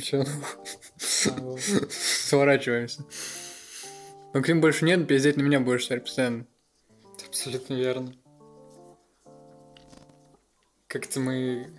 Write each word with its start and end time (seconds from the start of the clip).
Все, 0.00 0.24
сворачиваемся. 1.90 3.04
Максим 4.34 4.60
больше 4.60 4.84
нет, 4.84 5.06
пиздеть 5.06 5.36
на 5.36 5.42
меня 5.42 5.60
будешь 5.60 5.84
теперь 5.86 6.00
постоянно. 6.00 6.46
Абсолютно 7.26 7.74
верно. 7.74 8.14
Как-то 10.88 11.20
мы 11.20 11.70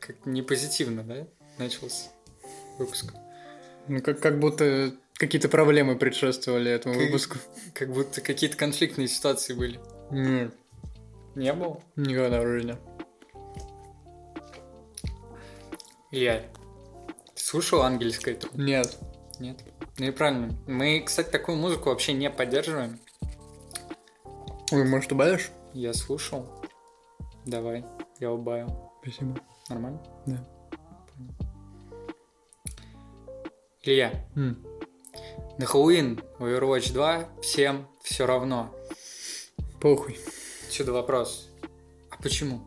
как 0.00 0.24
не 0.26 0.42
позитивно, 0.42 1.02
да, 1.02 1.26
начался 1.58 2.08
выпуск. 2.78 3.12
Ну, 3.88 4.00
как, 4.02 4.20
как 4.20 4.38
будто 4.38 4.94
какие-то 5.14 5.48
проблемы 5.48 5.96
предшествовали 5.96 6.70
этому 6.70 6.94
Как- 6.94 7.04
выпуску. 7.04 7.36
Как 7.74 7.92
будто 7.92 8.20
какие-то 8.20 8.56
конфликтные 8.56 9.08
ситуации 9.08 9.54
были. 9.54 9.80
Нет, 10.10 10.52
Не 11.34 11.52
было? 11.52 11.82
никогда 11.96 12.40
в 12.40 12.46
жизни. 12.46 12.76
Илья, 16.10 16.42
слушал 17.48 17.80
ангельское 17.80 18.34
тру? 18.34 18.50
Нет. 18.54 18.98
Нет. 19.40 19.64
Ну 19.98 20.06
и 20.06 20.10
правильно. 20.10 20.54
Мы, 20.66 21.00
кстати, 21.00 21.30
такую 21.30 21.56
музыку 21.56 21.88
вообще 21.88 22.12
не 22.12 22.30
поддерживаем. 22.30 23.00
Ой, 24.70 24.84
может, 24.84 25.12
убавишь? 25.12 25.50
Я 25.72 25.94
слушал. 25.94 26.46
Давай, 27.46 27.86
я 28.20 28.30
убавил. 28.30 28.92
Спасибо. 29.00 29.40
Нормально? 29.70 30.02
Да. 30.26 30.44
Илья, 33.82 34.26
М. 34.36 34.62
на 35.56 35.64
Хэллоуин 35.64 36.20
в 36.38 36.44
Overwatch 36.44 36.92
2 36.92 37.28
всем 37.40 37.88
все 38.02 38.26
равно. 38.26 38.74
Похуй. 39.80 40.18
Отсюда 40.66 40.92
вопрос. 40.92 41.48
А 42.10 42.22
почему? 42.22 42.60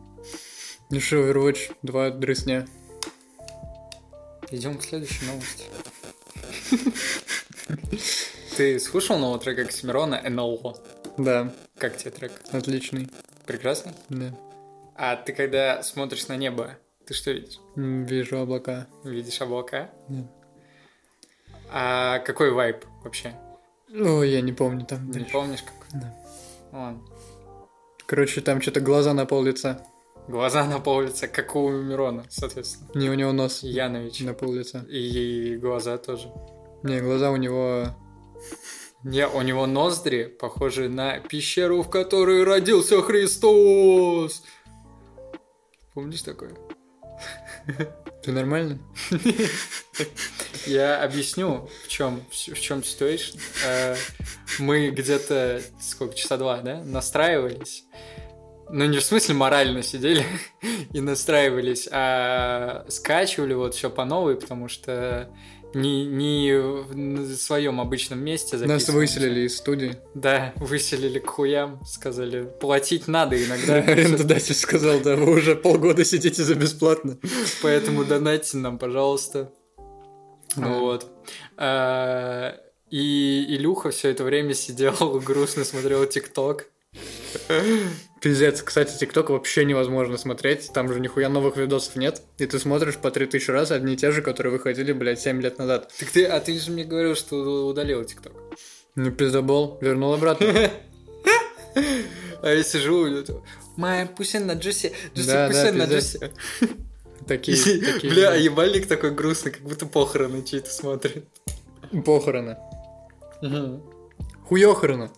Ну 0.90 0.98
что, 0.98 1.18
Overwatch 1.18 1.76
2 1.82 2.10
дресня. 2.10 2.66
Идем 4.52 4.76
к 4.78 4.84
следующей 4.84 5.24
новости. 5.26 5.64
Ты 8.56 8.78
слушал 8.78 9.18
новый 9.18 9.40
трек 9.40 9.58
Оксимирона 9.60 10.20
НЛО? 10.28 10.76
Да, 11.16 11.52
Как 11.78 11.96
тебе 11.96 12.10
трек? 12.10 12.32
отличный. 12.52 13.08
Прекрасный? 13.46 13.92
Да. 14.10 14.34
А 14.94 15.16
ты 15.16 15.32
когда 15.32 15.82
смотришь 15.82 16.28
на 16.28 16.36
небо, 16.36 16.76
ты 17.06 17.14
что 17.14 17.30
видишь? 17.32 17.58
Вижу 17.76 18.38
облака. 18.38 18.86
Видишь 19.04 19.40
облака? 19.40 19.90
Да. 20.08 20.28
А 21.70 22.18
какой 22.20 22.50
вайб 22.52 22.84
вообще? 23.02 23.34
Ой, 23.90 24.30
я 24.30 24.42
не 24.42 24.52
помню 24.52 24.84
там. 24.84 25.06
Не 25.06 25.12
дальше. 25.14 25.32
помнишь 25.32 25.62
какой? 25.62 26.00
Да. 26.00 26.14
Ладно. 26.72 27.02
Короче, 28.06 28.42
там 28.42 28.60
что-то 28.60 28.80
глаза 28.80 29.14
на 29.14 29.24
пол 29.24 29.42
лица. 29.42 29.82
Глаза 30.28 30.64
на 30.64 30.78
пол 30.78 31.02
лица, 31.02 31.26
как 31.28 31.54
у 31.56 31.68
Мирона, 31.70 32.24
соответственно. 32.30 32.88
Не, 32.94 33.10
у 33.10 33.14
него 33.14 33.32
нос 33.32 33.62
Янович. 33.62 34.20
на 34.20 34.34
пол 34.34 34.52
лица. 34.52 34.84
И 34.88 35.56
глаза 35.56 35.98
тоже. 35.98 36.32
Не, 36.82 37.00
глаза 37.00 37.30
у 37.30 37.36
него... 37.36 37.88
Не, 39.04 39.26
у 39.26 39.42
него 39.42 39.66
ноздри 39.66 40.24
похожи 40.26 40.88
на 40.88 41.18
пещеру, 41.18 41.82
в 41.82 41.90
которой 41.90 42.44
родился 42.44 43.02
Христос. 43.02 44.44
Помнишь 45.92 46.22
такое? 46.22 46.54
Ты 48.22 48.30
нормально? 48.30 48.78
Я 50.66 51.02
объясню, 51.02 51.68
в 51.84 51.88
чем, 51.88 52.22
в 52.30 52.60
чем 52.60 52.84
ситуация. 52.84 53.40
Э, 53.66 53.96
Мы 54.60 54.90
где-то, 54.90 55.60
сколько, 55.80 56.14
часа 56.14 56.36
два, 56.36 56.60
да, 56.60 56.82
настраивались. 56.84 57.84
Ну, 58.72 58.86
не 58.86 58.98
в 58.98 59.04
смысле 59.04 59.34
морально 59.34 59.82
сидели 59.82 60.24
и 60.92 61.00
настраивались, 61.00 61.88
а 61.92 62.86
скачивали 62.88 63.52
вот 63.52 63.74
все 63.74 63.90
по 63.90 64.06
новой, 64.06 64.36
потому 64.36 64.68
что 64.68 65.28
не, 65.74 66.06
не 66.06 66.52
в 66.54 67.36
своем 67.36 67.80
обычном 67.80 68.20
месте 68.20 68.56
Нас 68.56 68.88
выселили 68.88 69.40
из 69.40 69.58
студии. 69.58 69.96
Да, 70.14 70.54
выселили 70.56 71.18
к 71.18 71.28
хуям, 71.28 71.84
сказали, 71.84 72.44
платить 72.44 73.08
надо 73.08 73.42
иногда, 73.42 73.74
Арендодатель 73.92 74.54
сказал, 74.54 75.00
да, 75.00 75.16
вы 75.16 75.36
уже 75.36 75.54
полгода 75.54 76.04
сидите 76.04 76.42
за 76.42 76.54
бесплатно. 76.54 77.18
поэтому 77.62 78.04
донатьте 78.04 78.56
нам, 78.56 78.78
пожалуйста. 78.78 79.52
Вот. 80.56 81.10
А, 81.56 82.56
И 82.90 83.44
Илюха 83.48 83.90
все 83.90 84.08
это 84.10 84.24
время 84.24 84.54
сидел, 84.54 85.20
грустно 85.24 85.64
смотрел 85.64 86.06
ТикТок. 86.06 86.68
Пиздец, 88.20 88.62
кстати, 88.62 88.96
ТикТок 88.96 89.30
вообще 89.30 89.64
невозможно 89.64 90.16
смотреть, 90.16 90.70
там 90.72 90.92
же 90.92 91.00
нихуя 91.00 91.28
новых 91.28 91.56
видосов 91.56 91.96
нет, 91.96 92.22
и 92.38 92.46
ты 92.46 92.58
смотришь 92.60 92.96
по 92.96 93.10
3000 93.10 93.50
раз 93.50 93.72
одни 93.72 93.94
и 93.94 93.96
те 93.96 94.12
же, 94.12 94.22
которые 94.22 94.52
выходили, 94.52 94.92
блядь, 94.92 95.20
7 95.20 95.42
лет 95.42 95.58
назад. 95.58 95.92
Так 95.98 96.10
ты, 96.10 96.24
а 96.26 96.38
ты 96.38 96.56
же 96.58 96.70
мне 96.70 96.84
говорил, 96.84 97.16
что 97.16 97.66
удалил 97.66 98.04
ТикТок. 98.04 98.32
Ну, 98.94 99.10
пиздобол, 99.10 99.78
вернул 99.80 100.12
обратно. 100.14 100.46
А 102.42 102.48
я 102.48 102.62
сижу, 102.64 103.06
моя 103.76 104.04
пусен 104.04 104.46
на 104.46 104.54
Джуси, 104.54 104.92
Джуси 105.14 105.46
пусен 105.46 105.78
на. 105.78 105.84
Джуси. 105.84 106.18
Такие, 107.26 107.56
такие. 107.56 108.12
Бля, 108.12 108.34
ебальник 108.34 108.86
такой 108.86 109.12
грустный, 109.12 109.52
как 109.52 109.62
будто 109.62 109.86
похороны 109.86 110.42
чьи-то 110.42 110.70
смотрит. 110.70 111.24
Похороны. 112.04 112.56
Хуёхороны. 114.48 115.10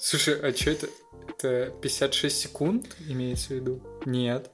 Слушай, 0.00 0.40
а 0.40 0.52
что 0.54 0.70
это? 0.70 0.88
Это 1.28 1.72
56 1.82 2.36
секунд 2.36 2.96
имеется 3.08 3.48
в 3.48 3.50
виду? 3.52 3.80
Нет. 4.06 4.50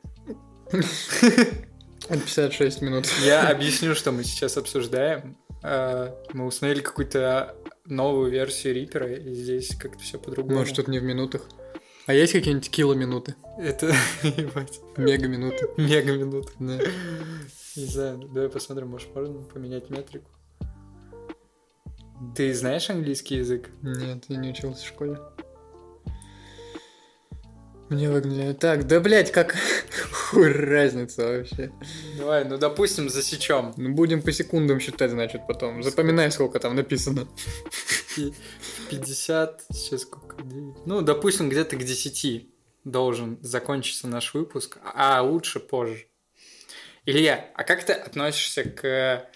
Это 0.73 2.21
56 2.21 2.83
минут. 2.83 3.07
Я 3.25 3.49
объясню, 3.49 3.95
что 3.95 4.13
мы 4.13 4.23
сейчас 4.25 4.57
обсуждаем. 4.57 5.37
А, 5.63 6.15
Мы 6.33 6.45
установили 6.47 6.81
какую-то 6.83 7.57
новую 7.87 8.31
версию 8.31 8.75
Рипера, 8.75 9.13
и 9.13 9.35
здесь 9.35 9.75
как-то 9.77 9.99
все 10.03 10.19
по-другому. 10.19 10.59
Может, 10.59 10.77
тут 10.77 10.89
не 10.89 10.99
в 10.99 11.03
минутах. 11.03 11.43
А 12.07 12.15
есть 12.15 12.33
какие-нибудь 12.33 12.71
киломинуты? 12.71 13.35
Это, 13.59 13.87
ебать, 14.23 14.81
Мега-минуты? 14.97 15.69
мега 15.77 16.13
минут. 16.13 16.53
Да. 16.61 16.79
Не 17.77 17.85
знаю, 17.87 18.19
давай 18.33 18.49
посмотрим, 18.49 18.89
может, 18.89 19.13
можно 19.15 19.43
поменять 19.43 19.91
метрику. 19.91 20.31
Ты 22.35 22.55
знаешь 22.55 22.89
английский 22.91 23.37
язык? 23.37 23.71
Нет, 23.83 24.25
я 24.29 24.37
не 24.37 24.51
учился 24.51 24.85
в 24.85 24.89
школе. 24.89 25.19
Мне 27.89 28.11
выгнали. 28.11 28.53
Так, 28.53 28.87
да, 28.87 29.01
блядь, 29.01 29.31
как... 29.31 29.55
Хуй 30.13 30.51
разница 30.51 31.27
вообще. 31.27 31.71
Давай, 32.19 32.45
ну, 32.45 32.59
допустим, 32.59 33.09
засечем. 33.09 33.75
Ну, 33.77 33.95
будем 33.95 34.23
по 34.23 34.33
секундам 34.33 34.81
считать, 34.81 35.13
значит, 35.13 35.43
потом. 35.47 35.83
Запоминай, 35.83 36.33
сколько 36.33 36.59
там 36.59 36.75
написано. 36.75 37.29
50, 38.91 39.67
сейчас 39.73 40.03
сколько? 40.03 40.43
Девять. 40.43 40.75
Ну, 40.85 41.01
допустим, 41.03 41.49
где-то 41.49 41.77
к 41.77 41.85
10 41.85 42.49
должен 42.85 43.39
закончиться 43.43 44.09
наш 44.09 44.35
выпуск, 44.35 44.79
а 44.83 45.23
лучше 45.23 45.61
позже. 45.61 46.07
Илья, 47.05 47.51
а 47.55 47.63
как 47.63 47.85
ты 47.85 47.93
относишься 47.93 48.65
к 48.65 49.29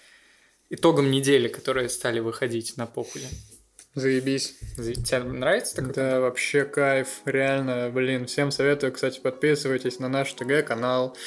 итогам 0.71 1.11
недели, 1.11 1.47
которые 1.47 1.89
стали 1.89 2.19
выходить 2.19 2.77
на 2.77 2.87
похуе? 2.87 3.27
Заебись. 3.93 4.55
Тебе 4.77 5.19
нравится 5.19 5.75
такой? 5.75 5.93
Да, 5.93 6.21
вообще 6.21 6.63
кайф, 6.63 7.07
реально, 7.25 7.89
блин. 7.93 8.25
Всем 8.25 8.49
советую, 8.49 8.93
кстати, 8.93 9.19
подписывайтесь 9.19 9.99
на 9.99 10.07
наш 10.07 10.31
ТГ-канал 10.31 11.17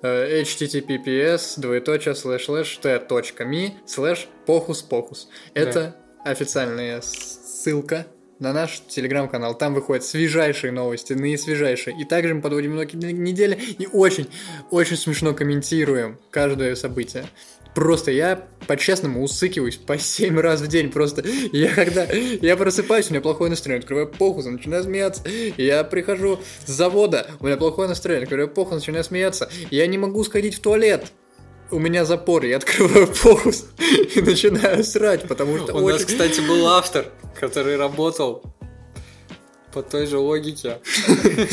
э, 0.00 0.40
https 0.42 1.60
двоеточие 1.60 2.14
слэш 2.14 2.46
слэш 2.46 2.78
t.me 2.82 3.72
слэш 3.86 4.28
похус 4.46 4.80
похус. 4.80 5.28
Это 5.52 5.94
официальная 6.24 7.02
ссылка 7.02 8.06
на 8.38 8.52
наш 8.52 8.80
телеграм-канал. 8.88 9.56
Там 9.56 9.74
выходят 9.74 10.04
свежайшие 10.04 10.72
новости, 10.72 11.12
наисвежайшие. 11.12 12.00
И 12.00 12.04
также 12.04 12.34
мы 12.34 12.42
подводим 12.42 12.76
итоги 12.76 12.96
недели 12.96 13.54
и 13.54 13.86
очень, 13.86 14.28
очень 14.70 14.96
смешно 14.96 15.34
комментируем 15.34 16.18
каждое 16.30 16.74
событие. 16.76 17.26
Просто 17.76 18.10
я 18.10 18.42
по-честному 18.66 19.22
усыкиваюсь 19.22 19.76
по 19.76 19.98
7 19.98 20.40
раз 20.40 20.62
в 20.62 20.66
день. 20.66 20.90
Просто 20.90 21.22
я 21.52 21.74
когда 21.74 22.04
я 22.04 22.56
просыпаюсь, 22.56 23.08
у 23.08 23.12
меня 23.12 23.20
плохое 23.20 23.50
настроение, 23.50 23.80
открываю 23.80 24.08
похус, 24.08 24.46
начинаю 24.46 24.82
смеяться. 24.82 25.22
Я 25.58 25.84
прихожу 25.84 26.40
с 26.64 26.70
завода, 26.70 27.26
у 27.38 27.44
меня 27.46 27.58
плохое 27.58 27.86
настроение, 27.86 28.22
открываю 28.24 28.48
похус, 28.48 28.76
начинаю 28.76 29.04
смеяться. 29.04 29.50
Я 29.70 29.86
не 29.88 29.98
могу 29.98 30.24
сходить 30.24 30.54
в 30.54 30.60
туалет. 30.60 31.12
У 31.70 31.78
меня 31.78 32.06
запор, 32.06 32.46
я 32.46 32.56
открываю 32.56 33.08
похус 33.08 33.66
и 34.14 34.22
начинаю 34.22 34.82
срать, 34.82 35.28
потому 35.28 35.58
что 35.58 35.74
У 35.74 35.86
нас, 35.86 35.96
очень- 35.96 36.06
кстати, 36.06 36.40
был 36.40 36.66
автор, 36.68 37.04
который 37.38 37.76
работал 37.76 38.42
по 39.76 39.82
той 39.82 40.06
же 40.06 40.16
логике. 40.16 40.78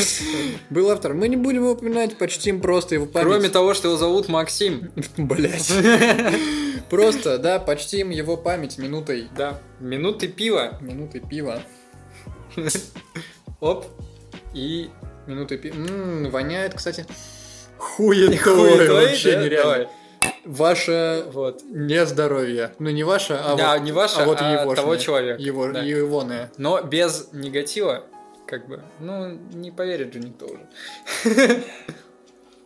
Был 0.70 0.90
автор. 0.90 1.12
Мы 1.12 1.28
не 1.28 1.36
будем 1.36 1.58
его 1.58 1.72
упоминать, 1.72 2.16
почтим 2.16 2.58
просто 2.62 2.94
его 2.94 3.04
память. 3.04 3.28
Кроме 3.28 3.48
того, 3.50 3.74
что 3.74 3.88
его 3.88 3.98
зовут 3.98 4.28
Максим. 4.28 4.90
Блять. 5.18 5.70
Просто, 6.88 7.36
да, 7.38 7.58
почтим 7.58 8.08
его 8.08 8.38
память 8.38 8.78
минутой. 8.78 9.28
Да, 9.36 9.60
минуты 9.78 10.28
пива. 10.28 10.78
Минутой 10.80 11.20
пива. 11.20 11.60
Оп. 13.60 13.84
И 14.54 14.88
Минутой 15.26 15.58
пива. 15.58 15.76
Воняет, 16.30 16.72
кстати. 16.74 17.04
хуетой, 17.76 18.88
вообще 18.88 19.36
нереально. 19.36 19.88
Ваше 20.44 21.24
Вот. 21.32 21.62
не 21.64 22.04
здоровье. 22.06 22.72
Ну, 22.78 22.90
не 22.90 23.02
ваше, 23.04 23.34
а 23.34 23.56
Да, 23.56 23.74
вот, 23.74 23.82
не 23.82 23.92
ваше, 23.92 24.20
а 24.20 24.24
вот 24.24 24.38
а 24.40 24.52
егошное. 24.52 24.76
того 24.76 24.96
человека, 24.96 25.42
Его, 25.42 25.68
да. 25.68 25.82
Егоное. 25.82 26.52
Но 26.58 26.82
без 26.82 27.28
негатива, 27.32 28.04
как 28.46 28.68
бы, 28.68 28.82
ну, 29.00 29.38
не 29.52 29.70
поверит 29.70 30.12
же 30.12 30.20
никто 30.20 30.46
уже. 30.46 30.66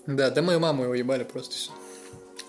Да, 0.06 0.30
да 0.30 0.40
мы 0.40 0.58
маму 0.58 0.84
его 0.84 0.94
ебали 0.94 1.22
просто 1.22 1.54
всё. 1.54 1.70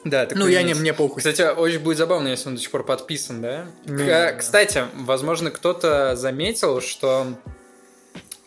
Да, 0.05 0.25
Ну, 0.31 0.47
я 0.47 0.63
не, 0.63 0.73
мне 0.73 0.93
похуй. 0.93 1.17
Кстати, 1.17 1.41
очень 1.41 1.79
будет 1.79 1.97
забавно, 1.97 2.29
если 2.29 2.47
он 2.47 2.55
до 2.55 2.61
сих 2.61 2.71
пор 2.71 2.85
подписан, 2.85 3.41
да? 3.41 3.65
Ну. 3.85 4.05
Кстати, 4.37 4.85
возможно, 4.95 5.51
кто-то 5.51 6.15
заметил, 6.15 6.79
что 6.79 7.27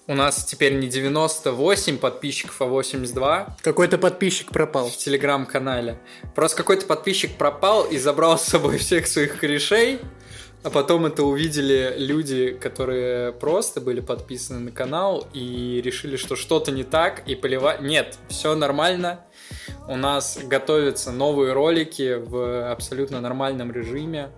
у 0.07 0.15
нас 0.15 0.45
теперь 0.45 0.75
не 0.75 0.89
98 0.89 1.99
подписчиков, 1.99 2.61
а 2.61 2.65
82 2.65 3.57
Какой-то 3.61 3.99
подписчик 3.99 4.51
пропал. 4.51 4.89
в 4.89 4.97
телеграм-канале. 4.97 5.99
Просто 6.35 6.57
какой-то 6.57 6.87
подписчик 6.87 7.37
пропал 7.37 7.85
и 7.85 7.99
забрал 7.99 8.39
с 8.39 8.45
собой 8.45 8.79
всех 8.79 9.07
своих 9.07 9.39
корешей, 9.39 10.01
а 10.63 10.71
потом 10.71 11.07
это 11.07 11.25
увидели 11.25 11.95
люди, 11.99 12.53
которые 12.53 13.33
просто 13.33 13.81
были 13.81 14.01
подписаны 14.01 14.61
на 14.61 14.71
канал 14.71 15.27
и 15.33 15.81
решили, 15.85 16.17
что 16.17 16.37
что-то 16.37 16.71
не 16.71 16.85
так, 16.85 17.27
и 17.27 17.35
поливать... 17.35 17.81
Нет, 17.81 18.19
все 18.29 18.55
нормально. 18.55 19.25
У 19.89 19.97
нас 19.97 20.39
готовятся 20.45 21.11
новые 21.11 21.53
ролики 21.53 22.15
в 22.15 22.71
абсолютно 22.71 23.21
нормальном 23.21 23.73
режиме. 23.73 24.31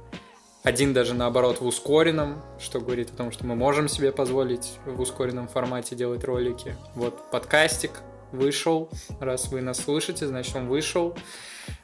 Один 0.62 0.94
даже 0.94 1.12
наоборот 1.12 1.61
в 1.61 1.67
ускоренном, 1.67 2.43
что 2.59 2.81
говорит 2.81 3.11
о 3.11 3.17
том, 3.17 3.31
что 3.31 3.44
мы 3.44 3.55
можем 3.55 3.87
себе 3.87 4.11
позволить 4.11 4.79
в 4.87 4.99
ускоренном 4.99 5.47
формате 5.47 5.94
делать 5.94 6.25
ролики. 6.25 6.75
Вот 6.94 7.31
подкастик 7.31 7.91
вышел. 8.32 8.88
Раз 9.20 9.49
вы 9.49 9.61
нас 9.61 9.79
слышите, 9.79 10.27
значит 10.27 10.56
он 10.56 10.69
вышел. 10.69 11.15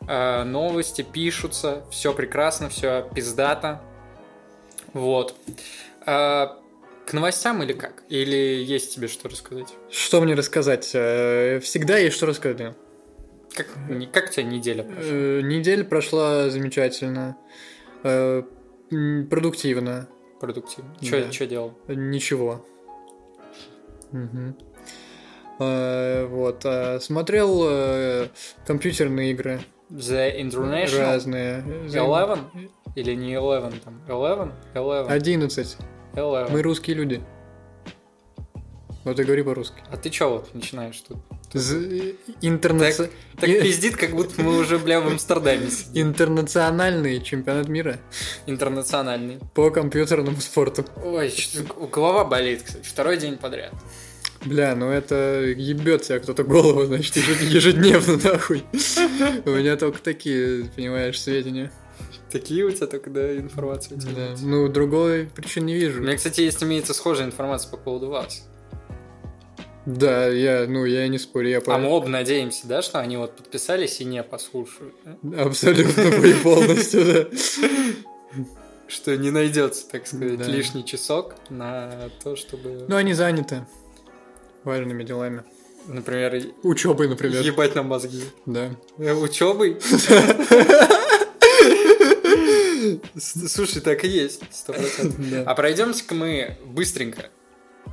Э, 0.09 0.45
Новости 0.45 1.03
пишутся, 1.03 1.85
все 1.91 2.15
прекрасно, 2.15 2.71
все 2.71 3.07
пиздато. 3.15 3.83
Вот. 4.93 5.35
Э, 6.07 6.47
К 7.07 7.13
новостям 7.13 7.63
или 7.63 7.73
как? 7.73 8.03
Или 8.09 8.63
есть 8.63 8.95
тебе 8.95 9.09
что 9.09 9.29
рассказать? 9.29 9.75
Что 9.91 10.21
мне 10.21 10.35
рассказать? 10.35 10.91
Э, 10.95 11.59
Всегда 11.61 11.99
есть 11.99 12.17
что 12.17 12.27
рассказать. 12.27 12.75
Как, 13.55 13.67
не- 13.89 14.07
как 14.07 14.29
у 14.29 14.33
тебя 14.33 14.45
неделя 14.45 14.85
прошла? 14.85 15.03
Э, 15.13 15.41
Неделя 15.43 15.85
прошла 15.85 16.51
замечательно. 16.51 17.37
Э, 18.05 18.43
Продуктивно. 19.29 20.09
Продуктивно. 20.41 20.95
да. 21.01 21.33
Что 21.33 21.47
делал? 21.47 21.75
Ничего. 21.89 22.65
Э, 25.59 26.27
Вот. 26.27 26.63
э, 26.65 27.01
Смотрел 27.01 28.29
компьютерные 28.67 29.33
игры 29.33 29.61
The 29.91 30.41
International? 30.41 30.99
разные. 31.01 31.61
Eleven? 31.89 32.39
Или 32.97 33.15
не 33.15 33.35
Eleven 33.35 33.79
там? 33.85 34.01
Eleven? 34.09 34.53
Eleven. 34.75 35.09
11. 35.11 35.77
Eleven. 36.15 36.51
Мы 36.51 36.63
русские 36.63 36.97
люди. 36.97 37.21
Вот 39.05 39.19
и 39.19 39.25
говори 39.25 39.43
по-русски. 39.43 39.83
А 39.91 39.97
ты 39.97 40.11
чё 40.11 40.29
вот 40.31 40.55
начинаешь 40.55 41.01
тут? 41.01 41.17
З- 41.55 42.15
интернаци- 42.43 43.11
Так 43.41 43.49
и- 43.49 43.61
пиздит, 43.63 43.97
как 43.97 44.11
будто 44.11 44.43
мы 44.43 44.59
уже, 44.59 44.79
бля, 44.79 45.01
в 45.01 45.07
Амстердаме 45.09 45.71
сидим. 45.71 46.09
Интернациональный 46.09 47.21
чемпионат 47.23 47.69
мира 47.69 47.99
Интернациональный. 48.47 49.39
по 49.55 49.71
компьютерному 49.71 50.39
спорту. 50.41 50.85
Ой, 51.03 51.33
голова 51.91 52.25
болит, 52.25 52.63
кстати, 52.63 52.85
второй 52.87 53.17
день 53.17 53.39
подряд. 53.39 53.73
Бля, 54.45 54.75
ну 54.77 54.91
это 54.91 55.45
ебет 55.57 56.03
тебя 56.03 56.19
кто-то 56.19 56.45
голову, 56.45 56.85
значит, 56.85 57.17
ежед- 57.17 57.43
ежедневно, 57.43 58.17
нахуй. 58.33 58.65
У 59.47 59.51
меня 59.51 59.77
только 59.77 60.01
такие, 60.03 60.67
понимаешь, 60.77 61.21
сведения. 61.21 61.73
Такие 62.31 62.65
у 62.65 62.71
тебя 62.71 62.87
только, 62.87 63.11
да, 63.11 63.37
информации 63.37 63.95
у 63.95 63.99
тебя 63.99 64.13
Да. 64.15 64.29
нет. 64.31 64.39
Ну, 64.43 64.69
другой 64.69 65.27
причин 65.27 65.67
не 65.67 65.75
У 65.75 65.79
вижу. 65.79 66.01
меня, 66.01 66.17
кстати, 66.17 66.41
есть 66.43 66.63
имеется 66.63 66.95
схожая 66.95 67.27
информация 67.27 67.71
по 67.71 67.77
поводу 67.77 68.09
вас. 68.09 68.47
Да, 69.87 70.29
я, 70.29 70.67
ну, 70.69 70.85
я 70.85 71.09
не 71.09 71.19
спорю, 71.19 71.49
я 71.49 71.63
А 71.67 71.79
мы 71.79 71.89
оба 71.89 72.07
надеемся, 72.07 72.67
да, 72.69 72.83
что 72.83 73.01
они 73.01 73.17
вот 73.17 73.35
подписались 73.37 74.01
и 74.01 74.05
не 74.05 74.23
послушают. 74.23 74.95
да? 75.23 75.43
абсолютно 75.45 76.03
и 76.03 76.35
полностью, 76.35 77.05
да. 77.05 77.27
Что 78.87 79.17
не 79.17 79.31
найдется, 79.31 79.89
так 79.89 80.07
сказать, 80.07 80.47
лишний 80.49 80.85
часок 80.85 81.35
на 81.49 82.11
то, 82.23 82.35
чтобы, 82.37 82.87
Ну, 82.89 82.97
они 82.97 83.15
заняты 83.15 83.65
важными 84.65 85.03
делами. 85.05 85.45
например, 85.87 86.43
Учебой, 86.65 87.09
например. 87.09 87.41
ебать 87.43 87.75
нам 87.77 87.87
мозги. 87.87 88.23
Да. 88.47 88.71
Учебой? 88.99 89.79
Слушай, 93.19 93.81
так 93.83 94.05
и 94.05 94.09
есть, 94.09 94.43
сто 94.51 94.73
процентов. 94.73 95.19
Да. 95.31 95.43
А 95.47 95.55
пройдемся-ка 95.55 96.15
мы 96.15 96.57
быстренько 96.65 97.31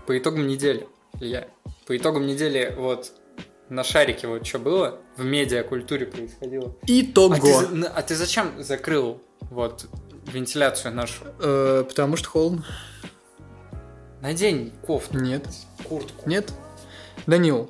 по 0.06 0.18
итогам 0.18 0.48
недели, 0.48 0.88
Илья. 1.20 1.48
По 1.86 1.96
итогам 1.98 2.26
недели 2.28 2.74
вот 2.78 3.12
на 3.70 3.84
шарике 3.84 4.28
вот 4.28 4.46
что 4.46 4.60
было, 4.60 5.00
в 5.18 5.24
медиакультуре 5.26 6.06
происходило. 6.06 6.76
А 6.82 6.86
ты, 6.86 7.02
Итого. 7.02 7.36
а 7.94 8.02
ты 8.02 8.16
зачем 8.16 8.64
закрыл 8.64 9.22
вот 9.42 9.88
вентиляцию 10.32 10.94
нашу? 10.94 11.24
Э, 11.40 11.84
Потому 11.88 12.16
что 12.16 12.30
холодно. 12.30 12.66
Надень 14.22 14.72
кофту, 14.86 15.20
Нет. 15.20 15.46
куртку. 15.84 16.30
Нет? 16.30 16.52
Данил, 17.28 17.68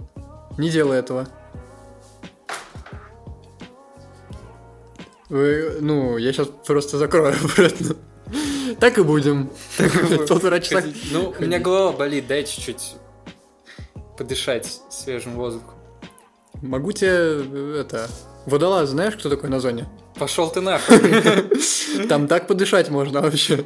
не 0.57 0.69
делай 0.69 0.99
этого. 0.99 1.27
Вы, 5.29 5.77
ну, 5.81 6.17
я 6.17 6.31
сейчас 6.31 6.47
просто 6.65 6.97
закрою 6.97 7.35
обратно. 7.43 7.95
Так 8.79 8.97
и 8.97 9.03
будем. 9.03 9.49
Полтора 10.27 10.59
часа. 10.59 10.83
Ну, 11.11 11.33
у 11.37 11.41
меня 11.41 11.59
голова 11.59 11.91
болит, 11.91 12.27
дай 12.27 12.43
чуть-чуть 12.45 12.95
подышать 14.17 14.81
свежим 14.89 15.35
воздухом. 15.35 15.75
Могу 16.61 16.91
тебе, 16.91 17.09
э, 17.11 17.81
это... 17.81 18.07
Водолаз, 18.47 18.89
знаешь, 18.89 19.15
кто 19.15 19.29
такой 19.29 19.49
на 19.49 19.59
зоне? 19.59 19.87
Пошел 20.15 20.49
ты 20.49 20.61
нахуй. 20.61 20.97
Там 22.09 22.27
так 22.27 22.47
подышать 22.47 22.89
можно 22.89 23.21
вообще. 23.21 23.65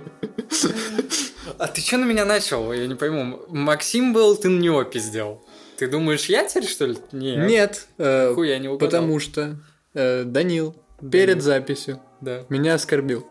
А 1.58 1.68
ты 1.68 1.82
что 1.82 1.98
на 1.98 2.06
меня 2.06 2.26
начал? 2.26 2.74
Я 2.74 2.88
не 2.88 2.96
пойму. 2.96 3.42
Максим 3.48 4.12
был, 4.12 4.36
ты 4.36 4.50
на 4.50 4.60
него 4.60 4.84
пиздел. 4.84 5.46
Ты 5.78 5.88
думаешь, 5.88 6.26
я 6.26 6.48
теперь, 6.48 6.68
что 6.68 6.88
ли? 6.88 6.98
Нет. 7.12 7.48
Нет, 7.48 7.88
э, 7.98 8.34
Хуй, 8.34 8.50
я 8.50 8.60
не 8.60 8.68
угадал. 8.68 8.88
потому 8.88 9.20
что 9.20 9.58
э, 9.94 10.24
Данил 10.26 10.76
перед 11.10 11.42
записью 11.42 12.00
Да, 12.22 12.46
меня 12.50 12.74
оскорбил. 12.76 13.26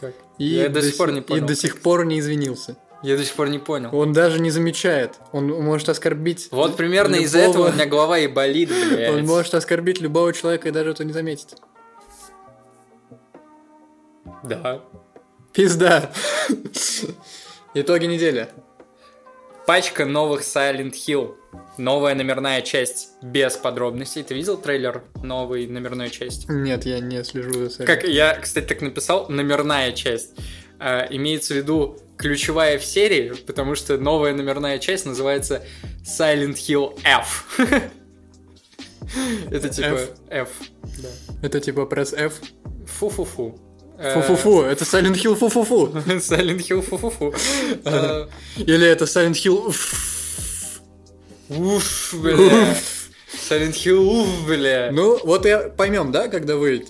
как? 0.00 0.14
И 0.38 0.44
Я 0.44 0.68
до 0.68 0.82
сих 0.82 0.92
си- 0.92 0.98
пор 0.98 1.12
не 1.12 1.20
понял. 1.20 1.44
И 1.44 1.46
до 1.46 1.54
сих 1.54 1.80
пор 1.80 2.04
не 2.04 2.18
извинился. 2.18 2.76
Я 3.02 3.16
до 3.16 3.24
сих 3.24 3.34
пор 3.34 3.48
не 3.48 3.58
понял. 3.58 3.88
Он 3.96 4.12
даже 4.12 4.40
не 4.40 4.50
замечает. 4.50 5.14
Он 5.32 5.46
может 5.48 5.88
оскорбить. 5.88 6.48
Вот 6.50 6.76
примерно 6.76 7.16
из-за 7.16 7.38
любого- 7.38 7.50
этого 7.52 7.68
у 7.70 7.72
меня 7.72 7.86
голова 7.86 8.18
и 8.18 8.26
болит, 8.26 8.68
блядь. 8.92 9.10
Он 9.10 9.24
может 9.24 9.54
оскорбить 9.54 10.00
любого 10.00 10.32
человека 10.34 10.68
и 10.68 10.70
даже 10.72 10.90
это 10.90 11.04
не 11.04 11.12
заметить. 11.12 11.54
Да. 14.42 14.80
Пизда. 15.52 16.10
Итоги 17.74 18.06
недели. 18.06 18.48
Пачка 19.70 20.04
новых 20.04 20.40
Silent 20.40 20.94
Hill. 20.94 21.36
Новая 21.78 22.16
номерная 22.16 22.60
часть 22.60 23.10
без 23.22 23.56
подробностей. 23.56 24.24
Ты 24.24 24.34
видел 24.34 24.56
трейлер 24.56 25.04
новой 25.22 25.68
номерной 25.68 26.10
части? 26.10 26.50
Нет, 26.50 26.86
я 26.86 26.98
не 26.98 27.22
слежу 27.22 27.52
за 27.52 27.66
Silent 27.66 27.84
Как 27.84 28.02
я, 28.02 28.34
кстати, 28.34 28.66
так 28.66 28.80
написал, 28.80 29.28
номерная 29.28 29.92
часть. 29.92 30.34
А, 30.80 31.06
имеется 31.08 31.54
в 31.54 31.58
виду 31.58 32.00
ключевая 32.16 32.80
в 32.80 32.84
серии, 32.84 33.32
потому 33.46 33.76
что 33.76 33.96
новая 33.96 34.34
номерная 34.34 34.80
часть 34.80 35.06
называется 35.06 35.64
Silent 36.02 36.54
Hill 36.54 36.98
F. 37.04 37.60
Это 39.52 39.68
типа 39.68 40.00
F? 40.30 40.48
Это 41.42 41.60
типа 41.60 41.86
пресс 41.86 42.12
F. 42.12 42.40
Фу-фу-фу. 42.88 43.69
Э, 44.02 44.14
Фу-фу-фу. 44.14 44.62
Это 44.62 44.84
Silent 44.84 45.14
Hill 45.14 45.34
фу-фу-фу. 45.36 45.88
Silent 45.94 46.58
Hill 46.58 46.80
фу-фу-фу. 46.80 47.34
Э, 47.84 48.28
Или 48.56 48.86
это 48.86 49.04
Silent 49.04 49.32
Hill 49.32 49.66
уф. 51.48 52.14
Бля. 52.14 52.76
Silent 53.48 53.74
Hill, 53.74 53.98
уф, 53.98 54.46
бля. 54.46 54.90
Ну, 54.90 55.18
вот 55.24 55.44
и 55.44 55.54
поймем, 55.76 56.12
да, 56.12 56.28
когда 56.28 56.56
выйдет? 56.56 56.88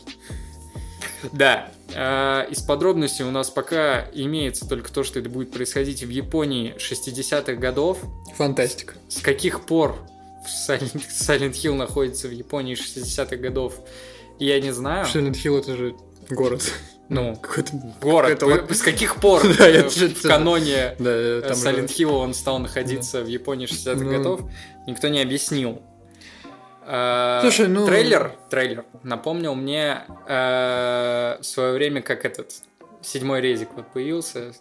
Да. 1.32 1.72
Из 2.48 2.62
подробностей 2.62 3.24
у 3.24 3.30
нас 3.32 3.50
пока 3.50 4.06
имеется 4.14 4.68
только 4.68 4.92
то, 4.92 5.02
что 5.02 5.18
это 5.18 5.28
будет 5.28 5.50
происходить 5.50 6.04
в 6.04 6.08
Японии 6.10 6.74
60-х 6.76 7.54
годов. 7.54 7.98
Фантастика. 8.36 8.94
С 9.08 9.20
каких 9.20 9.62
пор 9.66 9.96
Silent, 10.68 11.02
Silent 11.10 11.52
Hill 11.52 11.74
находится 11.74 12.28
в 12.28 12.30
Японии 12.30 12.76
60-х 12.76 13.36
годов, 13.36 13.74
я 14.38 14.60
не 14.60 14.70
знаю. 14.70 15.06
Silent 15.06 15.36
Hill 15.42 15.58
это 15.58 15.76
же 15.76 15.94
город. 16.30 16.62
Ну, 17.10 17.36
Какой-то... 17.36 17.72
город. 18.00 18.38
какой-то 18.38 18.62
лок- 18.64 18.72
С 18.72 18.80
каких 18.82 19.16
пор 19.16 19.42
Да, 19.58 19.68
э, 19.68 19.82
я 19.82 19.88
в 19.88 20.22
каноне 20.22 20.94
Да, 20.98 21.10
э, 21.10 21.42
там 21.42 21.52
Silent 21.52 21.88
Hill 21.88 22.10
он 22.12 22.32
стал 22.34 22.58
находиться 22.60 23.20
в 23.22 23.26
Японии 23.26 23.66
60-х 23.68 24.02
Ну. 24.04 24.10
годов, 24.10 24.40
никто 24.86 25.08
не 25.08 25.20
объяснил. 25.20 25.82
Э, 26.86 27.40
Слушай, 27.42 27.68
ну- 27.68 27.84
Трейлер, 27.86 28.34
трейлер 28.48 28.84
напомнил 29.02 29.54
мне 29.54 30.02
э, 30.28 31.38
в 31.40 31.44
свое 31.44 31.72
время, 31.74 32.00
как 32.00 32.24
этот 32.24 32.52
седьмой 33.02 33.40
резик 33.40 33.68
вот 33.74 33.92
появился. 33.92 34.52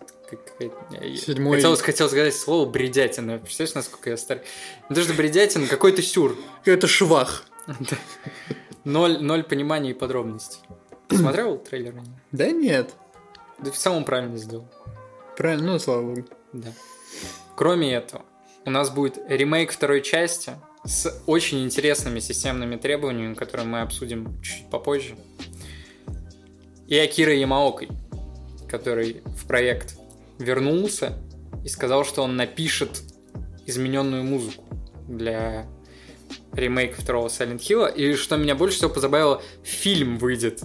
я- 0.60 1.16
Седьмой- 1.18 1.56
Хотел, 1.58 1.76
хотел 1.78 2.08
сказать 2.08 2.36
слово 2.36 2.66
бредятина. 2.70 3.38
Представляешь, 3.38 3.76
насколько 3.76 4.10
я 4.10 4.18
старый? 4.18 4.44
Не 4.90 4.96
то, 4.96 5.02
что 5.04 5.14
бредятина, 5.14 5.68
какой-то 5.68 6.02
сюр. 6.02 6.36
Это 6.66 6.88
швах. 6.88 7.46
Ноль, 8.86 9.22
ноль 9.22 9.44
понимания 9.44 9.92
и 9.92 9.94
подробностей. 9.94 10.60
Ты 11.10 11.18
смотрел 11.18 11.58
трейлер? 11.58 11.96
Да 12.32 12.52
нет. 12.52 12.94
Да 13.58 13.72
в 13.72 13.78
самом 13.78 14.06
правильно 14.06 14.38
сделал. 14.38 14.68
Правильно, 15.36 15.74
ну, 15.74 15.80
слава 15.80 16.04
богу. 16.04 16.28
Да. 16.54 16.70
Кроме 17.56 17.94
этого, 17.94 18.24
у 18.66 18.70
нас 18.70 18.90
будет 18.90 19.18
ремейк 19.28 19.72
второй 19.72 20.02
части 20.02 20.54
с 20.86 21.22
очень 21.26 21.64
интересными 21.64 22.20
системными 22.20 22.76
требованиями, 22.76 23.34
которые 23.34 23.68
мы 23.68 23.82
обсудим 23.82 24.42
чуть 24.42 24.70
попозже. 24.70 25.16
И 26.88 26.98
Акира 26.98 27.34
Ямаокой, 27.34 27.90
который 28.70 29.22
в 29.26 29.48
проект 29.48 29.98
вернулся 30.38 31.18
и 31.66 31.70
сказал, 31.70 32.06
что 32.06 32.22
он 32.22 32.36
напишет 32.36 33.02
измененную 33.66 34.24
музыку 34.24 34.64
для 35.08 35.68
ремейка 36.54 37.02
второго 37.02 37.28
Silent 37.28 37.60
Hill. 37.60 37.94
И 37.94 38.14
что 38.14 38.38
меня 38.38 38.56
больше 38.56 38.78
всего 38.78 38.90
позабавило, 38.90 39.42
фильм 39.64 40.18
выйдет 40.18 40.62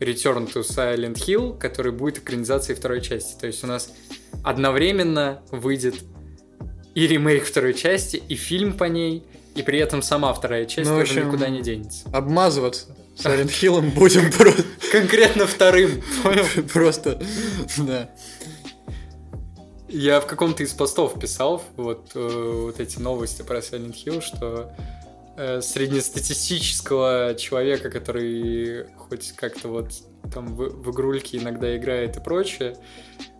Return 0.00 0.50
to 0.52 0.62
Silent 0.62 1.14
Hill, 1.14 1.58
который 1.58 1.92
будет 1.92 2.18
экранизацией 2.18 2.76
второй 2.76 3.00
части. 3.00 3.38
То 3.38 3.46
есть 3.46 3.62
у 3.62 3.66
нас 3.66 3.92
одновременно 4.42 5.42
выйдет 5.50 5.96
и 6.94 7.06
ремейк 7.06 7.44
второй 7.44 7.74
части, 7.74 8.16
и 8.16 8.34
фильм 8.34 8.72
по 8.72 8.84
ней, 8.84 9.22
и 9.54 9.62
при 9.62 9.78
этом 9.78 10.02
сама 10.02 10.32
вторая 10.32 10.64
часть 10.64 10.88
Ну, 10.88 10.98
тоже 10.98 11.12
общем, 11.12 11.28
никуда 11.28 11.48
не 11.48 11.62
денется. 11.62 12.08
Обмазываться 12.12 12.96
Silent 13.16 13.50
Hill'ом 13.50 13.90
будем 13.90 14.32
просто... 14.38 14.64
Конкретно 14.90 15.46
вторым, 15.46 16.02
понял? 16.22 16.44
Просто, 16.72 17.22
да. 17.76 18.10
Я 19.88 20.20
в 20.20 20.26
каком-то 20.26 20.62
из 20.62 20.72
постов 20.72 21.18
писал 21.18 21.62
вот, 21.76 22.12
э, 22.14 22.62
вот 22.64 22.80
эти 22.80 22.98
новости 22.98 23.42
про 23.42 23.58
Silent 23.58 23.94
Hill, 23.94 24.20
что 24.20 24.72
среднестатистического 25.60 27.34
человека, 27.38 27.90
который 27.90 28.86
хоть 28.96 29.32
как-то 29.32 29.68
вот 29.68 29.92
там 30.32 30.54
в, 30.54 30.68
в 30.68 30.90
игрульки 30.90 31.36
иногда 31.36 31.76
играет 31.76 32.16
и 32.16 32.20
прочее, 32.20 32.76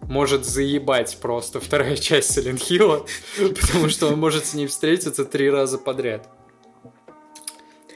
может 0.02 0.44
заебать 0.44 1.18
просто 1.20 1.60
вторая 1.60 1.96
часть 1.98 2.36
Silent 2.36 2.58
Hill, 2.58 3.06
потому 3.60 3.88
что 3.88 4.08
он 4.08 4.18
может 4.18 4.46
с 4.46 4.54
ней 4.54 4.66
встретиться 4.66 5.24
три 5.24 5.50
раза 5.50 5.78
подряд. 5.78 6.28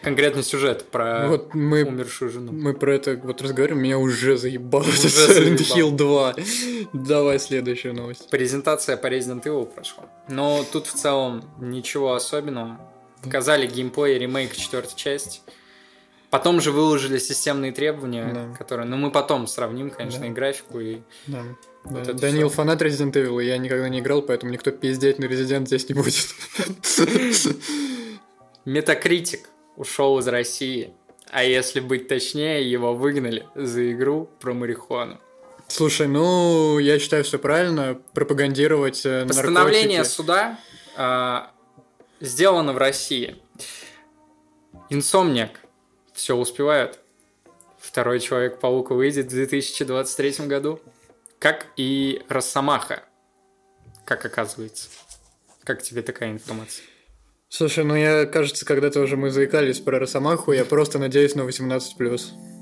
Конкретно 0.02 0.42
сюжет 0.42 0.90
про 0.90 1.28
Вот 1.28 1.54
мы 1.54 1.82
умершую 1.82 2.30
жену. 2.30 2.52
Мы 2.52 2.74
про 2.74 2.94
это 2.94 3.18
вот 3.24 3.40
разговариваем, 3.40 3.82
меня 3.82 3.98
уже 3.98 4.36
заебало. 4.36 4.82
Уже 4.82 5.08
Silent. 5.08 5.56
Hill 5.56 5.92
2. 5.92 6.34
Давай 6.92 7.38
следующую 7.38 7.94
новость. 7.94 8.28
Презентация 8.28 8.98
по 8.98 9.06
Resident 9.06 9.44
Evil 9.44 9.64
прошла. 9.64 10.04
Но 10.28 10.62
тут 10.70 10.88
в 10.88 10.92
целом 10.92 11.42
ничего 11.58 12.12
особенного. 12.12 12.78
Показали 13.24 13.66
геймплей 13.66 14.18
ремейк 14.18 14.54
четвертой 14.56 14.96
части. 14.96 15.40
Потом 16.30 16.60
же 16.60 16.72
выложили 16.72 17.18
системные 17.18 17.70
требования, 17.72 18.30
Да. 18.34 18.56
которые... 18.56 18.86
Ну, 18.88 18.96
мы 18.96 19.10
потом 19.12 19.46
сравним, 19.46 19.90
конечно, 19.90 20.20
Да. 20.20 20.26
и 20.26 20.30
графику, 20.30 20.80
и... 20.80 20.98
Да. 21.28 21.42
Вот 21.84 22.02
Да, 22.04 22.12
Данил 22.14 22.48
всё. 22.48 22.56
фанат 22.56 22.82
Resident 22.82 23.12
Evil, 23.12 23.42
и 23.42 23.46
я 23.46 23.56
никогда 23.58 23.88
не 23.88 24.00
играл, 24.00 24.20
поэтому 24.22 24.50
никто 24.52 24.70
пиздеть 24.72 25.18
на 25.20 25.26
Resident 25.26 25.66
здесь 25.66 25.88
не 25.88 25.94
будет. 25.94 26.14
Метакритик 28.64 29.48
ушел 29.76 30.18
из 30.18 30.26
России. 30.28 30.92
А 31.30 31.42
если 31.44 31.80
быть 31.80 32.08
точнее, 32.08 32.68
его 32.68 32.94
выгнали 32.94 33.46
за 33.54 33.92
игру 33.92 34.28
про 34.40 34.54
марихуану. 34.54 35.18
Слушай, 35.66 36.06
ну, 36.08 36.78
я 36.78 36.98
считаю 36.98 37.24
все 37.24 37.38
правильно, 37.38 37.98
пропагандировать 38.12 39.04
э, 39.04 39.24
Постановление 39.26 39.98
наркотики. 39.98 40.14
суда 40.16 40.58
а, 40.96 41.50
сделано 42.24 42.72
в 42.72 42.78
России. 42.78 43.36
Инсомниак 44.90 45.60
все 46.12 46.36
успевают. 46.36 46.98
Второй 47.78 48.20
Человек-паук 48.20 48.90
выйдет 48.90 49.26
в 49.26 49.30
2023 49.30 50.46
году. 50.46 50.80
Как 51.38 51.66
и 51.76 52.22
Росомаха. 52.28 53.02
Как 54.04 54.24
оказывается. 54.24 54.88
Как 55.62 55.82
тебе 55.82 56.02
такая 56.02 56.32
информация? 56.32 56.84
Слушай, 57.48 57.84
ну 57.84 57.94
я, 57.94 58.26
кажется, 58.26 58.66
когда-то 58.66 59.00
уже 59.00 59.16
мы 59.16 59.30
заикались 59.30 59.80
про 59.80 59.98
Росомаху, 59.98 60.52
я 60.52 60.64
просто 60.64 60.98
надеюсь 60.98 61.34
на 61.34 61.42
18+. 61.42 62.53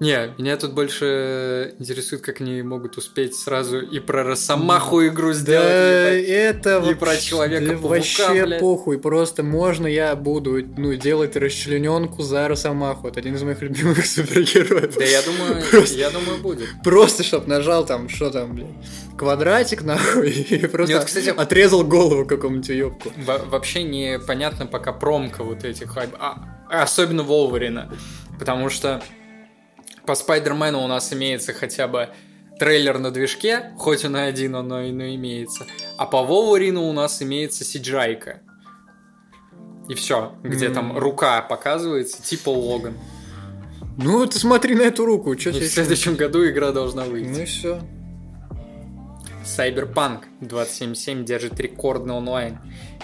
Не, 0.00 0.32
меня 0.38 0.56
тут 0.56 0.72
больше 0.72 1.74
интересует, 1.78 2.22
как 2.22 2.40
они 2.40 2.62
могут 2.62 2.96
успеть 2.96 3.36
сразу 3.36 3.80
и 3.82 4.00
про 4.00 4.24
Росомаху 4.24 5.06
игру 5.06 5.34
сделать. 5.34 5.68
Да, 5.68 6.08
ебать. 6.08 6.28
это 6.28 6.70
И 6.70 6.80
вообще- 6.80 6.94
про 6.96 7.16
Человека-паука, 7.18 7.86
вообще 7.88 8.44
блядь. 8.46 8.60
похуй, 8.60 8.98
просто 8.98 9.42
можно 9.42 9.86
я 9.86 10.16
буду 10.16 10.64
ну, 10.78 10.94
делать 10.94 11.36
расчлененку 11.36 12.22
за 12.22 12.48
Росомаху. 12.48 13.08
Это 13.08 13.20
один 13.20 13.34
из 13.34 13.42
моих 13.42 13.60
любимых 13.60 14.06
супергероев. 14.06 14.96
Да 14.96 15.04
я 15.04 15.20
думаю, 15.20 15.62
Просто- 15.70 15.98
я 15.98 16.08
думаю, 16.10 16.38
будет. 16.38 16.68
Просто, 16.82 17.22
чтоб 17.22 17.46
нажал 17.46 17.84
там, 17.84 18.08
что 18.08 18.30
там, 18.30 18.54
блин, 18.54 18.74
квадратик, 19.18 19.82
нахуй, 19.82 20.30
и 20.50 20.66
просто 20.66 20.94
Нет, 20.94 21.04
кстати- 21.04 21.28
отрезал 21.28 21.84
голову 21.84 22.24
какому-нибудь 22.24 22.70
уёбку. 22.70 23.12
Во- 23.18 23.36
вообще 23.44 23.82
непонятно 23.82 24.64
пока 24.64 24.94
промка 24.94 25.44
вот 25.44 25.64
этих, 25.64 25.94
а- 25.98 26.08
а- 26.70 26.82
особенно 26.82 27.22
Волверина, 27.22 27.92
потому 28.38 28.70
что 28.70 29.02
по 30.10 30.16
Спайдермену 30.16 30.82
у 30.82 30.88
нас 30.88 31.12
имеется 31.12 31.52
хотя 31.52 31.86
бы 31.86 32.08
трейлер 32.58 32.98
на 32.98 33.12
движке, 33.12 33.70
хоть 33.78 34.04
он 34.04 34.16
и 34.16 34.20
один, 34.20 34.56
оно 34.56 34.80
и 34.82 34.90
но 34.90 35.04
имеется, 35.06 35.66
а 35.98 36.04
по 36.04 36.24
Волверину 36.24 36.82
у 36.88 36.92
нас 36.92 37.22
имеется 37.22 37.62
сиджайка. 37.62 38.40
И 39.88 39.94
все, 39.94 40.34
где 40.42 40.66
М. 40.66 40.74
там 40.74 40.98
рука 40.98 41.40
показывается, 41.42 42.20
типа 42.20 42.48
Логан. 42.48 42.94
Ну, 43.98 44.26
ты 44.26 44.36
смотри 44.40 44.74
на 44.74 44.82
эту 44.82 45.04
руку, 45.04 45.38
что 45.38 45.50
И 45.50 45.60
в 45.60 45.64
следующем 45.72 46.16
году 46.16 46.44
игра 46.44 46.72
должна 46.72 47.04
Ну 47.04 47.12
выйти. 47.12 47.42
и 47.42 47.44
все. 47.44 47.80
Cyberpunk 49.44 50.22
277 50.40 51.24
держит 51.24 51.60
рекордный 51.60 52.14
онлайн. 52.14 52.58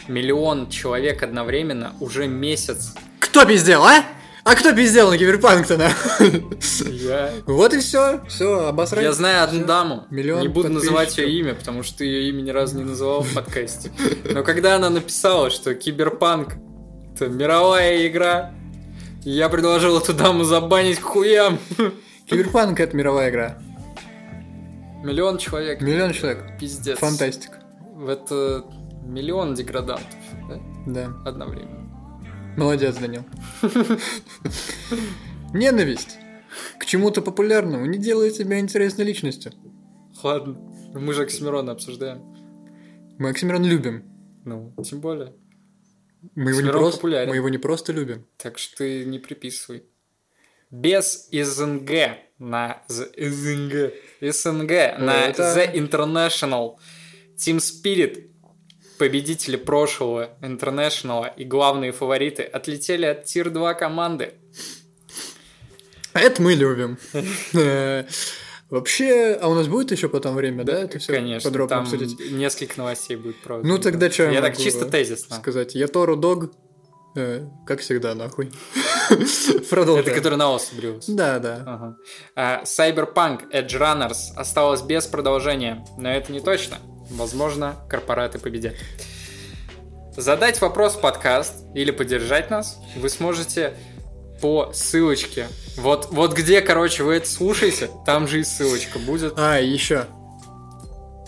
Миллион 0.08 0.70
человек 0.70 1.22
одновременно 1.22 1.92
уже 2.00 2.26
месяц. 2.26 2.94
Кто 3.20 3.44
пиздел, 3.44 3.84
а? 3.84 4.04
А 4.46 4.54
кто 4.54 4.72
пиздел 4.72 5.10
на 5.10 5.18
киберпанк-то, 5.18 5.76
нахуй? 5.76 6.46
Я 6.92 7.32
Вот 7.46 7.74
и 7.74 7.80
все, 7.80 8.20
все, 8.28 8.68
обосрать. 8.68 9.02
Я 9.02 9.12
знаю 9.12 9.42
одну 9.42 9.64
даму. 9.64 10.04
Миллион 10.08 10.40
не 10.40 10.46
буду 10.46 10.68
называть 10.68 11.18
ее 11.18 11.28
имя, 11.40 11.54
потому 11.56 11.82
что 11.82 11.98
ты 11.98 12.04
ее 12.04 12.28
имя 12.28 12.42
ни 12.42 12.50
разу 12.50 12.78
не 12.78 12.84
называл 12.84 13.22
в 13.22 13.34
подкасте. 13.34 13.90
Но 14.24 14.44
когда 14.44 14.76
она 14.76 14.88
написала, 14.88 15.50
что 15.50 15.74
Киберпанк 15.74 16.58
это 17.12 17.26
мировая 17.26 18.06
игра, 18.06 18.52
я 19.24 19.48
предложил 19.48 19.98
эту 19.98 20.14
даму 20.14 20.44
забанить 20.44 21.00
к 21.00 21.02
хуям. 21.02 21.58
Киберпанк 22.30 22.78
это 22.78 22.96
мировая 22.96 23.30
игра. 23.30 23.58
Миллион 25.02 25.38
человек. 25.38 25.80
Миллион 25.80 26.12
человек. 26.12 26.56
Пиздец. 26.60 26.98
Фантастика. 26.98 27.64
В 27.96 28.08
это 28.08 28.64
миллион 29.02 29.54
деградантов. 29.54 30.06
да? 30.48 30.60
Да. 30.86 31.12
Одновременно. 31.28 31.85
Молодец, 32.56 32.96
Данил. 32.96 33.24
Ненависть 35.52 36.18
к 36.78 36.86
чему-то 36.86 37.22
популярному 37.22 37.86
не 37.86 37.98
делает 37.98 38.34
тебя 38.36 38.58
интересной 38.58 39.04
личностью. 39.04 39.52
Ладно. 40.22 40.54
Мы 40.94 41.12
же 41.12 41.22
Оксимирона 41.22 41.72
обсуждаем. 41.72 42.22
Мы 43.18 43.30
Оксимирон 43.30 43.64
любим. 43.64 44.04
Ну, 44.44 44.74
тем 44.84 45.00
более. 45.00 45.34
Мы 46.34 46.50
его, 46.50 46.60
не 46.60 46.70
просто, 46.70 46.98
популярен. 46.98 47.28
мы 47.28 47.36
его 47.36 47.48
не 47.48 47.58
просто 47.58 47.92
любим. 47.92 48.26
Так 48.38 48.58
что 48.58 48.78
ты 48.78 49.04
не 49.04 49.18
приписывай. 49.18 49.84
Без 50.70 51.28
СНГ 51.30 51.90
на 52.38 52.82
СНГ. 52.88 53.92
СНГ 54.20 54.70
на 54.98 55.26
Это- 55.28 55.54
The 55.54 55.74
International. 55.74 56.76
Team 57.36 57.58
Spirit, 57.58 58.30
победители 58.98 59.56
прошлого 59.56 60.30
International 60.42 61.30
и 61.36 61.44
главные 61.44 61.92
фавориты, 61.92 62.42
отлетели 62.42 63.06
от 63.06 63.24
Тир 63.24 63.50
2 63.50 63.74
команды. 63.74 64.34
Это 66.12 66.40
мы 66.42 66.54
любим. 66.54 66.98
Вообще, 68.70 69.38
а 69.40 69.48
у 69.48 69.54
нас 69.54 69.68
будет 69.68 69.92
еще 69.92 70.08
потом 70.08 70.34
время, 70.34 70.64
да, 70.64 70.80
это 70.82 70.98
все 70.98 71.12
Конечно, 71.12 71.48
подробно 71.48 71.76
там 71.76 71.82
обсудить? 71.84 72.18
несколько 72.32 72.78
новостей 72.78 73.16
будет 73.16 73.36
про 73.40 73.58
Ну 73.58 73.78
тогда 73.78 74.10
что 74.10 74.28
Я 74.30 74.40
так 74.40 74.56
чисто 74.56 74.86
тезисно. 74.86 75.36
сказать? 75.36 75.76
Я 75.76 75.86
Тору 75.86 76.16
Дог, 76.16 76.50
э, 77.14 77.46
как 77.64 77.78
всегда, 77.78 78.16
нахуй. 78.16 78.50
Продолжаем. 79.70 80.04
Это 80.04 80.10
который 80.16 80.36
на 80.36 80.50
ос 80.50 80.70
брился. 80.72 81.12
Да, 81.14 81.38
да. 81.38 81.96
А, 82.34 82.62
Cyberpunk 82.64 83.52
Edge 83.52 83.78
Runners 83.78 84.34
осталось 84.34 84.82
без 84.82 85.06
продолжения, 85.06 85.84
но 85.96 86.10
это 86.10 86.32
не 86.32 86.40
точно. 86.40 86.78
Возможно, 87.10 87.76
корпораты 87.88 88.38
победят. 88.38 88.74
задать 90.16 90.60
вопрос 90.60 90.94
в 90.94 91.00
подкаст 91.00 91.64
или 91.74 91.90
поддержать 91.90 92.50
нас, 92.50 92.78
вы 92.96 93.08
сможете 93.08 93.74
по 94.40 94.72
ссылочке. 94.72 95.46
Вот, 95.76 96.08
вот 96.10 96.34
где, 96.34 96.60
короче, 96.60 97.02
вы 97.02 97.14
это 97.14 97.28
слушаете, 97.28 97.90
там 98.04 98.26
же 98.26 98.40
и 98.40 98.44
ссылочка 98.44 98.98
будет. 98.98 99.34
А, 99.36 99.58
еще. 99.58 100.06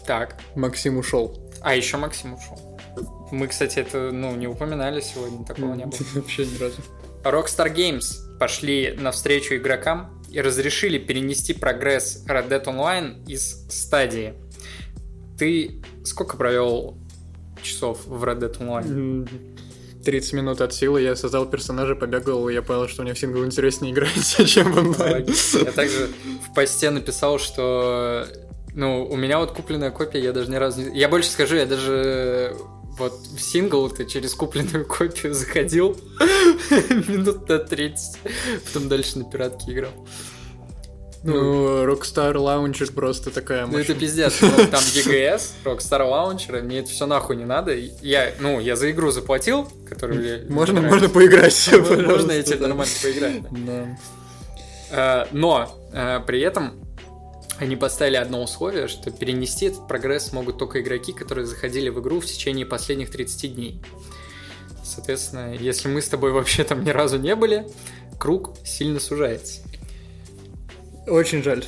Так. 0.07 0.37
Максим 0.55 0.99
ушел. 0.99 1.39
А 1.61 1.75
еще 1.75 1.97
Максим 1.97 2.35
ушел. 2.35 2.59
Мы, 3.31 3.47
кстати, 3.47 3.79
это, 3.79 4.11
ну, 4.11 4.35
не 4.37 4.47
упоминали 4.47 5.01
сегодня, 5.01 5.45
такого 5.45 5.75
не 5.75 5.85
было. 5.85 5.99
Вообще 6.15 6.47
ни 6.47 6.57
разу. 6.59 6.77
Rockstar 7.25 7.75
Games 7.75 8.39
пошли 8.39 8.95
навстречу 8.99 9.57
игрокам 9.57 10.23
и 10.31 10.41
разрешили 10.41 10.99
перенести 10.99 11.53
прогресс 11.53 12.25
Red 12.27 12.49
Dead 12.49 12.65
Online 12.65 13.25
из 13.27 13.67
стадии. 13.69 14.35
Ты 15.39 15.81
сколько 16.05 16.37
провел 16.37 16.99
часов 17.63 18.05
в 18.07 18.23
Red 18.25 18.41
Dead 18.41 18.59
Online? 18.59 19.29
30 20.05 20.33
минут 20.33 20.61
от 20.61 20.73
силы, 20.73 21.03
я 21.03 21.17
создал 21.17 21.47
персонажа, 21.47 21.95
побегал, 21.95 22.49
и 22.49 22.55
я 22.55 22.63
понял, 22.63 22.89
что 22.89 23.03
мне 23.03 23.15
в 23.15 23.19
сингл 23.19 23.45
интереснее 23.45 23.93
играть, 23.93 24.37
чем 24.47 24.73
в 24.73 24.79
онлайн. 24.79 25.27
Я 25.55 25.73
также 25.73 26.09
в 26.49 26.55
посте 26.55 26.91
написал, 26.91 27.39
что 27.39 28.27
ну, 28.75 29.05
у 29.05 29.17
меня 29.17 29.39
вот 29.39 29.53
купленная 29.53 29.91
копия, 29.91 30.21
я 30.21 30.33
даже 30.33 30.51
ни 30.51 30.57
разу 30.57 30.83
не... 30.83 30.99
Я 30.99 31.09
больше 31.09 31.31
скажу, 31.31 31.57
я 31.57 31.67
даже 31.67 32.57
вот 32.99 33.13
в 33.13 33.41
сингл 33.41 33.89
ты 33.91 34.07
через 34.07 34.35
купленную 34.35 34.87
копию 34.87 35.35
заходил 35.35 35.97
минут 37.09 37.49
на 37.49 37.59
30, 37.59 38.19
потом 38.67 38.89
дальше 38.89 39.19
на 39.19 39.25
пиратке 39.25 39.73
играл. 39.73 39.93
Ну, 41.25 41.85
Rockstar 41.85 42.35
Launcher 42.35 42.93
просто 42.93 43.31
такая 43.31 43.67
Ну, 43.67 43.79
это 43.79 43.95
пиздец. 43.95 44.41
Ну, 44.41 44.51
там 44.71 44.81
EGS, 44.81 45.43
Rockstar 45.65 46.01
Launcher, 46.03 46.63
мне 46.63 46.79
это 46.79 46.91
все 46.91 47.07
нахуй 47.07 47.37
не 47.37 47.45
надо. 47.45 47.75
Я, 47.75 48.33
ну, 48.41 48.61
я 48.61 48.77
за 48.77 48.91
игру 48.91 49.11
заплатил, 49.11 49.69
которую... 49.89 50.51
Можно, 50.51 50.81
можно 50.81 51.09
поиграть. 51.09 51.71
Можно 51.73 52.33
я 52.33 52.43
тебе 52.43 52.67
нормально 52.67 52.95
поиграть. 53.03 53.43
Да. 54.91 55.29
Но 55.33 55.69
при 56.27 56.41
этом 56.41 56.85
они 57.59 57.75
поставили 57.75 58.17
одно 58.17 58.43
условие, 58.43 58.87
что 58.87 59.11
перенести 59.11 59.67
этот 59.67 59.89
прогресс 59.89 60.33
могут 60.33 60.59
только 60.59 60.81
игроки, 60.81 61.13
которые 61.13 61.45
заходили 61.45 61.89
в 61.89 61.99
игру 62.01 62.21
в 62.21 62.27
течение 62.27 62.65
последних 62.65 63.11
30 63.11 63.55
дней. 63.57 63.83
Соответственно, 64.85 65.55
если 65.55 65.89
мы 65.89 66.01
с 66.01 66.09
тобой 66.09 66.31
вообще 66.31 66.63
там 66.63 66.85
ни 66.85 66.91
разу 66.91 67.19
не 67.19 67.35
были, 67.35 67.67
круг 68.19 68.57
сильно 68.65 69.01
сужается. 69.01 69.63
Очень 71.09 71.43
жаль. 71.43 71.65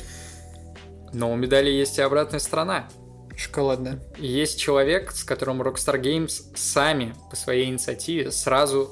Но 1.13 1.31
у 1.31 1.35
медали 1.35 1.69
есть 1.69 1.97
и 1.97 2.01
обратная 2.01 2.39
сторона. 2.39 2.87
Шоколадная. 3.35 4.01
Есть 4.17 4.59
человек, 4.59 5.11
с 5.11 5.23
которым 5.23 5.61
Rockstar 5.61 5.99
Games 5.99 6.55
сами 6.55 7.13
по 7.29 7.35
своей 7.35 7.69
инициативе 7.69 8.31
сразу 8.31 8.91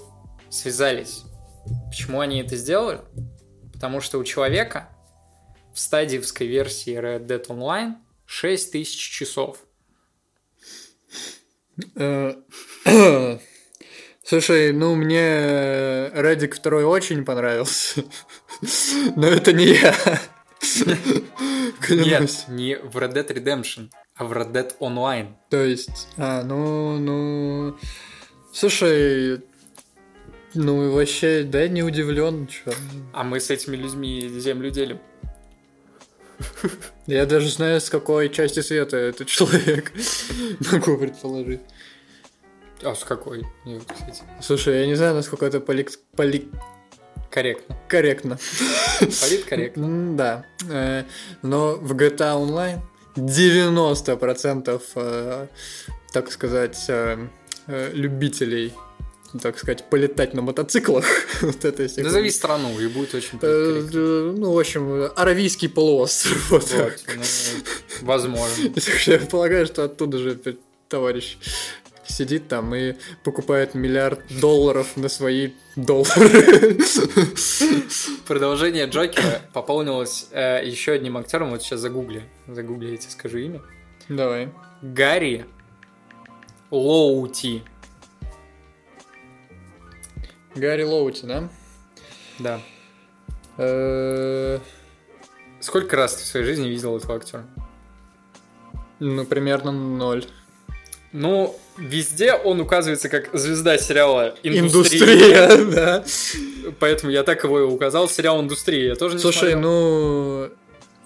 связались. 0.49 1.23
Почему 1.89 2.19
они 2.19 2.41
это 2.41 2.55
сделали? 2.55 3.01
Потому 3.73 4.01
что 4.01 4.17
у 4.17 4.23
человека 4.23 4.89
в 5.73 5.79
стадиевской 5.79 6.47
версии 6.47 6.97
Red 6.97 7.27
Dead 7.27 7.45
Online 7.47 7.95
6000 8.25 8.97
часов. 8.97 9.57
Э, 11.95 12.35
слушай, 14.23 14.73
ну 14.73 14.95
мне 14.95 15.19
Reddick 15.19 16.61
2 16.61 16.85
очень 16.85 17.23
понравился, 17.23 18.03
но 19.15 19.27
это 19.27 19.53
не 19.53 19.65
я. 19.65 19.95
Нет, 21.89 22.45
не 22.49 22.77
в 22.77 22.97
Red 22.97 23.13
Dead 23.13 23.27
Redemption, 23.27 23.89
а 24.15 24.25
в 24.25 24.33
Red 24.33 24.51
Dead 24.51 24.77
Online. 24.79 25.33
То 25.49 25.63
есть, 25.63 26.07
а, 26.17 26.43
ну, 26.43 26.97
ну... 26.97 27.77
Слушай, 28.51 29.41
ну 30.53 30.91
вообще, 30.91 31.43
да, 31.43 31.67
не 31.67 31.83
удивлен, 31.83 32.47
что. 32.49 32.73
А 33.13 33.23
мы 33.23 33.39
с 33.39 33.49
этими 33.49 33.75
людьми 33.75 34.27
землю 34.39 34.71
делим. 34.71 34.99
Я 37.05 37.25
даже 37.25 37.49
знаю, 37.49 37.81
с 37.81 37.89
какой 37.89 38.29
части 38.29 38.61
света 38.61 38.97
этот 38.97 39.27
человек. 39.27 39.91
Могу 40.71 40.97
предположить. 40.97 41.61
А 42.81 42.95
с 42.95 43.03
какой? 43.03 43.43
Слушай, 44.41 44.81
я 44.81 44.87
не 44.87 44.95
знаю, 44.95 45.15
насколько 45.15 45.45
это 45.45 45.59
поли... 45.59 45.87
поли... 46.15 46.49
Корректно. 47.29 47.77
Корректно. 47.87 48.39
Политкорректно. 48.99 50.15
Да. 50.17 50.45
Э, 50.69 51.03
но 51.41 51.75
в 51.75 51.93
GTA 51.93 52.35
Online 52.35 52.79
90% 53.15 54.81
э, 54.95 55.47
так 56.11 56.31
сказать, 56.31 56.85
э, 56.87 57.27
любителей 57.93 58.73
так 59.43 59.59
сказать, 59.59 59.83
полетать 59.89 60.33
на 60.33 60.41
мотоциклах. 60.41 61.05
вот 61.41 61.63
это 61.63 61.83
если 61.83 62.01
Назови 62.01 62.31
страну, 62.31 62.79
и 62.79 62.87
будет 62.87 63.13
очень 63.13 63.39
Ну, 63.41 64.51
в 64.53 64.59
общем, 64.59 65.11
Аравийский 65.15 65.69
полуостров. 65.69 66.49
Вот, 66.49 66.71
вот 66.71 67.03
ну, 67.15 67.23
возможно. 68.01 68.73
Я 69.05 69.19
полагаю, 69.19 69.67
что 69.67 69.83
оттуда 69.83 70.17
же 70.17 70.39
товарищ 70.87 71.37
сидит 72.09 72.47
там 72.47 72.73
и 72.75 72.95
покупает 73.23 73.75
миллиард 73.75 74.21
долларов 74.39 74.97
на 74.97 75.09
свои 75.09 75.51
доллары. 75.75 76.77
Продолжение 78.27 78.85
Джокера 78.87 79.41
пополнилось 79.53 80.27
э, 80.31 80.61
еще 80.65 80.93
одним 80.93 81.17
актером. 81.17 81.51
Вот 81.51 81.61
сейчас 81.61 81.79
загугли. 81.79 82.23
Загугли, 82.47 82.91
я 82.91 82.97
тебе 82.97 83.11
скажу 83.11 83.37
имя. 83.37 83.61
Давай. 84.07 84.49
Гарри 84.81 85.45
Лоути. 86.71 87.63
Гарри 90.55 90.83
Лоути, 90.83 91.25
да? 91.25 91.49
Да. 92.39 92.61
Э, 93.57 94.59
Сколько 95.59 95.97
раз 95.97 96.15
ты 96.15 96.23
в 96.23 96.25
своей 96.25 96.45
жизни 96.45 96.69
видел 96.69 96.95
этого 96.95 97.15
актера? 97.15 97.45
Ну, 98.99 99.25
примерно 99.25 99.71
ноль. 99.71 100.25
Ну, 101.11 101.55
везде 101.79 102.33
он 102.33 102.59
указывается 102.59 103.09
как 103.09 103.29
звезда 103.33 103.77
сериала 103.77 104.35
«Индустрия». 104.43 105.13
Индустрия, 105.13 105.65
да. 105.71 106.03
Поэтому 106.79 107.11
я 107.11 107.23
так 107.23 107.43
его 107.43 107.59
и 107.59 107.63
указал, 107.63 108.09
сериал 108.09 108.41
«Индустрия». 108.41 108.89
Я 108.89 108.95
тоже 108.95 109.15
не 109.15 109.21
Слушай, 109.21 109.51
смотрел. 109.51 109.61
ну, 109.61 110.49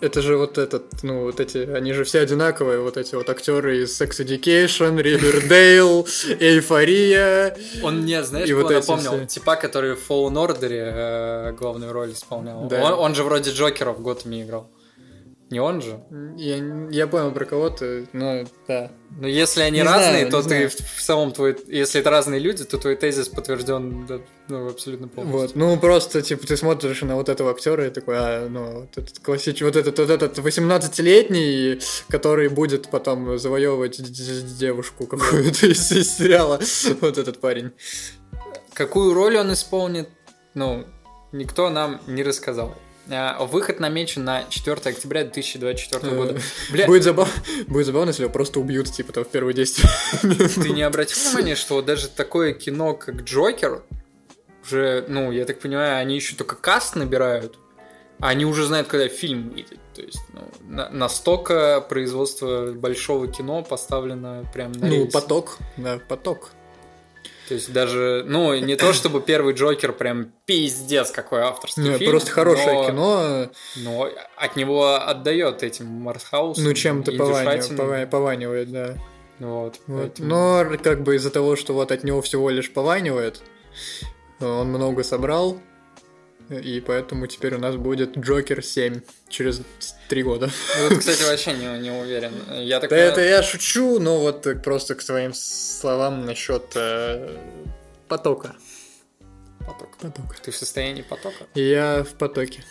это 0.03 0.21
же 0.21 0.35
вот 0.35 0.57
этот, 0.57 1.01
ну, 1.01 1.21
вот 1.21 1.39
эти, 1.39 1.57
они 1.59 1.93
же 1.93 2.03
все 2.03 2.19
одинаковые, 2.19 2.81
вот 2.81 2.97
эти 2.97 3.15
вот 3.15 3.29
актеры 3.29 3.83
из 3.83 4.01
Sex 4.01 4.19
Education, 4.19 5.01
Ривердейл, 5.01 6.05
Эйфория. 6.39 7.55
Он 7.81 8.01
мне, 8.01 8.21
знаешь, 8.23 8.49
и 8.49 8.53
вот 8.53 8.69
напомнил? 8.69 9.17
Все. 9.19 9.25
Типа, 9.25 9.55
который 9.55 9.95
в 9.95 10.09
Fallen 10.09 10.33
Order 10.33 10.69
э, 10.69 11.51
главную 11.53 11.93
роль 11.93 12.11
исполнял. 12.11 12.65
Да. 12.67 12.83
Он, 12.83 12.93
он 12.99 13.15
же 13.15 13.23
вроде 13.23 13.51
Джокера 13.51 13.93
в 13.93 14.01
Готэме 14.01 14.43
играл. 14.43 14.69
Не 15.49 15.59
он 15.59 15.81
же? 15.81 16.03
Я, 16.37 16.57
я 16.89 17.07
понял 17.07 17.31
про 17.31 17.45
кого 17.45 17.69
то 17.69 18.05
но 18.13 18.43
да. 18.67 18.91
Но 19.19 19.27
если 19.27 19.61
они 19.61 19.77
не 19.77 19.83
разные, 19.83 20.27
знаю, 20.27 20.31
то 20.31 20.41
ты 20.41 20.67
в, 20.67 20.75
в 20.75 21.01
самом 21.01 21.31
твой... 21.31 21.55
Если 21.67 22.01
это 22.01 22.09
разные 22.09 22.39
люди, 22.39 22.63
то 22.63 22.77
твой 22.77 22.95
тезис 22.95 23.27
подтвержден 23.27 24.07
ну, 24.47 24.69
абсолютно 24.69 25.07
полностью. 25.07 25.41
Вот, 25.41 25.55
ну 25.55 25.77
просто, 25.77 26.21
типа, 26.21 26.47
ты 26.47 26.57
смотришь 26.57 27.01
на 27.03 27.15
вот 27.15 27.29
этого 27.29 27.51
актера 27.51 27.85
и 27.85 27.91
такой, 27.91 28.15
а, 28.17 28.49
ну, 28.49 28.81
вот 28.81 28.97
этот 28.97 29.19
классический, 29.19 29.65
вот 29.65 29.75
этот, 29.75 29.99
вот 29.99 30.09
этот 30.09 30.37
18-летний, 30.39 31.79
который 32.09 32.49
будет 32.49 32.89
потом 32.89 33.37
завоевывать 33.37 34.01
девушку 34.57 35.05
какую-то 35.05 35.67
из, 35.67 35.91
из 35.91 36.17
сериала, 36.17 36.59
вот 37.01 37.17
этот 37.17 37.39
парень. 37.39 37.71
Какую 38.73 39.13
роль 39.13 39.37
он 39.37 39.53
исполнит, 39.53 40.09
ну, 40.55 40.85
никто 41.31 41.69
нам 41.69 42.01
не 42.07 42.23
рассказал. 42.23 42.75
А, 43.09 43.43
выход 43.45 43.79
намечен 43.79 44.23
на 44.23 44.45
4 44.47 44.77
октября 44.85 45.23
2024 45.23 46.01
э, 46.01 46.15
года. 46.15 46.39
Бля... 46.71 46.87
Будет, 46.87 47.03
забав... 47.03 47.29
Будет 47.67 47.85
забавно, 47.85 48.09
если 48.09 48.23
его 48.23 48.31
просто 48.31 48.59
убьют, 48.59 48.91
типа, 48.91 49.11
там, 49.11 49.25
в 49.25 49.29
первые 49.29 49.53
10 49.53 49.83
Ты 50.55 50.69
не 50.69 50.83
обратил 50.83 51.17
внимания, 51.21 51.55
что 51.55 51.81
даже 51.81 52.07
такое 52.07 52.53
кино, 52.53 52.93
как 52.93 53.23
Джокер, 53.23 53.83
уже, 54.63 55.05
ну, 55.07 55.31
я 55.31 55.45
так 55.45 55.59
понимаю, 55.59 55.97
они 55.97 56.15
еще 56.15 56.35
только 56.35 56.55
каст 56.55 56.95
набирают, 56.95 57.59
а 58.19 58.29
они 58.29 58.45
уже 58.45 58.65
знают, 58.65 58.87
когда 58.87 59.09
фильм 59.09 59.49
выйдет. 59.49 59.79
То 59.93 60.01
есть, 60.01 60.21
ну, 60.31 60.49
на, 60.61 60.89
настолько 60.89 61.81
производство 61.81 62.71
большого 62.71 63.27
кино 63.27 63.63
поставлено 63.63 64.49
прям 64.53 64.71
на 64.71 64.87
Ну, 64.87 65.07
поток, 65.07 65.57
да, 65.75 65.99
поток. 66.07 66.51
То 67.47 67.55
есть 67.55 67.73
даже, 67.73 68.23
ну, 68.25 68.55
не 68.55 68.75
то 68.75 68.93
чтобы 68.93 69.21
первый 69.21 69.53
Джокер 69.53 69.91
прям 69.91 70.31
пиздец 70.45 71.11
какой 71.11 71.41
авторский 71.41 71.83
Нет, 71.83 71.97
фильм. 71.99 72.11
просто 72.11 72.31
хорошее 72.31 72.73
но, 72.73 72.87
кино. 72.87 73.49
Но 73.77 74.09
от 74.37 74.55
него 74.55 74.95
отдает 74.95 75.61
этим 75.61 75.87
Мартхаусом. 75.87 76.63
Ну, 76.63 76.73
чем-то 76.73 77.11
пованивает, 77.11 78.09
пованивает, 78.09 78.71
да. 78.71 78.97
Вот, 79.39 79.79
вот. 79.87 80.13
Поэтому... 80.15 80.29
Но 80.29 80.65
как 80.81 81.03
бы 81.03 81.15
из-за 81.15 81.31
того, 81.31 81.55
что 81.55 81.73
вот 81.73 81.91
от 81.91 82.03
него 82.03 82.21
всего 82.21 82.49
лишь 82.49 82.71
пованивает, 82.71 83.41
он 84.39 84.69
много 84.69 85.03
собрал, 85.03 85.59
и 86.59 86.79
поэтому 86.81 87.27
теперь 87.27 87.55
у 87.55 87.59
нас 87.59 87.75
будет 87.75 88.17
Джокер 88.17 88.63
7 88.63 89.01
через 89.29 89.61
три 90.09 90.23
года. 90.23 90.49
Вот, 90.79 90.99
кстати, 90.99 91.23
вообще 91.29 91.53
не, 91.53 91.79
не 91.79 91.91
уверен. 91.91 92.33
Я 92.51 92.79
так 92.79 92.89
Да 92.89 92.97
это 92.97 93.21
я 93.21 93.43
шучу, 93.43 93.99
но 93.99 94.19
вот 94.19 94.47
просто 94.63 94.95
к 94.95 95.03
твоим 95.03 95.33
словам 95.33 96.25
насчет 96.25 96.63
э, 96.75 97.37
потока. 98.07 98.55
Поток. 99.59 99.97
Потока. 99.97 100.35
Ты 100.41 100.51
в 100.51 100.55
состоянии 100.55 101.01
потока? 101.01 101.45
Я 101.55 102.03
в 102.03 102.13
потоке. 102.17 102.63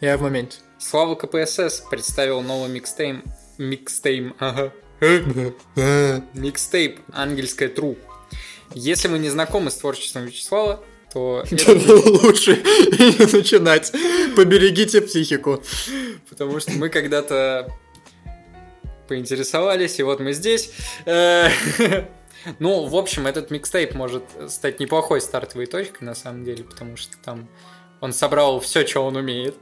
Я 0.00 0.16
в 0.16 0.22
моменте. 0.22 0.58
Слава 0.78 1.14
КПСС 1.14 1.82
представил 1.90 2.42
новый 2.42 2.70
микстейп. 2.70 3.24
Микстейп, 3.56 4.36
ага. 4.38 4.72
Микстейп 6.34 7.00
«Ангельское 7.12 7.68
true». 7.68 7.96
Если 8.74 9.08
вы 9.08 9.18
не 9.18 9.30
знакомы 9.30 9.70
с 9.70 9.76
творчеством 9.76 10.26
Вячеслава, 10.26 10.84
то... 11.12 11.44
Лучше 11.50 12.56
не 12.56 13.36
начинать. 13.36 13.92
Поберегите 14.36 15.00
психику. 15.00 15.62
Потому 16.28 16.60
что 16.60 16.72
мы 16.72 16.88
когда-то 16.88 17.68
поинтересовались, 19.08 19.98
и 19.98 20.02
вот 20.02 20.20
мы 20.20 20.32
здесь. 20.32 20.72
Э, 21.06 21.48
ну, 22.58 22.86
в 22.86 22.96
общем, 22.96 23.26
этот 23.26 23.50
микстейп 23.50 23.94
может 23.94 24.24
стать 24.48 24.80
неплохой 24.80 25.20
стартовой 25.20 25.66
точкой, 25.66 26.04
на 26.04 26.14
самом 26.14 26.44
деле, 26.44 26.62
потому 26.62 26.96
что 26.96 27.16
там 27.24 27.48
он 28.00 28.12
собрал 28.12 28.60
все, 28.60 28.86
что 28.86 29.04
он 29.04 29.16
умеет. 29.16 29.56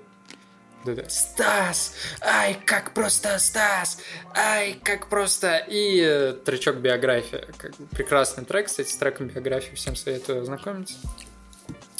Стас! 1.08 1.94
Ай, 2.20 2.56
как 2.64 2.94
просто 2.94 3.38
Стас! 3.40 3.98
Ай, 4.34 4.78
как 4.84 5.08
просто... 5.08 5.56
И 5.68 6.00
э, 6.00 6.34
тречок 6.44 6.76
биография. 6.76 7.44
Как, 7.58 7.72
прекрасный 7.90 8.44
трек, 8.44 8.66
кстати, 8.66 8.88
с 8.88 8.96
треком 8.96 9.26
биографии 9.26 9.74
всем 9.74 9.96
советую 9.96 10.42
ознакомиться. 10.42 10.94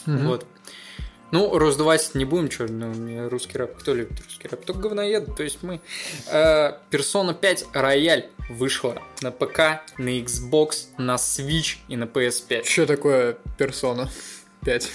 Мгм. 0.06 0.26
Вот. 0.28 0.46
Ну, 1.32 1.58
раздувать 1.58 2.14
не 2.14 2.24
будем, 2.24 2.50
что, 2.50 2.66
ну, 2.68 3.28
русский 3.28 3.58
рэп, 3.58 3.76
кто 3.78 3.94
любит 3.94 4.20
русский 4.24 4.46
рэп? 4.48 4.64
Только 4.64 4.80
говноеды, 4.80 5.32
то 5.34 5.42
есть 5.42 5.58
мы. 5.62 5.80
Персона 6.90 7.34
5 7.34 7.66
Рояль 7.72 8.28
вышла 8.48 9.02
на 9.22 9.32
ПК, 9.32 9.82
на 9.98 10.20
Xbox, 10.20 10.86
на 10.98 11.16
Switch 11.16 11.78
и 11.88 11.96
на 11.96 12.04
PS5. 12.04 12.64
Что 12.64 12.86
такое 12.86 13.36
персона? 13.58 14.08
5. 14.64 14.90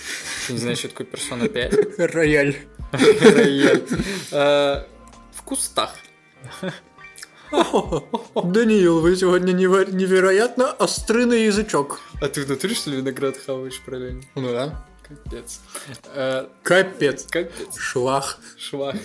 Ты 0.47 0.53
не 0.53 0.59
знаешь, 0.59 0.79
что 0.79 0.87
такое 0.89 1.07
Персона 1.07 1.47
5? 1.49 1.99
Рояль. 2.13 2.55
Рояль. 2.91 3.83
Э, 4.31 4.83
В 5.33 5.43
кустах. 5.43 5.95
Даниил, 7.51 9.01
вы 9.01 9.15
сегодня 9.15 9.51
невероятно 9.51 10.71
острый 10.79 11.25
на 11.25 11.33
язычок. 11.33 11.99
А 12.21 12.27
ты 12.29 12.43
в 12.45 12.49
натуре, 12.49 12.73
что 12.75 12.89
ли, 12.89 12.97
виноград 12.97 13.37
хаваешь 13.37 13.79
параллельно? 13.81 14.21
Ну 14.35 14.51
да. 14.51 14.85
Капец. 15.23 15.59
Э, 16.13 16.47
Капец. 16.63 17.25
Капец. 17.29 17.77
Шлах. 17.77 18.39
Швах. 18.57 18.95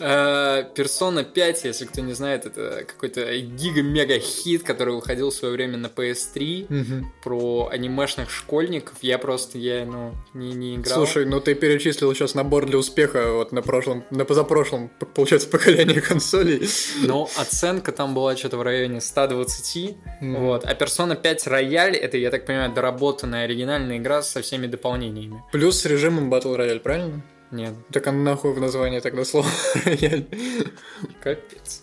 Э, 0.00 0.64
Персона 0.74 1.24
5, 1.24 1.64
если 1.64 1.84
кто 1.86 2.00
не 2.00 2.12
знает, 2.12 2.46
это 2.46 2.84
какой-то 2.86 3.36
гига-мега-хит, 3.38 4.62
который 4.62 4.94
выходил 4.94 5.30
в 5.30 5.34
свое 5.34 5.54
время 5.54 5.78
на 5.78 5.86
PS3 5.86 6.66
Мгм. 6.68 7.12
про 7.22 7.68
анимешных 7.72 8.30
школьников. 8.30 8.94
Я 9.02 9.18
просто, 9.18 9.58
я, 9.58 9.84
ну, 9.86 10.14
не, 10.34 10.52
не 10.52 10.76
играл. 10.76 10.94
Слушай, 10.96 11.26
ну 11.26 11.40
ты 11.40 11.54
перечислил 11.54 12.12
сейчас 12.14 12.34
набор 12.34 12.66
для 12.66 12.78
успеха 12.78 13.32
вот 13.32 13.52
на 13.52 13.62
прошлом, 13.62 14.04
на 14.10 14.24
позапрошлом, 14.24 14.90
получается, 15.14 15.48
поколении 15.48 16.00
консолей. 16.00 16.68
Но 17.02 17.28
оценка 17.36 17.92
там 17.92 18.14
была 18.14 18.36
что-то 18.36 18.56
в 18.58 18.62
районе 18.62 19.00
120. 19.00 19.96
Мгм. 20.20 20.36
Вот. 20.44 20.64
А 20.64 20.74
Persona 20.74 21.20
5 21.20 21.46
Рояль, 21.46 21.96
это, 21.96 22.16
я 22.16 22.30
так 22.30 22.46
понимаю, 22.46 22.72
доработанная 22.72 23.44
оригинальная 23.44 23.98
игра 23.98 24.22
со 24.22 24.42
всеми 24.42 24.66
дополнениями. 24.66 25.42
Плюс 25.52 25.80
с 25.80 25.84
режимом 25.86 26.32
Battle 26.32 26.56
Royale, 26.56 26.80
правильно? 26.80 27.22
Нет, 27.52 27.74
Так 27.92 28.06
а 28.08 28.12
нахуй 28.12 28.52
в 28.52 28.60
названии 28.60 28.98
тогда 29.00 29.24
слово 29.24 29.46
Рояль. 29.84 30.26
Капец. 31.22 31.82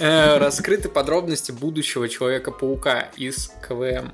Э, 0.00 0.38
Раскрыты 0.38 0.88
подробности 0.88 1.52
будущего 1.52 2.08
Человека-паука 2.08 3.10
из 3.16 3.52
КВМ. 3.66 4.12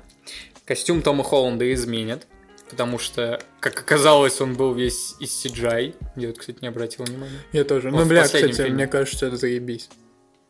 Костюм 0.65 1.01
Тома 1.01 1.23
Холланда 1.23 1.73
изменят, 1.73 2.27
потому 2.69 2.99
что, 2.99 3.41
как 3.59 3.79
оказалось, 3.79 4.39
он 4.41 4.53
был 4.53 4.73
весь 4.75 5.15
из 5.19 5.43
CGI. 5.43 5.95
Я 6.15 6.27
вот, 6.27 6.37
кстати, 6.37 6.59
не 6.61 6.67
обратил 6.67 7.03
внимания. 7.05 7.39
Я 7.51 7.63
тоже. 7.63 7.87
Он 7.87 7.95
Ну, 7.95 8.05
бля, 8.05 8.23
кстати, 8.23 8.51
фильме. 8.51 8.69
мне 8.71 8.87
кажется, 8.87 9.25
это 9.25 9.37
заебись. 9.37 9.89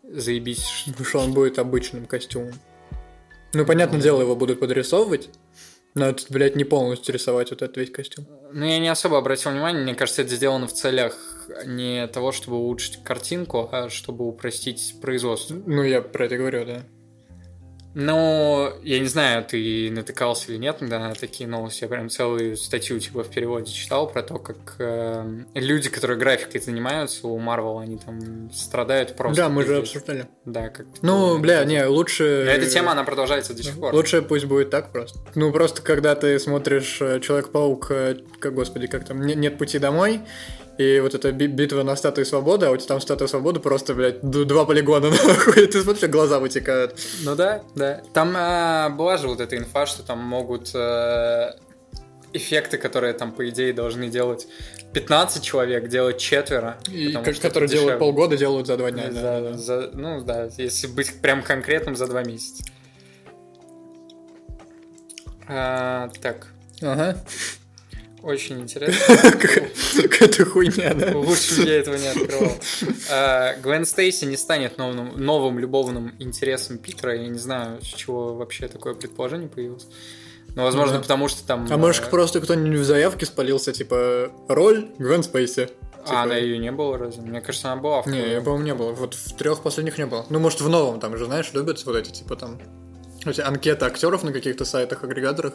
Заебись. 0.04 0.84
Потому 0.88 1.06
что 1.06 1.20
он 1.20 1.32
будет 1.32 1.60
обычным 1.60 2.06
костюмом. 2.06 2.54
Ну, 3.54 3.66
понятное 3.66 4.02
дело, 4.02 4.22
его 4.22 4.36
будут 4.36 4.60
подрисовывать, 4.60 5.30
но 5.94 6.08
это, 6.10 6.24
блядь, 6.30 6.56
не 6.56 6.64
полностью 6.64 7.14
рисовать 7.14 7.52
вот 7.52 7.62
этот 7.62 7.78
весь 7.78 7.92
костюм. 7.92 8.26
Ну, 8.54 8.66
я 8.66 8.80
не 8.80 8.88
особо 8.88 9.18
обратил 9.18 9.52
внимание. 9.52 9.84
Мне 9.84 9.96
кажется, 9.96 10.22
это 10.22 10.36
сделано 10.36 10.68
в 10.68 10.74
целях 10.74 11.18
не 11.66 12.08
того, 12.08 12.32
чтобы 12.32 12.58
улучшить 12.58 13.04
картинку, 13.04 13.70
а 13.72 13.90
чтобы 13.90 14.28
упростить 14.28 14.96
производство. 15.02 15.56
Ну, 15.66 15.84
я 15.84 16.02
про 16.02 16.26
это 16.26 16.38
говорю, 16.38 16.66
да. 16.66 16.84
Но 17.94 18.74
я 18.84 19.00
не 19.00 19.08
знаю, 19.08 19.44
ты 19.44 19.90
натыкался 19.92 20.52
или 20.52 20.58
нет 20.58 20.82
на 20.82 21.14
такие 21.14 21.48
новости. 21.50 21.84
Я 21.84 21.90
прям 21.90 22.10
целую 22.10 22.56
статью 22.56 23.00
типа 23.00 23.24
в 23.24 23.30
переводе 23.30 23.72
читал 23.72 24.08
про 24.10 24.24
то, 24.24 24.40
как 24.40 24.76
э, 24.80 25.44
люди, 25.56 25.90
которые 25.90 26.18
графикой 26.18 26.62
занимаются 26.62 27.28
у 27.28 27.38
Marvel, 27.40 27.82
они 27.82 27.98
там 27.98 28.52
страдают 28.52 29.16
просто. 29.16 29.44
да, 29.44 29.50
мы 29.50 29.64
же 29.64 29.78
обсуждали. 29.78 30.28
Да, 30.46 30.70
как. 30.70 30.86
Ну, 31.02 31.38
бля, 31.40 31.64
не, 31.66 31.86
лучше... 31.86 32.44
Но 32.46 32.52
эта 32.52 32.70
тема, 32.70 32.94
она 32.94 33.04
продолжается 33.04 33.54
до 33.54 33.64
сих 33.64 33.78
пор. 33.80 33.94
Лучше 33.94 34.22
пусть 34.22 34.46
будет 34.46 34.70
так 34.70 34.92
просто. 34.92 35.20
Ну, 35.36 35.52
просто 35.52 35.82
когда 35.82 36.16
ты 36.16 36.40
смотришь 36.40 37.00
э, 37.02 37.20
Человек-паук, 37.20 37.92
э, 37.92 38.16
как, 38.40 38.54
господи, 38.54 38.88
как 38.88 39.06
там, 39.06 39.22
«Не- 39.26 39.36
нет 39.36 39.58
пути 39.58 39.80
домой, 39.80 40.22
и 40.78 41.00
вот 41.00 41.14
эта 41.14 41.32
би- 41.32 41.48
битва 41.48 41.84
на 41.84 41.96
статуе 41.96 42.26
свободы, 42.26 42.66
а 42.66 42.72
у 42.72 42.78
тебя 42.78 42.88
там 42.88 43.02
статуя 43.02 43.28
свободы 43.28 43.60
просто, 43.60 43.94
блядь, 43.94 44.22
два 44.22 44.66
полигона 44.66 45.10
нахуй, 45.28 45.68
ты 45.68 45.82
смотришь, 45.82 46.10
глаза 46.10 46.40
вытекают. 46.40 46.98
Ну 47.24 47.36
да, 47.36 47.62
да. 47.76 48.02
Там 48.14 48.34
а, 48.36 48.90
была 48.90 49.18
же 49.18 49.28
вот 49.28 49.40
эта 49.42 49.58
инфа, 49.58 49.86
что 49.86 50.02
там 50.04 50.20
могут 50.20 50.72
э, 50.74 51.52
эффекты, 52.34 52.78
которые 52.78 53.14
там, 53.14 53.32
по 53.32 53.48
идее, 53.50 53.74
должны 53.74 54.08
делать 54.10 54.48
15 54.94 55.44
человек, 55.44 55.88
делать 55.88 56.18
четверо. 56.18 56.78
И, 56.90 57.12
как- 57.14 57.26
которые 57.40 57.70
делают 57.70 57.70
дешевле. 57.70 57.98
полгода, 57.98 58.38
делают 58.38 58.68
за 58.68 58.78
два 58.78 58.92
дня. 58.92 59.12
За- 59.12 59.22
да, 59.22 59.42
да. 59.42 59.58
за- 59.58 59.92
ну 59.94 60.22
да, 60.24 60.50
если 60.58 60.88
быть 60.88 61.22
прям 61.22 61.44
конкретным, 61.44 61.96
за 61.96 62.08
два 62.08 62.24
месяца. 62.24 62.64
А, 65.48 66.10
так, 66.22 66.48
Ага. 66.82 67.18
Очень 68.24 68.62
интересно. 68.62 69.16
Какая-то 69.32 70.46
хуйня, 70.46 70.94
да? 70.94 71.18
Лучше 71.18 71.62
бы 71.62 71.68
я 71.68 71.78
этого 71.80 71.96
не 71.96 72.08
открывал. 72.08 72.52
А, 73.10 73.56
Гвен 73.58 73.86
Стейси 73.86 74.26
не 74.26 74.38
станет 74.38 74.78
новым, 74.78 75.18
новым 75.24 75.60
любовным 75.60 76.14
интересом 76.20 76.78
Питера. 76.78 77.16
Я 77.16 77.28
не 77.28 77.40
знаю, 77.40 77.82
с 77.82 77.86
чего 77.88 78.36
вообще 78.36 78.68
такое 78.68 78.94
предположение 78.94 79.50
появилось. 79.50 79.88
Но, 80.56 80.64
возможно, 80.64 80.96
Да. 80.96 81.02
потому 81.02 81.28
что 81.30 81.46
там... 81.48 81.66
А 81.70 81.78
может 81.78 82.08
э, 82.08 82.10
просто 82.10 82.42
кто-нибудь 82.42 82.80
в 82.80 82.84
заявке 82.84 83.26
спалился, 83.26 83.72
типа, 83.72 84.32
роль 84.50 84.90
Гвен 84.98 85.24
Спейси? 85.24 85.70
А, 86.04 86.04
Типа- 86.04 86.22
она 86.24 86.36
ее 86.36 86.58
не 86.58 86.72
было 86.72 86.98
разве? 86.98 87.22
Мне 87.22 87.40
кажется, 87.42 87.72
она 87.72 87.82
была 87.82 88.02
в 88.02 88.08
Не, 88.08 88.32
я, 88.34 88.42
по-моему, 88.42 88.66
не 88.66 88.74
было. 88.74 88.92
Вот 88.92 89.14
в 89.14 89.36
трех 89.38 89.62
последних 89.64 89.98
не 89.98 90.06
было. 90.06 90.26
Ну, 90.30 90.40
может, 90.40 90.60
в 90.62 90.68
новом 90.68 91.00
там 91.00 91.18
же, 91.18 91.26
знаешь, 91.26 91.52
любят 91.54 91.84
вот 91.86 91.96
эти, 91.96 92.12
типа, 92.12 92.36
там, 92.36 92.60
эти 93.26 93.40
анкеты 93.40 93.86
актеров 93.86 94.24
на 94.24 94.34
каких-то 94.34 94.66
сайтах, 94.66 95.04
агрегаторах. 95.04 95.54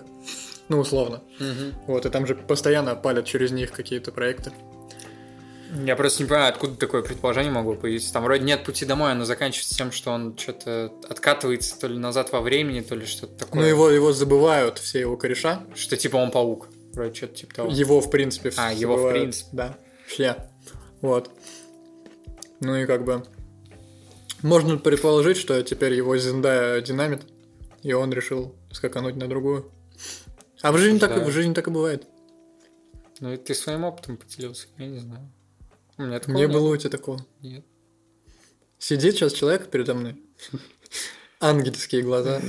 Ну, 0.69 0.79
условно. 0.81 1.23
Мгм. 1.39 1.75
Вот, 1.87 2.07
и 2.07 2.11
там 2.11 2.27
же 2.27 2.35
постоянно 2.35 2.95
палят 2.97 3.25
через 3.25 3.53
них 3.53 3.73
какие-то 3.73 4.13
проекты. 4.13 4.53
Я 5.85 5.97
просто 5.97 6.23
не 6.23 6.29
понимаю, 6.29 6.49
откуда 6.49 6.77
такое 6.77 7.03
предположение 7.03 7.53
могло 7.53 7.75
появиться. 7.75 8.13
Там 8.13 8.23
вроде 8.25 8.45
нет 8.45 8.65
пути 8.65 8.85
домой, 8.85 9.13
оно 9.13 9.25
заканчивается 9.25 9.75
тем, 9.75 9.93
что 9.93 10.11
он 10.13 10.37
что-то 10.39 10.93
откатывается 11.09 11.79
то 11.79 11.89
ли 11.89 11.99
назад 11.99 12.33
во 12.33 12.41
времени, 12.41 12.81
то 12.81 12.95
ли 12.95 13.05
что-то 13.05 13.35
такое. 13.35 13.63
Ну, 13.63 13.69
его, 13.69 13.91
его 13.91 14.13
забывают 14.13 14.79
все 14.79 15.01
его 15.01 15.17
кореша. 15.17 15.65
Что 15.75 15.97
типа 15.97 16.17
он 16.17 16.31
паук. 16.31 16.69
Вроде 16.95 17.15
что-то 17.15 17.35
типа 17.35 17.55
того. 17.55 17.71
Его, 17.71 18.01
в 18.01 18.11
принципе, 18.11 18.53
А, 18.57 18.73
его 18.73 18.95
в 18.95 18.99
забывают. 18.99 19.21
принципе. 19.21 19.49
Да. 19.53 19.79
Все. 20.07 20.37
Вот. 21.03 21.31
Ну 22.61 22.77
и 22.77 22.87
как 22.87 23.05
бы... 23.05 23.25
Можно 24.43 24.79
предположить, 24.79 25.37
что 25.37 25.61
теперь 25.63 25.95
его 25.95 26.17
Зиндая 26.17 26.81
динамит, 26.81 27.23
и 27.83 27.93
он 27.93 28.13
решил 28.13 28.55
скакануть 28.71 29.17
на 29.17 29.29
другую. 29.29 29.71
А 30.63 30.73
в 30.73 30.79
жизни, 30.79 30.99
так, 30.99 31.25
в 31.25 31.31
жизни 31.31 31.55
так 31.55 31.69
и 31.69 31.71
бывает. 31.71 32.07
Ну, 33.21 33.33
и 33.33 33.37
ты 33.37 33.55
своим 33.55 33.85
опытом 33.85 34.17
поделился, 34.17 34.67
я 34.79 34.87
не 34.87 34.99
знаю. 34.99 35.31
У 35.99 36.03
меня 36.03 36.19
такого 36.19 36.37
Не 36.37 36.43
нет. 36.43 36.53
было 36.53 36.73
у 36.73 36.77
тебя 36.77 36.91
такого. 36.91 37.25
Нет. 37.41 37.65
Сидит 38.79 39.15
сейчас 39.15 39.33
человек 39.33 39.71
передо 39.71 39.95
мной. 39.95 40.23
Ангельские 41.41 42.03
глаза. 42.03 42.41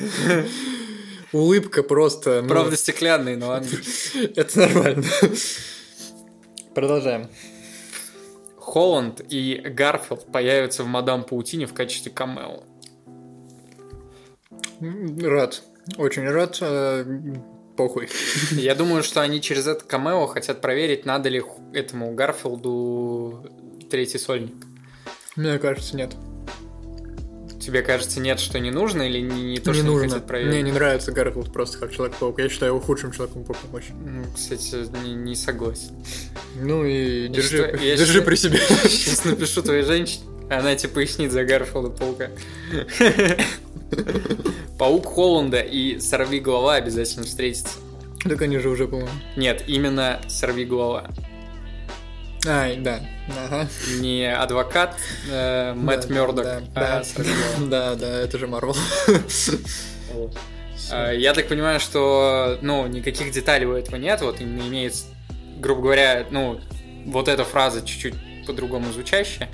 Улыбка 1.32 1.84
просто... 1.84 2.42
ну, 2.42 2.50
Правда, 2.50 2.76
стеклянный, 2.78 3.36
но 3.36 3.48
ладно. 3.50 3.70
Это 4.36 4.60
нормально. 4.60 5.04
Продолжаем. 6.74 7.30
Холланд 8.58 9.22
и 9.30 9.56
Гарфилд 9.56 10.32
появятся 10.32 10.84
в 10.84 10.88
Мадам 10.88 11.24
Паутине 11.24 11.66
в 11.66 11.74
качестве 11.74 12.12
камео. 12.12 12.64
Рад. 14.80 15.64
Очень 15.98 16.30
рад. 16.30 16.62
Похуй. 17.78 18.10
Я 18.52 18.76
думаю, 18.76 19.04
что 19.04 19.22
они 19.22 19.40
через 19.40 19.68
это 19.68 19.86
камео 19.86 20.26
хотят 20.28 20.60
проверить, 20.62 21.06
надо 21.06 21.30
ли 21.30 21.44
этому 21.74 22.14
Гарфилду 22.14 23.46
третий 23.90 24.18
сольник. 24.18 24.56
Мне 25.36 25.60
кажется, 25.60 25.96
нет. 25.96 26.16
Тебе 27.62 27.82
кажется, 27.82 28.20
нет, 28.22 28.40
что 28.40 28.60
не 28.60 28.72
нужно, 28.72 29.04
или 29.04 29.20
не, 29.20 29.42
не 29.44 29.60
то, 29.60 29.72
не 29.72 29.78
что 29.80 29.88
нужно. 29.88 30.04
они 30.04 30.12
хотят 30.14 30.28
проверить? 30.28 30.54
Мне 30.54 30.62
не 30.64 30.72
нравится 30.72 31.12
Гарфилд 31.12 31.52
просто 31.52 31.78
как 31.78 31.92
Человек-паук. 31.94 32.40
Я 32.40 32.50
считаю 32.50 32.72
его 32.72 32.80
худшим 32.80 33.12
Человеком-пауком 33.12 33.70
вообще. 33.72 33.92
Ну, 33.94 34.24
Кстати, 34.34 34.88
не, 35.06 35.14
не 35.14 35.36
согласен. 35.36 35.92
Ну 36.56 36.86
и 36.86 37.28
держи, 37.28 37.78
я 37.82 37.96
держи 37.98 38.06
считаю- 38.06 38.24
при 38.26 38.36
себе. 38.36 38.58
Сейчас 38.88 39.26
напишу 39.26 39.62
твоей 39.62 39.84
женщине, 39.84 40.24
она 40.50 40.76
тебе 40.76 40.94
пояснит 40.94 41.32
за 41.32 41.44
Гарфилда 41.44 41.90
паука. 41.90 42.32
Паук 44.78 45.06
Холланда 45.06 45.60
и 45.62 46.00
Сорви 46.00 46.40
Голова 46.40 46.76
обязательно 46.76 47.26
встретятся. 47.26 47.80
Так 48.24 48.42
они 48.42 48.58
же 48.58 48.70
уже, 48.70 48.88
по-моему. 48.88 49.10
Нет, 49.36 49.64
именно 49.68 50.20
Сорви 50.28 50.66
Голова. 50.66 51.10
Ай, 52.46 52.78
да. 52.78 53.02
Ага. 53.46 53.68
Не 54.00 54.34
адвокат 54.34 54.96
э, 55.30 55.74
Мэтт 55.74 56.08
Да, 56.08 56.14
Мёрдок, 56.14 56.46
да, 56.46 56.62
а 56.76 56.80
да. 56.80 57.04
сорвиголова. 57.04 57.68
Да, 57.70 57.96
да, 57.96 58.20
это 58.20 58.38
же 58.38 58.48
Марвел. 58.48 58.76
А, 60.92 61.12
Я 61.12 61.34
так 61.34 61.48
понимаю, 61.48 61.80
что, 61.80 62.58
ну, 62.62 62.88
никаких 62.88 63.32
деталей 63.32 63.66
у 63.66 63.74
этого 63.74 63.98
нет, 63.98 64.22
вот 64.22 64.40
именно 64.40 64.68
имеется, 64.68 65.06
грубо 65.60 65.82
говоря, 65.82 66.26
ну, 66.32 66.60
вот 67.06 67.28
эта 67.28 67.44
фраза 67.44 67.82
чуть-чуть 67.86 68.14
по-другому 68.46 68.92
звучащая, 68.94 69.50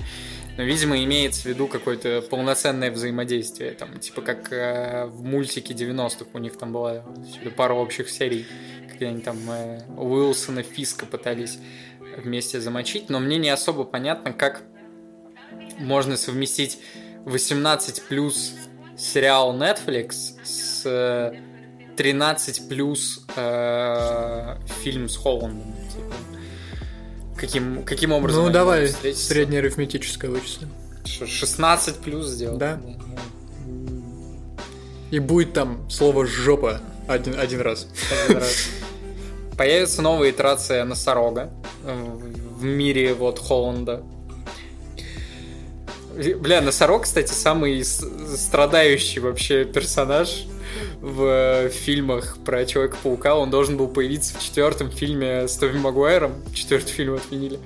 но, 0.58 0.64
видимо, 0.64 1.04
имеется 1.04 1.44
в 1.44 1.46
виду 1.46 1.68
какое-то 1.68 2.22
полноценное 2.22 2.92
взаимодействие, 2.92 3.72
там, 3.72 4.00
типа 4.00 4.22
как 4.22 4.52
э, 4.52 5.06
в 5.06 5.24
мультике 5.24 5.74
90-х 5.74 6.26
у 6.34 6.38
них 6.38 6.58
там 6.58 6.72
была 6.72 7.04
пара 7.56 7.74
общих 7.74 8.10
серий, 8.10 8.46
где 8.94 9.08
они 9.08 9.22
там 9.22 9.38
э, 9.50 9.82
Уилсона 9.98 10.62
Фиска 10.62 11.06
пытались 11.06 11.58
вместе 12.18 12.62
замочить, 12.62 13.10
но 13.10 13.20
мне 13.20 13.38
не 13.38 13.50
особо 13.50 13.84
понятно, 13.84 14.32
как 14.32 14.62
можно 15.80 16.18
совместить 16.18 16.80
18 17.26 18.04
плюс 18.04 18.54
сериал 18.98 19.56
Netflix 19.58 20.44
с 20.44 20.84
э, 20.86 21.34
13 21.96 22.70
плюс 22.70 23.26
э, 23.36 24.56
фильм 24.82 25.10
с 25.10 25.18
Холландом. 25.18 25.74
типа. 25.92 26.43
Каким, 27.38 27.84
каким 27.84 28.12
образом? 28.12 28.46
Ну 28.46 28.52
давай 28.52 28.88
среднеарифметическое 28.88 30.30
вычислим. 30.30 30.70
Что, 31.06 31.26
16 31.26 31.98
плюс 31.98 32.28
сделать? 32.28 32.60
Да. 32.60 32.80
И 35.12 35.20
будет 35.20 35.54
там 35.54 35.90
слово 35.90 36.26
жопа 36.26 36.82
один, 37.08 37.40
один 37.40 37.62
раз. 37.62 37.88
Один 38.26 38.38
раз. 38.38 38.68
Появится 39.58 40.02
новая 40.02 40.32
итерация 40.32 40.84
носорога 40.86 41.52
в 41.84 42.64
мире 42.64 43.14
вот 43.14 43.40
Холланда. 43.40 44.04
Бля, 46.16 46.62
носорог, 46.62 47.04
кстати, 47.04 47.32
самый 47.32 47.84
страдающий 47.84 49.20
вообще 49.20 49.66
персонаж 49.66 50.46
в 51.02 51.70
фильмах 51.70 52.38
про 52.46 52.66
Человека-паука. 52.66 53.36
Он 53.36 53.50
должен 53.50 53.78
был 53.78 53.88
появиться 53.88 54.38
в 54.38 54.42
четвертом 54.44 54.90
фильме 54.92 55.48
с 55.48 55.56
Тоби 55.58 55.78
Магуайром. 55.78 56.34
Четвертый 56.54 56.92
фильм 56.92 57.16
отменили. 57.16 57.60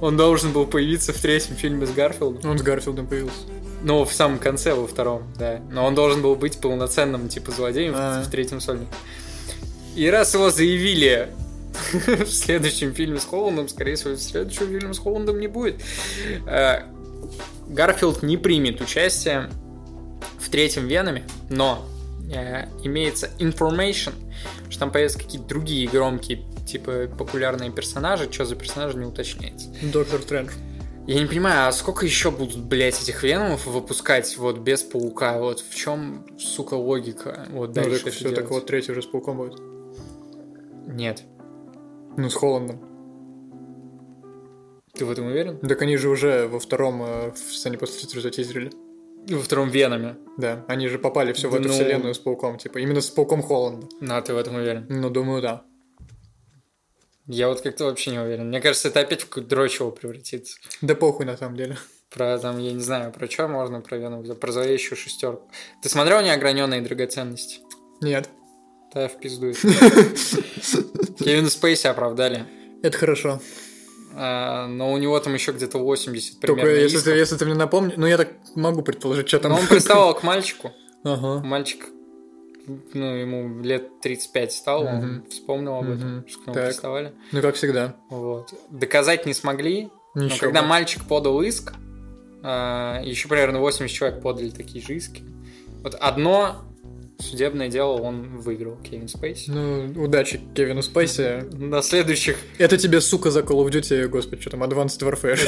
Он 0.00 0.16
должен 0.16 0.52
был 0.52 0.66
появиться 0.66 1.12
в 1.12 1.18
третьем 1.20 1.56
фильме 1.56 1.86
с 1.86 1.90
Гарфилдом. 1.90 2.50
Он 2.50 2.58
с 2.58 2.62
Гарфилдом 2.62 3.06
появился. 3.06 3.36
Ну, 3.82 4.04
в 4.04 4.12
самом 4.12 4.38
конце, 4.38 4.74
во 4.74 4.86
втором, 4.86 5.22
да. 5.38 5.60
Но 5.70 5.86
он 5.86 5.94
должен 5.94 6.20
был 6.20 6.36
быть 6.36 6.58
полноценным, 6.60 7.28
типа, 7.28 7.50
злодеем 7.50 7.92
в- 7.92 7.96
А. 7.96 8.22
в, 8.22 8.30
третьем 8.30 8.60
сольнике. 8.60 8.90
И 9.96 10.08
раз 10.10 10.34
его 10.34 10.50
заявили 10.50 11.28
в 11.92 12.26
следующем 12.30 12.92
фильме 12.94 13.18
с 13.18 13.24
Холландом, 13.24 13.68
скорее 13.68 13.94
всего, 13.96 14.14
в 14.14 14.18
следующем 14.20 14.66
фильме 14.68 14.92
с 14.92 14.98
Холландом 14.98 15.40
не 15.40 15.46
будет. 15.46 15.76
Э, 16.46 16.82
Гарфилд 17.68 18.22
не 18.22 18.36
примет 18.36 18.80
участие 18.80 19.48
в 20.38 20.50
третьем 20.50 20.86
Веноме, 20.88 21.24
но 21.48 21.86
э, 22.32 22.68
имеется 22.82 23.30
information, 23.38 24.12
что 24.68 24.80
там 24.80 24.92
появятся 24.92 25.18
какие-то 25.18 25.46
другие 25.48 25.88
громкие, 25.88 26.42
типа, 26.66 27.08
популярные 27.18 27.70
персонажи. 27.70 28.30
Что 28.30 28.44
за 28.44 28.56
персонажи, 28.56 28.96
не 28.98 29.04
уточняется. 29.06 29.68
Доктор 29.82 30.20
Стрэндж. 30.22 30.52
Я 31.06 31.18
не 31.18 31.26
понимаю, 31.26 31.66
а 31.66 31.72
сколько 31.72 32.04
еще 32.04 32.30
будут, 32.30 32.58
блядь, 32.58 33.02
этих 33.02 33.22
веномов 33.24 33.66
выпускать 33.66 34.36
вот 34.36 34.58
без 34.58 34.82
паука? 34.82 35.38
Вот 35.38 35.60
в 35.60 35.74
чем, 35.74 36.26
сука, 36.38 36.74
логика? 36.74 37.46
Вот 37.50 37.68
Ну, 37.68 37.74
дальше 37.74 37.98
так 37.98 38.06
это 38.08 38.10
все, 38.10 38.24
так 38.28 38.34
делать? 38.34 38.50
вот 38.50 38.66
третий 38.66 38.92
уже 38.92 39.02
с 39.02 39.06
пауком 39.06 39.38
будет. 39.38 39.58
Нет. 40.86 41.22
Ну, 42.16 42.28
с 42.28 42.34
Холландом. 42.34 42.80
Ты 44.92 45.04
в 45.04 45.10
этом 45.10 45.26
уверен? 45.26 45.58
Так 45.60 45.80
они 45.82 45.96
же 45.96 46.08
уже 46.08 46.46
во 46.46 46.60
втором 46.60 47.02
э, 47.02 47.30
в 47.32 47.54
сцене 47.54 47.78
после 47.78 48.00
титров 48.00 48.22
затизерили. 48.22 48.70
Во 49.28 49.40
втором 49.42 49.68
Веноме. 49.68 50.16
Да, 50.38 50.64
они 50.68 50.88
же 50.88 50.98
попали 50.98 51.32
все 51.32 51.48
в 51.50 51.54
эту 51.54 51.68
Ну. 51.68 51.74
вселенную 51.74 52.14
с 52.14 52.18
пауком, 52.18 52.58
типа, 52.58 52.78
именно 52.78 53.00
с 53.00 53.10
пауком 53.10 53.42
Холланда. 53.42 53.86
Ну, 54.00 54.14
а 54.16 54.22
ты 54.22 54.32
в 54.34 54.38
этом 54.38 54.56
уверен? 54.56 54.86
Ну, 54.88 55.10
думаю, 55.10 55.42
да. 55.42 55.62
Я 57.26 57.48
вот 57.48 57.60
как-то 57.60 57.84
вообще 57.84 58.10
не 58.10 58.18
уверен. 58.18 58.48
Мне 58.48 58.60
кажется, 58.60 58.88
это 58.88 59.00
опять 59.00 59.22
в 59.22 59.28
какое-то 59.28 59.50
дрочево 59.50 59.90
превратится. 59.90 60.58
Да 60.80 60.94
похуй 60.94 61.26
на 61.26 61.36
самом 61.36 61.56
деле. 61.56 61.76
Про 62.08 62.36
там, 62.38 62.58
я 62.58 62.72
не 62.72 62.80
знаю, 62.80 63.12
про 63.12 63.30
что 63.30 63.46
можно, 63.46 63.80
про 63.80 63.98
Веном, 63.98 64.24
про 64.36 64.50
зловещую 64.52 64.98
шестерку. 64.98 65.48
Ты 65.80 65.88
смотрел 65.88 66.22
неограненные 66.22 66.80
драгоценности? 66.80 67.60
Нет. 68.00 68.28
Да, 68.92 69.06
в 69.06 69.20
пизду. 69.20 69.52
Кевина 71.18 71.48
Спейси 71.50 71.86
оправдали. 71.86 72.46
Это 72.82 72.98
хорошо. 72.98 73.40
А, 74.14 74.66
но 74.66 74.92
у 74.92 74.96
него 74.98 75.18
там 75.20 75.34
еще 75.34 75.52
где-то 75.52 75.78
80 75.78 76.40
Только 76.40 76.54
примерно 76.62 76.80
если 76.82 76.96
исков. 76.96 77.12
ты, 77.12 77.18
если 77.18 77.36
ты 77.36 77.44
мне 77.46 77.54
напомнишь, 77.54 77.94
ну 77.96 78.06
я 78.06 78.16
так 78.18 78.28
могу 78.56 78.82
предположить, 78.82 79.28
что 79.28 79.38
там. 79.40 79.52
Но 79.52 79.58
он 79.58 79.66
приставал 79.66 80.14
к 80.14 80.22
мальчику. 80.22 80.72
Ага. 81.04 81.40
Мальчик, 81.44 81.86
ну, 82.92 83.14
ему 83.14 83.62
лет 83.62 84.00
35 84.00 84.52
стал, 84.52 84.82
он 84.84 84.96
Мгм. 84.96 85.26
вспомнил 85.30 85.74
об 85.76 85.90
этом, 85.90 86.16
Мгм. 86.18 86.28
что 86.28 86.38
к 86.42 86.46
нему 86.46 86.54
Так. 86.54 86.66
приставали. 86.66 87.12
Ну 87.32 87.40
как 87.42 87.54
всегда. 87.54 87.96
Вот. 88.10 88.52
Доказать 88.70 89.26
не 89.26 89.34
смогли, 89.34 89.88
но 90.14 90.24
Ничего. 90.24 90.38
когда 90.40 90.62
мальчик 90.62 91.04
подал 91.06 91.40
иск, 91.42 91.72
а, 92.42 93.00
еще 93.02 93.28
примерно 93.28 93.60
80 93.60 93.94
человек 93.96 94.20
подали 94.22 94.50
такие 94.50 94.84
же 94.84 94.94
иски. 94.94 95.22
Вот 95.82 95.94
одно 95.94 96.56
судебное 97.20 97.68
дело 97.68 98.00
он 98.00 98.38
выиграл, 98.38 98.76
Кевин 98.76 99.08
Спейси. 99.08 99.50
Ну, 99.50 99.92
удачи 100.02 100.40
Кевину 100.54 100.82
Спейси. 100.82 101.44
На 101.52 101.82
следующих 101.82 102.36
Это 102.58 102.76
тебе, 102.76 103.00
сука, 103.00 103.30
за 103.30 103.40
Call 103.40 103.64
of 103.64 103.70
Duty, 103.70 104.06
господи, 104.08 104.40
что 104.42 104.50
там, 104.50 104.62
Advanced 104.62 105.00
Warfare. 105.00 105.38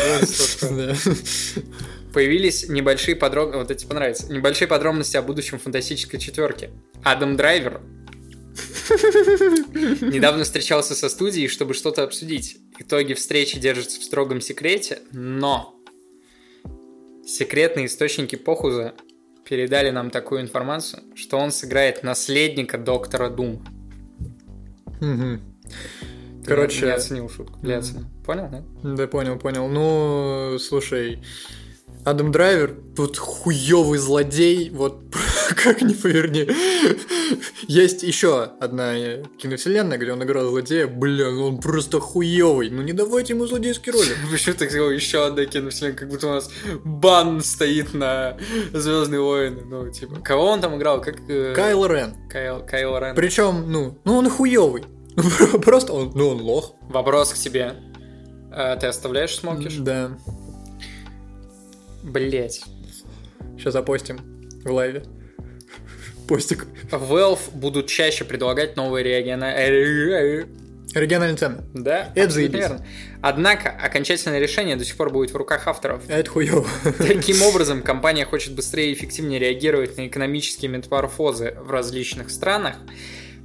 Появились 2.13 2.69
небольшие 2.69 3.17
подробности, 3.17 3.59
вот 3.59 3.71
эти 3.71 3.87
понравятся, 3.87 4.33
небольшие 4.33 4.69
подробности 4.69 5.17
о 5.17 5.23
будущем 5.23 5.59
фантастической 5.59 6.21
четверке. 6.21 6.71
Адам 7.03 7.37
Драйвер 7.37 7.81
недавно 10.01 10.45
встречался 10.45 10.95
со 10.95 11.09
студией, 11.09 11.49
чтобы 11.49 11.75
что-то 11.75 12.03
обсудить. 12.03 12.59
Итоги 12.79 13.15
встречи 13.15 13.59
держатся 13.59 14.01
в 14.01 14.05
строгом 14.05 14.41
секрете, 14.41 15.01
но 15.13 15.75
секретные 17.25 17.87
источники 17.87 18.37
Похуза 18.37 18.95
передали 19.49 19.91
нам 19.91 20.11
такую 20.11 20.41
информацию, 20.43 21.03
что 21.15 21.39
он 21.39 21.51
сыграет 21.51 22.03
наследника 22.03 22.79
доктора 22.79 23.29
Дума. 23.29 23.61
Ты 25.01 26.49
Короче- 26.49 26.87
не 26.87 26.93
оценил 26.93 27.29
шутку. 27.29 27.59
Мгм. 27.63 27.79
оценил? 27.79 28.05
Понял, 28.27 28.49
да? 28.51 28.63
Да, 28.83 29.07
понял, 29.07 29.39
понял. 29.39 29.69
Ну, 29.69 30.59
слушай, 30.59 31.23
Адам 32.05 32.33
Драйвер 32.33 32.77
тут 32.97 33.17
хуёвый 33.17 33.99
злодей, 33.99 34.71
вот 34.71 35.05
как 35.57 35.83
ни 35.83 35.95
поверни. 35.95 36.49
Есть 37.67 38.03
еще 38.03 38.43
одна 38.61 38.95
киновселенная, 39.39 39.99
где 39.99 40.13
он 40.13 40.23
играл 40.23 40.49
злодея. 40.49 40.87
Бля, 40.87 41.31
ну 41.31 41.47
он 41.49 41.59
просто 41.61 42.01
хуёвый. 42.01 42.71
Ну 42.71 42.83
не 42.83 42.93
давайте 42.93 43.35
ему 43.35 43.47
злодейский 43.47 43.93
ролик. 43.93 44.17
Почему 44.31 44.55
ты 44.57 44.69
сказал 44.69 44.91
еще 44.91 45.27
одна 45.27 45.45
киновселенная, 45.45 45.97
как 45.97 46.09
будто 46.09 46.27
у 46.29 46.31
нас 46.31 46.51
бан 46.85 47.43
стоит 47.43 47.95
на 47.95 48.37
Звездные 48.73 49.21
войны. 49.21 49.63
Ну, 49.65 49.91
типа, 49.91 50.17
кого 50.21 50.47
он 50.47 50.61
там 50.61 50.77
играл? 50.77 51.01
Как 51.01 51.17
э, 51.29 51.53
Кайл 51.55 51.87
Рен. 51.87 52.15
Кайл, 52.29 52.65
Кайл 52.65 52.99
Рен. 52.99 53.15
Причем, 53.15 53.71
ну, 53.71 53.99
ну 54.05 54.17
он 54.17 54.29
хуёвый. 54.29 54.85
Просто 55.63 55.93
он, 55.93 56.13
ну 56.15 56.29
он 56.29 56.41
лох. 56.41 56.75
Вопрос 56.89 57.33
к 57.33 57.37
тебе. 57.37 57.75
А, 58.51 58.77
ты 58.77 58.87
оставляешь 58.87 59.37
смокиш? 59.37 59.77
Да. 59.77 60.19
Блять. 62.03 62.65
Сейчас 63.57 63.75
запостим 63.75 64.21
в 64.65 64.71
лайве. 64.71 65.05
Постик. 66.29 66.67
Valve 66.91 67.41
будут 67.53 67.89
чаще 67.89 68.25
предлагать 68.25 68.77
новые 68.77 69.05
реагионы. 69.05 70.47
Региональные 70.95 71.37
цены. 71.39 71.59
Да, 71.73 72.13
Это 72.15 72.31
заебись. 72.33 72.61
верно. 72.61 72.87
Однако, 73.23 73.71
окончательное 73.71 74.39
решение 74.39 74.77
до 74.77 74.85
сих 74.85 74.97
пор 74.97 75.11
будет 75.11 75.31
в 75.31 75.37
руках 75.37 75.67
авторов. 75.67 76.03
А 76.09 76.13
это 76.13 76.31
хуёво. 76.31 76.67
Таким 76.99 77.41
образом, 77.43 77.83
компания 77.83 78.27
хочет 78.27 78.55
быстрее 78.55 78.91
и 78.91 78.95
эффективнее 78.95 79.39
реагировать 79.39 79.97
на 79.97 80.07
экономические 80.07 80.71
метаморфозы 80.71 81.57
в 81.65 81.71
различных 81.71 82.31
странах, 82.31 82.77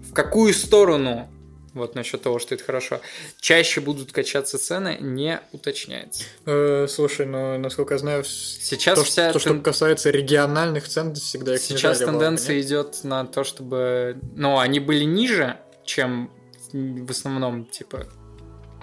в 0.09 0.13
какую 0.13 0.53
сторону 0.53 1.29
вот 1.77 1.95
насчет 1.95 2.21
того, 2.21 2.39
что 2.39 2.55
это 2.55 2.63
хорошо. 2.63 3.01
Чаще 3.39 3.81
будут 3.81 4.11
качаться 4.11 4.57
цены, 4.57 4.97
не 4.99 5.39
уточняется. 5.51 6.23
Э, 6.45 6.87
слушай, 6.89 7.25
ну, 7.25 7.57
насколько 7.57 7.93
я 7.93 7.97
знаю, 7.99 8.23
сейчас 8.23 8.99
то, 8.99 9.05
вся 9.05 9.31
то, 9.31 9.39
что 9.39 9.51
тен- 9.51 9.61
касается 9.61 10.09
региональных 10.09 10.87
цен, 10.87 11.13
всегда 11.15 11.55
их 11.55 11.61
сейчас 11.61 11.99
тенденция 11.99 12.55
волнами, 12.55 12.61
идет 12.61 13.03
на 13.03 13.25
то, 13.25 13.43
чтобы, 13.43 14.19
ну, 14.35 14.59
они 14.59 14.79
были 14.79 15.03
ниже, 15.03 15.57
чем 15.85 16.31
в 16.73 17.11
основном 17.11 17.65
типа 17.65 18.07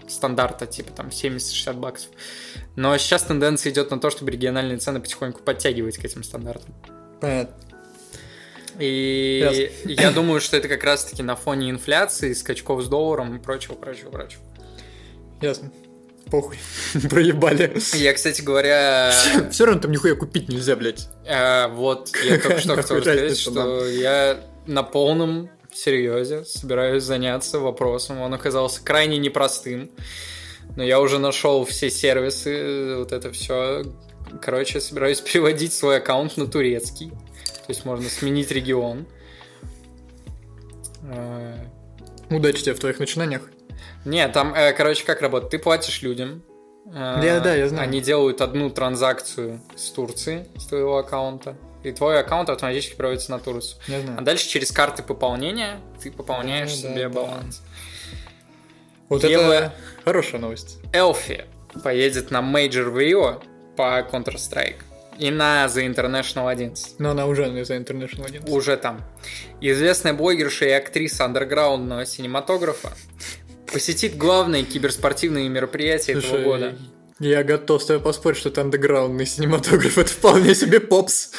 стандарта, 0.09 0.67
типа 0.67 0.93
там 0.93 1.09
70-60 1.09 1.75
баксов. 1.75 2.11
Но 2.77 2.97
сейчас 2.99 3.23
тенденция 3.23 3.73
идет 3.73 3.91
на 3.91 3.99
то, 3.99 4.11
чтобы 4.11 4.31
региональные 4.31 4.79
цены 4.79 5.01
потихоньку 5.01 5.43
подтягивать 5.43 5.99
к 5.99 6.05
этим 6.05 6.23
стандартам. 6.23 6.75
Понятно. 7.21 7.57
И 8.79 9.71
я 9.85 10.11
думаю, 10.11 10.41
что 10.41 10.57
это 10.57 10.69
как 10.69 10.83
раз-таки 10.85 11.23
на 11.23 11.37
фоне 11.37 11.71
инфляции, 11.71 12.33
скачков 12.33 12.83
с 12.83 12.89
долларом 12.89 13.37
и 13.37 13.39
прочего, 13.39 13.75
прочего, 13.75 14.11
прочего. 14.11 14.43
Ясно. 15.41 15.73
Похуй. 16.31 16.59
Проебали. 17.11 17.77
Я, 17.95 18.13
кстати 18.15 18.41
говоря, 18.43 19.13
Все 19.51 19.67
равно 19.67 19.81
там 19.83 19.93
нихуя 19.93 20.15
купить 20.15 20.49
нельзя, 20.49 20.75
блядь. 20.75 21.09
э, 21.27 21.69
вот 21.69 22.11
я 22.25 22.39
только 22.39 22.59
что 22.61 22.77
хотел 22.77 23.01
сказать, 23.01 23.39
что 23.39 23.87
я 23.87 24.41
на 24.67 24.83
полном 24.83 25.51
серьезе 25.73 26.45
собираюсь 26.45 27.03
заняться 27.03 27.59
вопросом. 27.59 28.21
Он 28.21 28.33
оказался 28.35 28.83
крайне 28.83 29.19
непростым. 29.19 29.91
Но 30.77 30.83
я 30.83 31.01
уже 31.01 31.19
нашел 31.19 31.65
все 31.67 31.91
сервисы, 31.91 32.97
вот 32.97 33.13
это 33.13 33.31
все. 33.31 33.85
Короче, 34.41 34.81
собираюсь 34.81 35.21
переводить 35.21 35.73
свой 35.73 35.99
аккаунт 35.99 36.37
на 36.37 36.47
турецкий. 36.47 37.13
То 37.67 37.71
есть 37.73 37.85
можно 37.85 38.09
сменить 38.09 38.51
регион. 38.51 39.07
Э, 41.03 41.67
Удачи 42.31 42.63
тебе 42.63 42.75
в 42.75 42.79
твоих 42.81 42.99
начинаниях. 42.99 43.43
Не, 44.05 44.27
там, 44.29 44.55
э, 44.55 44.73
короче, 44.73 45.05
как 45.05 45.21
работает? 45.23 45.51
Ты 45.51 45.59
платишь 45.59 46.03
людям. 46.03 46.43
э, 46.87 46.91
Да, 46.93 47.41
да, 47.41 47.55
я 47.55 47.69
знаю. 47.69 47.85
Они 47.85 48.01
делают 48.01 48.41
одну 48.41 48.71
транзакцию 48.71 49.61
с 49.77 49.91
Турции, 49.91 50.47
с 50.59 50.67
твоего 50.67 50.99
аккаунта. 50.99 51.57
И 51.83 51.93
твой 51.93 52.19
аккаунт 52.21 52.49
автоматически 52.49 52.95
проводится 52.97 53.31
на 53.31 53.39
Турцию. 53.39 53.81
Я 53.89 53.99
А 53.99 54.01
знаю. 54.01 54.23
дальше 54.23 54.49
через 54.49 54.71
карты 54.73 55.03
пополнения 55.03 55.81
ты 56.03 56.11
пополняешь 56.11 56.71
Да, 56.71 56.77
себе 56.77 57.09
да, 57.09 57.09
да. 57.09 57.09
баланс. 57.09 57.63
Вот 59.11 59.23
Ева- 59.25 59.53
это 59.53 59.75
хорошая 60.05 60.41
новость. 60.41 60.79
Элфи 60.93 61.45
поедет 61.83 62.31
на 62.31 62.39
Major 62.41 62.85
в 62.91 62.99
Рио 62.99 63.43
по 63.77 64.01
Counter-Strike. 64.01 64.77
И 65.19 65.31
на 65.31 65.67
The 65.67 65.87
International 65.95 66.51
11. 66.51 66.99
Но 66.99 67.11
она 67.11 67.27
уже 67.27 67.49
не 67.49 67.65
за 67.65 67.77
International 67.77 68.27
11. 68.27 68.49
Уже 68.49 68.77
там. 68.77 69.05
Известная 69.61 70.13
блогерша 70.13 70.67
и 70.67 70.71
актриса 70.71 71.25
андерграундного 71.25 72.05
синематографа 72.07 72.93
посетит 73.73 74.17
главные 74.17 74.65
киберспортивные 74.65 75.49
мероприятия 75.49 76.13
этого 76.13 76.27
Слушай, 76.27 76.45
года. 76.45 76.79
Я 77.21 77.45
готов 77.45 77.81
с 77.81 77.87
тобой 77.87 78.03
поспорить, 78.03 78.39
что 78.39 78.49
это 78.49 78.63
андеграундный 78.63 79.25
синематограф. 79.25 79.99
Это 79.99 80.11
вполне 80.11 80.55
себе 80.55 80.81
попс. 80.81 81.31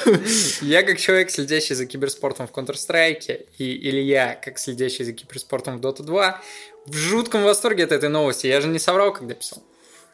Я 0.62 0.84
как 0.84 0.98
человек, 0.98 1.30
следящий 1.30 1.76
за 1.76 1.86
киберспортом 1.86 2.48
в 2.48 2.52
Counter-Strike, 2.52 3.48
и 3.58 3.90
Илья, 3.90 4.40
как 4.42 4.58
следящий 4.58 5.04
за 5.04 5.12
киберспортом 5.12 5.78
в 5.78 5.82
Dota 5.82 6.02
2, 6.02 6.42
в 6.86 6.96
жутком 6.96 7.44
восторге 7.44 7.84
от 7.84 7.92
этой 7.92 8.08
новости. 8.08 8.48
Я 8.48 8.62
же 8.62 8.70
не 8.70 8.80
соврал, 8.80 9.12
когда 9.12 9.34
писал. 9.34 9.62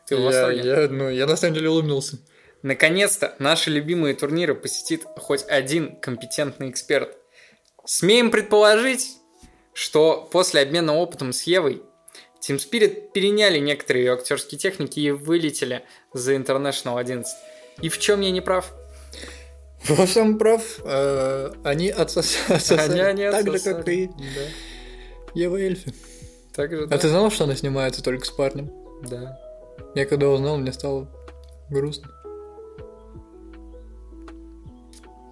Ты 0.08 0.16
в 0.16 0.20
Я, 0.20 0.26
восторге? 0.26 0.62
я, 0.64 0.88
ну, 0.90 1.10
я 1.10 1.28
на 1.28 1.38
самом 1.38 1.54
деле 1.54 1.70
улыбнулся. 1.70 2.18
Наконец-то 2.64 3.36
наши 3.40 3.70
любимые 3.72 4.14
турниры 4.16 4.54
посетит 4.56 5.04
хоть 5.18 5.44
один 5.48 5.96
компетентный 6.00 6.70
эксперт. 6.70 7.18
Смеем 7.86 8.30
предположить, 8.30 9.18
что 9.74 10.28
после 10.32 10.62
обмена 10.62 10.96
опытом 10.96 11.34
с 11.34 11.44
Евой 11.44 11.82
Team 12.48 12.58
Spirit 12.58 13.12
переняли 13.14 13.58
некоторые 13.60 14.06
ее 14.06 14.14
актерские 14.14 14.60
техники 14.60 15.00
и 15.00 15.12
вылетели 15.12 15.84
за 16.14 16.36
International 16.36 17.00
11. 17.00 17.32
И 17.82 17.90
в 17.90 17.98
чем 18.00 18.22
я 18.22 18.32
не 18.32 18.42
прав? 18.42 18.72
Во 19.88 20.06
всем 20.06 20.38
прав. 20.38 20.62
Э, 20.84 21.52
они 21.64 21.90
отсос- 21.90 22.38
отсосали 22.54 23.00
Они- 23.02 23.24
они 23.26 23.32
так 23.32 23.52
же, 23.52 23.60
как 23.60 23.88
и 23.90 24.08
Да. 24.08 25.34
Ева 25.34 25.56
Эльфи. 25.58 25.94
Так 26.56 26.72
же, 26.72 26.84
А 26.84 26.88
да. 26.88 26.98
ты 26.98 27.08
знал, 27.08 27.32
что 27.32 27.46
она 27.46 27.56
снимается 27.56 28.04
только 28.04 28.26
с 28.26 28.30
парнем? 28.30 28.72
Да. 29.10 29.40
Я 29.96 30.06
когда 30.06 30.28
узнал, 30.30 30.58
мне 30.58 30.74
стало 30.74 31.08
грустно. 31.70 32.12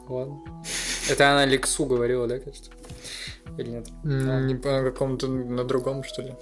Ладно. 0.10 0.42
Это 1.10 1.32
она 1.32 1.46
Лексу 1.46 1.86
говорила, 1.86 2.28
да, 2.28 2.40
кажется? 2.40 2.72
Или 3.58 3.70
нет? 3.70 3.88
Не 4.04 4.56
по 4.56 4.82
какому-то 4.84 5.28
на 5.28 5.64
другом, 5.64 6.04
что 6.04 6.22
ли. 6.22 6.34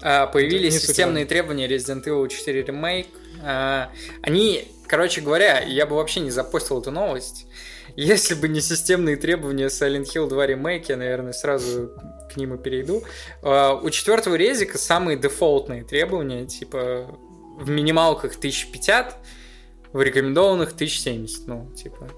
А, 0.00 0.26
появились 0.26 0.80
системные 0.80 1.26
требования 1.26 1.68
Resident 1.68 2.04
Evil 2.04 2.28
4 2.28 2.62
Remake. 2.62 3.06
А, 3.42 3.90
они, 4.22 4.68
короче 4.86 5.20
говоря, 5.20 5.60
я 5.60 5.86
бы 5.86 5.96
вообще 5.96 6.20
не 6.20 6.30
запостил 6.30 6.80
эту 6.80 6.90
новость. 6.90 7.46
Если 7.94 8.34
бы 8.34 8.48
не 8.48 8.60
системные 8.60 9.16
требования 9.16 9.66
Silent 9.66 10.04
Hill 10.04 10.28
2 10.28 10.46
Remake, 10.46 10.86
я, 10.88 10.96
наверное, 10.96 11.32
сразу 11.32 11.90
к 12.32 12.36
ним 12.36 12.54
и 12.54 12.58
перейду. 12.58 13.02
А, 13.42 13.74
у 13.74 13.90
четвертого 13.90 14.34
резика 14.34 14.78
самые 14.78 15.18
дефолтные 15.18 15.84
требования, 15.84 16.46
типа 16.46 17.06
в 17.58 17.68
минималках 17.68 18.36
1050, 18.36 19.18
в 19.92 20.00
рекомендованных 20.00 20.72
1070, 20.72 21.46
ну, 21.46 21.70
типа 21.76 22.08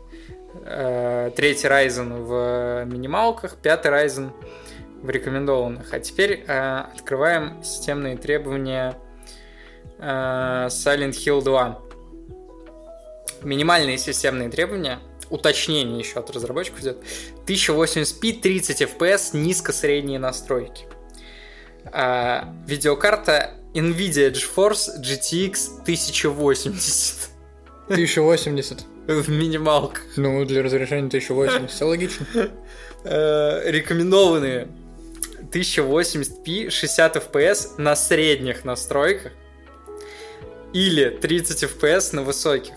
третий 0.63 1.69
Ryzen 1.69 2.23
в 2.23 2.85
минималках, 2.85 3.57
пятый 3.57 3.91
Ryzen 3.91 4.33
в 5.05 5.11
рекомендованных. 5.11 5.93
А 5.93 6.01
теперь 6.01 6.45
э, 6.47 6.79
открываем 6.95 7.63
системные 7.63 8.17
требования 8.17 8.97
э, 9.99 10.05
Silent 10.71 11.13
Hill 11.13 11.43
2. 11.43 11.83
Минимальные 13.43 13.99
системные 13.99 14.49
требования, 14.49 15.01
уточнение 15.29 15.99
еще 15.99 16.21
от 16.21 16.31
разработчиков 16.31 16.81
идет, 16.81 16.97
1080p, 17.47 18.41
30 18.41 18.83
FPS, 18.83 19.37
низко-средние 19.37 20.19
настройки. 20.19 20.87
А, 21.93 22.55
видеокарта 22.67 23.51
NVIDIA 23.75 24.33
GeForce 24.33 25.03
GTX 25.03 25.83
1080 25.83 27.29
1080. 27.89 28.94
В 29.07 29.29
минималках. 29.31 30.03
Ну, 30.17 30.45
для 30.45 30.63
разрешения 30.63 31.09
1080. 31.09 31.71
Все 31.71 31.85
логично. 31.85 32.27
Э, 33.05 33.71
рекомендованные 33.71 34.69
1080p 35.53 36.71
60 36.71 37.17
fps 37.17 37.75
на 37.77 37.97
средних 37.97 38.65
настройках 38.65 39.33
или 40.73 41.11
30 41.11 41.65
fps 41.65 42.15
на 42.15 42.23
высоких. 42.23 42.75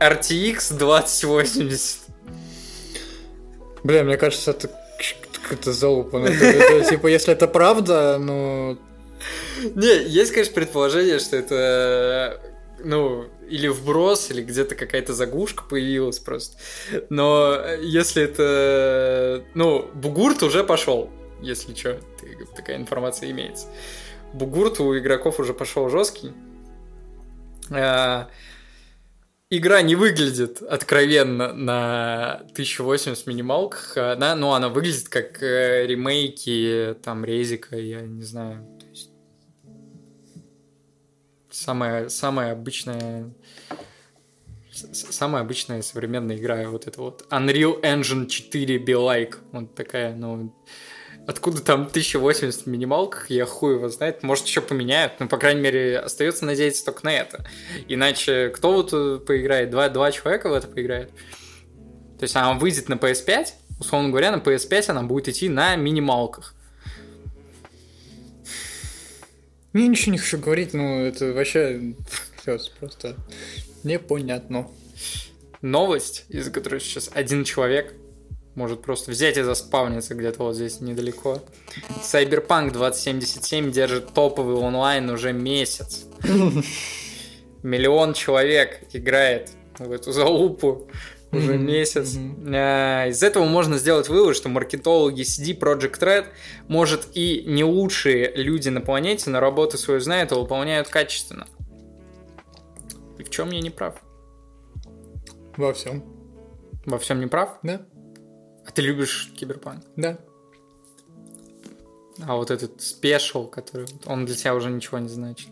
RTX 0.00 0.76
2080. 0.76 2.00
Бля, 3.84 4.02
мне 4.02 4.16
кажется, 4.16 4.50
это 4.50 4.70
какая-то 5.42 5.72
залупа. 5.72 6.26
Типа, 6.88 7.06
если 7.06 7.32
это 7.32 7.46
правда, 7.46 8.18
ну... 8.18 8.78
Не, 9.74 10.04
есть, 10.04 10.32
конечно, 10.32 10.54
предположение, 10.54 11.18
что 11.18 11.36
это, 11.36 12.40
ну, 12.82 13.26
или 13.50 13.68
вброс, 13.68 14.30
или 14.30 14.42
где-то 14.42 14.74
какая-то 14.74 15.12
заглушка 15.12 15.64
появилась 15.68 16.18
просто. 16.18 16.56
Но 17.08 17.60
если 17.80 18.22
это... 18.22 19.44
Ну, 19.54 19.90
Бугурт 19.94 20.42
уже 20.42 20.64
пошел, 20.64 21.10
если 21.42 21.74
что, 21.74 22.00
такая 22.56 22.76
информация 22.76 23.30
имеется. 23.30 23.66
Бугурт 24.32 24.80
у 24.80 24.96
игроков 24.96 25.40
уже 25.40 25.54
пошел 25.54 25.88
жесткий. 25.88 26.32
А, 27.70 28.28
Игра 29.52 29.82
не 29.82 29.96
выглядит 29.96 30.62
откровенно 30.62 31.52
на 31.52 32.34
1080 32.52 33.26
минималках. 33.26 33.96
Она, 33.96 34.36
ну, 34.36 34.52
она 34.52 34.68
выглядит 34.68 35.08
как 35.08 35.42
э, 35.42 35.86
ремейки 35.88 36.94
там 37.02 37.24
Резика, 37.24 37.76
я 37.76 38.02
не 38.02 38.22
знаю. 38.22 38.64
Самая, 41.50 42.08
самая 42.08 42.52
обычная 42.52 43.34
самая 44.92 45.42
обычная 45.42 45.82
современная 45.82 46.36
игра, 46.36 46.68
вот 46.68 46.86
это 46.86 47.00
вот 47.00 47.26
Unreal 47.30 47.80
Engine 47.82 48.26
4 48.26 48.78
Be-like, 48.78 49.36
вот 49.52 49.74
такая, 49.74 50.14
ну, 50.14 50.54
откуда 51.26 51.62
там 51.62 51.82
1080 51.82 52.62
в 52.62 52.66
минималках, 52.66 53.30
я 53.30 53.46
хуй 53.46 53.74
его 53.74 53.88
знает, 53.88 54.22
может 54.22 54.46
еще 54.46 54.60
поменяют, 54.60 55.14
но, 55.20 55.28
по 55.28 55.38
крайней 55.38 55.60
мере, 55.60 55.98
остается 55.98 56.44
надеяться 56.44 56.84
только 56.84 57.04
на 57.04 57.12
это. 57.12 57.44
Иначе 57.88 58.50
кто 58.50 58.72
вот 58.72 58.92
э, 58.92 59.18
поиграет? 59.18 59.70
Два, 59.70 59.88
два 59.88 60.10
человека 60.12 60.48
в 60.48 60.52
это 60.52 60.66
поиграет? 60.66 61.10
То 62.18 62.24
есть 62.24 62.36
она 62.36 62.54
выйдет 62.54 62.88
на 62.88 62.94
PS5, 62.94 63.46
условно 63.78 64.10
говоря, 64.10 64.30
на 64.30 64.40
PS5 64.40 64.90
она 64.90 65.02
будет 65.02 65.28
идти 65.28 65.48
на 65.48 65.76
минималках. 65.76 66.54
Я 69.72 69.86
ничего 69.86 70.12
не 70.12 70.18
хочу 70.18 70.38
говорить, 70.38 70.74
ну, 70.74 71.04
это 71.04 71.32
вообще... 71.32 71.94
Все, 72.42 72.58
просто 72.78 73.16
непонятно. 73.84 74.68
Новость, 75.62 76.24
из-за 76.28 76.50
которой 76.50 76.80
сейчас 76.80 77.10
один 77.12 77.44
человек 77.44 77.94
может 78.54 78.82
просто 78.82 79.10
взять 79.10 79.36
и 79.36 79.42
заспавниться 79.42 80.14
где-то 80.14 80.42
вот 80.42 80.56
здесь 80.56 80.80
недалеко. 80.80 81.42
Cyberpunk 82.02 82.72
2077 82.72 83.70
держит 83.70 84.12
топовый 84.12 84.56
онлайн 84.56 85.08
уже 85.10 85.32
месяц. 85.32 86.06
Миллион 87.62 88.14
человек 88.14 88.82
играет 88.92 89.50
в 89.78 89.92
эту 89.92 90.12
залупу 90.12 90.88
уже 91.32 91.58
месяц. 91.58 92.16
А, 92.52 93.06
из 93.06 93.22
этого 93.22 93.44
можно 93.44 93.78
сделать 93.78 94.08
вывод, 94.08 94.36
что 94.36 94.48
маркетологи 94.48 95.22
CD 95.22 95.56
Project 95.56 96.00
Red, 96.00 96.26
может, 96.68 97.08
и 97.14 97.44
не 97.46 97.64
лучшие 97.64 98.32
люди 98.34 98.68
на 98.68 98.80
планете, 98.80 99.30
но 99.30 99.40
работу 99.40 99.78
свою 99.78 100.00
знают 100.00 100.32
и 100.32 100.34
выполняют 100.34 100.88
качественно. 100.88 101.46
В 103.30 103.32
чем 103.32 103.52
я 103.52 103.60
не 103.60 103.70
прав? 103.70 103.94
Во 105.56 105.72
всем. 105.72 106.02
Во 106.84 106.98
всем 106.98 107.20
не 107.20 107.28
прав? 107.28 107.60
Да. 107.62 107.86
А 108.66 108.72
ты 108.72 108.82
любишь 108.82 109.32
киберпанк? 109.36 109.84
Да. 109.94 110.18
А 112.26 112.34
вот 112.34 112.50
этот 112.50 112.82
спешл, 112.82 113.46
который 113.46 113.86
он 114.04 114.26
для 114.26 114.34
тебя 114.34 114.56
уже 114.56 114.68
ничего 114.68 114.98
не 114.98 115.08
значит. 115.08 115.48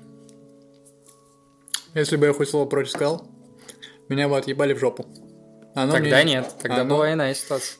Если 1.95 2.16
бы 2.16 2.26
я 2.26 2.33
хоть 2.33 2.49
слово 2.49 2.68
против 2.68 2.91
сказал, 2.91 3.29
меня 4.09 4.29
бы 4.29 4.37
отъебали 4.37 4.74
в 4.74 4.81
жопу. 4.81 5.07
Оно 5.76 5.93
тогда 5.93 6.16
мне... 6.24 6.35
нет, 6.35 6.57
тогда 6.61 6.81
Оно... 6.81 6.97
была 6.97 7.12
иная 7.12 7.33
ситуация. 7.33 7.79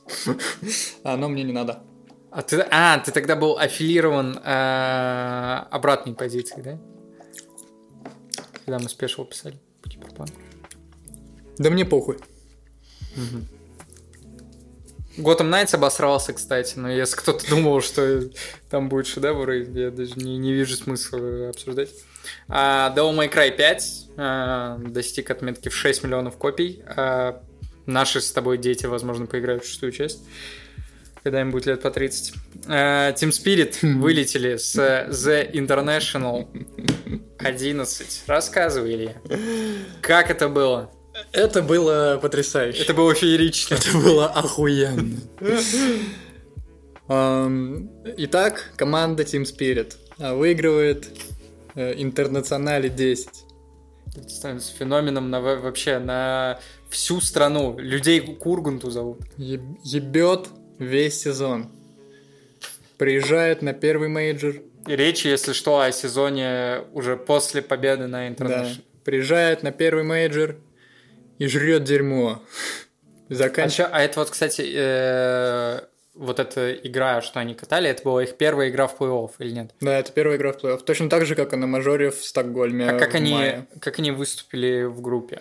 Оно 1.03 1.28
мне 1.28 1.42
не 1.42 1.53
надо. 1.53 1.82
А 2.30 2.42
ты, 2.42 2.64
а, 2.70 3.01
ты 3.01 3.11
тогда 3.11 3.34
был 3.34 3.59
аффилирован 3.59 4.38
э, 4.44 5.66
обратной 5.72 6.14
позиции, 6.14 6.62
да? 6.62 6.78
Когда 8.64 8.78
мы 8.78 8.88
спешл 8.88 9.24
писали 9.24 9.59
по 9.89 10.07
киберпанку. 10.07 10.34
Да 11.59 11.70
мне 11.70 11.84
похуй. 11.84 12.16
Угу. 13.16 13.45
Готэм 15.22 15.51
Найтс 15.51 15.74
обосрался, 15.74 16.32
кстати, 16.32 16.78
но 16.78 16.89
если 16.89 17.16
кто-то 17.16 17.49
думал, 17.51 17.80
что 17.80 18.30
там 18.70 18.89
будет 18.89 19.09
шедевр, 19.09 19.51
я 19.51 19.91
даже 19.91 20.14
не, 20.14 20.39
не 20.39 20.53
вижу 20.53 20.76
смысла 20.76 21.49
обсуждать. 21.49 21.91
А, 22.47 22.95
Devil 22.97 23.16
May 23.16 23.32
Cry 23.32 23.51
5 23.51 24.07
а, 24.16 24.78
достиг 24.78 25.30
отметки 25.30 25.68
в 25.68 25.74
6 25.74 26.05
миллионов 26.05 26.36
копий. 26.36 26.82
А, 26.86 27.43
наши 27.86 28.20
с 28.20 28.30
тобой 28.30 28.59
дети, 28.59 28.86
возможно, 28.86 29.26
поиграют 29.26 29.64
в 29.64 29.68
шестую 29.68 29.93
часть 29.93 30.20
когда 31.24 31.43
им 31.43 31.51
будет 31.51 31.66
лет 31.66 31.82
по 31.82 31.91
30. 31.91 32.34
А, 32.68 33.12
Team 33.12 33.30
Spirit 33.30 33.76
вылетели 33.99 34.57
с 34.57 34.76
The 34.76 35.53
International 35.53 36.47
11. 37.38 38.22
Рассказывай, 38.26 38.94
Илья. 38.94 39.14
Как 40.00 40.30
это 40.30 40.48
было? 40.48 40.90
Это 41.32 41.62
было 41.62 42.18
потрясающе. 42.20 42.82
Это 42.82 42.94
было 42.94 43.14
феерично. 43.14 43.74
Это 43.74 43.92
было 43.98 44.26
охуенно. 44.26 45.18
Итак, 48.18 48.72
команда 48.76 49.22
Team 49.22 49.44
Spirit 49.44 49.94
выигрывает 50.18 51.09
э, 51.74 51.94
Интернационале 51.96 52.90
10. 52.90 53.28
Становится 54.26 54.74
феноменом 54.74 55.30
на, 55.30 55.40
вообще 55.40 55.98
на 55.98 56.59
всю 56.90 57.20
страну. 57.20 57.78
Людей 57.78 58.20
к 58.20 58.44
Урганту 58.44 58.90
зовут. 58.90 59.20
Ебет 59.36 60.48
весь 60.78 61.20
сезон. 61.20 61.70
Приезжает 62.96 63.62
на 63.62 63.72
первый 63.72 64.09
мейджор. 64.09 64.56
И 64.89 64.97
речь, 64.97 65.24
если 65.24 65.53
что, 65.53 65.80
о 65.80 65.93
сезоне 65.93 66.84
уже 66.93 67.16
после 67.16 67.62
победы 67.62 68.07
на 68.07 68.28
Интернешнл. 68.28 68.76
Да. 68.76 69.03
Приезжает 69.05 69.62
на 69.62 69.70
первый 69.70 70.05
мейджор, 70.05 70.57
и 71.39 71.47
жрет 71.47 71.84
дерьмо. 71.84 72.43
Заканч... 73.28 73.80
А, 73.80 73.89
а 73.93 74.01
это 74.03 74.20
вот, 74.20 74.30
кстати, 74.30 74.62
э, 74.74 75.80
вот 76.14 76.41
эта 76.41 76.72
игра, 76.72 77.22
что 77.22 77.41
они 77.41 77.55
катали, 77.55 77.89
это 77.89 78.03
была 78.03 78.22
их 78.24 78.36
первая 78.36 78.70
игра 78.70 78.86
в 78.86 78.99
плей-офф 78.99 79.30
или 79.39 79.51
нет? 79.53 79.74
Да, 79.80 79.99
это 79.99 80.12
первая 80.12 80.36
игра 80.36 80.53
в 80.53 80.57
плей-офф. 80.57 80.82
Точно 80.84 81.09
так 81.09 81.26
же, 81.26 81.34
как 81.34 81.53
и 81.53 81.57
на 81.57 81.66
мажоре 81.66 82.11
в 82.11 82.24
Стокгольме. 82.24 82.91
А 82.91 82.99
как 82.99 83.14
они, 83.14 83.34
мае. 83.34 83.66
как 83.80 83.99
они 83.99 84.11
выступили 84.11 84.84
в 84.84 85.01
группе? 85.01 85.41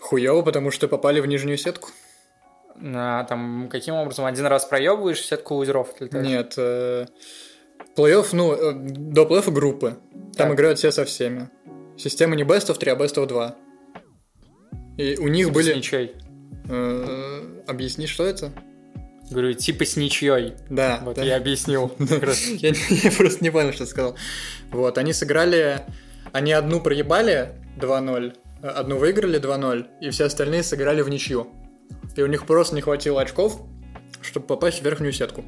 Хуево, 0.00 0.42
потому 0.42 0.70
что 0.70 0.88
попали 0.88 1.20
в 1.20 1.26
нижнюю 1.26 1.58
сетку. 1.58 1.90
А, 2.82 3.24
там 3.24 3.68
каким 3.70 3.94
образом? 3.94 4.24
Один 4.24 4.46
раз 4.46 4.64
проебываешь 4.64 5.20
сетку 5.20 5.54
лузеров? 5.54 5.94
Нет. 6.00 6.54
Э, 6.56 7.06
плей-офф, 7.96 8.28
ну, 8.32 8.52
э, 8.52 8.72
до 8.74 9.22
плей-оффа 9.22 9.50
группы. 9.50 9.96
Там 10.36 10.48
так. 10.48 10.54
играют 10.54 10.78
все 10.78 10.90
со 10.90 11.04
всеми. 11.04 11.48
Система 11.96 12.34
не 12.36 12.42
best 12.42 12.68
of 12.68 12.78
3, 12.78 12.92
а 12.92 12.96
best 12.96 13.14
of 13.16 13.26
2. 13.26 13.56
И 14.98 15.16
у 15.18 15.28
них 15.28 15.46
типа 15.46 15.54
были... 15.54 15.72
С 15.72 15.76
ничьей. 15.76 16.12
Э, 16.68 17.62
объясни, 17.66 18.06
что 18.06 18.24
это? 18.24 18.52
Говорю, 19.30 19.54
типа 19.54 19.84
с 19.84 19.96
ничьей. 19.96 20.54
Да. 20.70 21.00
Вот 21.04 21.16
да. 21.16 21.24
я 21.24 21.36
объяснил. 21.36 21.92
я, 21.98 22.72
я 22.90 23.10
просто 23.10 23.42
не 23.42 23.50
понял, 23.50 23.72
что 23.72 23.86
сказал. 23.86 24.16
Вот, 24.70 24.98
они 24.98 25.12
сыграли... 25.12 25.80
Они 26.32 26.52
одну 26.52 26.80
проебали 26.80 27.52
2-0, 27.78 28.34
одну 28.60 28.96
выиграли 28.96 29.40
2-0, 29.40 29.86
и 30.00 30.10
все 30.10 30.24
остальные 30.24 30.64
сыграли 30.64 31.00
в 31.02 31.08
ничью. 31.08 31.46
И 32.16 32.22
у 32.22 32.26
них 32.26 32.46
просто 32.46 32.74
не 32.74 32.80
хватило 32.80 33.22
очков, 33.22 33.60
чтобы 34.20 34.46
попасть 34.46 34.80
в 34.80 34.84
верхнюю 34.84 35.12
сетку. 35.12 35.44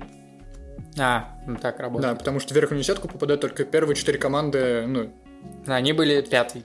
А, 0.98 1.36
ну 1.46 1.56
так 1.56 1.78
работает. 1.78 2.12
Да, 2.12 2.18
потому 2.18 2.40
что 2.40 2.54
в 2.54 2.56
верхнюю 2.56 2.82
сетку 2.82 3.08
попадают 3.08 3.40
только 3.40 3.64
первые 3.64 3.96
четыре 3.96 4.18
команды, 4.18 4.86
ну... 4.86 5.12
Они 5.66 5.92
были 5.92 6.22
пятый. 6.22 6.64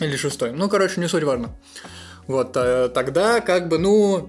Или 0.00 0.16
шестой. 0.16 0.52
Ну, 0.52 0.68
короче, 0.68 1.00
не 1.00 1.08
суть 1.08 1.24
важно. 1.24 1.50
Вот, 2.26 2.56
э, 2.56 2.88
тогда 2.90 3.40
как 3.40 3.68
бы, 3.68 3.78
ну, 3.78 4.28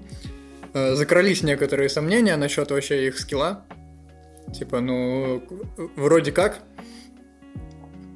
э, 0.73 0.95
закрались 0.95 1.43
некоторые 1.43 1.89
сомнения 1.89 2.35
насчет 2.37 2.71
вообще 2.71 3.07
их 3.07 3.19
скилла. 3.19 3.65
Типа, 4.53 4.79
ну, 4.79 5.43
вроде 5.95 6.31
как, 6.31 6.59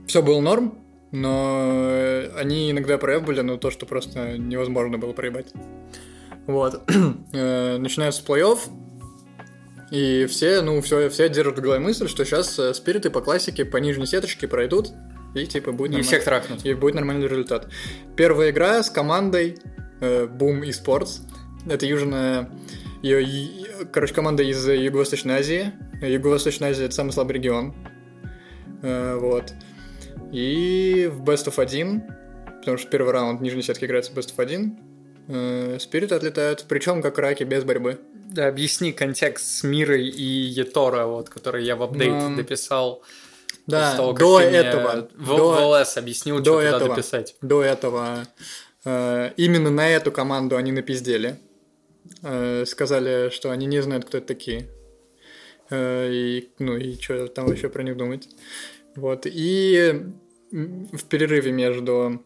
все 0.07 0.21
было 0.21 0.39
норм, 0.39 0.77
но 1.11 2.23
они 2.37 2.71
иногда 2.71 2.97
проебали, 2.97 3.41
но 3.41 3.57
то, 3.57 3.69
что 3.69 3.85
просто 3.85 4.37
невозможно 4.37 4.97
было 4.97 5.13
проебать. 5.13 5.47
Вот. 6.47 6.81
Э, 7.33 7.77
начинается 7.77 8.23
плей-офф, 8.23 8.59
и 9.91 10.25
все, 10.25 10.61
ну, 10.61 10.81
все, 10.81 11.09
все 11.09 11.29
держат 11.29 11.59
в 11.59 11.61
голове 11.61 11.81
мысль, 11.81 12.07
что 12.07 12.23
сейчас 12.25 12.59
спириты 12.75 13.09
по 13.09 13.21
классике 13.21 13.65
по 13.65 13.77
нижней 13.77 14.05
сеточке 14.05 14.47
пройдут, 14.47 14.93
и 15.35 15.45
типа 15.45 15.71
будет 15.71 15.91
нормально. 15.91 16.05
И 16.05 16.07
всех 16.07 16.23
трахнут. 16.23 16.65
И 16.65 16.73
будет 16.73 16.95
нормальный 16.95 17.27
результат. 17.27 17.67
Первая 18.15 18.51
игра 18.51 18.81
с 18.83 18.89
командой 18.89 19.57
э, 20.01 20.25
Boom 20.25 20.61
Esports. 20.61 21.21
Это 21.69 21.85
южная... 21.85 22.49
Ее, 23.01 23.87
короче, 23.91 24.13
команда 24.13 24.43
из 24.43 24.67
Юго-Восточной 24.67 25.35
Азии. 25.35 25.71
Юго-Восточная 26.01 26.69
Азия— 26.71 26.85
это 26.85 26.95
самый 26.95 27.11
слабый 27.11 27.35
регион. 27.35 27.73
Э, 28.83 29.17
вот. 29.19 29.53
И 30.31 31.09
в 31.11 31.23
Best 31.23 31.47
of 31.47 31.61
1, 31.61 32.03
потому 32.59 32.77
что 32.77 32.89
первый 32.89 33.11
раунд 33.11 33.41
нижней 33.41 33.61
сетки 33.61 33.85
играется 33.85 34.11
в 34.11 34.17
Best 34.17 34.35
of 34.35 34.41
1, 34.41 34.79
э, 35.27 35.77
Спирит 35.79 36.11
отлетают, 36.11 36.65
причем 36.67 37.01
как 37.01 37.17
раки, 37.17 37.43
без 37.43 37.63
борьбы. 37.63 37.99
Да, 38.31 38.47
объясни 38.47 38.93
контекст 38.93 39.45
с 39.45 39.63
Мирой 39.63 40.07
и 40.07 40.23
Етора, 40.23 41.05
вот, 41.05 41.29
который 41.29 41.65
я 41.65 41.75
в 41.75 41.83
апдейт 41.83 42.13
Но... 42.13 42.35
дописал. 42.37 43.03
Да, 43.67 43.95
того, 43.95 44.13
до 44.13 44.39
этого. 44.39 45.09
В, 45.15 45.27
до, 45.35 45.83
в 45.83 45.97
объяснил, 45.97 46.37
до 46.37 46.43
что 46.43 46.61
этого, 46.61 46.79
туда 46.79 46.95
дописать. 46.95 47.35
До 47.41 47.61
этого 47.61 48.25
э, 48.85 49.31
именно 49.35 49.69
на 49.69 49.89
эту 49.89 50.13
команду 50.13 50.55
они 50.55 50.71
напиздели. 50.71 51.39
Э, 52.23 52.63
сказали, 52.65 53.29
что 53.31 53.51
они 53.51 53.65
не 53.65 53.81
знают, 53.81 54.05
кто 54.05 54.17
это 54.17 54.27
такие. 54.27 54.69
Э, 55.69 56.09
и, 56.09 56.49
ну 56.57 56.77
и 56.77 56.99
что 57.01 57.27
там 57.27 57.47
вообще 57.47 57.67
про 57.67 57.83
них 57.83 57.97
думать. 57.97 58.29
Вот. 58.95 59.25
И 59.25 60.05
в 60.51 61.03
перерыве 61.09 61.51
между 61.51 62.23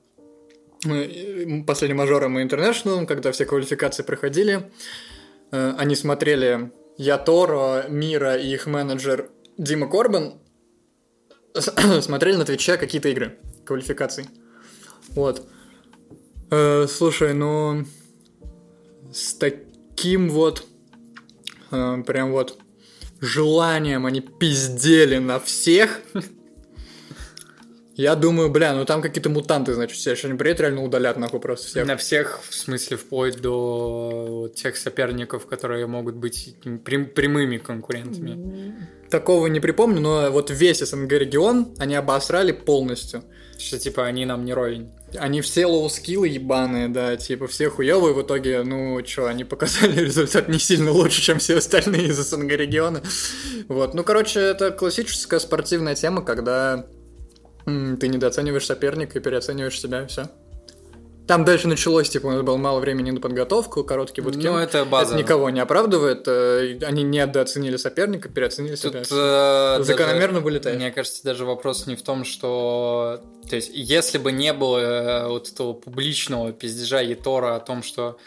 э, 0.85 1.63
последним 1.65 1.97
мажором 1.97 2.37
и 2.37 2.43
интернешнл, 2.43 3.07
когда 3.07 3.31
все 3.31 3.45
квалификации 3.45 4.03
проходили, 4.03 4.57
э, 4.57 5.14
они 5.51 5.95
смотрели 5.95 6.71
Я 6.97 7.17
Торо, 7.17 7.85
Мира 7.87 8.35
и 8.35 8.53
их 8.53 8.67
менеджер 8.67 9.29
Дима 9.57 9.87
Корбан 9.87 10.39
смотрели 12.01 12.35
на 12.35 12.45
Твиче 12.45 12.77
какие-то 12.77 13.09
игры, 13.09 13.39
квалификации. 13.65 14.27
Вот. 15.09 15.47
Э, 16.51 16.85
слушай, 16.87 17.33
ну 17.33 17.85
с 19.11 19.33
таким 19.35 20.29
вот 20.29 20.65
э, 21.71 22.03
прям 22.05 22.31
вот 22.31 22.59
желанием 23.21 24.05
они 24.05 24.21
пиздели 24.21 25.17
на 25.17 25.39
всех. 25.39 26.01
Я 27.95 28.15
думаю, 28.15 28.49
бля, 28.49 28.73
ну 28.73 28.83
там 28.83 29.01
какие-то 29.01 29.29
мутанты, 29.29 29.73
значит, 29.73 29.97
все, 29.97 30.15
что 30.15 30.27
они 30.27 30.37
приедут, 30.37 30.61
реально 30.61 30.83
удалят 30.83 31.17
нахуй 31.17 31.39
просто 31.39 31.67
всех. 31.67 31.87
На 31.87 31.95
всех, 31.95 32.41
в 32.49 32.53
смысле, 32.53 32.97
вплоть 32.97 33.39
до 33.39 34.51
тех 34.53 34.75
соперников, 34.75 35.45
которые 35.45 35.87
могут 35.87 36.15
быть 36.15 36.55
прям, 36.83 37.05
прямыми 37.05 37.57
конкурентами. 37.57 38.75
Такого 39.09 39.47
не 39.47 39.61
припомню, 39.61 40.01
но 40.01 40.29
вот 40.29 40.49
весь 40.51 40.79
СНГ 40.79 41.11
регион 41.13 41.73
они 41.77 41.95
обосрали 41.95 42.51
полностью. 42.51 43.23
Что 43.57 43.79
типа 43.79 44.05
они 44.05 44.25
нам 44.25 44.43
не 44.43 44.53
ровень. 44.53 44.91
Они 45.17 45.39
все 45.39 45.65
low-skill 45.65 46.21
ы 46.21 46.27
ебаные, 46.27 46.89
да, 46.89 47.15
типа 47.15 47.47
все 47.47 47.69
хуёвые, 47.69 48.13
в 48.13 48.21
итоге, 48.21 48.63
ну, 48.63 49.01
чё, 49.03 49.27
они 49.27 49.45
показали 49.45 49.97
результат 50.03 50.49
не 50.49 50.59
сильно 50.59 50.91
лучше, 50.91 51.21
чем 51.21 51.39
все 51.39 51.55
остальные 51.55 52.07
из 52.07 52.17
СНГ 52.17 52.51
региона. 52.51 53.01
Вот, 53.69 53.93
ну, 53.93 54.03
короче, 54.03 54.41
это 54.41 54.71
классическая 54.71 55.39
спортивная 55.39 55.95
тема, 55.95 56.21
когда 56.21 56.85
ты 57.65 58.07
недооцениваешь 58.07 58.65
соперника 58.65 59.19
и 59.19 59.21
переоцениваешь 59.21 59.79
себя, 59.79 60.03
и 60.03 60.07
все. 60.07 60.29
Там 61.27 61.43
дальше 61.43 61.67
началось, 61.67 62.07
типа, 62.07 62.27
у 62.27 62.31
нас 62.31 62.43
было 62.43 62.55
мало 62.55 62.79
времени 62.79 63.09
на 63.09 63.19
подготовку, 63.19 63.83
короткий 63.83 64.21
буткемп. 64.21 64.45
Ну, 64.45 64.57
это 64.59 64.85
база. 64.85 65.15
никого 65.15 65.49
не 65.49 65.59
оправдывает. 65.59 66.27
э, 66.27 66.77
Они 66.83 67.01
недооценили 67.01 67.77
соперника, 67.77 68.29
переоценили 68.29 68.75
себя. 68.75 69.01
Тут 69.01 69.07
э, 69.11 69.77
Закономерно 69.81 70.33
даже- 70.33 70.43
вылетает. 70.45 70.77
Мне 70.77 70.91
кажется, 70.91 71.23
даже 71.23 71.45
вопрос 71.45 71.87
не 71.87 71.95
в 71.95 72.03
том, 72.03 72.25
что... 72.25 73.21
То 73.49 73.55
есть, 73.55 73.71
если 73.73 74.19
бы 74.19 74.31
не 74.31 74.53
было 74.53 74.77
э, 74.77 75.27
вот 75.29 75.49
этого 75.51 75.73
публичного 75.73 76.51
пиздежа 76.51 77.01
Етора 77.01 77.55
о 77.55 77.59
том, 77.59 77.81
что 77.81 78.19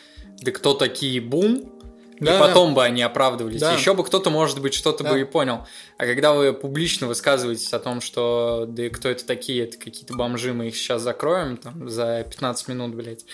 да 0.42 0.50
кто 0.50 0.74
такие 0.74 1.20
бум, 1.20 1.72
Да, 2.20 2.36
и 2.36 2.40
потом 2.40 2.74
бы 2.74 2.84
они 2.84 3.02
оправдывались. 3.02 3.60
Да. 3.60 3.72
Еще 3.72 3.94
бы 3.94 4.04
кто-то, 4.04 4.30
может 4.30 4.60
быть, 4.60 4.74
что-то 4.74 5.04
Да. 5.04 5.12
бы 5.12 5.20
и 5.20 5.24
понял. 5.24 5.66
А 5.96 6.06
когда 6.06 6.32
вы 6.32 6.52
публично 6.52 7.06
высказываетесь 7.06 7.72
о 7.72 7.78
том, 7.78 8.00
что 8.00 8.66
да 8.68 8.86
и 8.86 8.88
кто 8.88 9.08
это 9.08 9.24
такие, 9.24 9.64
это 9.64 9.78
какие-то 9.78 10.14
бомжи, 10.14 10.52
мы 10.52 10.68
их 10.68 10.76
сейчас 10.76 11.02
закроем 11.02 11.56
там, 11.56 11.88
за 11.88 12.24
15 12.28 12.68
минут, 12.68 12.94
блядь, 12.94 13.24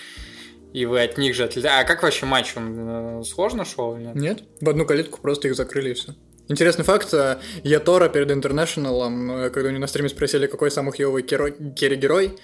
и 0.73 0.85
вы 0.85 1.01
от 1.01 1.17
них 1.17 1.35
же 1.35 1.45
отлетаете. 1.45 1.79
А 1.79 1.83
как 1.83 2.03
вообще 2.03 2.25
матч? 2.25 2.53
Он 2.55 3.21
э, 3.21 3.23
сложно 3.23 3.65
шел? 3.65 3.95
или 3.95 4.03
нет? 4.03 4.15
Нет, 4.15 4.43
в 4.61 4.69
одну 4.69 4.85
калитку 4.85 5.19
просто 5.21 5.47
их 5.47 5.55
закрыли 5.55 5.91
и 5.91 5.93
все. 5.93 6.13
Интересный 6.47 6.83
факт, 6.85 7.13
э, 7.13 7.39
Ятора 7.63 8.09
перед 8.09 8.29
Интернешналом, 8.29 9.31
э, 9.31 9.49
когда 9.49 9.69
у 9.69 9.71
него 9.71 9.81
на 9.81 9.87
стриме 9.87 10.09
спросили, 10.09 10.47
какой 10.47 10.69
самый 10.69 10.91
хьёвый 10.91 11.23
керри-герой, 11.23 12.37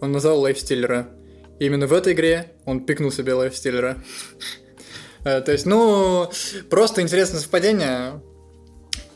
он 0.00 0.12
назвал 0.12 0.40
лайфстиллера. 0.40 1.08
И 1.58 1.66
именно 1.66 1.86
в 1.86 1.92
этой 1.94 2.12
игре 2.12 2.52
он 2.66 2.84
пикнул 2.84 3.10
себе 3.10 3.32
лайфстиллера. 3.32 4.02
Э, 5.26 5.40
То 5.40 5.50
есть, 5.52 5.66
ну, 5.66 6.30
просто 6.70 7.02
интересное 7.02 7.40
совпадение. 7.40 8.22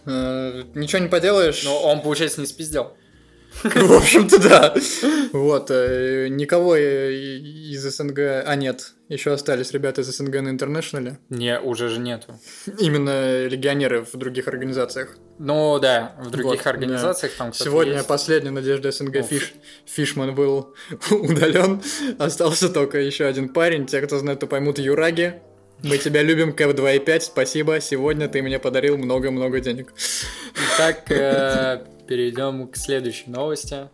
Э, 0.06 0.64
Ничего 0.74 1.00
не 1.02 1.08
поделаешь. 1.08 1.62
Но 1.64 1.80
он, 1.82 2.02
получается, 2.02 2.40
не 2.40 2.46
спиздел. 2.46 2.96
В 3.62 3.92
общем-то, 3.92 4.38
да. 4.40 4.74
Вот, 5.32 5.70
э, 5.70 6.28
никого 6.28 6.76
из 6.76 7.82
СНГ... 7.82 8.18
А, 8.46 8.54
нет, 8.56 8.92
еще 9.08 9.32
остались 9.32 9.72
ребята 9.72 10.00
из 10.00 10.06
СНГ 10.16 10.40
на 10.40 10.48
Интернешнале. 10.50 11.18
Не, 11.30 11.60
уже 11.60 11.88
же 11.88 11.98
нету. 12.00 12.38
Именно 12.78 13.46
легионеры 13.46 14.04
в 14.04 14.16
других 14.16 14.46
организациях. 14.48 15.16
Ну 15.38 15.78
да, 15.80 16.14
в 16.20 16.30
других 16.30 16.64
Вот, 16.64 16.66
организациях 16.66 17.32
там 17.38 17.50
кто-то 17.50 17.64
Сегодня 17.64 17.94
есть. 17.94 18.06
последняя 18.06 18.50
надежда 18.52 18.90
СНГ 18.92 19.16
Ну, 19.16 19.22
Фиш, 19.24 19.52
Фишман 19.84 20.34
был 20.34 20.74
удален. 21.10 21.82
Остался 22.18 22.68
только 22.68 22.98
еще 22.98 23.26
один 23.26 23.48
парень. 23.52 23.86
Те, 23.86 24.00
кто 24.00 24.18
знает, 24.18 24.40
то 24.40 24.46
поймут 24.46 24.78
Юраги. 24.78 25.40
Мы 25.82 25.98
тебя 25.98 26.22
любим, 26.22 26.52
Кэп 26.52 26.70
2.5, 26.78 27.20
спасибо. 27.20 27.80
Сегодня 27.80 28.28
ты 28.28 28.42
мне 28.42 28.58
подарил 28.58 28.98
много-много 28.98 29.60
денег. 29.60 29.92
Итак, 30.74 31.10
э, 31.10 31.84
перейдем 32.06 32.68
к 32.68 32.76
следующей 32.76 33.30
новости. 33.30 33.88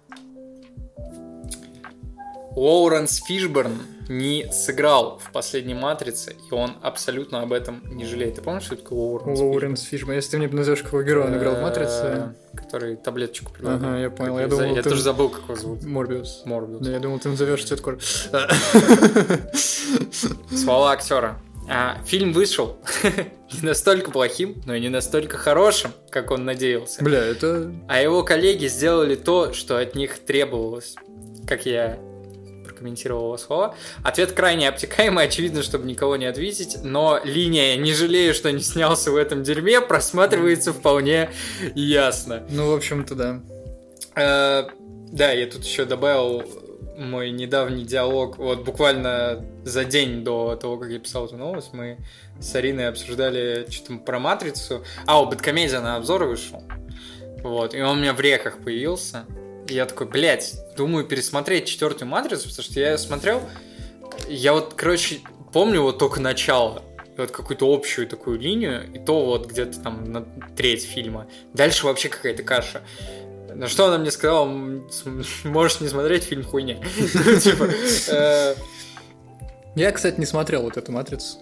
Лоуренс 2.57 3.23
Фишберн 3.27 3.79
не 4.09 4.51
сыграл 4.51 5.19
в 5.23 5.31
последней 5.31 5.75
«Матрице», 5.75 6.35
и 6.51 6.55
он 6.55 6.73
абсолютно 6.81 7.43
об 7.43 7.53
этом 7.53 7.83
не 7.95 8.07
жалеет. 8.07 8.37
Ты 8.37 8.41
помнишь, 8.41 8.63
что 8.65 8.77
такое 8.77 8.99
Лоуренс 8.99 9.39
Лоуренс 9.41 9.83
Фишман. 9.83 10.17
Если 10.17 10.31
ты 10.33 10.39
мне 10.39 10.49
назовешь, 10.49 10.83
какого 10.83 11.03
героя 11.05 11.27
он 11.27 11.37
играл 11.37 11.55
в 11.57 11.59
Э, 11.59 11.63
«Матрице», 11.63 12.35
Который 12.55 12.97
таблеточку 12.97 13.53
предлагал. 13.53 13.91
Ага, 13.91 13.99
я 13.99 14.11
понял. 14.11 14.39
Я 14.39 14.49
думал, 14.49 14.75
я 14.75 14.83
ты- 14.83 14.89
тоже 14.89 15.03
забыл, 15.03 15.29
как 15.29 15.45
его 15.45 15.57
зовут. 15.57 15.85
Морбиус. 15.85 16.43
Морбиус. 16.47 16.81
Да, 16.81 16.91
я 16.91 16.99
думал, 16.99 17.19
ты 17.19 17.29
назовешь 17.29 17.65
цвет 17.65 17.83
кожи. 17.83 17.99
Слова 20.51 20.93
актера. 20.93 21.39
А, 21.69 21.99
фильм 22.05 22.33
вышел 22.33 22.79
не 23.53 23.61
настолько 23.63 24.11
плохим, 24.11 24.63
но 24.67 24.75
и 24.75 24.81
не 24.81 24.89
настолько 24.89 25.37
хорошим, 25.37 25.93
как 26.11 26.31
он 26.31 26.45
надеялся. 26.45 27.03
Бля, 27.03 27.19
это... 27.25 27.73
А 27.89 28.01
его 28.01 28.23
коллеги 28.23 28.67
сделали 28.67 29.17
то, 29.17 29.53
что 29.53 29.79
от 29.79 29.95
них 29.95 30.19
требовалось. 30.21 30.95
Как 31.47 31.67
я 31.67 31.99
прокомментировал 32.65 33.25
его 33.25 33.37
слова. 33.39 33.75
Ответ 34.05 34.33
крайне 34.33 34.69
обтекаемый, 34.69 35.25
очевидно, 35.25 35.63
чтобы 35.63 35.87
никого 35.87 36.17
не 36.17 36.27
ответить, 36.27 36.79
но 36.83 37.21
линия 37.25 37.77
«не 37.77 37.93
жалею, 37.95 38.35
что 38.35 38.53
не 38.53 38.63
снялся 38.63 39.11
в 39.11 39.17
этом 39.17 39.43
дерьме» 39.43 39.81
просматривается 39.81 40.73
вполне 40.73 41.31
ясно. 41.75 42.47
Ну, 42.51 42.71
в 42.71 42.75
общем-то, 42.75 43.15
да. 43.15 43.43
Э, 44.15 44.69
Да, 45.13 45.33
я 45.33 45.47
тут 45.47 45.65
еще 45.65 45.85
добавил 45.85 46.43
мой 46.97 47.31
недавний 47.31 47.85
диалог. 47.85 48.39
Вот 48.39 48.65
буквально 48.65 49.45
за 49.65 49.85
день 49.85 50.25
до 50.25 50.57
того, 50.57 50.79
как 50.79 50.91
я 50.91 50.99
писал 50.99 51.27
эту 51.27 51.37
новость, 51.37 51.73
мы 51.73 51.99
с 52.41 52.55
Ариной 52.55 52.89
обсуждали 52.89 53.67
что-то 53.71 53.99
про 53.99 54.19
Матрицу. 54.19 54.85
А, 55.07 55.21
у 55.21 55.27
Бэткомедиа 55.27 55.81
на 55.81 55.97
обзор 55.97 56.25
вышел. 56.25 56.63
Вот, 57.43 57.75
и 57.75 57.81
он 57.81 57.99
у 57.99 58.01
меня 58.01 58.13
в 58.13 58.21
реках 58.21 58.59
появился. 58.63 59.25
И 59.69 59.75
я 59.75 59.87
такой, 59.87 60.07
блядь, 60.07 60.57
думаю 60.77 61.05
пересмотреть 61.05 61.67
четвертую 61.67 62.09
Матрицу, 62.09 62.49
потому 62.49 62.63
что 62.63 62.81
я 62.81 62.93
ее 62.93 62.99
смотрел. 62.99 63.43
Я 64.29 64.53
вот, 64.53 64.75
короче, 64.75 65.21
помню 65.53 65.83
вот 65.83 65.99
только 65.99 66.21
начало. 66.21 66.83
Вот 67.17 67.31
какую-то 67.31 67.73
общую 67.73 68.07
такую 68.07 68.39
линию, 68.39 68.93
и 68.93 68.99
то 68.99 69.25
вот 69.25 69.47
где-то 69.47 69.81
там 69.81 70.05
на 70.05 70.23
треть 70.55 70.85
фильма. 70.85 71.27
Дальше 71.55 71.87
вообще 71.87 72.09
какая-то 72.11 72.43
каша. 72.43 72.83
На 73.55 73.69
что 73.69 73.87
она 73.87 73.99
мне 73.99 74.11
сказала, 74.11 74.47
«М, 74.47 74.89
с- 74.91 75.05
можешь 75.45 75.81
не 75.81 75.89
смотреть 75.89 76.25
фильм 76.25 76.45
хуйня. 76.45 76.77
Ну, 77.15 77.41
Типа, 77.41 77.69
э, 78.09 78.55
Я, 79.75 79.93
кстати, 79.93 80.19
не 80.19 80.27
смотрел 80.27 80.63
вот 80.63 80.77
эту 80.77 80.93
«Матрицу». 80.93 81.39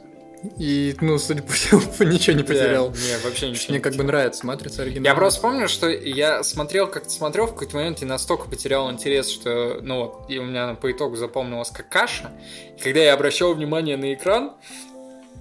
И, 0.58 0.94
ну, 1.00 1.18
судя 1.18 1.42
по 1.42 1.52
всему, 1.54 1.80
ничего 2.12 2.36
не 2.36 2.42
потерял. 2.42 2.90
да, 2.90 2.96
Не, 2.98 3.16
вообще 3.24 3.48
ничего. 3.48 3.64
Мне 3.68 3.78
не 3.78 3.82
как 3.82 3.94
бы 3.94 4.04
нравится 4.04 4.44
«Матрица» 4.46 4.82
оригинальная. 4.82 5.10
Я 5.12 5.14
просто 5.16 5.40
помню, 5.40 5.68
что 5.68 5.88
я 5.88 6.44
смотрел, 6.44 6.86
как-то 6.86 7.08
смотрел 7.08 7.46
в 7.46 7.52
какой-то 7.54 7.76
момент 7.76 8.02
и 8.02 8.04
настолько 8.04 8.48
потерял 8.48 8.90
интерес, 8.90 9.30
что, 9.30 9.78
ну 9.80 10.00
вот, 10.04 10.26
и 10.30 10.38
у 10.38 10.44
меня 10.44 10.74
по 10.74 10.92
итогу 10.92 11.16
запомнилась 11.16 11.70
как 11.70 11.88
каша. 11.88 12.30
И 12.76 12.80
когда 12.82 13.00
я 13.00 13.14
обращал 13.14 13.54
внимание 13.54 13.96
на 13.96 14.12
экран, 14.12 14.52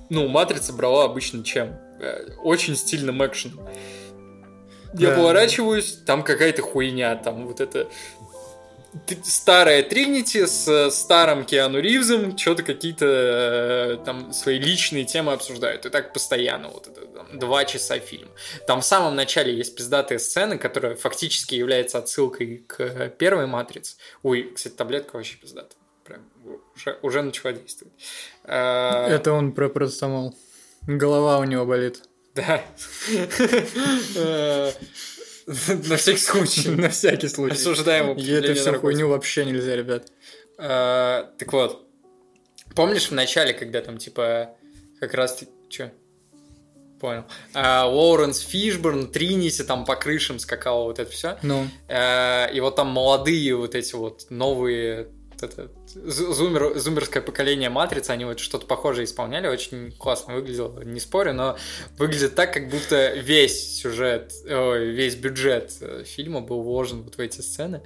ну, 0.09 0.27
матрица 0.29 0.71
брала 0.71 1.03
обычно 1.05 1.43
чем? 1.43 1.75
Э, 1.99 2.27
Очень 2.41 2.75
стильным 2.77 3.25
экшеном. 3.25 3.59
Я 4.93 5.09
Да. 5.09 5.15
поворачиваюсь, 5.17 5.97
там 6.05 6.23
какая-то 6.23 6.61
хуйня, 6.61 7.15
там 7.15 7.47
вот 7.47 7.61
это 7.61 7.87
старая 9.23 9.81
Тринити 9.81 10.45
с 10.45 10.67
э, 10.67 10.91
старым 10.91 11.45
Киану 11.45 11.79
Ривзом 11.79 12.37
что-то 12.37 12.61
какие-то 12.61 13.05
э, 13.07 14.05
там 14.05 14.31
свои 14.33 14.59
личные 14.59 15.03
темы 15.03 15.33
обсуждают. 15.33 15.85
И 15.85 15.89
так 15.89 16.13
постоянно, 16.13 16.69
вот 16.69 16.87
это 16.87 17.01
там, 17.07 17.39
два 17.39 17.65
часа 17.65 17.97
фильм. 17.99 18.29
Там 18.67 18.81
в 18.81 18.85
самом 18.85 19.15
начале 19.15 19.55
есть 19.55 19.75
пиздатые 19.75 20.19
сцены, 20.19 20.59
которая 20.59 20.95
фактически 20.95 21.55
является 21.55 21.97
отсылкой 21.97 22.63
к 22.67 22.81
э, 22.81 23.09
первой 23.17 23.47
Матрице. 23.47 23.95
Ой, 24.21 24.51
кстати, 24.55 24.75
таблетка 24.75 25.15
вообще 25.15 25.37
пиздатая. 25.37 25.77
Прям 26.03 26.21
уже, 26.75 26.99
уже 27.01 27.21
начала 27.23 27.51
действовать. 27.53 27.93
Э, 28.43 29.07
Это 29.07 29.31
он 29.33 29.53
про 29.53 29.69
простомол. 29.69 30.35
Голова 30.85 31.39
у 31.39 31.45
него 31.45 31.65
болит. 31.65 32.03
Да. 32.35 32.63
Э, 34.15 34.71
На 35.87 35.97
всякий 35.97 36.19
случай. 36.19 36.69
На 36.69 36.89
всякий 36.89 37.27
случай. 37.27 37.53
Осуждаем 37.55 38.17
всю 38.17 38.31
наркотиков. 38.41 38.81
хуйню 38.81 39.09
вообще 39.09 39.45
нельзя, 39.45 39.75
ребят. 39.75 40.07
Э, 40.57 41.25
Так 41.37 41.51
вот, 41.53 41.87
помнишь 42.75 43.09
в 43.09 43.13
начале, 43.13 43.53
когда 43.53 43.81
там 43.81 43.97
типа 43.97 44.55
как 44.99 45.13
раз. 45.13 45.43
Чё? 45.69 45.91
Понял. 46.99 47.25
А, 47.53 47.85
Лоуренс 47.85 48.39
Фишберн, 48.39 49.11
Тринити 49.11 49.63
там 49.63 49.83
по 49.83 49.95
крышам 49.97 50.39
скакал, 50.39 50.85
вот 50.85 50.99
это 50.99 51.11
все. 51.11 51.37
Ну, 51.43 51.67
И 51.89 52.59
вот 52.61 52.75
там 52.77 52.87
молодые 52.87 53.55
вот 53.57 53.75
эти 53.75 53.93
вот 53.95 54.27
новые 54.29 55.09
это, 55.43 55.69
зу- 55.95 56.33
зумер, 56.33 56.77
зумерское 56.79 57.21
поколение 57.21 57.69
Матрицы, 57.69 58.11
они 58.11 58.25
вот 58.25 58.39
что-то 58.39 58.65
похожее 58.65 59.05
исполняли, 59.05 59.47
очень 59.47 59.91
классно 59.91 60.35
выглядело, 60.35 60.81
не 60.83 60.99
спорю, 60.99 61.33
но 61.33 61.57
выглядит 61.97 62.35
так, 62.35 62.53
как 62.53 62.69
будто 62.69 63.13
весь 63.13 63.77
сюжет, 63.77 64.33
ой, 64.49 64.87
весь 64.91 65.15
бюджет 65.15 65.73
э, 65.81 66.03
фильма 66.05 66.41
был 66.41 66.63
вложен 66.63 67.03
вот 67.03 67.15
в 67.15 67.19
эти 67.19 67.41
сцены. 67.41 67.81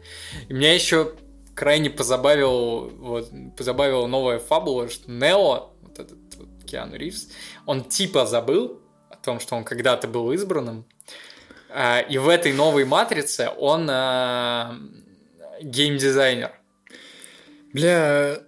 И 0.47 0.53
меня 0.53 0.74
еще 0.74 1.14
крайне 1.55 1.89
позабавил, 1.89 2.89
вот, 2.89 3.30
позабавила 3.58 4.08
новая 4.08 4.39
фабула, 4.39 4.89
что 4.89 5.12
Нео, 5.12 5.74
вот 5.82 5.99
этот 5.99 6.18
вот 6.36 6.47
Киану 6.66 6.95
Ривз, 6.95 7.30
он 7.66 7.84
типа 7.84 8.26
забыл 8.26 8.80
о 9.10 9.16
том, 9.16 9.39
что 9.39 9.55
он 9.55 9.64
когда-то 9.64 10.08
был 10.08 10.32
избранным, 10.32 10.86
а, 11.70 11.99
и 11.99 12.18
в 12.18 12.30
этой 12.30 12.53
новой 12.53 12.86
матрице 12.86 13.49
он 13.58 13.88
а, 13.89 14.76
геймдизайнер. 15.62 16.57
Бля, 17.78 18.40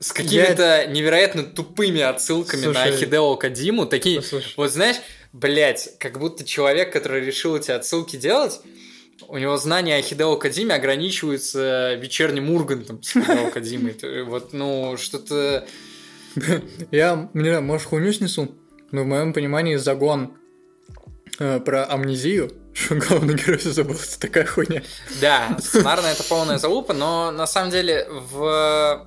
С 0.00 0.12
какими-то 0.12 0.86
невероятно 0.88 1.42
тупыми 1.42 2.00
отсылками 2.00 2.66
на 2.66 2.72
Слушай. 2.74 2.96
Хидео 2.96 3.36
Кадиму. 3.36 3.86
Такие, 3.86 4.20
послушай. 4.20 4.52
вот 4.56 4.70
знаешь, 4.72 4.96
блять, 5.32 5.96
как 5.98 6.18
будто 6.18 6.44
человек, 6.44 6.92
который 6.92 7.24
решил 7.24 7.56
эти 7.56 7.70
отсылки 7.70 8.16
делать, 8.16 8.60
У 9.28 9.38
него 9.38 9.56
знания 9.56 9.96
о 9.96 10.02
Хидео 10.02 10.36
Кадиме 10.36 10.74
ограничиваются 10.74 11.94
вечерним 11.94 12.50
Ургантом 12.50 13.02
с 13.02 13.12
Хидео 13.12 13.50
Кадимой. 13.54 13.96
Вот, 14.24 14.52
ну, 14.52 14.96
что-то... 14.98 15.66
Я, 16.90 17.30
не 17.32 17.48
знаю, 17.48 17.62
может, 17.62 17.86
хуйню 17.86 18.12
снесу, 18.12 18.54
но 18.90 19.04
в 19.04 19.06
моем 19.06 19.32
понимании 19.32 19.76
загон 19.76 20.36
э, 21.38 21.60
про 21.60 21.84
амнезию, 21.84 22.52
что 22.72 22.94
главный 22.96 23.34
герой 23.34 23.58
все 23.58 23.72
забыл, 23.72 23.94
это 23.94 24.20
такая 24.20 24.46
хуйня. 24.46 24.82
Да, 25.20 25.56
сценарно 25.60 26.06
это 26.06 26.22
полная 26.24 26.58
залупа, 26.58 26.92
но 26.92 27.30
на 27.30 27.46
самом 27.46 27.70
деле 27.70 28.06
в 28.10 29.06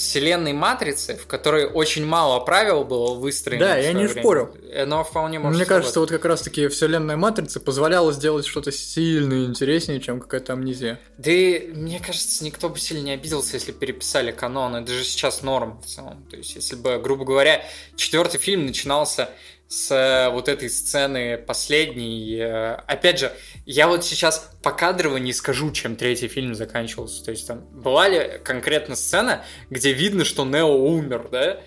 вселенной 0.00 0.52
Матрицы, 0.52 1.16
в 1.16 1.26
которой 1.26 1.66
очень 1.66 2.06
мало 2.06 2.40
правил 2.40 2.84
было 2.84 3.14
выстроено. 3.14 3.66
Да, 3.66 3.76
я 3.76 3.92
не 3.92 4.06
время, 4.06 4.22
спорю. 4.22 4.54
Но 4.86 5.04
вполне 5.04 5.38
может 5.38 5.56
Мне 5.56 5.66
кажется, 5.66 6.00
вот 6.00 6.08
как 6.08 6.24
раз-таки 6.24 6.68
вселенная 6.68 7.16
Матрицы 7.16 7.60
позволяла 7.60 8.12
сделать 8.12 8.46
что-то 8.46 8.72
сильно 8.72 9.44
интереснее, 9.44 10.00
чем 10.00 10.20
какая-то 10.20 10.54
амнезия. 10.54 10.98
Да 11.18 11.30
и, 11.30 11.68
мне 11.72 12.00
кажется, 12.00 12.42
никто 12.44 12.68
бы 12.70 12.78
сильно 12.78 13.02
не 13.02 13.12
обиделся, 13.12 13.54
если 13.54 13.72
переписали 13.72 14.32
канон. 14.32 14.76
Это 14.76 14.90
же 14.90 15.04
сейчас 15.04 15.42
норм 15.42 15.80
в 15.82 15.86
целом. 15.86 16.26
То 16.30 16.36
есть, 16.36 16.54
если 16.54 16.76
бы, 16.76 16.98
грубо 16.98 17.24
говоря, 17.24 17.62
четвертый 17.96 18.38
фильм 18.38 18.66
начинался 18.66 19.28
с 19.70 19.92
э, 19.92 20.30
вот 20.30 20.48
этой 20.48 20.68
сцены 20.68 21.38
последней. 21.38 22.38
Э, 22.40 22.74
опять 22.88 23.20
же, 23.20 23.32
я 23.66 23.86
вот 23.86 24.04
сейчас 24.04 24.50
покадрово 24.64 25.18
не 25.18 25.32
скажу, 25.32 25.70
чем 25.70 25.94
третий 25.94 26.26
фильм 26.26 26.56
заканчивался. 26.56 27.24
То 27.24 27.30
есть 27.30 27.46
там 27.46 27.60
была 27.70 28.08
ли 28.08 28.40
конкретно 28.42 28.96
сцена, 28.96 29.44
где 29.70 29.92
видно, 29.92 30.24
что 30.24 30.44
Нео 30.44 30.74
умер, 30.74 31.28
да? 31.30 31.60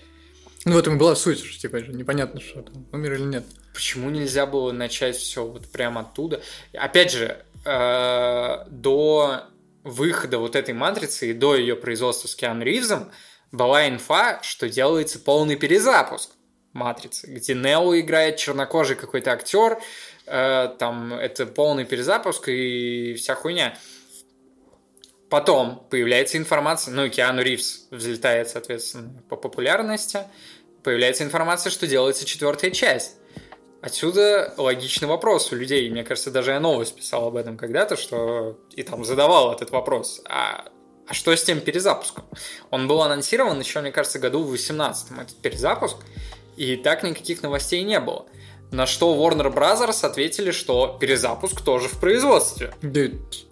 Ну, 0.65 0.73
в 0.73 0.77
этом 0.77 0.95
и 0.95 0.97
была 0.97 1.15
суть, 1.15 1.39
что 1.45 1.57
типа 1.57 1.77
непонятно, 1.77 2.41
что 2.41 2.63
там, 2.63 2.85
умер 2.91 3.13
или 3.13 3.23
нет. 3.23 3.45
Почему 3.73 4.09
нельзя 4.09 4.45
было 4.45 4.73
начать 4.73 5.15
все 5.15 5.45
вот 5.45 5.71
прямо 5.71 6.01
оттуда? 6.01 6.41
Опять 6.73 7.13
же, 7.13 7.37
э, 7.63 8.65
до 8.69 9.45
выхода 9.85 10.39
вот 10.39 10.57
этой 10.57 10.73
матрицы 10.73 11.29
и 11.29 11.33
до 11.33 11.55
ее 11.55 11.77
производства 11.77 12.27
с 12.27 12.35
Киану 12.35 12.65
Ривзом 12.65 13.13
была 13.53 13.87
инфа, 13.87 14.41
что 14.43 14.67
делается 14.67 15.19
полный 15.19 15.55
перезапуск 15.55 16.31
матрицы, 16.73 17.27
где 17.27 17.53
Нео 17.53 17.97
играет 17.99 18.37
чернокожий 18.37 18.95
какой-то 18.95 19.31
актер, 19.31 19.79
э, 20.25 20.75
там 20.79 21.13
это 21.13 21.45
полный 21.45 21.85
перезапуск 21.85 22.49
и 22.49 23.13
вся 23.13 23.35
хуйня. 23.35 23.77
Потом 25.29 25.87
появляется 25.89 26.37
информация, 26.37 26.93
ну, 26.93 27.09
Киану 27.09 27.41
Ривз 27.41 27.87
взлетает, 27.89 28.49
соответственно, 28.49 29.23
по 29.29 29.35
популярности. 29.35 30.19
Появляется 30.83 31.23
информация, 31.23 31.71
что 31.71 31.87
делается 31.87 32.25
четвертая 32.25 32.69
часть. 32.69 33.17
Отсюда 33.81 34.53
логичный 34.57 35.07
вопрос 35.07 35.51
у 35.51 35.55
людей. 35.55 35.89
Мне 35.89 36.03
кажется, 36.03 36.31
даже 36.31 36.51
я 36.51 36.59
новость 36.59 36.95
писал 36.95 37.27
об 37.27 37.35
этом 37.35 37.57
когда-то, 37.57 37.97
что 37.97 38.59
и 38.71 38.83
там 38.83 39.03
задавал 39.03 39.51
этот 39.51 39.71
вопрос. 39.71 40.21
А, 40.29 40.65
а 41.07 41.13
что 41.13 41.35
с 41.35 41.43
тем 41.43 41.59
перезапуском? 41.59 42.23
Он 42.69 42.87
был 42.87 43.01
анонсирован 43.01 43.59
еще, 43.59 43.81
мне 43.81 43.91
кажется, 43.91 44.19
году 44.19 44.43
в 44.43 44.51
18 44.51 45.11
этот 45.11 45.35
перезапуск. 45.41 45.97
И 46.55 46.75
так 46.75 47.03
никаких 47.03 47.41
новостей 47.41 47.83
не 47.83 47.99
было. 47.99 48.25
На 48.73 48.87
что 48.87 49.15
Warner 49.15 49.53
Brothers 49.53 50.03
ответили, 50.03 50.49
что 50.49 50.97
перезапуск 50.99 51.61
тоже 51.61 51.87
в 51.87 51.99
производстве. 51.99 52.73
Да, 52.81 53.01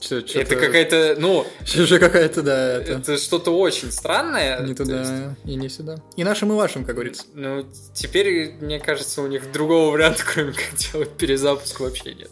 это 0.09 0.55
какая-то, 0.55 1.15
ну... 1.19 1.45
Уже 1.78 1.99
какая-то, 1.99 2.41
да. 2.41 2.82
Это, 2.82 2.93
это 2.93 3.17
что-то 3.19 3.51
очень 3.51 3.91
странное. 3.91 4.61
Не 4.61 4.74
туда 4.74 4.99
есть... 4.99 5.11
и 5.45 5.55
не 5.55 5.69
сюда. 5.69 5.97
И 6.15 6.24
нашим, 6.24 6.51
и 6.51 6.55
вашим, 6.55 6.86
как 6.86 6.95
говорится. 6.95 7.26
Ну, 7.36 7.63
теперь, 7.93 8.53
мне 8.61 8.80
кажется, 8.80 9.22
у 9.22 9.28
них 9.28 9.51
другого 9.51 9.91
варианта, 9.91 10.24
кроме 10.34 10.53
как 10.53 10.76
делать 10.91 11.11
перезапуск, 11.11 11.80
вообще 11.80 12.15
нет. 12.15 12.32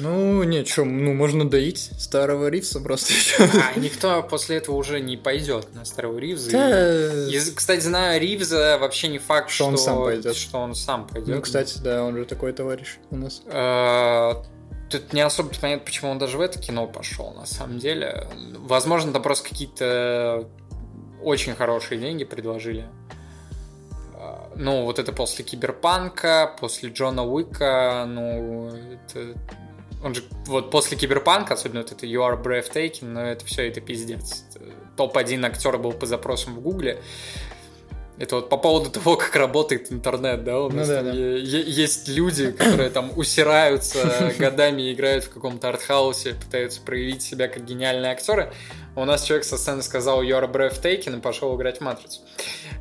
Ну, 0.00 0.42
нет, 0.42 0.66
что, 0.68 0.86
ну, 0.86 1.12
можно 1.12 1.48
доить 1.48 1.90
старого 1.98 2.48
Ривса 2.48 2.80
просто. 2.80 3.12
А, 3.52 3.78
никто 3.78 4.22
после 4.22 4.56
этого 4.56 4.76
уже 4.76 5.00
не 5.00 5.16
пойдет 5.16 5.74
на 5.74 5.84
старого 5.84 6.18
Ривза. 6.18 6.50
Да. 6.50 7.28
И, 7.28 7.38
кстати, 7.54 7.80
знаю 7.80 8.20
Ривза, 8.20 8.78
вообще 8.80 9.08
не 9.08 9.18
факт, 9.18 9.50
что, 9.50 9.64
что 9.64 9.66
он 9.66 9.78
сам 9.78 10.02
пойдет. 10.02 10.36
Что 10.36 10.58
он 10.58 10.74
сам 10.74 11.06
пойдет. 11.06 11.36
Ну, 11.36 11.42
кстати, 11.42 11.78
да, 11.78 12.02
он 12.02 12.21
же 12.22 12.28
такой 12.28 12.52
товарищ 12.52 12.98
у 13.10 13.16
нас. 13.16 13.42
А, 13.46 14.42
тут 14.90 15.12
не 15.12 15.20
особо 15.20 15.50
понятно, 15.60 15.84
почему 15.84 16.10
он 16.10 16.18
даже 16.18 16.38
в 16.38 16.40
это 16.40 16.58
кино 16.58 16.86
пошел, 16.86 17.32
на 17.34 17.46
самом 17.46 17.78
деле. 17.78 18.28
Возможно, 18.58 19.12
там 19.12 19.22
просто 19.22 19.48
какие-то 19.48 20.48
очень 21.22 21.54
хорошие 21.54 22.00
деньги 22.00 22.24
предложили. 22.24 22.86
А, 24.14 24.50
ну, 24.56 24.84
вот 24.84 24.98
это 24.98 25.12
после 25.12 25.44
Киберпанка, 25.44 26.56
после 26.60 26.90
Джона 26.90 27.24
Уика, 27.24 28.04
ну, 28.06 28.68
это... 28.68 29.38
Он 30.04 30.16
же, 30.16 30.24
вот 30.46 30.72
после 30.72 30.96
Киберпанка, 30.96 31.54
особенно 31.54 31.82
вот 31.82 31.92
это 31.92 32.06
You 32.06 32.28
Are 32.28 32.42
Breathtaking, 32.42 33.06
но 33.06 33.22
это 33.22 33.44
все, 33.44 33.68
это 33.68 33.80
пиздец. 33.80 34.44
Топ-1 34.96 35.46
актер 35.46 35.78
был 35.78 35.92
по 35.92 36.06
запросам 36.06 36.54
в 36.56 36.60
Гугле. 36.60 37.00
Это 38.22 38.36
вот 38.36 38.48
по 38.48 38.56
поводу 38.56 38.88
того, 38.92 39.16
как 39.16 39.34
работает 39.34 39.90
интернет, 39.90 40.44
да, 40.44 40.60
у 40.60 40.70
ну 40.70 40.76
нас 40.76 40.88
ну, 40.88 40.94
да, 40.94 41.02
да. 41.02 41.10
есть 41.12 42.06
люди, 42.06 42.52
которые 42.52 42.88
там 42.88 43.10
усираются 43.16 44.32
годами 44.38 44.92
играют 44.92 45.24
в 45.24 45.30
каком-то 45.30 45.68
артхаусе, 45.68 46.34
пытаются 46.34 46.80
проявить 46.82 47.22
себя 47.22 47.48
как 47.48 47.64
гениальные 47.64 48.12
актеры. 48.12 48.52
У 48.94 49.04
нас 49.04 49.24
человек 49.24 49.44
со 49.44 49.58
сцены 49.58 49.82
сказал 49.82 50.22
«You're 50.22 50.48
breathtaking» 50.48 51.18
и 51.18 51.20
пошел 51.20 51.56
играть 51.56 51.78
в 51.78 51.80
«Матрицу». 51.80 52.20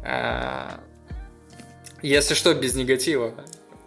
А, 0.03 0.79
если 2.03 2.35
что, 2.35 2.53
без 2.53 2.75
негатива 2.75 3.33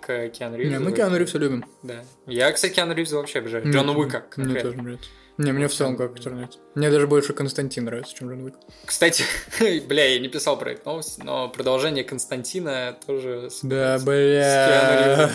к 0.00 0.30
Киану 0.30 0.56
Ривзу. 0.56 0.72
Не, 0.72 0.78
мы 0.80 0.90
Киану 0.90 1.16
Ривза 1.16 1.38
любим. 1.38 1.64
Да. 1.84 2.02
Я, 2.26 2.50
кстати, 2.50 2.72
Киану 2.72 2.94
Ривза 2.94 3.16
вообще 3.16 3.38
обожаю. 3.38 3.70
Джона 3.70 3.96
Уика 3.96 4.24
Мне 4.36 4.60
тоже 4.60 4.76
нравится. 4.76 5.08
Не, 5.36 5.50
мне 5.50 5.66
в 5.66 5.74
целом 5.74 5.96
как 5.96 6.16
интернет. 6.16 6.58
Мне 6.76 6.90
даже 6.90 7.08
больше 7.08 7.32
Константин 7.32 7.86
нравится, 7.86 8.14
чем 8.14 8.30
Джон 8.30 8.44
Уик. 8.44 8.54
Кстати, 8.84 9.24
бля, 9.88 10.04
я 10.06 10.20
не 10.20 10.28
писал 10.28 10.56
про 10.56 10.72
эту 10.72 10.88
новость, 10.88 11.22
но 11.24 11.48
продолжение 11.48 12.04
Константина 12.04 12.96
тоже 13.04 13.48
Да, 13.62 13.98
бля. 13.98 15.30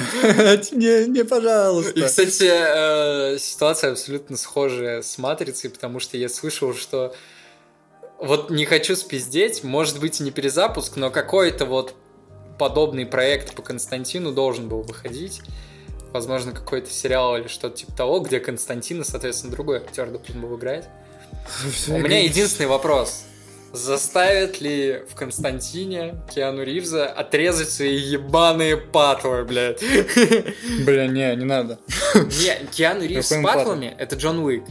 не, 0.71 1.07
не, 1.07 1.25
пожалуйста. 1.25 1.91
И, 1.99 2.01
кстати, 2.01 2.49
э, 2.49 3.37
ситуация 3.39 3.91
абсолютно 3.91 4.37
схожая 4.37 5.01
с 5.01 5.17
Матрицей, 5.17 5.69
потому 5.69 5.99
что 5.99 6.15
я 6.15 6.29
слышал, 6.29 6.73
что 6.73 7.13
вот 8.19 8.49
не 8.49 8.65
хочу 8.65 8.95
спиздеть, 8.95 9.63
может 9.65 9.99
быть, 9.99 10.21
и 10.21 10.23
не 10.23 10.31
перезапуск, 10.31 10.95
но 10.95 11.09
какой-то 11.09 11.65
вот 11.65 11.93
подобный 12.57 13.05
проект 13.05 13.53
по 13.53 13.61
Константину 13.61 14.31
должен 14.31 14.69
был 14.69 14.81
выходить 14.81 15.41
возможно, 16.13 16.51
какой-то 16.51 16.89
сериал 16.89 17.37
или 17.37 17.47
что-то 17.47 17.77
типа 17.77 17.91
того, 17.93 18.19
где 18.19 18.39
Константина, 18.39 19.03
соответственно, 19.03 19.51
другой 19.51 19.77
актер 19.77 20.09
должен 20.09 20.41
был 20.41 20.57
играть. 20.57 20.87
У 21.87 21.97
меня 21.97 22.23
единственный 22.23 22.67
вопрос. 22.67 23.25
Заставят 23.71 24.61
ли 24.61 25.03
в 25.07 25.15
Константине 25.15 26.15
Киану 26.33 26.63
Ривза 26.63 27.05
отрезать 27.07 27.69
свои 27.69 27.95
ебаные 27.97 28.77
патлы, 28.77 29.43
блядь? 29.43 29.81
Бля, 30.85 31.07
не, 31.07 31.35
не 31.35 31.45
надо. 31.45 31.77
Не, 32.15 32.65
Киану 32.71 33.05
Ривз 33.05 33.27
с 33.27 33.43
патлами— 33.43 33.95
это 33.99 34.15
Джон 34.15 34.39
Уик. 34.39 34.63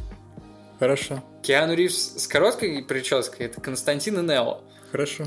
Хорошо. 0.80 1.22
Киану 1.42 1.74
Ривз 1.74 2.14
с 2.16 2.26
короткой 2.26 2.82
прической— 2.82 3.46
это 3.46 3.60
Константин 3.60 4.18
и 4.18 4.22
Нео. 4.22 4.62
Хорошо. 4.90 5.26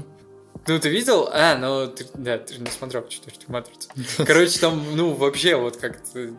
Ну, 0.68 0.80
ты 0.80 0.90
видел? 0.90 1.28
А, 1.32 1.58
ну, 1.58 1.88
ты, 1.88 2.06
да, 2.14 2.38
ты 2.38 2.54
же 2.54 2.60
не 2.60 2.70
смотрел 2.70 3.08
четвертую 3.08 3.52
матрицу. 3.52 3.90
Короче, 4.26 4.60
там, 4.60 4.96
ну, 4.96 5.14
вообще 5.14 5.56
вот 5.56 5.78
как-то 5.78 6.34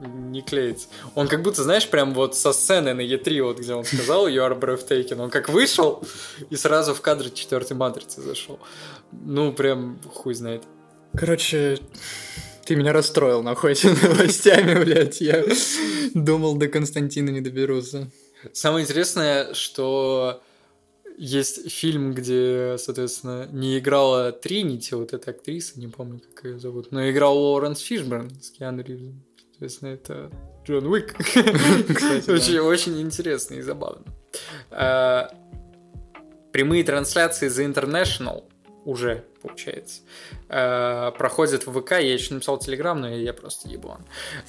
не 0.00 0.42
клеится. 0.42 0.88
Он 1.14 1.26
как 1.26 1.42
будто, 1.42 1.64
знаешь, 1.64 1.88
прям 1.88 2.14
вот 2.14 2.36
со 2.36 2.52
сцены 2.52 2.94
на 2.94 3.00
Е3, 3.00 3.42
вот 3.42 3.58
где 3.58 3.74
он 3.74 3.84
сказал 3.84 4.28
You 4.28 4.48
are 4.48 4.58
breathtaking, 4.58 5.20
он 5.20 5.30
как 5.30 5.48
вышел 5.48 6.04
и 6.50 6.56
сразу 6.56 6.94
в 6.94 7.00
кадр 7.00 7.30
четвертой 7.30 7.76
матрицы 7.76 8.20
зашел. 8.20 8.60
Ну, 9.10 9.52
прям 9.52 10.00
хуй 10.12 10.34
знает. 10.34 10.62
Короче, 11.16 11.78
ты 12.64 12.76
меня 12.76 12.92
расстроил, 12.92 13.42
нахуй, 13.42 13.72
этими 13.72 13.96
новостями, 14.06 14.82
блядь. 14.84 15.20
Я 15.20 15.44
думал, 16.14 16.56
до 16.56 16.68
Константина 16.68 17.30
не 17.30 17.40
доберутся. 17.40 18.10
Самое 18.52 18.84
интересное, 18.84 19.52
что 19.54 20.42
есть 21.18 21.70
фильм, 21.70 22.14
где, 22.14 22.76
соответственно, 22.78 23.48
не 23.50 23.78
играла 23.78 24.32
Тринити, 24.32 24.94
вот 24.94 25.12
эта 25.12 25.32
актриса, 25.32 25.78
не 25.78 25.88
помню, 25.88 26.20
как 26.20 26.44
ее 26.44 26.58
зовут, 26.58 26.92
но 26.92 27.10
играл 27.10 27.36
Лоуренс 27.36 27.80
Фишберн 27.80 28.30
с 28.40 28.50
Киану 28.50 28.82
Ривзом. 28.82 29.22
Соответственно, 29.50 29.88
это 29.90 30.30
Джон 30.64 30.86
Уик. 30.86 31.16
Очень, 32.28 32.60
очень 32.60 33.00
интересно 33.00 33.54
и 33.54 33.60
забавно. 33.60 34.04
А, 34.70 35.32
прямые 36.52 36.84
трансляции 36.84 37.48
The 37.48 37.74
International 37.74 38.44
уже, 38.84 39.24
получается, 39.42 40.02
а, 40.48 41.10
проходят 41.10 41.66
в 41.66 41.80
ВК. 41.80 41.92
Я 41.92 42.12
еще 42.12 42.34
написал 42.34 42.58
Телеграм, 42.58 43.00
но 43.00 43.08
я 43.08 43.32
просто 43.32 43.68
еблан. 43.68 44.06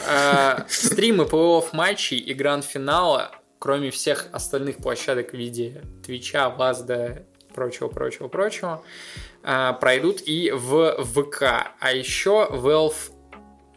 А, 0.08 0.68
стримы 0.70 1.24
плей-офф 1.24 1.70
матчей 1.74 2.18
и 2.18 2.34
гранд-финала 2.36 3.32
кроме 3.60 3.92
всех 3.92 4.28
остальных 4.32 4.78
площадок 4.78 5.32
в 5.32 5.34
виде 5.34 5.84
Твича, 6.04 6.50
Вазда, 6.50 7.26
прочего, 7.54 7.90
прочего, 7.90 8.28
прочего, 8.28 8.82
а, 9.44 9.74
пройдут 9.74 10.22
и 10.26 10.52
в 10.52 11.04
ВК. 11.04 11.44
А 11.80 11.92
еще 11.92 12.48
Valve 12.52 13.12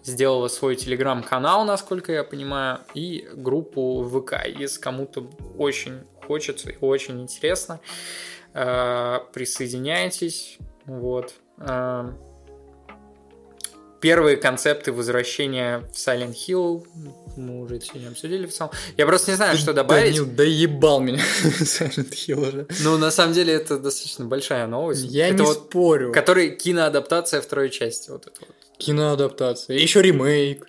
сделала 0.02 0.48
свой 0.48 0.76
телеграм-канал, 0.76 1.64
насколько 1.64 2.12
я 2.12 2.24
понимаю, 2.24 2.80
и 2.94 3.28
группу 3.34 4.02
ВК. 4.04 4.46
Если 4.46 4.80
кому-то 4.80 5.28
очень 5.58 6.00
хочется 6.26 6.70
и 6.70 6.76
очень 6.80 7.20
интересно, 7.20 7.80
э, 8.54 9.18
присоединяйтесь. 9.32 10.58
Вот. 10.86 11.34
Э, 14.02 14.06
первые 14.12 14.36
концепты 14.36 14.92
возвращения 14.92 15.88
в 15.92 15.96
Silent 15.96 16.34
Hill 16.34 16.86
мы 17.36 17.62
уже 17.62 17.80
сегодня 17.80 18.08
обсудили 18.08 18.46
в 18.46 18.52
самом. 18.52 18.74
Я 18.96 19.06
просто 19.06 19.30
не 19.30 19.36
знаю, 19.36 19.56
что 19.56 19.72
добавить. 19.72 20.16
Данил, 20.16 20.26
да 20.26 20.42
ебал 20.42 21.00
меня 21.00 21.22
Silent 21.44 22.10
Hill 22.10 22.48
уже. 22.48 22.66
Ну, 22.80 22.98
на 22.98 23.10
самом 23.10 23.32
деле, 23.32 23.54
это 23.54 23.78
достаточно 23.78 24.24
большая 24.24 24.66
новость. 24.66 25.04
Я 25.04 25.28
это 25.28 25.36
не 25.36 25.42
вот, 25.42 25.68
спорю. 25.68 26.12
Который 26.12 26.56
киноадаптация 26.56 27.40
второй 27.40 27.70
части. 27.70 28.10
Вот 28.10 28.26
это 28.26 28.40
вот. 28.40 28.56
Киноадаптация. 28.78 29.76
Еще 29.76 30.02
ремейк. 30.02 30.66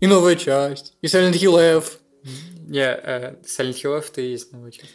И 0.00 0.06
новая 0.06 0.34
часть. 0.34 0.94
И 1.00 1.06
Silent 1.06 1.34
Hill 1.34 1.78
F. 1.78 1.98
Не, 2.66 2.92
э, 2.92 3.36
Silent 3.44 3.82
Hill 3.82 3.98
F-то 3.98 4.20
и 4.20 4.32
есть 4.32 4.52
новая 4.52 4.72
часть. 4.72 4.90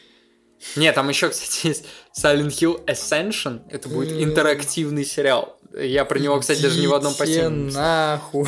Нет, 0.76 0.96
там 0.96 1.08
еще, 1.10 1.30
кстати, 1.30 1.68
есть 1.68 1.86
Silent 2.18 2.50
Hill 2.50 2.86
Ascension. 2.86 3.62
Это 3.70 3.90
будет 3.90 4.12
М. 4.12 4.24
интерактивный 4.24 5.06
сериал. 5.06 5.57
Я 5.80 6.06
про 6.06 6.20
него, 6.20 6.40
кстати, 6.40 6.62
даже 6.62 6.80
ни 6.80 6.88
в 6.88 6.94
одном 6.94 7.14
посте 7.14 7.48
Идите 7.48 7.78
нахуй. 7.78 8.48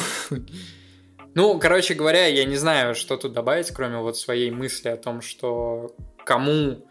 Ну, 1.36 1.60
короче 1.60 1.94
говоря, 1.94 2.26
я 2.26 2.44
не 2.46 2.56
знаю, 2.58 2.96
что 2.96 3.16
тут 3.16 3.34
добавить, 3.34 3.72
кроме 3.72 3.98
вот 4.00 4.18
своей 4.18 4.50
мысли 4.52 4.90
о 4.90 4.98
том, 4.98 5.22
что 5.22 5.96
кому 6.26 6.86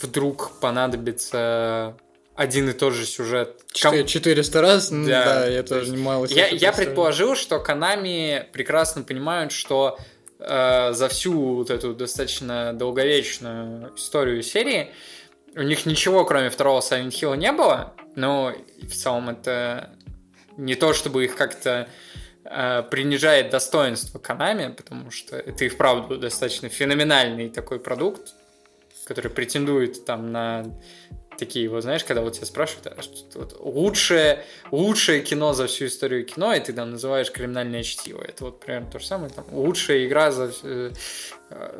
вдруг 0.00 0.60
понадобится 0.60 1.96
один 2.34 2.68
и 2.68 2.72
тот 2.72 2.94
же 2.94 3.04
сюжет. 3.04 3.62
Ком- 3.82 3.94
Четы- 3.94 4.06
400 4.06 4.60
раз? 4.60 4.90
Да. 4.90 4.96
Да, 5.06 5.46
я 5.48 5.62
тоже 5.62 5.90
немало 5.90 6.26
Я, 6.26 6.48
я 6.48 6.72
предположил, 6.72 7.34
что 7.34 7.58
Канами 7.58 8.46
прекрасно 8.52 9.02
понимают, 9.02 9.50
что 9.50 9.98
э, 10.38 10.92
за 10.92 11.08
всю 11.08 11.56
вот 11.56 11.70
эту 11.70 11.94
достаточно 11.94 12.72
долговечную 12.74 13.92
историю 13.96 14.42
серии 14.44 14.92
у 15.58 15.62
них 15.62 15.86
ничего, 15.86 16.24
кроме 16.24 16.50
второго 16.50 16.80
Silent 16.80 17.08
Hill, 17.08 17.36
не 17.36 17.52
было. 17.52 17.94
Но 18.14 18.52
в 18.82 18.92
целом 18.92 19.28
это 19.28 19.90
не 20.56 20.74
то, 20.76 20.92
чтобы 20.92 21.24
их 21.24 21.36
как-то 21.36 21.88
э, 22.44 22.82
принижает 22.90 23.50
достоинство 23.50 24.18
Канами, 24.18 24.72
потому 24.72 25.10
что 25.10 25.36
это 25.36 25.64
и 25.64 25.68
вправду 25.68 26.16
достаточно 26.16 26.68
феноменальный 26.68 27.48
такой 27.48 27.80
продукт, 27.80 28.34
который 29.04 29.30
претендует 29.30 30.04
там 30.04 30.32
на 30.32 30.64
такие 31.38 31.68
вот, 31.68 31.82
знаешь, 31.82 32.04
когда 32.04 32.22
вот 32.22 32.34
тебя 32.34 32.46
спрашивают, 32.46 32.86
а 32.98 33.02
что 33.02 33.38
вот 33.38 33.56
лучшее, 33.60 34.44
лучшее 34.70 35.22
кино 35.22 35.52
за 35.54 35.66
всю 35.66 35.86
историю 35.86 36.24
кино, 36.24 36.52
и 36.52 36.60
ты 36.60 36.72
там 36.72 36.90
называешь 36.90 37.30
криминальное 37.30 37.84
чтиво. 37.84 38.20
Это 38.22 38.44
вот 38.44 38.60
примерно 38.60 38.90
то 38.90 38.98
же 38.98 39.06
самое. 39.06 39.30
Там, 39.30 39.44
лучшая 39.52 40.04
игра 40.06 40.30
за 40.32 40.52
э, 40.62 40.92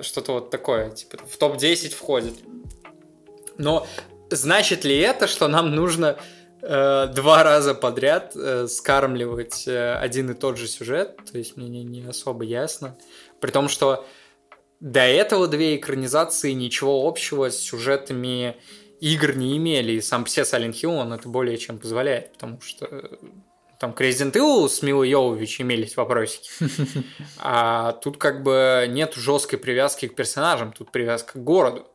что-то 0.03 0.33
вот 0.35 0.51
такое, 0.51 0.91
типа 0.91 1.18
в 1.29 1.37
топ-10 1.37 1.95
входит. 1.95 2.35
Но 3.59 3.87
значит 4.31 4.85
ли 4.85 4.97
это, 4.97 5.27
что 5.27 5.49
нам 5.49 5.75
нужно 5.75 6.17
э, 6.63 7.07
два 7.15 7.43
раза 7.43 7.75
подряд 7.75 8.33
э, 8.35 8.67
скармливать 8.69 9.67
э, 9.67 9.95
один 9.95 10.31
и 10.31 10.35
тот 10.35 10.57
же 10.57 10.67
сюжет? 10.69 11.19
То 11.31 11.39
есть 11.39 11.57
мне 11.57 11.69
не, 11.69 11.85
не 11.85 12.09
особо 12.09 12.45
ясно. 12.45 12.97
При 13.41 13.51
том, 13.51 13.69
что 13.69 14.07
до 14.81 15.01
этого 15.01 15.49
две 15.49 15.77
экранизации 15.77 16.53
ничего 16.53 17.07
общего 17.07 17.51
с 17.51 17.59
сюжетами 17.59 18.57
игр 19.01 19.35
не 19.35 19.57
имели, 19.57 19.93
и 19.93 20.01
сам 20.01 20.25
все 20.25 20.43
Silent 20.43 20.73
Hill, 20.73 20.97
он 20.97 21.13
это 21.13 21.29
более 21.29 21.59
чем 21.59 21.79
позволяет, 21.79 22.33
потому 22.33 22.61
что 22.61 22.87
э, 22.87 23.17
там 23.79 23.93
к 23.93 24.01
Resident 24.01 24.33
Evil 24.33 24.69
с 24.69 24.83
Милой 24.83 25.09
Йовович 25.11 25.61
имелись 25.61 25.97
вопросики. 25.97 26.51
А 27.39 27.93
тут 27.93 28.19
как 28.19 28.43
бы 28.43 28.87
нет 28.89 29.15
жесткой 29.15 29.59
привязки 29.59 30.09
к 30.09 30.15
персонажам, 30.15 30.73
тут 30.73 30.91
привязка 30.91 31.39
к 31.39 31.43
городу 31.43 31.87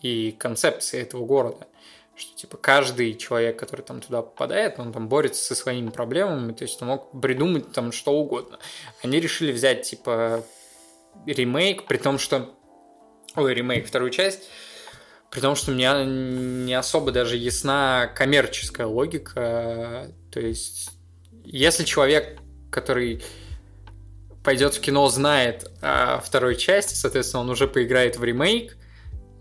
и 0.00 0.32
концепции 0.32 1.00
этого 1.00 1.24
города. 1.24 1.66
Что 2.16 2.36
типа 2.36 2.56
каждый 2.56 3.14
человек, 3.14 3.58
который 3.58 3.82
там 3.82 4.00
туда 4.00 4.22
попадает, 4.22 4.78
он 4.78 4.92
там 4.92 5.08
борется 5.08 5.44
со 5.44 5.54
своими 5.54 5.90
проблемами, 5.90 6.52
то 6.52 6.62
есть 6.62 6.82
он 6.82 6.88
мог 6.88 7.20
придумать 7.20 7.72
там 7.72 7.92
что 7.92 8.12
угодно. 8.12 8.58
Они 9.02 9.20
решили 9.20 9.52
взять 9.52 9.82
типа 9.82 10.44
ремейк, 11.26 11.86
при 11.86 11.98
том, 11.98 12.18
что... 12.18 12.54
Ой, 13.36 13.54
ремейк, 13.54 13.86
вторую 13.86 14.10
часть, 14.10 14.48
при 15.30 15.40
том, 15.40 15.54
что 15.54 15.70
мне 15.70 15.92
не 16.06 16.74
особо 16.74 17.12
даже 17.12 17.36
ясна 17.36 18.10
коммерческая 18.16 18.86
логика. 18.86 20.10
То 20.32 20.40
есть, 20.40 20.90
если 21.44 21.84
человек, 21.84 22.38
который 22.70 23.22
пойдет 24.42 24.74
в 24.74 24.80
кино, 24.80 25.06
знает 25.08 25.70
о 25.82 26.20
второй 26.20 26.56
части, 26.56 26.94
соответственно, 26.94 27.42
он 27.42 27.50
уже 27.50 27.68
поиграет 27.68 28.16
в 28.16 28.24
ремейк, 28.24 28.77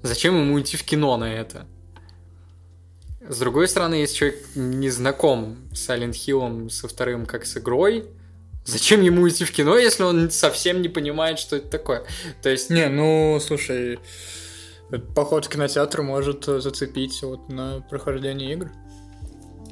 зачем 0.07 0.35
ему 0.37 0.59
идти 0.59 0.77
в 0.77 0.83
кино 0.83 1.17
на 1.17 1.31
это? 1.33 1.65
С 3.27 3.39
другой 3.39 3.67
стороны, 3.67 3.95
если 3.95 4.15
человек 4.15 4.43
не 4.55 4.89
знаком 4.89 5.57
с 5.73 5.89
Silent 5.89 6.11
Hill 6.11 6.69
со 6.69 6.87
вторым 6.87 7.25
как 7.25 7.45
с 7.45 7.57
игрой, 7.57 8.05
зачем 8.65 9.01
ему 9.01 9.27
идти 9.27 9.43
в 9.43 9.51
кино, 9.51 9.77
если 9.77 10.03
он 10.03 10.31
совсем 10.31 10.81
не 10.81 10.87
понимает, 10.89 11.37
что 11.39 11.57
это 11.57 11.67
такое? 11.67 12.05
То 12.41 12.49
есть, 12.49 12.69
Не, 12.69 12.87
ну, 12.87 13.39
слушай, 13.41 13.99
поход 15.13 15.45
в 15.45 15.49
кинотеатр 15.49 16.01
может 16.03 16.47
э, 16.47 16.61
зацепить 16.61 17.21
вот 17.23 17.49
на 17.49 17.81
прохождение 17.89 18.53
игр. 18.53 18.71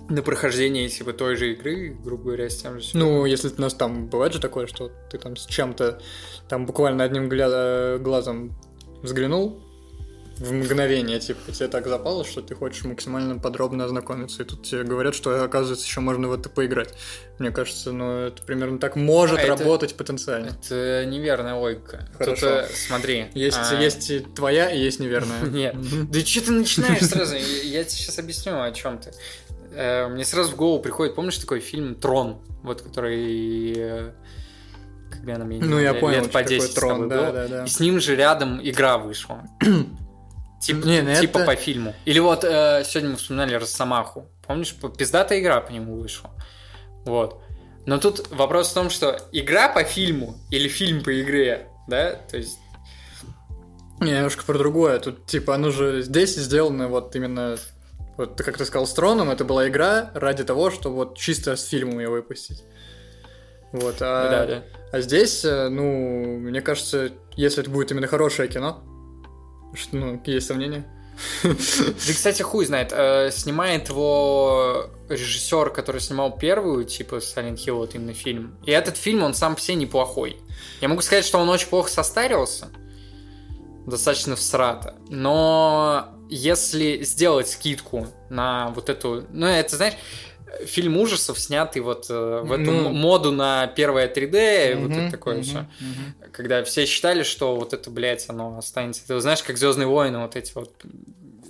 на 0.09 0.21
прохождение 0.21 0.89
типа 0.89 1.13
той 1.13 1.37
же 1.37 1.53
игры, 1.53 1.95
грубо 2.03 2.23
говоря, 2.25 2.49
с 2.49 2.57
тем 2.57 2.79
же. 2.81 2.89
Ну, 2.93 3.25
если 3.25 3.47
у 3.47 3.61
нас 3.61 3.73
там 3.73 4.07
бывает 4.07 4.33
же 4.33 4.41
такое, 4.41 4.67
что 4.67 4.91
ты 5.09 5.17
там 5.17 5.37
с 5.37 5.45
чем-то 5.45 6.01
там 6.49 6.65
буквально 6.65 7.05
одним 7.05 7.29
гля- 7.29 7.97
глазом 7.99 8.53
взглянул 9.01 9.63
в 10.37 10.51
мгновение, 10.51 11.19
типа, 11.19 11.51
тебе 11.51 11.67
так 11.67 11.87
запало, 11.87 12.25
что 12.25 12.41
ты 12.41 12.55
хочешь 12.55 12.83
максимально 12.83 13.39
подробно 13.39 13.85
ознакомиться, 13.85 14.43
и 14.43 14.45
тут 14.45 14.63
тебе 14.63 14.83
говорят, 14.83 15.15
что, 15.15 15.43
оказывается, 15.43 15.85
еще 15.85 16.01
можно 16.01 16.27
в 16.27 16.33
это 16.33 16.49
поиграть. 16.49 16.93
Мне 17.39 17.51
кажется, 17.51 17.91
ну, 17.91 18.25
это 18.27 18.43
примерно 18.43 18.77
так 18.79 18.95
может 18.95 19.37
А 19.39 19.41
это- 19.41 19.49
работать 19.57 19.95
потенциально. 19.95 20.47
Это 20.49 21.05
неверная 21.05 21.55
логика. 21.55 22.07
Хорошо. 22.17 22.35
Тут, 22.35 22.43
э, 22.43 22.67
смотри. 22.73 23.27
Есть, 23.33 23.57
а, 23.71 23.81
есть 23.81 24.09
и 24.09 24.19
твоя, 24.19 24.69
и 24.71 24.79
есть 24.79 24.99
неверная. 24.99 25.41
Нет. 25.49 25.75
Да 26.11 26.19
что 26.19 26.45
ты 26.45 26.51
начинаешь 26.51 27.01
сразу? 27.07 27.35
Я 27.35 27.83
тебе 27.83 27.89
сейчас 27.97 28.19
объясню, 28.19 28.61
о 28.61 28.71
чем 28.71 28.97
ты. 28.99 29.11
Э, 29.73 30.07
Мне 30.07 30.25
сразу 30.25 30.51
в 30.51 30.55
голову 30.55 30.81
приходит, 30.81 31.15
помнишь 31.15 31.37
такой 31.37 31.59
фильм 31.59 31.95
«Трон», 31.95 32.41
вот 32.63 32.81
который... 32.81 33.73
э, 33.77 34.11
Когда 35.11 35.37
нам, 35.37 35.49
я 35.49 35.59
не 35.59 35.65
Ну, 35.67 35.79
я 35.79 35.93
понял, 35.93 36.23
лет 36.23 36.31
по 36.31 36.39
что 36.39 36.49
такое 36.49 36.59
10 36.59 36.71
с 36.71 36.73
тобой 36.73 36.97
трон, 36.97 37.09
да, 37.09 37.31
да, 37.31 37.47
да. 37.47 37.63
И 37.65 37.67
с 37.67 37.79
ним 37.79 37.99
же 37.99 38.15
рядом 38.15 38.59
игра 38.61 38.97
вышла. 38.97 39.43
Тип- 40.61 40.83
Не, 40.85 41.01
ну 41.01 41.13
Типа 41.15 41.39
это- 41.39 41.45
по 41.45 41.55
фильму. 41.55 41.93
Или 42.05 42.19
вот 42.19 42.43
э, 42.43 42.83
сегодня 42.85 43.11
мы 43.11 43.17
вспоминали 43.17 43.55
Росомаху. 43.55 44.29
Помнишь, 44.47 44.75
пиздатая 44.97 45.39
игра 45.39 45.61
по 45.61 45.71
нему 45.71 45.95
вышла. 45.97 46.31
Вот. 47.05 47.41
Но 47.85 47.99
тут 47.99 48.29
вопрос 48.31 48.69
в 48.71 48.73
том, 48.73 48.89
что 48.89 49.19
игра 49.31 49.69
по 49.69 49.83
фильму 49.83 50.37
или 50.49 50.67
фильм 50.67 51.03
по 51.03 51.21
игре, 51.21 51.67
да? 51.87 52.13
То 52.13 52.37
есть 52.37 52.57
Не, 53.99 54.11
немножко 54.11 54.43
про 54.43 54.57
другое. 54.57 54.99
Тут, 54.99 55.25
типа, 55.25 55.55
оно 55.55 55.71
же 55.71 56.01
здесь 56.01 56.35
сделано 56.35 56.87
вот 56.87 57.15
именно... 57.15 57.57
Вот, 58.17 58.41
как 58.41 58.57
ты 58.57 58.65
сказал, 58.65 58.87
с 58.87 58.93
Троном, 58.93 59.29
это 59.29 59.43
была 59.45 59.67
игра 59.67 60.09
ради 60.13 60.43
того, 60.43 60.71
чтобы 60.71 60.95
вот 60.95 61.17
чисто 61.17 61.55
с 61.55 61.65
фильмом 61.65 61.99
ее 61.99 62.09
выпустить. 62.09 62.63
Вот, 63.71 63.95
а, 63.99 64.29
да, 64.29 64.45
да. 64.45 64.63
а 64.93 65.01
здесь, 65.01 65.43
э, 65.43 65.67
ну, 65.67 66.37
мне 66.39 66.61
кажется, 66.61 67.11
если 67.35 67.61
это 67.61 67.69
будет 67.69 67.91
именно 67.91 68.07
хорошее 68.07 68.47
кино, 68.47 68.81
что, 69.75 69.95
ну, 69.95 70.21
есть 70.25 70.47
сомнения? 70.47 70.85
Да, 71.43 71.53
кстати, 72.13 72.41
хуй 72.41 72.65
знает. 72.65 72.91
э, 72.91 73.31
снимает 73.31 73.89
его 73.89 74.89
режиссер, 75.09 75.69
который 75.69 76.01
снимал 76.01 76.37
первую, 76.37 76.85
типа 76.85 77.15
Silent 77.15 77.55
Hill, 77.55 77.73
вот 77.73 77.95
именно 77.95 78.13
фильм. 78.13 78.57
И 78.65 78.71
этот 78.71 78.97
фильм, 78.97 79.23
он 79.23 79.33
сам 79.33 79.55
по 79.55 79.61
себе 79.61 79.75
неплохой. 79.75 80.37
Я 80.81 80.87
могу 80.87 81.01
сказать, 81.01 81.25
что 81.25 81.37
он 81.39 81.49
очень 81.49 81.67
плохо 81.69 81.89
состарился. 81.89 82.69
Достаточно 83.85 84.35
всрато. 84.35 84.95
Но 85.09 86.09
если 86.29 87.03
сделать 87.03 87.49
скидку 87.49 88.07
на 88.29 88.69
вот 88.71 88.89
эту... 88.89 89.25
Ну, 89.29 89.45
это, 89.45 89.75
знаешь, 89.77 89.95
фильм 90.65 90.97
ужасов, 90.97 91.39
снятый 91.39 91.81
вот 91.81 92.07
э, 92.09 92.41
в 92.43 92.51
эту 92.51 92.71
Ну. 92.71 92.89
моду 92.89 93.31
на 93.31 93.67
первое 93.67 94.07
3D, 94.11 94.75
вот 94.75 94.89
Мгм, 94.89 94.99
это 94.99 95.11
такое 95.11 95.35
мгм, 95.35 95.43
все 95.43 95.57
мгм. 95.79 96.15
когда 96.31 96.63
все 96.63 96.85
считали, 96.85 97.23
что 97.23 97.55
вот 97.55 97.73
это, 97.73 97.89
блядь, 97.91 98.25
оно 98.29 98.57
останется. 98.57 99.05
Ты 99.07 99.19
знаешь, 99.19 99.43
как 99.43 99.57
Звездные 99.57 99.87
войны, 99.87 100.19
вот 100.19 100.35
эти 100.35 100.51
вот 100.55 100.73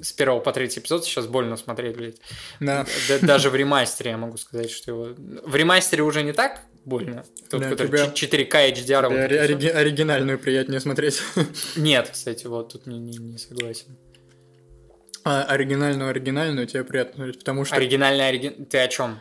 с 0.01 0.11
первого 0.13 0.39
по 0.39 0.51
третий 0.51 0.79
эпизод 0.81 1.03
сейчас 1.05 1.25
больно 1.25 1.57
смотреть, 1.57 1.95
блядь. 1.97 2.17
Да. 2.59 2.85
Да- 3.09 3.19
даже 3.19 3.49
в 3.49 3.55
ремастере 3.55 4.11
я 4.11 4.17
могу 4.17 4.37
сказать, 4.37 4.69
что 4.69 4.91
его... 4.91 5.07
В 5.43 5.55
ремастере 5.55 6.03
уже 6.03 6.21
не 6.21 6.31
так 6.33 6.61
больно. 6.83 7.23
Тот, 7.49 7.61
Да, 7.61 7.75
тебя- 7.75 8.11
4К 8.13 8.71
HDR. 8.71 9.03
вот 9.09 9.13
это 9.17 9.33
всё. 9.33 9.55
ори- 9.55 9.69
оригинальную 9.69 10.37
приятнее 10.37 10.79
смотреть. 10.79 11.21
Нет, 11.75 12.09
кстати, 12.13 12.45
вот 12.45 12.73
тут 12.73 12.85
не, 12.85 12.99
не, 12.99 13.17
не 13.17 13.37
согласен. 13.39 13.97
А 15.25 15.43
оригинальную 15.43 16.09
оригинальную 16.09 16.67
тебе 16.67 16.83
приятно 16.83 17.15
смотреть, 17.15 17.39
потому 17.39 17.65
что... 17.65 17.75
Оригинальный 17.75 18.27
оригин... 18.27 18.65
Ты 18.65 18.77
о 18.77 18.87
чем? 18.87 19.19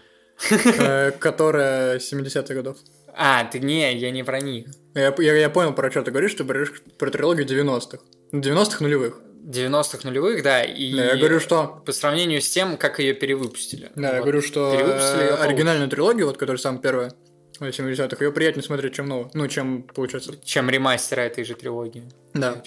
которая 1.18 1.98
70-х 1.98 2.54
годов. 2.54 2.76
А, 3.16 3.44
ты 3.44 3.60
не, 3.60 3.96
я 3.96 4.10
не 4.10 4.24
про 4.24 4.40
них. 4.40 4.66
Я, 4.94 5.14
я, 5.18 5.34
я 5.34 5.50
понял, 5.50 5.72
про 5.72 5.90
что 5.90 6.02
ты 6.02 6.10
говоришь, 6.10 6.34
ты 6.34 6.44
говоришь 6.44 6.72
про 6.98 7.10
трилогию 7.10 7.46
90-х. 7.46 7.98
90-х 8.32 8.82
нулевых. 8.82 9.20
90-х 9.44 10.00
нулевых, 10.08 10.42
да, 10.42 10.62
и 10.62 10.94
Да, 10.94 11.04
я 11.04 11.16
говорю, 11.16 11.38
что... 11.38 11.82
по 11.84 11.92
сравнению 11.92 12.40
с 12.40 12.48
тем, 12.48 12.76
как 12.76 12.98
ее 12.98 13.14
перевыпустили. 13.14 13.90
Да, 13.94 14.08
я 14.08 14.14
Вот. 14.14 14.22
говорю, 14.22 14.42
что 14.42 14.72
Перевыпустили 14.72 15.42
оригинальную 15.42 15.88
трилогию, 15.88 16.26
вот, 16.26 16.38
которая 16.38 16.58
самая 16.58 16.80
первая, 16.80 17.12
в 17.60 17.62
70-х, 17.62 18.24
ее 18.24 18.32
приятнее 18.32 18.64
смотреть, 18.64 18.94
чем 18.94 19.06
новую. 19.06 19.30
Ну, 19.34 19.46
чем, 19.48 19.82
получается... 19.82 20.34
чем 20.42 20.68
ремастера 20.70 21.20
этой 21.20 21.44
же 21.44 21.54
трилогии. 21.54 22.04
Да. 22.32 22.62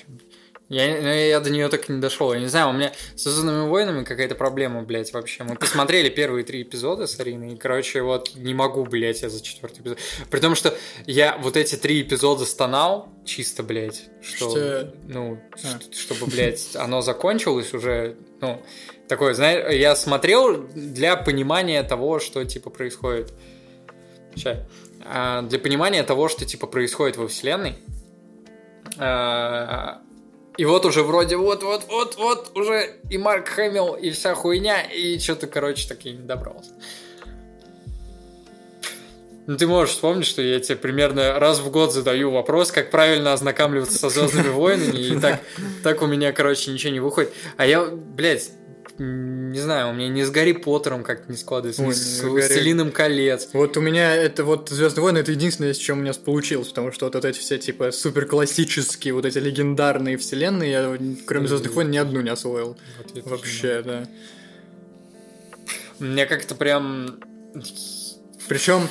Я, 0.69 1.01
ну, 1.01 1.07
я 1.07 1.39
до 1.39 1.49
нее 1.49 1.69
так 1.69 1.89
и 1.89 1.93
не 1.93 2.01
дошел. 2.01 2.33
Я 2.33 2.39
не 2.41 2.47
знаю, 2.47 2.69
у 2.69 2.73
меня 2.73 2.91
с 3.15 3.23
Звездными 3.23 3.69
войнами 3.69 4.03
какая-то 4.03 4.35
проблема, 4.35 4.81
блядь, 4.81 5.13
вообще. 5.13 5.43
Мы 5.43 5.55
посмотрели 5.55 6.09
первые 6.09 6.43
три 6.43 6.63
эпизода 6.63 7.07
с 7.07 7.17
Ариной, 7.21 7.53
и, 7.53 7.57
короче, 7.57 8.01
вот 8.01 8.35
не 8.35 8.53
могу, 8.53 8.83
блядь, 8.83 9.21
я 9.21 9.29
за 9.29 9.41
четвертый 9.41 9.79
эпизод. 9.79 9.97
При 10.29 10.39
том, 10.41 10.55
что 10.55 10.75
я 11.05 11.37
вот 11.37 11.55
эти 11.55 11.75
три 11.75 12.01
эпизода 12.01 12.45
стонал, 12.45 13.07
чисто, 13.23 13.63
блядь, 13.63 14.09
что, 14.21 14.49
Что- 14.51 14.93
ну, 15.07 15.39
А. 15.63 15.79
чтобы, 15.93 16.25
блядь, 16.25 16.75
оно 16.75 17.01
закончилось 17.01 17.73
уже, 17.73 18.17
ну, 18.41 18.61
такое, 19.07 19.33
знаешь, 19.35 19.73
я 19.73 19.95
смотрел 19.95 20.67
для 20.75 21.15
понимания 21.15 21.81
того, 21.83 22.19
что, 22.19 22.43
типа, 22.43 22.69
происходит. 22.71 23.31
Ща. 24.35 24.67
А, 25.05 25.43
для 25.43 25.59
понимания 25.59 26.03
того, 26.03 26.27
что, 26.27 26.43
типа, 26.45 26.67
происходит 26.67 27.15
во 27.15 27.29
вселенной. 27.29 27.77
А, 28.97 30.01
и 30.57 30.65
вот 30.65 30.85
уже 30.85 31.03
вроде 31.03 31.37
вот-вот-вот-вот 31.37 32.51
уже 32.55 32.95
и 33.09 33.17
Марк 33.17 33.47
Хэмилл, 33.49 33.95
и 33.95 34.09
вся 34.11 34.33
хуйня, 34.33 34.81
и 34.81 35.19
что-то, 35.19 35.47
короче, 35.47 35.87
так 35.87 36.05
и 36.05 36.11
не 36.11 36.23
добрался. 36.23 36.71
Ну, 39.45 39.55
ты 39.55 39.65
можешь 39.65 39.93
вспомнить, 39.93 40.25
что 40.25 40.41
я 40.41 40.59
тебе 40.59 40.75
примерно 40.75 41.39
раз 41.39 41.59
в 41.59 41.71
год 41.71 41.93
задаю 41.93 42.31
вопрос, 42.31 42.71
как 42.71 42.91
правильно 42.91 43.31
ознакомливаться 43.31 43.97
со 43.97 44.09
Звездными 44.09 44.49
войнами, 44.49 44.97
и 44.97 45.17
так, 45.19 45.39
так 45.83 46.01
у 46.01 46.05
меня, 46.05 46.33
короче, 46.33 46.69
ничего 46.69 46.91
не 46.91 46.99
выходит. 46.99 47.31
А 47.55 47.65
я, 47.65 47.85
блядь, 47.85 48.51
не 48.99 49.59
знаю, 49.59 49.89
у 49.89 49.93
меня 49.93 50.09
не 50.09 50.23
с 50.23 50.31
Гарри 50.31 50.53
Поттером 50.53 51.03
как-то 51.03 51.31
не 51.31 51.37
складывается, 51.37 51.83
Ой, 51.83 51.89
не 51.89 51.93
с 51.93 52.21
Гарри- 52.21 52.31
Властелином 52.31 52.91
колец. 52.91 53.49
Вот 53.53 53.77
у 53.77 53.81
меня 53.81 54.15
это 54.15 54.43
вот 54.43 54.69
Звездные 54.69 55.03
войны 55.03 55.19
это 55.19 55.31
единственное, 55.31 55.73
с 55.73 55.77
чем 55.77 55.99
у 55.99 56.01
меня 56.01 56.13
получилось, 56.13 56.69
потому 56.69 56.91
что 56.91 57.05
вот, 57.05 57.15
вот 57.15 57.25
эти 57.25 57.37
все 57.37 57.59
типа 57.59 57.91
супер 57.91 58.25
классические, 58.25 59.13
вот 59.13 59.25
эти 59.25 59.37
легендарные 59.37 60.17
вселенные, 60.17 60.71
я 60.71 60.97
кроме 61.25 61.47
Звездных 61.47 61.73
войн 61.73 61.91
ни 61.91 61.97
одну 61.97 62.21
не 62.21 62.29
освоил. 62.29 62.77
Вот 63.13 63.25
Вообще, 63.25 63.83
да. 63.83 64.07
Мне 65.99 66.25
как-то 66.25 66.55
прям... 66.55 67.19
Причем 68.47 68.87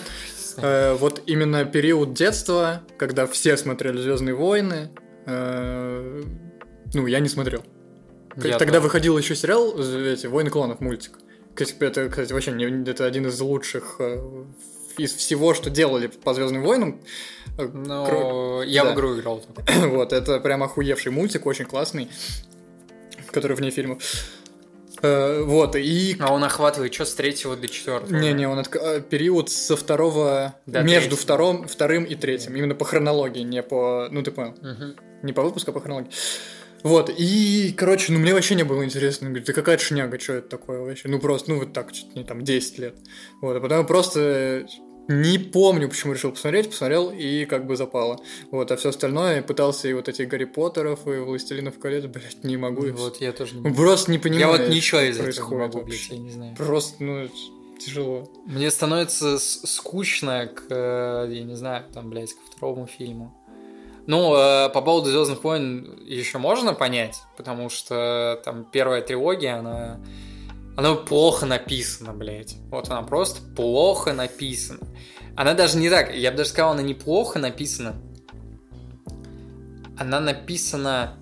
э, 0.59 0.95
вот 0.95 1.23
именно 1.27 1.65
период 1.65 2.15
детства, 2.15 2.83
когда 2.99 3.27
все 3.27 3.57
смотрели 3.57 3.99
Звездные 3.99 4.35
войны, 4.35 4.91
э, 5.27 6.23
ну, 6.95 7.07
я 7.07 7.21
не 7.21 7.29
смотрел. 7.29 7.65
Я 8.37 8.59
Тогда 8.59 8.75
тоже. 8.75 8.81
выходил 8.85 9.19
еще 9.19 9.35
сериал 9.35 9.75
э, 9.79 10.13
эти 10.13 10.27
Войны 10.27 10.51
клонов 10.51 10.81
мультик. 10.81 11.19
Это, 11.59 12.09
кстати, 12.11 12.33
вообще 12.33 12.53
это 12.87 13.07
один 13.07 13.27
из 13.27 13.41
лучших 13.41 13.97
э, 13.99 14.45
из 14.99 15.13
всего, 15.15 15.55
что 15.55 15.71
делали 15.71 16.07
по 16.09 16.35
Звездным 16.35 16.63
войнам. 16.63 17.01
Э, 17.59 17.67
Ну, 17.73 18.07
кро- 18.07 18.67
я 18.67 18.85
да. 18.85 18.91
в 18.91 18.95
игру 18.95 19.15
играл. 19.19 19.43
Вот, 19.87 20.13
это 20.13 20.39
прям 20.41 20.63
охуевший 20.63 21.13
мультик, 21.13 21.47
очень 21.47 21.65
классный, 21.65 22.09
который 23.31 23.57
вне 23.57 23.71
фильма. 23.71 23.99
Э, 25.03 25.43
Вот, 25.43 25.77
и... 25.77 26.17
А 26.21 26.33
он 26.33 26.45
охватывает 26.45 26.93
что 26.95 27.05
с 27.05 27.15
третьего 27.15 27.57
до 27.57 27.69
четвертого? 27.69 28.15
Не-не, 28.19 28.49
он 28.49 28.59
э, 28.59 29.01
период 29.01 29.51
со 29.51 29.77
второго... 29.77 30.55
До 30.67 30.83
между 30.83 31.11
третьего. 31.11 31.17
втором, 31.23 31.69
вторым 31.69 32.05
и 32.05 32.15
третьим. 32.15 32.55
Именно 32.57 32.75
по 32.75 32.85
хронологии, 32.85 33.43
не 33.43 33.63
по... 33.63 34.09
Ну, 34.11 34.23
ты 34.23 34.31
понял. 34.31 34.55
Мгм. 34.61 34.97
Не 35.23 35.33
по 35.33 35.43
выпуску, 35.43 35.71
а 35.71 35.75
по 35.75 35.81
хронологии. 35.81 36.11
Вот, 36.87 37.11
и, 37.11 37.75
короче, 37.77 38.13
ну, 38.13 38.21
мне 38.21 38.33
вообще 38.33 38.55
не 38.55 38.63
было 38.63 38.85
интересно. 38.85 39.27
Он 39.27 39.33
говорит, 39.33 39.49
да 39.49 39.53
какая 39.53 39.77
шняга, 39.77 40.21
что 40.21 40.35
это 40.35 40.49
такое 40.49 40.79
вообще? 40.79 41.09
Ну, 41.09 41.19
просто, 41.19 41.51
ну, 41.51 41.59
вот 41.59 41.73
так, 41.73 41.91
чуть 41.93 42.15
не 42.15 42.23
там, 42.23 42.43
10 42.43 42.79
лет. 42.79 42.95
Вот, 43.41 43.57
а 43.57 43.61
потом 43.61 43.85
просто 43.87 44.69
не 45.09 45.39
помню, 45.39 45.89
почему 45.89 46.13
решил 46.13 46.31
посмотреть, 46.31 46.71
посмотрел 46.71 47.11
и 47.11 47.45
как 47.45 47.67
бы 47.67 47.75
запало. 47.75 48.21
Вот, 48.53 48.71
а 48.71 48.77
все 48.77 48.91
остальное 48.91 49.43
пытался 49.43 49.89
и 49.89 49.95
вот 49.95 50.09
этих 50.09 50.29
Гарри 50.29 50.45
Поттеров, 50.45 51.09
и 51.09 51.19
Властелинов 51.19 51.77
колец, 51.81 52.05
блядь, 52.05 52.45
не 52.45 52.57
могу. 52.57 52.83
всё. 52.83 52.93
Вот 52.93 53.21
я 53.21 53.33
тоже 53.33 53.57
не 53.57 53.63
Ну, 53.63 53.75
Просто 53.75 54.13
не 54.13 54.19
Я 54.19 54.23
понимаю, 54.23 54.59
вот 54.59 54.69
ничего 54.69 55.01
из 55.01 55.19
этого 55.19 55.51
не 55.51 55.57
могу, 55.57 55.81
блядь, 55.83 56.09
я 56.09 56.19
не 56.19 56.31
знаю. 56.31 56.55
Просто, 56.55 57.03
ну, 57.03 57.29
тяжело. 57.81 58.31
Мне 58.47 58.71
становится 58.71 59.39
скучно 59.39 60.47
к, 60.47 60.63
э, 60.71 61.29
я 61.33 61.43
не 61.43 61.57
знаю, 61.57 61.85
там, 61.93 62.11
блядь, 62.11 62.33
ко 62.33 62.41
второму 62.49 62.87
фильму. 62.87 63.37
Ну, 64.07 64.37
э, 64.37 64.69
по 64.69 64.83
поводу 64.83 65.11
Звездных 65.11 65.43
войн 65.43 65.99
еще 66.05 66.39
можно 66.39 66.75
понять, 66.75 67.23
потому 67.37 67.69
что 67.69 68.41
там 68.45 68.65
первая 68.65 69.03
трилогия, 69.03 69.59
она, 69.59 70.01
она 70.77 70.95
плохо 70.95 71.45
написана, 71.45 72.13
блядь. 72.13 72.55
Вот 72.71 72.89
она 72.89 73.03
просто 73.03 73.41
плохо 73.57 74.13
написана. 74.13 74.87
Она 75.35 75.55
даже 75.55 75.77
не 75.77 75.91
так, 75.91 76.15
я 76.15 76.31
бы 76.31 76.39
даже 76.39 76.51
сказал, 76.51 76.73
она 76.73 76.83
неплохо 76.83 77.39
написана. 77.39 77.97
Она 79.99 80.21
написана... 80.21 81.19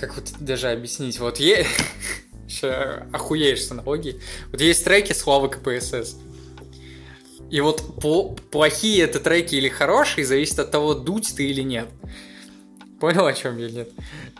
Как 0.00 0.16
вот 0.16 0.32
даже 0.40 0.70
объяснить? 0.70 1.18
Вот 1.20 1.38
е... 1.40 1.66
Ща 2.48 3.06
охуеешь 3.12 3.64
с 3.64 3.70
аналогией. 3.70 4.20
Вот 4.50 4.60
есть 4.60 4.84
треки 4.84 5.12
Славы 5.12 5.48
КПСС. 5.48 6.16
И 7.54 7.60
вот 7.60 8.00
по- 8.00 8.30
плохие 8.50 9.04
это 9.04 9.20
треки 9.20 9.54
или 9.54 9.68
хорошие, 9.68 10.26
зависит 10.26 10.58
от 10.58 10.72
того, 10.72 10.92
дуть 10.92 11.34
ты 11.36 11.46
или 11.46 11.60
нет. 11.60 11.88
Понял, 12.98 13.26
о 13.26 13.32
чем 13.32 13.58
я 13.58 13.70
нет? 13.70 13.90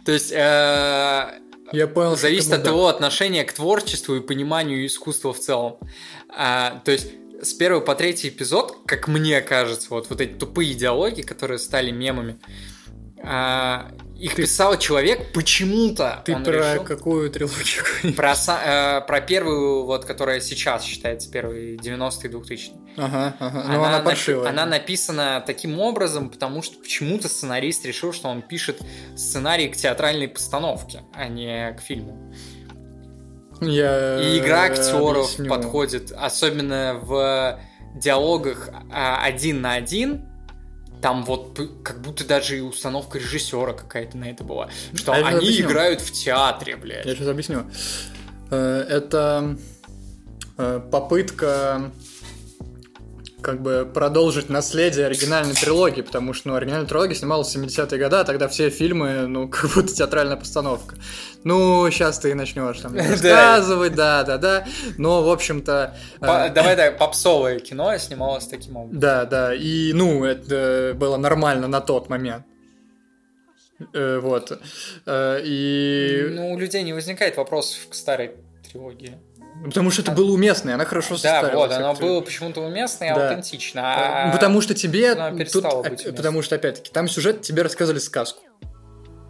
То 0.05 0.11
есть 0.11 0.33
э, 0.33 1.39
Я 1.73 1.87
понял, 1.87 2.17
зависит 2.17 2.53
от 2.53 2.65
да. 2.65 2.71
того 2.71 2.89
отношения 2.89 3.45
к 3.45 3.53
творчеству 3.53 4.17
и 4.17 4.21
пониманию 4.21 4.85
искусства 4.85 5.33
в 5.33 5.39
целом. 5.39 5.77
А, 6.29 6.83
то 6.85 6.91
есть 6.91 7.07
с 7.41 7.53
первого 7.55 7.83
по 7.83 7.95
третий 7.95 8.31
эпизод, 8.31 8.79
как 8.85 9.07
мне 9.07 9.41
кажется, 9.43 9.87
вот, 9.91 10.11
вот 10.11 10.21
эти 10.21 10.33
тупые 10.33 10.75
диалоги, 10.75 11.23
которые 11.23 11.61
стали 11.61 11.93
мемами, 11.93 12.41
а, 13.23 13.93
их 14.25 14.35
писал 14.37 14.79
человек 14.79 15.33
почему-то. 15.33 16.23
Ты 16.25 16.35
про 16.37 16.53
решил- 16.73 16.85
какую 16.85 17.31
трилогию 17.31 18.15
про, 18.17 18.33
э, 18.35 19.01
про 19.07 19.21
первую, 19.21 19.85
вот, 19.85 20.05
которая 20.05 20.41
сейчас 20.41 20.83
считается 20.85 21.31
первой 21.31 21.77
90-е 21.77 22.31
2000 22.31 22.73
Ага, 22.97 23.35
ага. 23.39 23.65
Ну, 23.67 23.83
она, 23.85 23.99
напи- 24.01 24.05
паршивая. 24.05 24.49
она 24.49 24.67
написана 24.67 25.43
таким 25.47 25.79
образом, 25.81 26.31
потому 26.31 26.63
что 26.63 26.79
почему-то 26.79 27.29
сценарист 27.29 27.85
решил, 27.85 28.13
что 28.13 28.29
он 28.29 28.41
пишет 28.43 28.81
сценарий 29.17 29.69
к 29.69 29.77
театральной 29.77 30.29
постановке, 30.29 31.03
а 31.13 31.29
не 31.29 31.73
к 31.73 31.81
фильму. 31.81 32.33
Я 33.61 34.21
И 34.21 34.39
игра 34.39 34.63
актеров 34.65 35.27
объясню. 35.27 35.49
подходит, 35.49 36.13
особенно 36.13 36.99
в 37.03 37.61
диалогах 37.97 38.69
а, 38.93 39.23
один 39.25 39.61
на 39.61 39.75
один. 39.75 40.29
Там 41.05 41.23
вот 41.23 41.61
как 41.83 42.01
будто 42.01 42.27
даже 42.27 42.57
и 42.57 42.61
установка 42.63 43.19
режиссера 43.19 43.75
какая-то 43.75 44.17
на 44.17 44.31
это 44.31 44.43
была. 44.43 44.71
Что 44.95 45.13
А 45.13 45.17
они 45.17 45.37
объясню. 45.37 45.67
играют 45.67 46.01
в 46.01 46.11
театре, 46.11 46.77
блядь. 46.77 47.05
Я 47.05 47.15
сейчас 47.15 47.29
объясню. 47.29 47.65
Э, 48.51 48.87
Это 48.89 49.59
э, 50.57 50.81
попытка 50.91 51.91
как 53.45 53.61
бы 53.61 53.87
продолжить 53.93 54.49
наследие 54.49 55.05
оригинальной 55.07 55.55
трилогии, 55.55 56.01
потому 56.01 56.33
что, 56.33 56.49
ну, 56.49 56.55
оригинальная 56.55 56.89
трилогия 56.89 57.15
снималась 57.15 57.55
в 57.55 57.57
70-е 57.59 57.99
годы, 58.03 58.17
а 58.17 58.25
тогда 58.25 58.49
все 58.49 58.71
фильмы, 58.71 59.27
ну, 59.27 59.49
как 59.51 59.71
будто 59.75 59.95
театральная 59.95 60.37
постановка. 60.37 60.97
Ну, 61.45 61.89
сейчас 61.91 62.19
ты 62.19 62.35
начнешь 62.35 62.81
там 62.81 62.95
Да. 62.97 63.03
рассказывать, 63.11 63.95
да-да-да, 63.95 64.67
но, 64.97 65.23
в 65.23 65.29
общем-то... 65.31 65.95
э, 66.21 66.51
давай 66.55 66.75
так, 66.75 66.97
попсовое 66.99 67.59
кино 67.61 67.97
снималось 67.99 68.47
таким 68.47 68.77
образом. 68.77 68.99
Да, 68.99 69.27
да, 69.27 69.55
и, 69.55 69.93
ну, 69.93 70.25
это 70.25 70.95
было 70.97 71.19
нормально 71.19 71.69
на 71.69 71.81
тот 71.83 72.09
момент. 72.09 72.45
Э, 73.93 74.21
Вот. 74.21 74.59
Э, 75.05 75.41
И... 75.45 76.29
Ну, 76.31 76.53
у 76.53 76.59
людей 76.59 76.83
не 76.83 76.95
возникает 76.95 77.37
вопросов 77.37 77.89
к 77.91 77.95
старой 77.95 78.33
трилогии. 78.71 79.19
Потому 79.65 79.91
что 79.91 80.03
это 80.03 80.11
было 80.11 80.33
уместно, 80.33 80.71
и 80.71 80.73
она 80.73 80.85
хорошо 80.85 81.11
Да, 81.15 81.41
составилась. 81.41 81.55
вот, 81.55 81.73
оно 81.73 81.95
было 81.95 82.21
почему-то 82.21 82.61
уместно 82.61 83.05
и 83.05 83.09
Да. 83.15 83.29
аутентично. 83.29 83.81
Ну, 83.83 83.87
а- 83.89 84.33
Потому 84.33 84.61
что 84.61 84.75
тебе 84.75 85.15
тут, 85.53 85.65
потому 86.17 86.43
что 86.43 86.57
опять-таки 86.57 86.91
там 86.93 87.09
сюжет 87.09 87.43
тебе 87.43 87.63
рассказывали 87.63 88.01
сказку. 88.01 88.41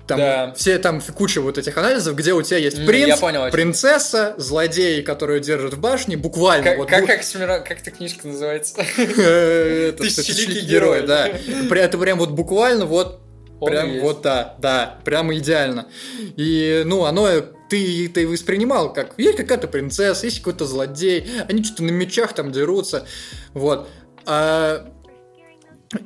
Там 0.06 0.18
Да. 0.18 0.52
все 0.54 0.76
там 0.78 1.00
куча 1.00 1.40
вот 1.40 1.56
этих 1.56 1.78
анализов, 1.78 2.14
где 2.14 2.34
у 2.34 2.42
тебя 2.42 2.58
есть 2.58 2.84
принц, 2.84 3.08
я 3.08 3.16
понял, 3.16 3.50
принцесса, 3.50 4.34
злодеи, 4.36 5.00
которые 5.00 5.40
держат 5.40 5.72
в 5.74 5.80
башне, 5.80 6.18
буквально 6.18 6.62
Как, 6.64 6.76
вот 6.78 6.88
как, 6.90 7.04
бу- 7.04 7.18
Оксимирон- 7.18 7.64
как 7.64 7.80
эта 7.80 7.90
книжка 7.90 8.28
называется? 8.28 8.82
это, 8.98 10.02
Тысячеликий 10.02 10.60
герой. 10.66 11.06
да. 11.06 11.28
Это 11.28 11.96
прям 11.96 12.18
вот 12.18 12.30
буквально 12.32 12.84
вот 12.84 13.20
прям 13.64 13.88
есть. 13.90 14.02
вот 14.02 14.22
да, 14.22 14.56
да, 14.58 14.98
прямо 15.04 15.36
идеально. 15.36 15.88
И 16.36 16.82
ну 16.84 17.04
оно 17.04 17.28
ты 17.28 17.44
ты 17.74 18.06
это 18.06 18.20
и 18.20 18.26
воспринимал 18.26 18.92
как 18.92 19.14
есть 19.18 19.36
какая-то 19.36 19.68
принцесса, 19.68 20.26
есть 20.26 20.38
какой-то 20.38 20.64
злодей, 20.66 21.26
они 21.48 21.64
что-то 21.64 21.84
на 21.84 21.90
мечах 21.90 22.32
там 22.32 22.52
дерутся, 22.52 23.06
вот. 23.52 23.88
А... 24.26 24.90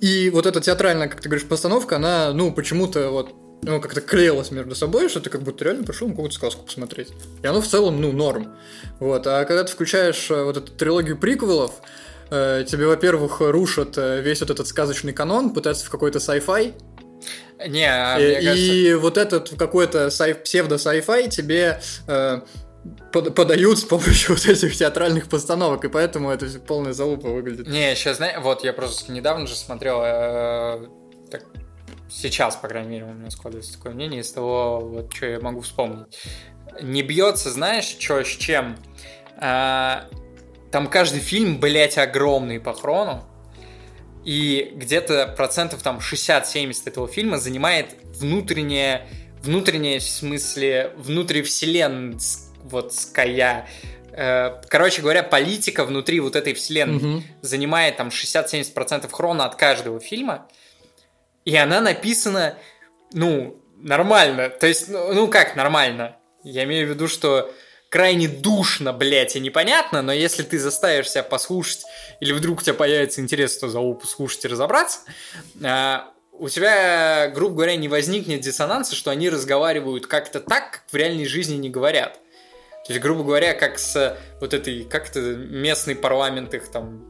И 0.00 0.28
вот 0.30 0.44
эта 0.44 0.61
театральная, 0.61 1.09
как 1.09 1.22
ты 1.22 1.30
говоришь, 1.30 1.48
постановка, 1.48 1.96
она, 1.96 2.34
ну, 2.34 2.52
почему-то 2.52 3.11
вот 3.11 3.34
ну, 3.62 3.80
как-то 3.80 4.00
клеилось 4.00 4.50
между 4.50 4.74
собой, 4.74 5.09
что 5.09 5.20
ты 5.20 5.30
как 5.30 5.42
будто 5.42 5.64
реально 5.64 5.84
пришел 5.84 6.06
на 6.06 6.14
какую-то 6.14 6.34
сказку 6.34 6.64
посмотреть. 6.64 7.09
И 7.42 7.46
оно 7.46 7.61
в 7.61 7.66
целом, 7.66 8.00
ну, 8.00 8.12
норм. 8.12 8.54
Вот. 9.00 9.26
А 9.26 9.44
когда 9.44 9.64
ты 9.64 9.72
включаешь 9.72 10.30
э, 10.30 10.44
вот 10.44 10.56
эту 10.56 10.72
трилогию 10.72 11.18
приквелов, 11.18 11.72
э, 12.30 12.64
тебе, 12.68 12.86
во-первых, 12.86 13.40
рушат 13.40 13.98
э, 13.98 14.20
весь 14.20 14.40
вот 14.40 14.50
этот 14.50 14.66
сказочный 14.68 15.12
канон, 15.12 15.52
пытаются 15.52 15.86
в 15.86 15.90
какой-то 15.90 16.18
sci-fi. 16.18 16.74
Не, 17.66 17.86
а, 17.86 18.18
и, 18.18 18.24
мне 18.24 18.34
кажется... 18.42 18.72
и 18.72 18.94
вот 18.94 19.18
этот 19.18 19.50
какой-то 19.59 20.06
сай- 20.11 20.34
псевдо-sci-fi 20.34 21.28
тебе 21.28 21.80
э, 22.06 22.40
под- 23.12 23.34
подают 23.34 23.78
с 23.78 23.84
помощью 23.84 24.34
вот 24.34 24.46
этих 24.46 24.76
театральных 24.76 25.28
постановок, 25.28 25.84
и 25.84 25.88
поэтому 25.88 26.30
это 26.30 26.46
полная 26.61 26.92
залупа 26.92 27.28
выглядит. 27.28 27.66
Не, 27.66 27.94
сейчас, 27.94 28.20
вот 28.40 28.64
я 28.64 28.72
просто 28.72 29.12
недавно 29.12 29.46
же 29.46 29.56
смотрел, 29.56 30.00
э, 30.02 30.86
так, 31.30 31.44
сейчас, 32.11 32.56
по 32.56 32.68
крайней 32.68 32.88
мере, 32.90 33.04
у 33.04 33.12
меня 33.12 33.30
складывается 33.30 33.76
такое 33.76 33.92
мнение 33.92 34.20
из 34.20 34.30
того, 34.30 34.80
вот, 34.80 35.12
что 35.12 35.26
я 35.26 35.40
могу 35.40 35.61
вспомнить. 35.61 36.06
Не 36.80 37.02
бьется, 37.02 37.50
знаешь, 37.50 37.96
что 37.98 38.22
с 38.22 38.28
чем? 38.28 38.76
А, 39.36 40.06
там 40.70 40.88
каждый 40.88 41.20
фильм, 41.20 41.59
блядь, 41.59 41.98
огромный 41.98 42.61
по 42.61 42.72
хрону, 42.72 43.24
и 44.29 44.72
где-то 44.74 45.33
процентов 45.39 45.83
там 45.83 46.01
60-70 46.01 46.83
этого 46.85 47.09
фильма 47.09 47.39
занимает 47.39 47.95
внутреннее, 48.14 49.09
внутреннее, 49.41 50.01
в 50.01 50.03
смысле, 50.03 50.93
внутривселенная, 50.99 52.18
вот, 52.64 52.93
ская, 52.93 53.66
э, 54.12 54.61
Короче 54.68 55.01
говоря, 55.01 55.22
политика 55.22 55.87
внутри 55.87 56.20
вот 56.20 56.37
этой 56.37 56.53
вселенной 56.53 56.99
Мгм. 56.99 57.24
занимает 57.41 57.97
там 57.97 58.11
60-70% 58.11 59.11
хрона 59.11 59.47
от 59.47 59.55
каждого 59.55 59.99
фильма, 59.99 60.47
и 61.47 61.57
она 61.57 61.81
написана, 61.81 62.59
ну, 63.14 63.59
нормально. 63.79 64.51
То 64.51 64.66
есть, 64.66 64.91
ну, 64.91 65.14
ну 65.14 65.29
как 65.29 65.57
нормально? 65.57 66.18
Я 66.45 66.64
имею 66.64 66.87
в 66.87 66.91
виду, 66.91 67.09
что 67.09 67.51
крайне 67.89 68.28
душно, 68.28 68.93
блядь, 68.93 69.36
и 69.36 69.41
непонятно, 69.41 70.03
но 70.03 70.12
если 70.12 70.43
ты 70.43 70.59
заставишь 70.59 71.11
себя 71.11 71.22
послушать, 71.22 71.84
или 72.20 72.32
вдруг 72.32 72.61
у 72.61 72.62
тебя 72.62 72.74
появится 72.74 73.20
интерес 73.20 73.59
то 73.59 73.68
за 73.68 73.80
послушать 73.95 74.45
и 74.45 74.49
разобраться, 74.49 75.01
а, 75.64 76.11
у 76.32 76.49
тебя, 76.49 77.28
грубо 77.34 77.57
говоря, 77.57 77.76
не 77.76 77.89
возникнет 77.89 78.41
диссонанса, 78.41 78.95
что 78.95 79.11
они 79.11 79.28
разговаривают 79.28 80.07
как-то 80.07 80.41
так, 80.41 80.72
как 80.72 80.82
в 80.91 80.95
реальной 80.95 81.26
жизни 81.26 81.57
не 81.57 81.70
говорят. 81.70 82.20
То 82.86 82.93
есть, 82.93 83.03
грубо 83.03 83.24
говоря, 83.24 83.55
как 83.55 83.78
с 83.78 84.16
вот 84.41 84.55
этой, 84.55 84.84
как 84.84 85.11
это, 85.11 85.20
местный 85.20 85.97
парламент 85.97 86.55
их 86.55 86.70
там 86.70 87.05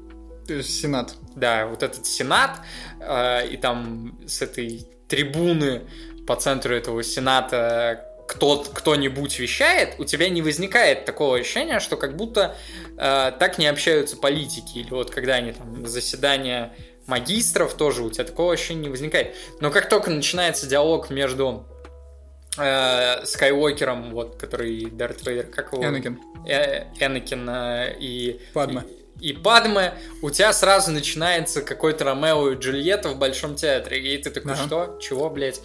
есть 0.49 0.81
Сенат. 0.81 1.15
да, 1.37 1.67
вот 1.67 1.83
этот 1.83 2.07
сенат, 2.07 2.61
э, 3.01 3.49
и 3.49 3.59
там 3.59 4.19
с 4.27 4.41
этой 4.41 4.89
трибуны 5.07 5.83
по 6.27 6.37
центру 6.37 6.75
этого 6.75 7.03
сената 7.03 8.08
кто, 8.29 8.59
кто-нибудь 8.59 9.39
вещает, 9.39 9.95
у 9.99 10.05
тебя 10.05 10.29
не 10.29 10.43
возникает 10.43 11.07
такого 11.07 11.39
ощущения, 11.39 11.81
что 11.81 11.97
как 11.97 12.15
будто 12.15 12.55
э, 12.99 13.33
так 13.39 13.57
не 13.57 13.67
общаются 13.67 14.19
политики. 14.19 14.79
Или 14.79 14.91
вот 14.91 15.11
когда 15.11 15.37
они 15.37 15.53
там 15.53 15.87
заседания 15.87 16.75
магистров 17.07 17.73
тоже, 17.73 18.03
у 18.03 18.11
тебя 18.11 18.25
такого 18.25 18.53
ощущения 18.53 18.83
не 18.83 18.89
возникает. 18.91 19.35
Но 19.61 19.71
как 19.71 19.89
только 19.89 20.11
начинается 20.11 20.67
диалог 20.67 21.09
между 21.09 21.67
э, 22.59 23.25
Скайуокером, 23.25 24.11
вот, 24.11 24.37
который 24.37 24.91
Дарт 24.91 25.27
Вейдер, 25.27 25.47
как 25.47 25.73
его? 25.73 25.83
Энакин. 25.83 26.21
Э, 26.47 26.85
Энакин 27.01 27.49
э, 27.49 27.97
и 27.99 28.43
Падме. 28.53 28.85
и 29.23 29.33
Падме, 29.33 29.95
у 30.21 30.29
тебя 30.29 30.53
сразу 30.53 30.91
начинается 30.91 31.63
какой-то 31.63 32.05
Ромео 32.05 32.51
и 32.51 32.57
Джульетта 32.57 33.09
в 33.09 33.17
Большом 33.17 33.55
театре. 33.55 34.01
И 34.15 34.19
ты 34.19 34.29
такой, 34.29 34.53
Ага. 34.53 34.67
что? 34.67 34.99
Чего, 35.01 35.31
блядь? 35.31 35.63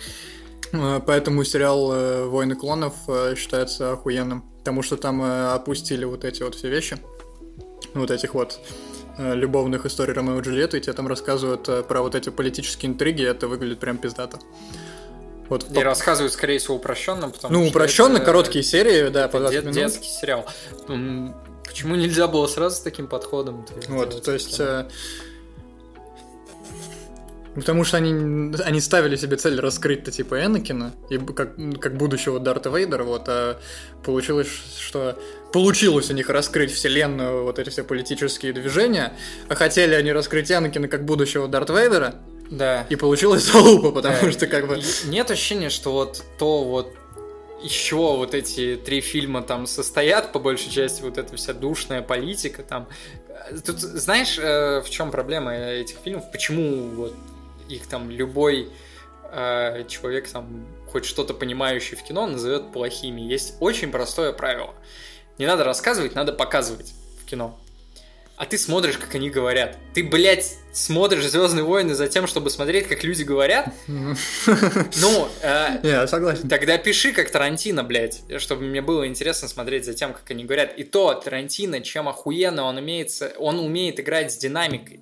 Э, 0.74 1.00
Поэтому 1.06 1.44
сериал 1.44 1.94
э, 1.94 2.26
«Войны 2.26 2.56
клонов» 2.56 2.94
э, 3.08 3.36
считается 3.38 3.94
охуенным. 3.94 4.44
Потому 4.60 4.82
что 4.82 4.98
там 4.98 5.22
опустили 5.22 6.06
вот 6.06 6.24
эти 6.24 6.42
вот 6.42 6.56
все 6.56 6.70
вещи. 6.70 6.98
Вот 7.94 8.12
этих 8.12 8.34
вот 8.34 8.60
любовных 9.20 9.86
историй 9.86 10.14
Ромео 10.14 10.40
и 10.40 10.42
Джульетты, 10.42 10.78
и 10.78 10.82
тебе 10.82 10.94
там 10.94 11.08
рассказывают 11.08 11.70
про 11.88 12.02
вот 12.02 12.16
эти 12.16 12.30
политические 12.30 12.92
интриги, 12.94 13.24
это 13.24 13.48
выглядит 13.48 13.80
прям 13.80 13.98
пиздато. 13.98 14.40
Вот, 15.50 15.70
И 15.70 15.80
рассказывают, 15.80 16.32
скорее 16.34 16.58
всего, 16.60 16.78
упрощенно, 16.78 17.30
потому 17.30 17.54
ну, 17.54 17.62
что 17.66 17.70
упрощенно, 17.72 18.16
это- 18.18 18.26
короткие 18.26 18.64
серии, 18.64 19.10
да, 19.10 19.28
по 19.28 19.38
это 19.38 19.52
20 19.52 19.56
дет- 19.56 19.64
минут. 19.66 19.76
детский 19.76 20.08
сериал. 20.08 20.46
Почему 21.66 21.96
нельзя 21.96 22.28
было 22.28 22.48
сразу 22.48 22.78
с 22.78 22.80
таким 22.80 23.08
подходом? 23.08 23.66
Вот, 23.90 24.10
делать 24.10 24.24
то 24.24 24.32
есть... 24.32 24.58
кино? 24.58 24.88
Э, 27.56 27.60
Потому 27.60 27.84
что 27.84 27.98
они, 27.98 28.54
они 28.64 28.82
ставили 28.82 29.16
себе 29.16 29.38
цель 29.38 29.60
раскрыть-то 29.60 30.12
типа 30.12 30.44
Энакина, 30.44 30.94
и 31.10 31.18
как, 31.18 31.56
как 31.80 31.96
будущего 31.98 32.40
Дарта 32.40 32.70
Вейдера, 32.70 33.04
вот, 33.04 33.24
а 33.28 33.60
получилось, 34.04 34.48
что 34.80 35.18
получилось 35.52 36.10
у 36.10 36.14
них 36.14 36.30
раскрыть 36.30 36.72
вселенную, 36.72 37.44
вот 37.44 37.60
эти 37.60 37.70
все 37.70 37.84
политические 37.84 38.54
движения, 38.54 39.14
а 39.50 39.56
хотели 39.56 39.94
они 39.94 40.12
раскрыть 40.12 40.52
Энакина 40.52 40.88
как 40.88 41.06
будущего 41.06 41.48
Дарта 41.48 41.74
Вейдера, 41.74 42.16
Да. 42.50 42.86
и 42.90 42.96
получилось 42.96 43.44
залупа, 43.52 43.92
потому 43.92 44.18
Да. 44.22 44.32
что 44.32 44.48
как 44.48 44.68
бы... 44.68 44.82
Нет 45.06 45.30
ощущения, 45.32 45.70
что 45.70 45.92
вот 45.94 46.24
то 46.38 46.64
вот 46.64 46.94
из 47.64 47.72
чего 47.72 48.18
вот 48.18 48.34
эти 48.34 48.76
три 48.84 49.00
фильма 49.00 49.42
там 49.42 49.68
состоят, 49.68 50.34
по 50.34 50.40
большей 50.40 50.70
части, 50.70 51.02
вот 51.02 51.18
эта 51.18 51.36
вся 51.38 51.54
душная 51.54 52.02
политика 52.02 52.62
там. 52.62 52.90
Тут 53.66 53.80
знаешь, 53.80 54.38
э, 54.38 54.82
в 54.82 54.90
чем 54.90 55.12
проблема 55.12 55.54
этих 55.56 55.96
фильмов? 56.04 56.30
Почему 56.32 56.90
вот 56.90 57.16
их 57.74 57.88
там 57.88 58.10
любой 58.10 58.70
э, 59.32 59.86
человек 59.88 60.30
там 60.30 60.66
хоть 60.88 61.06
что-то 61.06 61.34
понимающий 61.34 61.98
в 61.98 62.04
кино 62.04 62.28
назовет 62.28 62.72
плохими? 62.72 63.22
Есть 63.22 63.56
очень 63.60 63.92
простое 63.92 64.34
правило. 64.34 64.74
Не 65.38 65.46
надо 65.46 65.64
рассказывать, 65.64 66.16
надо 66.16 66.34
показывать 66.34 66.94
в 67.22 67.26
кино. 67.26 67.60
А 68.36 68.46
ты 68.46 68.58
смотришь, 68.58 68.98
как 68.98 69.14
они 69.14 69.30
говорят. 69.30 69.78
Ты, 69.94 70.04
блядь, 70.04 70.58
смотришь 70.72 71.30
Звездные 71.30 71.64
войны 71.64 71.94
за 71.94 72.08
тем, 72.08 72.26
чтобы 72.26 72.50
смотреть, 72.50 72.88
как 72.88 73.04
люди 73.04 73.22
говорят? 73.22 73.72
Ну, 73.88 75.30
э, 75.42 75.80
я 75.84 76.08
согласен. 76.08 76.50
Тогда 76.50 76.80
пиши 76.80 77.14
как 77.14 77.30
Тарантино, 77.30 77.84
блядь, 77.84 78.24
чтобы 78.40 78.64
мне 78.64 78.82
было 78.82 79.08
интересно 79.08 79.48
смотреть 79.48 79.86
за 79.86 79.94
тем, 79.94 80.14
как 80.14 80.30
они 80.32 80.46
говорят. 80.46 80.78
И 80.78 80.84
то, 80.84 81.14
Тарантино, 81.14 81.82
чем 81.82 82.10
охуенно 82.10 82.64
он 82.64 82.78
умеет, 82.78 83.12
он 83.38 83.60
умеет 83.60 84.00
играть 84.00 84.34
с 84.34 84.38
динамикой. 84.38 85.02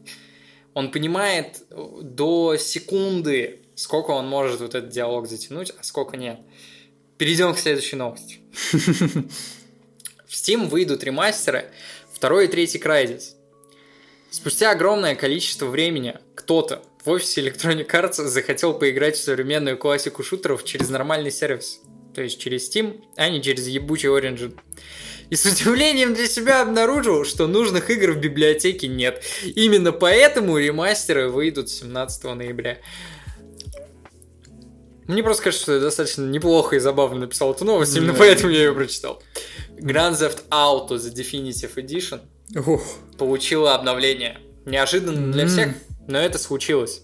Он 0.73 0.91
понимает 0.91 1.63
э, 1.69 1.99
до 2.01 2.57
секунды, 2.57 3.61
сколько 3.75 4.11
он 4.11 4.27
может 4.27 4.61
вот 4.61 4.75
этот 4.75 4.89
диалог 4.89 5.27
затянуть, 5.27 5.71
а 5.77 5.83
сколько 5.83 6.17
нет. 6.17 6.39
Перейдем 7.17 7.53
к 7.53 7.59
следующей 7.59 7.97
новости. 7.97 8.39
В 10.25 10.33
Steam 10.33 10.69
выйдут 10.69 11.03
ремастеры 11.03 11.71
второй 12.13 12.45
и 12.45 12.47
третий 12.47 12.79
Crysis. 12.79 13.33
Спустя 14.29 14.71
огромное 14.71 15.15
количество 15.15 15.65
времени 15.65 16.17
кто-то 16.35 16.81
в 17.03 17.09
офисе 17.09 17.41
Electronic 17.41 17.87
Arts 17.87 18.23
захотел 18.23 18.73
поиграть 18.73 19.17
в 19.17 19.23
современную 19.23 19.77
классику 19.77 20.23
шутеров 20.23 20.63
через 20.63 20.89
нормальный 20.89 21.31
сервис. 21.31 21.81
То 22.15 22.21
есть 22.21 22.39
через 22.39 22.69
Steam, 22.69 23.03
а 23.15 23.29
не 23.29 23.41
через 23.41 23.67
ебучий 23.67 24.09
Origin. 24.09 24.57
И 25.31 25.35
с 25.37 25.45
удивлением 25.45 26.13
для 26.13 26.27
себя 26.27 26.61
обнаружил, 26.61 27.23
что 27.23 27.47
нужных 27.47 27.89
игр 27.89 28.11
в 28.11 28.17
библиотеке 28.17 28.89
нет. 28.89 29.23
Именно 29.55 29.93
поэтому 29.93 30.57
ремастеры 30.57 31.29
выйдут 31.29 31.69
17 31.69 32.35
ноября. 32.35 32.79
Мне 35.07 35.23
просто 35.23 35.43
кажется, 35.43 35.63
что 35.63 35.73
я 35.75 35.79
достаточно 35.79 36.23
неплохо 36.23 36.75
и 36.75 36.79
забавно 36.79 37.21
написал 37.21 37.53
эту 37.53 37.63
новость, 37.63 37.95
именно 37.95 38.13
поэтому 38.13 38.51
я 38.51 38.65
ее 38.65 38.73
прочитал. 38.73 39.23
Grand 39.77 40.19
Theft 40.19 40.43
Auto 40.49 40.97
The 40.97 41.13
Definitive 41.13 41.75
Edition 41.75 42.19
Ух, 42.53 42.83
получила 43.17 43.73
обновление. 43.73 44.37
Неожиданно 44.65 45.31
для 45.31 45.47
всех, 45.47 45.69
но 46.07 46.17
это 46.17 46.39
случилось. 46.39 47.03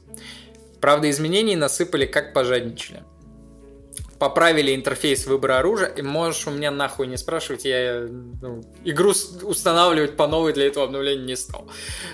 Правда, 0.82 1.09
изменений 1.09 1.55
насыпали 1.55 2.05
как 2.05 2.34
пожадничали. 2.34 3.03
Поправили 4.20 4.74
интерфейс 4.74 5.26
выбора 5.26 5.59
оружия, 5.59 5.88
и 5.88 6.01
можешь 6.01 6.47
у 6.47 6.51
меня 6.51 6.72
нахуй 6.72 7.07
не 7.07 7.18
спрашивать, 7.18 7.65
я 7.65 8.07
ну, 8.41 8.63
игру 8.84 9.13
устанавливать 9.43 10.15
по 10.15 10.28
новой 10.28 10.53
для 10.53 10.68
этого 10.68 10.86
обновления 10.86 11.26
не 11.26 11.36
стал. 11.36 11.70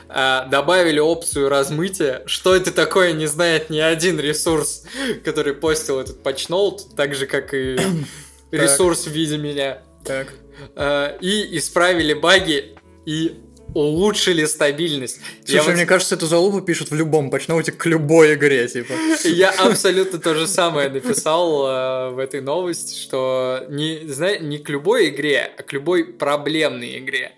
А, 0.09 0.45
добавили 0.47 0.99
опцию 0.99 1.49
размытия. 1.49 2.23
Что 2.25 2.55
это 2.55 2.71
такое, 2.71 3.13
не 3.13 3.27
знает 3.27 3.69
ни 3.69 3.79
один 3.79 4.19
ресурс, 4.19 4.85
который 5.23 5.53
постил 5.53 5.99
этот 5.99 6.23
патчноут, 6.23 6.95
так 6.95 7.15
же, 7.15 7.25
как 7.25 7.53
и 7.53 7.77
ресурс 8.51 9.07
в 9.07 9.11
виде 9.11 9.37
меня. 9.37 9.81
так. 10.03 10.33
Э, 10.75 11.17
и 11.19 11.57
исправили 11.57 12.13
баги 12.13 12.75
и 13.05 13.42
улучшили 13.73 14.45
стабильность. 14.45 15.19
Слушай, 15.43 15.55
Я 15.55 15.63
вот- 15.63 15.73
мне 15.73 15.85
кажется, 15.85 16.15
эту 16.15 16.27
залупу 16.27 16.61
пишут 16.61 16.91
в 16.91 16.95
любом 16.95 17.29
патчноуте 17.31 17.71
к 17.71 17.85
любой 17.85 18.35
игре, 18.35 18.67
типа. 18.67 18.93
Я 19.23 19.49
абсолютно 19.51 20.19
то 20.19 20.35
же 20.35 20.47
самое 20.47 20.89
написал 20.89 21.67
э, 21.67 22.09
в 22.11 22.19
этой 22.19 22.41
новости, 22.41 22.99
что 22.99 23.65
не, 23.69 24.07
знае- 24.07 24.39
не 24.39 24.59
к 24.59 24.69
любой 24.69 25.09
игре, 25.09 25.51
а 25.57 25.63
к 25.63 25.73
любой 25.73 26.05
проблемной 26.05 26.99
игре. 26.99 27.31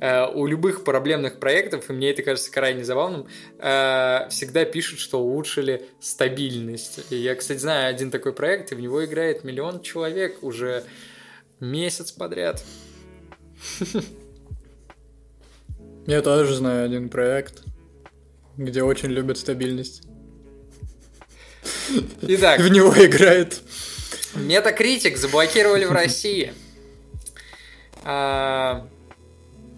Э, 0.00 0.26
у 0.26 0.46
любых 0.46 0.82
проблемных 0.84 1.38
проектов, 1.38 1.88
и 1.88 1.92
мне 1.92 2.10
это 2.10 2.22
кажется 2.22 2.50
крайне 2.50 2.84
забавным, 2.84 3.28
э, 3.58 4.26
всегда 4.30 4.64
пишут, 4.64 4.98
что 4.98 5.20
улучшили 5.20 5.86
стабильность. 6.00 7.00
И 7.10 7.16
я, 7.16 7.34
кстати, 7.36 7.58
знаю 7.58 7.88
один 7.88 8.10
такой 8.10 8.32
проект, 8.32 8.72
и 8.72 8.74
в 8.74 8.80
него 8.80 9.04
играет 9.04 9.44
миллион 9.44 9.80
человек 9.82 10.42
уже 10.42 10.82
месяц 11.60 12.10
подряд. 12.12 12.62
Я 16.06 16.22
тоже 16.22 16.54
знаю 16.54 16.86
один 16.86 17.08
проект, 17.08 17.62
где 18.56 18.82
очень 18.82 19.08
любят 19.10 19.38
стабильность. 19.38 20.02
Итак, 22.22 22.60
В 22.60 22.68
него 22.68 22.92
играет. 22.96 23.60
Метакритик 24.34 25.16
заблокировали 25.16 25.84
в 25.84 25.92
России. 25.92 26.52
А, 28.04 28.86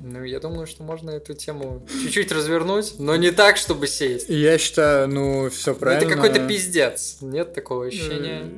ну, 0.03 0.23
я 0.23 0.39
думаю, 0.39 0.67
что 0.67 0.83
можно 0.83 1.11
эту 1.11 1.33
тему 1.33 1.87
чуть-чуть 2.03 2.31
развернуть, 2.31 2.95
но 2.99 3.17
не 3.17 3.31
так, 3.31 3.57
чтобы 3.57 3.87
сесть. 3.87 4.29
Я 4.29 4.59
считаю, 4.59 5.09
ну, 5.09 5.49
все 5.49 5.73
Ну, 5.73 5.79
правильно. 5.79 6.07
Это 6.07 6.15
какой-то 6.15 6.47
пиздец. 6.47 7.19
Нет 7.23 7.55
такого 7.55 7.87
ощущения. 7.87 8.51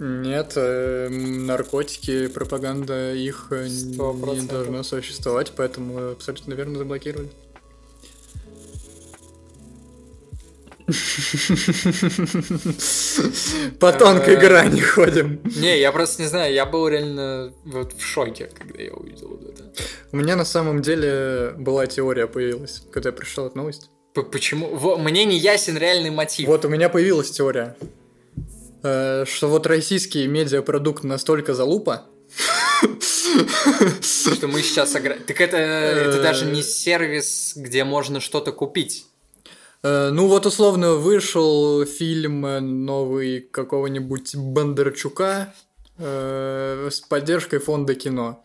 Нет, 0.00 0.52
э, 0.56 1.08
наркотики, 1.08 2.26
пропаганда 2.26 3.14
их 3.14 3.46
э, 3.50 3.68
Сто 3.68 4.12
не 4.12 4.46
должно 4.46 4.82
существовать, 4.82 5.52
поэтому 5.56 6.10
абсолютно 6.12 6.54
верно 6.54 6.78
заблокировали. 6.78 7.30
По 13.80 13.92
тонкой 13.92 14.34
Э, 14.34 14.40
грани 14.40 14.80
ходим. 14.80 15.40
Не, 15.56 15.78
я 15.80 15.92
просто 15.92 16.22
не 16.22 16.28
знаю, 16.28 16.52
я 16.52 16.66
был 16.66 16.88
реально 16.88 17.52
вот 17.64 17.92
в 17.94 18.02
шоке, 18.02 18.50
когда 18.58 18.82
я 18.82 18.92
увидел 18.92 19.28
вот 19.28 19.42
это. 19.48 19.64
У 20.12 20.16
меня 20.16 20.36
на 20.36 20.44
самом 20.44 20.82
деле 20.82 21.54
была 21.58 21.86
теория 21.86 22.26
появилась, 22.26 22.82
когда 22.92 23.10
я 23.10 23.12
пришел 23.12 23.46
от 23.46 23.54
новости. 23.54 23.86
П- 24.14 24.22
Почему? 24.22 24.96
Мне 24.98 25.24
не 25.24 25.38
ясен 25.38 25.76
реальный 25.76 26.10
мотив. 26.10 26.46
Вот 26.46 26.64
у 26.64 26.68
меня 26.68 26.88
появилась 26.88 27.30
теория, 27.30 27.76
э, 27.80 27.84
что 29.26 29.48
вот 29.48 29.66
российский 29.66 30.26
медиапродукт 30.26 31.04
настолько 31.04 31.54
залупа, 31.54 32.06
Что 34.02 34.46
мы 34.48 34.62
сейчас. 34.62 34.90
Так 34.90 35.04
это, 35.06 35.56
это 35.56 36.18
Э. 36.18 36.22
даже 36.22 36.46
не 36.46 36.62
сервис, 36.62 37.52
где 37.56 37.84
можно 37.84 38.20
что-то 38.20 38.52
купить. 38.52 39.06
Э, 39.82 40.10
Ну 40.10 40.26
вот 40.28 40.46
условно 40.46 40.94
вышел 40.94 41.84
фильм 41.86 42.44
э, 42.46 42.60
новый 42.60 43.40
какого-нибудь 43.40 44.36
Бондарчука 44.36 45.54
э, 45.98 46.88
с 46.90 47.00
поддержкой 47.00 47.58
фонда 47.58 47.94
кино. 47.94 48.44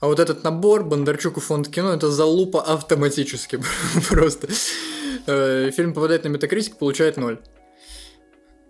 А 0.00 0.06
вот 0.06 0.20
этот 0.20 0.44
набор 0.44 0.84
Бондарчук 0.84 1.38
и 1.38 1.40
фонд 1.40 1.68
кино 1.68 1.92
это 1.94 2.10
залупа 2.10 2.62
автоматически 2.62 3.60
просто. 4.08 4.48
Э, 5.26 5.70
Фильм 5.74 5.94
попадает 5.94 6.24
на 6.24 6.28
Метакритик, 6.28 6.76
получает 6.76 7.16
ноль. 7.16 7.38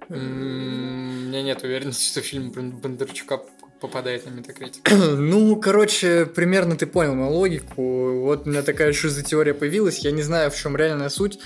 У 0.09 0.14
меня 0.14 1.42
нет 1.42 1.62
уверенности, 1.62 2.11
что 2.11 2.20
фильм 2.20 2.50
Бон- 2.52 2.72
Бондарчука 2.72 3.40
попадает 3.80 4.24
на 4.26 4.30
Метакритик. 4.30 4.88
Ну, 4.92 5.57
короче, 5.57 6.26
примерно 6.26 6.76
ты 6.76 6.86
понял 6.86 7.14
мою 7.14 7.32
логику. 7.32 8.20
Вот 8.22 8.46
у 8.46 8.50
меня 8.50 8.62
такая 8.62 8.92
шизотеория 8.92 9.52
появилась. 9.54 9.98
Я 10.00 10.12
не 10.12 10.22
знаю, 10.22 10.50
в 10.50 10.57
чем 10.57 10.76
реальная 10.76 11.09
суть. 11.09 11.38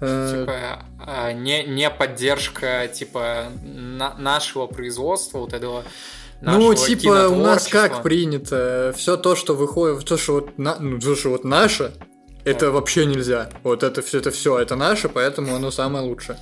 Э, 0.00 0.40
Типа, 0.40 0.84
а, 1.00 1.32
не, 1.32 1.64
не 1.64 1.88
поддержка, 1.90 2.88
типа, 2.88 3.44
на- 3.62 4.14
нашего 4.18 4.66
производства, 4.66 5.38
вот 5.38 5.52
этого 5.52 5.84
Ну, 6.40 6.74
типа, 6.74 7.28
у 7.28 7.36
нас 7.36 7.68
как 7.68 8.02
принято, 8.02 8.92
все 8.96 9.16
то, 9.16 9.36
что 9.36 9.54
выходит, 9.54 10.04
то, 10.04 10.16
что 10.16 10.34
вот, 10.34 10.58
на- 10.58 10.78
ну, 10.78 10.98
то, 10.98 11.14
что 11.14 11.30
вот 11.30 11.44
наше, 11.44 11.92
это 12.44 12.60
Так. 12.66 12.72
вообще 12.74 13.06
нельзя. 13.06 13.50
Вот 13.62 13.82
это 13.82 14.02
все, 14.02 14.18
это 14.18 14.30
все, 14.30 14.58
это 14.58 14.76
наше, 14.76 15.08
поэтому 15.08 15.54
оно 15.54 15.70
самое 15.70 16.04
лучшее. 16.04 16.38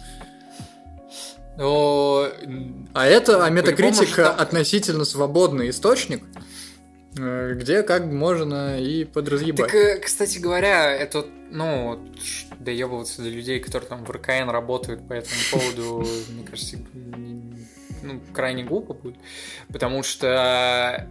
А 1.62 3.06
это, 3.06 3.44
а 3.44 3.50
метакритика 3.50 4.30
относительно 4.30 5.04
свободный 5.04 5.70
источник, 5.70 6.24
э, 7.18 7.54
где 7.54 7.82
как 7.82 8.08
бы 8.08 8.14
можно 8.14 8.80
и 8.80 9.04
подразъебать. 9.04 9.66
Так, 9.66 9.74
э, 9.74 9.98
кстати 9.98 10.38
говоря, 10.38 10.90
это, 10.90 11.26
ну, 11.50 12.00
доебываться 12.58 13.22
до 13.22 13.28
людей, 13.28 13.60
которые 13.60 13.88
там 13.88 14.04
в 14.04 14.10
РКН 14.10 14.50
работают 14.50 15.06
по 15.06 15.12
этому 15.12 15.40
поводу, 15.50 16.06
мне 16.30 16.44
кажется, 16.44 16.78
ну, 18.02 18.20
крайне 18.32 18.64
глупо 18.64 18.94
будет. 18.94 19.16
Потому 19.68 20.02
что 20.02 21.08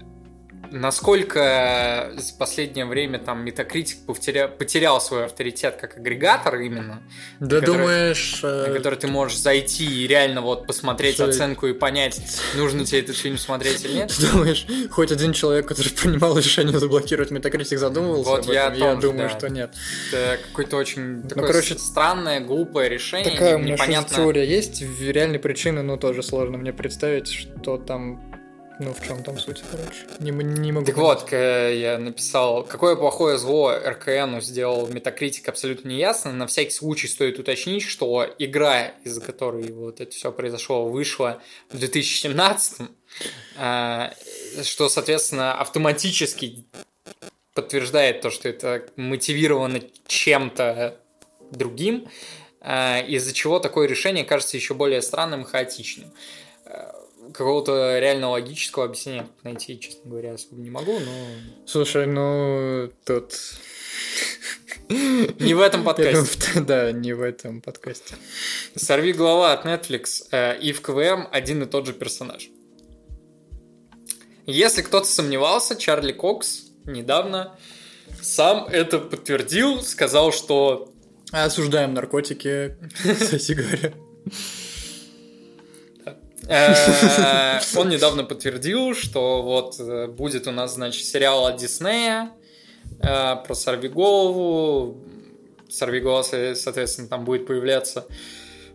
насколько 0.69 2.11
за 2.17 2.33
последнее 2.35 2.85
время 2.85 3.19
там 3.19 3.43
Метакритик 3.43 3.97
потеря- 4.05 4.47
потерял 4.47 5.01
свой 5.01 5.25
авторитет 5.25 5.77
как 5.79 5.97
агрегатор 5.97 6.55
именно, 6.59 7.01
да 7.39 7.59
который- 7.59 7.77
думаешь... 7.77 8.39
э, 8.43 8.67
на 8.67 8.73
который 8.73 8.97
ты 8.99 9.07
можешь 9.07 9.37
зайти 9.37 9.85
и 9.85 10.07
реально 10.07 10.41
вот 10.41 10.67
посмотреть 10.67 11.15
Что- 11.15 11.25
оценку 11.25 11.67
и 11.67 11.73
понять, 11.73 12.21
нужно 12.55 12.85
тебе 12.85 12.99
этот 12.99 13.15
фильм 13.17 13.37
смотреть 13.37 13.83
или 13.85 13.93
нет. 13.93 14.13
Думаешь, 14.31 14.65
хоть 14.91 15.11
один 15.11 15.33
человек, 15.33 15.67
который 15.67 15.89
принимал 15.91 16.37
решение 16.37 16.77
заблокировать 16.79 17.31
Метакритик, 17.31 17.79
задумывался 17.79 18.29
Вот 18.29 18.39
об 18.45 18.49
этом? 18.49 18.53
я 18.53 18.67
о 18.67 18.71
том 18.91 19.01
же, 19.01 19.07
думаю, 19.07 19.29
да. 19.29 19.37
что 19.37 19.49
нет. 19.49 19.73
Это 20.11 20.39
какое-то 20.47 20.77
очень 20.77 21.23
такое 21.23 21.47
короче, 21.47 21.77
странное, 21.77 22.39
глупое 22.39 22.89
решение. 22.89 23.31
Такая 23.31 23.57
непонятно. 23.57 24.15
теория 24.15 24.45
есть, 24.47 24.81
в- 24.81 25.11
реальной 25.11 25.39
причины, 25.39 25.81
но 25.81 25.97
тоже 25.97 26.23
сложно 26.23 26.57
мне 26.57 26.73
представить, 26.73 27.27
что 27.27 27.77
там, 27.77 28.30
ну, 28.81 28.93
в 28.93 29.05
чем 29.05 29.23
там 29.23 29.37
суть, 29.37 29.61
короче. 29.69 30.07
Не, 30.19 30.31
не 30.31 30.71
могу 30.71 30.85
Так 30.85 30.95
понять. 30.95 31.21
вот, 31.21 31.31
я 31.31 31.97
написал, 31.99 32.63
какое 32.63 32.95
плохое 32.95 33.37
зло 33.37 33.73
РКНу 33.73 34.41
сделал 34.41 34.87
Метакритик 34.87 35.47
абсолютно 35.49 35.89
неясно. 35.89 36.31
На 36.31 36.47
всякий 36.47 36.71
случай 36.71 37.07
стоит 37.07 37.39
уточнить, 37.39 37.83
что 37.83 38.27
игра, 38.39 38.87
из-за 39.03 39.21
которой 39.21 39.71
вот 39.71 40.01
это 40.01 40.11
все 40.11 40.31
произошло, 40.31 40.85
вышла 40.85 41.41
в 41.69 41.77
2017 41.77 42.89
а, 43.57 44.13
что, 44.63 44.89
соответственно, 44.89 45.53
автоматически 45.59 46.65
подтверждает 47.53 48.21
то, 48.21 48.29
что 48.29 48.49
это 48.49 48.85
мотивировано 48.95 49.81
чем-то 50.07 50.97
другим, 51.51 52.07
а, 52.61 52.99
из-за 53.01 53.33
чего 53.33 53.59
такое 53.59 53.87
решение 53.87 54.23
кажется 54.23 54.57
еще 54.57 54.73
более 54.73 55.01
странным 55.01 55.41
и 55.41 55.45
хаотичным. 55.45 56.11
Какого-то 57.33 57.99
реально 57.99 58.29
логического 58.29 58.85
объяснения 58.85 59.27
найти, 59.43 59.79
честно 59.79 60.09
говоря, 60.09 60.33
особо 60.33 60.61
не 60.61 60.69
могу, 60.69 60.99
но 60.99 61.11
Слушай, 61.65 62.07
ну, 62.07 62.91
тут... 63.05 63.33
не 64.89 65.53
в 65.53 65.61
этом 65.61 65.83
подкасте. 65.83 66.61
Да, 66.61 66.91
не 66.91 67.13
в 67.13 67.21
этом 67.21 67.61
подкасте. 67.61 68.15
Сорви 68.75 69.13
голова 69.13 69.53
от 69.53 69.65
Netflix 69.65 70.27
э, 70.31 70.59
и 70.59 70.71
в 70.73 70.81
КВМ 70.81 71.27
один 71.31 71.63
и 71.63 71.65
тот 71.65 71.85
же 71.85 71.93
персонаж. 71.93 72.49
Если 74.45 74.81
кто-то 74.81 75.07
сомневался, 75.07 75.75
Чарли 75.75 76.11
Кокс 76.11 76.71
недавно 76.85 77.57
сам 78.21 78.65
это 78.65 78.99
подтвердил, 78.99 79.81
сказал, 79.81 80.31
что 80.31 80.91
Осуждаем 81.31 81.93
наркотики, 81.93 82.75
кстати 83.19 83.53
говоря. 83.53 83.93
Э, 86.47 87.59
он 87.75 87.89
недавно 87.95 88.23
подтвердил, 88.23 88.93
что 88.95 89.41
вот 89.41 89.79
э, 89.79 90.07
будет 90.07 90.47
у 90.47 90.51
нас, 90.51 90.73
значит, 90.75 91.05
сериал 91.05 91.45
от 91.45 91.57
Диснея 91.57 92.31
э, 92.99 93.35
про 93.45 93.53
Сорвиголову. 93.53 94.97
Сорвиголова, 95.69 96.23
со- 96.23 96.55
соответственно, 96.55 97.07
там 97.07 97.23
будет 97.25 97.47
появляться 97.47 98.05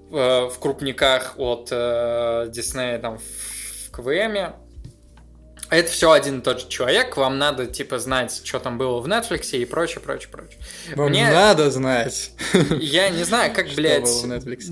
в 0.08 0.52
крупниках 0.60 1.34
от 1.36 1.66
Диснея 1.66 2.98
там 3.00 3.18
в 3.18 3.90
КВМе. 3.90 4.54
Это 5.68 5.90
все 5.90 6.12
один 6.12 6.38
и 6.38 6.42
тот 6.42 6.60
же 6.60 6.68
человек, 6.68 7.16
вам 7.16 7.38
надо, 7.38 7.66
типа, 7.66 7.98
знать, 7.98 8.40
что 8.44 8.60
там 8.60 8.78
было 8.78 9.00
в 9.00 9.06
Netflix 9.08 9.50
и 9.50 9.64
прочее, 9.64 10.00
прочее, 10.00 10.28
прочее. 10.30 10.60
Вам 10.94 11.10
Мне- 11.10 11.28
надо 11.28 11.70
знать. 11.72 12.30
Я 12.80 13.08
не 13.08 13.24
знаю, 13.24 13.52
как, 13.52 13.68
блядь, 13.70 14.08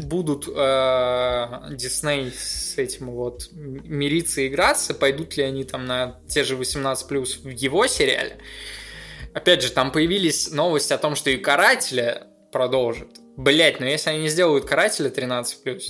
будут 0.07 0.47
э, 0.49 1.47
Дисней 1.71 2.33
с 2.33 2.79
этим 2.79 3.11
вот 3.11 3.49
мириться 3.53 4.43
и 4.43 4.49
играться, 4.49 4.95
пойдут 4.95 5.37
ли 5.37 5.43
они 5.43 5.65
там 5.65 5.85
на 5.85 6.21
те 6.29 6.45
же 6.45 6.55
18+, 6.55 7.43
в 7.43 7.49
его 7.49 7.87
сериале. 7.89 8.39
Опять 9.33 9.63
же, 9.63 9.73
там 9.73 9.91
появились 9.91 10.53
новости 10.53 10.93
о 10.93 10.99
том, 10.99 11.17
что 11.17 11.31
и 11.31 11.37
Карателя 11.37 12.29
продолжат. 12.53 13.09
Блять, 13.37 13.81
но 13.81 13.87
если 13.87 14.11
они 14.11 14.21
не 14.21 14.29
сделают 14.29 14.65
Карателя 14.65 15.11
13+, 15.11 15.81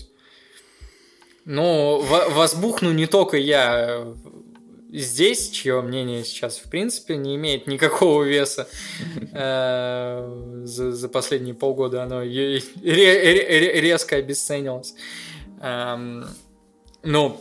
ну, 1.45 2.01
возбухну 2.01 2.93
не 2.93 3.07
только 3.07 3.37
я, 3.37 4.15
здесь, 5.01 5.51
чье 5.51 5.81
мнение 5.83 6.25
сейчас, 6.25 6.59
в 6.59 6.71
принципе, 6.71 7.17
не 7.17 7.35
имеет 7.37 7.67
никакого 7.67 8.23
веса 8.23 8.69
э, 9.33 10.63
за, 10.65 11.09
последние 11.09 11.55
полгода, 11.55 12.03
оно 12.05 12.23
резко 12.23 14.17
обесценилось. 14.17 14.95
Эм, 15.61 16.27
но 17.03 17.41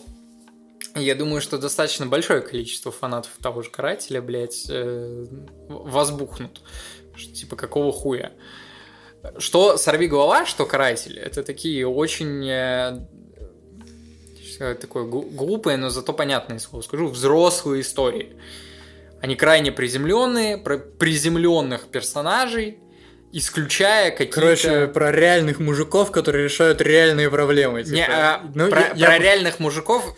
я 0.95 1.15
думаю, 1.15 1.41
что 1.41 1.57
достаточно 1.57 2.05
большое 2.05 2.41
количество 2.41 2.91
фанатов 2.91 3.31
того 3.41 3.61
же 3.61 3.69
карателя, 3.69 4.21
блядь, 4.21 4.65
э, 4.69 5.25
возбухнут. 5.67 6.61
Типа, 7.33 7.55
какого 7.55 7.91
хуя? 7.91 8.31
Что 9.37 9.77
«Сорви 9.77 10.07
голова», 10.07 10.45
что 10.45 10.65
«Каратель»— 10.65 11.17
это 11.19 11.43
такие 11.43 11.87
очень 11.87 12.45
такое 14.57 15.03
глупое, 15.05 15.77
но 15.77 15.89
зато 15.89 16.13
понятное 16.13 16.59
слово 16.59 16.81
скажу, 16.81 17.07
взрослые 17.07 17.81
истории. 17.81 18.35
Они 19.21 19.35
крайне 19.35 19.71
приземленные, 19.71 20.57
про 20.57 20.77
приземленных 20.77 21.87
персонажей, 21.87 22.79
исключая 23.31 24.11
какие-то... 24.11 24.33
Короче, 24.33 24.87
про 24.87 25.11
реальных 25.11 25.59
мужиков, 25.59 26.11
которые 26.11 26.45
решают 26.45 26.81
реальные 26.81 27.29
проблемы. 27.29 27.83
Типа. 27.83 27.95
Не, 27.95 28.07
а, 28.07 28.41
ну, 28.53 28.69
про, 28.69 28.81
я, 28.95 29.07
про 29.07 29.15
я... 29.15 29.19
реальных 29.19 29.59
мужиков 29.59 30.15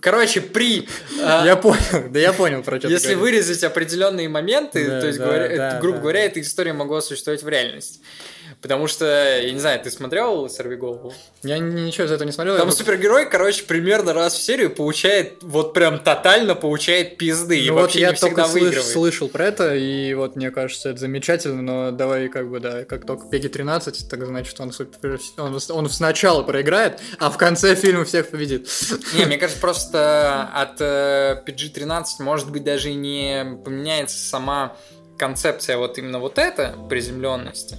Короче, 0.00 0.40
при... 0.42 0.86
А, 1.22 1.44
я 1.46 1.56
понял, 1.56 2.10
да 2.10 2.20
я 2.20 2.32
понял, 2.32 2.62
про 2.62 2.78
что 2.78 2.88
Если 2.88 3.14
вырезать 3.14 3.64
определенные 3.64 4.28
моменты, 4.28 4.86
то 4.86 5.06
есть, 5.06 5.18
грубо 5.80 5.98
говоря, 5.98 6.24
эта 6.24 6.40
история 6.40 6.72
могла 6.72 7.00
существовать 7.00 7.42
в 7.42 7.48
реальности. 7.48 8.00
Потому 8.64 8.86
что, 8.86 9.04
я 9.04 9.52
не 9.52 9.60
знаю, 9.60 9.78
ты 9.78 9.90
смотрел 9.90 10.48
«Сорви 10.48 10.76
голову»? 10.76 11.12
Я 11.42 11.58
ничего 11.58 12.06
из 12.06 12.12
этого 12.12 12.24
не 12.24 12.32
смотрел. 12.32 12.56
Там 12.56 12.70
супергерой, 12.70 13.28
короче, 13.28 13.62
примерно 13.64 14.14
раз 14.14 14.32
в 14.32 14.42
серию 14.42 14.70
получает, 14.70 15.42
вот 15.42 15.74
прям 15.74 15.98
тотально 15.98 16.54
получает 16.54 17.18
пизды. 17.18 17.58
Ну 17.58 17.62
и 17.62 17.68
вот 17.68 17.80
вообще 17.82 18.00
я 18.00 18.12
не 18.12 18.16
только 18.16 18.46
слыш, 18.46 18.80
слышал 18.80 19.28
про 19.28 19.48
это, 19.48 19.74
и 19.74 20.14
вот 20.14 20.36
мне 20.36 20.50
кажется, 20.50 20.88
это 20.88 21.00
замечательно, 21.00 21.60
но 21.60 21.90
давай 21.90 22.30
как 22.30 22.48
бы, 22.48 22.58
да, 22.58 22.86
как 22.86 23.04
только 23.04 23.28
Пеги 23.28 23.48
13, 23.48 24.08
так 24.08 24.24
значит, 24.24 24.58
он, 24.58 24.72
супер, 24.72 25.20
он, 25.36 25.60
он 25.68 25.90
сначала 25.90 26.42
проиграет, 26.42 27.00
а 27.18 27.28
в 27.28 27.36
конце 27.36 27.74
фильма 27.74 28.06
всех 28.06 28.30
победит. 28.30 28.66
Не, 29.12 29.26
мне 29.26 29.36
кажется, 29.36 29.60
просто 29.60 30.48
от 30.54 30.80
PG-13 30.80 32.04
э, 32.18 32.22
может 32.22 32.50
быть 32.50 32.64
даже 32.64 32.92
и 32.92 32.94
не 32.94 33.58
поменяется 33.62 34.16
сама 34.16 34.74
концепция 35.18 35.76
вот 35.76 35.98
именно 35.98 36.18
вот 36.18 36.38
эта 36.38 36.74
приземленности. 36.88 37.78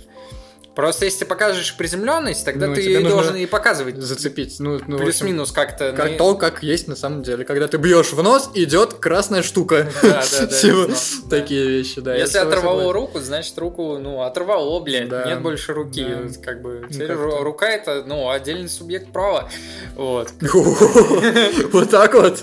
Просто 0.76 1.06
если 1.06 1.20
ты 1.20 1.26
покажешь 1.26 1.76
приземленность, 1.78 2.44
тогда 2.44 2.68
ну, 2.68 2.76
ты 2.76 3.02
должен 3.02 3.36
и 3.36 3.46
показывать. 3.46 3.96
Зацепить. 3.98 4.60
Ну, 4.60 4.80
ну 4.86 4.98
Плюс-минус 4.98 5.52
как-то. 5.52 5.94
Как 5.94 6.12
на... 6.12 6.18
то, 6.18 6.36
как 6.36 6.64
есть 6.64 6.88
на 6.88 6.96
самом 6.96 7.24
деле. 7.24 7.46
Когда 7.46 7.68
ты 7.68 7.78
бьешь 7.78 8.12
в 8.12 8.22
нос, 8.22 8.50
идет 8.54 8.96
красная 8.96 9.42
штука. 9.44 9.90
Да, 10.06 10.24
да, 10.32 10.48
да. 10.48 10.96
Такие 11.30 11.68
вещи, 11.68 12.00
да. 12.00 12.16
Если 12.16 12.38
оторвало 12.38 12.94
руку, 12.94 13.20
значит 13.20 13.58
руку, 13.58 13.98
ну, 13.98 14.22
оторвало, 14.22 14.80
блядь. 14.82 15.10
Нет 15.10 15.42
больше 15.42 15.74
руки. 15.74 16.06
Как 16.44 16.62
бы. 16.62 16.88
Ну, 16.90 17.44
рука 17.44 17.70
это, 17.70 18.04
ну, 18.06 18.30
отдельный 18.30 18.70
субъект 18.70 19.12
права. 19.12 19.50
Вот. 19.96 20.32
Вот 21.72 21.90
так 21.90 22.14
вот. 22.14 22.42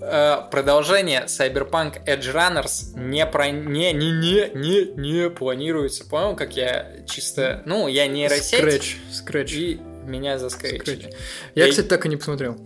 Э, 0.00 0.42
продолжение 0.50 1.24
Cyberpunk 1.26 2.04
Edge 2.06 2.34
Runners 2.34 2.98
не, 2.98 3.26
про... 3.26 3.50
не, 3.50 3.92
не, 3.92 4.10
не, 4.10 4.50
не, 4.54 4.92
не 4.96 5.30
планируется. 5.30 6.04
Понял, 6.04 6.34
как 6.34 6.56
я 6.56 6.86
чисто... 7.06 7.62
Ну, 7.66 7.86
я 7.86 8.06
нейросеть. 8.06 8.58
Скретч, 8.58 8.96
скретч. 9.12 9.52
И 9.52 9.80
меня 10.06 10.38
заскретчили. 10.38 11.12
Я, 11.54 11.64
я, 11.64 11.70
кстати, 11.70 11.86
так 11.86 12.06
и 12.06 12.08
не 12.08 12.16
посмотрел. 12.16 12.58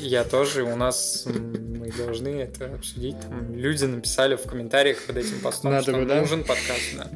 Я 0.00 0.24
тоже, 0.24 0.62
у 0.64 0.76
нас 0.76 1.26
мы 1.26 1.90
должны 1.92 2.28
это 2.28 2.66
обсудить. 2.66 3.20
Там 3.20 3.54
люди 3.54 3.84
написали 3.84 4.36
в 4.36 4.42
комментариях 4.42 5.02
под 5.02 5.18
этим 5.18 5.40
постом, 5.40 5.72
Надо 5.72 5.82
что 5.82 5.92
бы, 5.92 6.04
да? 6.06 6.20
нужен 6.20 6.44
подкаст. 6.44 6.96
Да. 6.96 7.08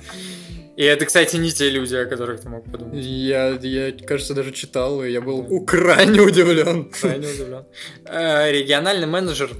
И 0.76 0.84
это, 0.84 1.06
кстати, 1.06 1.36
не 1.36 1.50
те 1.50 1.70
люди, 1.70 1.94
о 1.96 2.06
которых 2.06 2.40
ты 2.40 2.48
мог 2.48 2.64
подумать. 2.70 3.04
Я, 3.04 3.58
я 3.60 3.92
кажется, 3.92 4.34
даже 4.34 4.52
читал, 4.52 5.02
и 5.02 5.10
я 5.10 5.20
был 5.20 5.42
да. 5.42 5.66
крайне 5.66 6.20
удивлен. 6.20 6.90
Крайне 6.90 7.26
удивлен. 7.26 7.64
Э, 8.04 8.50
региональный 8.52 9.06
менеджер 9.06 9.50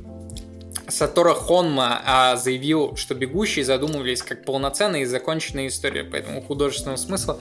Сатора 0.89 1.35
Хонма 1.35 2.01
а, 2.05 2.37
заявил, 2.37 2.97
что 2.97 3.15
«Бегущие» 3.15 3.65
задумывались 3.65 4.23
как 4.23 4.45
полноценная 4.45 5.01
и 5.01 5.05
законченная 5.05 5.67
история, 5.67 6.05
поэтому 6.05 6.41
художественного 6.41 6.97
смысла 6.97 7.39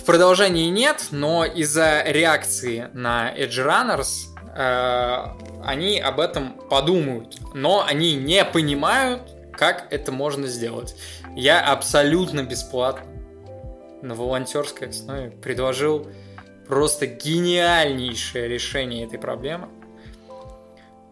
в 0.00 0.04
продолжении 0.04 0.70
нет, 0.70 1.08
но 1.10 1.44
из-за 1.44 2.02
реакции 2.06 2.88
на 2.94 3.34
Edge 3.36 3.64
Runners 3.64 4.29
они 4.54 6.00
об 6.00 6.20
этом 6.20 6.54
подумают, 6.68 7.38
но 7.54 7.84
они 7.86 8.14
не 8.14 8.44
понимают, 8.44 9.22
как 9.52 9.92
это 9.92 10.10
можно 10.10 10.46
сделать. 10.46 10.96
Я 11.36 11.60
абсолютно 11.60 12.42
бесплатно 12.42 13.06
на 14.02 14.14
волонтерской 14.14 14.88
основе 14.88 15.30
предложил 15.30 16.08
просто 16.66 17.06
гениальнейшее 17.06 18.48
решение 18.48 19.06
этой 19.06 19.18
проблемы. 19.18 19.68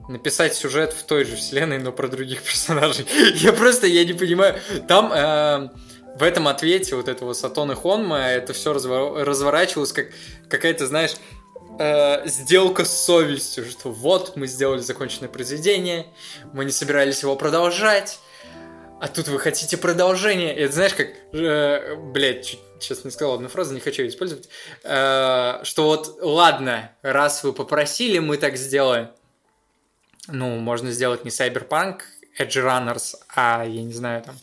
Написать 0.08 0.54
сюжет 0.54 0.94
в 0.94 1.04
той 1.04 1.24
же 1.24 1.36
вселенной, 1.36 1.78
но 1.78 1.92
про 1.92 2.08
других 2.08 2.42
персонажей. 2.44 3.06
Я 3.34 3.52
просто, 3.52 3.86
я 3.86 4.04
не 4.04 4.14
понимаю. 4.14 4.56
Там 4.86 5.12
э, 5.12 5.68
в 6.18 6.22
этом 6.22 6.48
ответе 6.48 6.96
вот 6.96 7.08
этого 7.08 7.32
Сатона 7.34 7.74
Хонма 7.74 8.18
это 8.18 8.52
все 8.52 8.72
разворачивалось 8.72 9.92
как 9.92 10.06
какая-то, 10.48 10.86
знаешь, 10.86 11.14
э, 11.78 12.28
сделка 12.28 12.84
с 12.84 13.04
совестью, 13.04 13.64
что 13.64 13.90
вот 13.90 14.36
мы 14.36 14.46
сделали 14.46 14.80
законченное 14.80 15.28
произведение, 15.28 16.06
мы 16.52 16.64
не 16.64 16.72
собирались 16.72 17.22
его 17.22 17.36
продолжать, 17.36 18.18
а 19.00 19.08
тут 19.08 19.28
вы 19.28 19.38
хотите 19.38 19.76
продолжение. 19.76 20.54
Это 20.54 20.74
знаешь, 20.74 20.94
как, 20.94 21.08
э, 21.32 21.94
блядь, 21.96 22.46
чуть, 22.46 22.60
сейчас 22.80 23.04
не 23.04 23.10
сказал 23.10 23.34
одну 23.34 23.48
фразу, 23.48 23.74
не 23.74 23.80
хочу 23.80 24.02
ее 24.02 24.08
использовать, 24.08 24.48
э, 24.82 25.60
что 25.62 25.84
вот, 25.84 26.18
ладно, 26.20 26.92
раз 27.02 27.44
вы 27.44 27.52
попросили, 27.52 28.18
мы 28.18 28.36
так 28.36 28.56
сделаем. 28.56 29.10
Ну, 30.26 30.56
можно 30.58 30.90
сделать 30.90 31.24
не 31.24 31.30
Cyberpunk, 31.30 32.00
Edge 32.38 32.62
Runners, 32.62 33.14
а, 33.34 33.64
я 33.64 33.82
не 33.82 33.92
знаю, 33.92 34.24
там, 34.24 34.36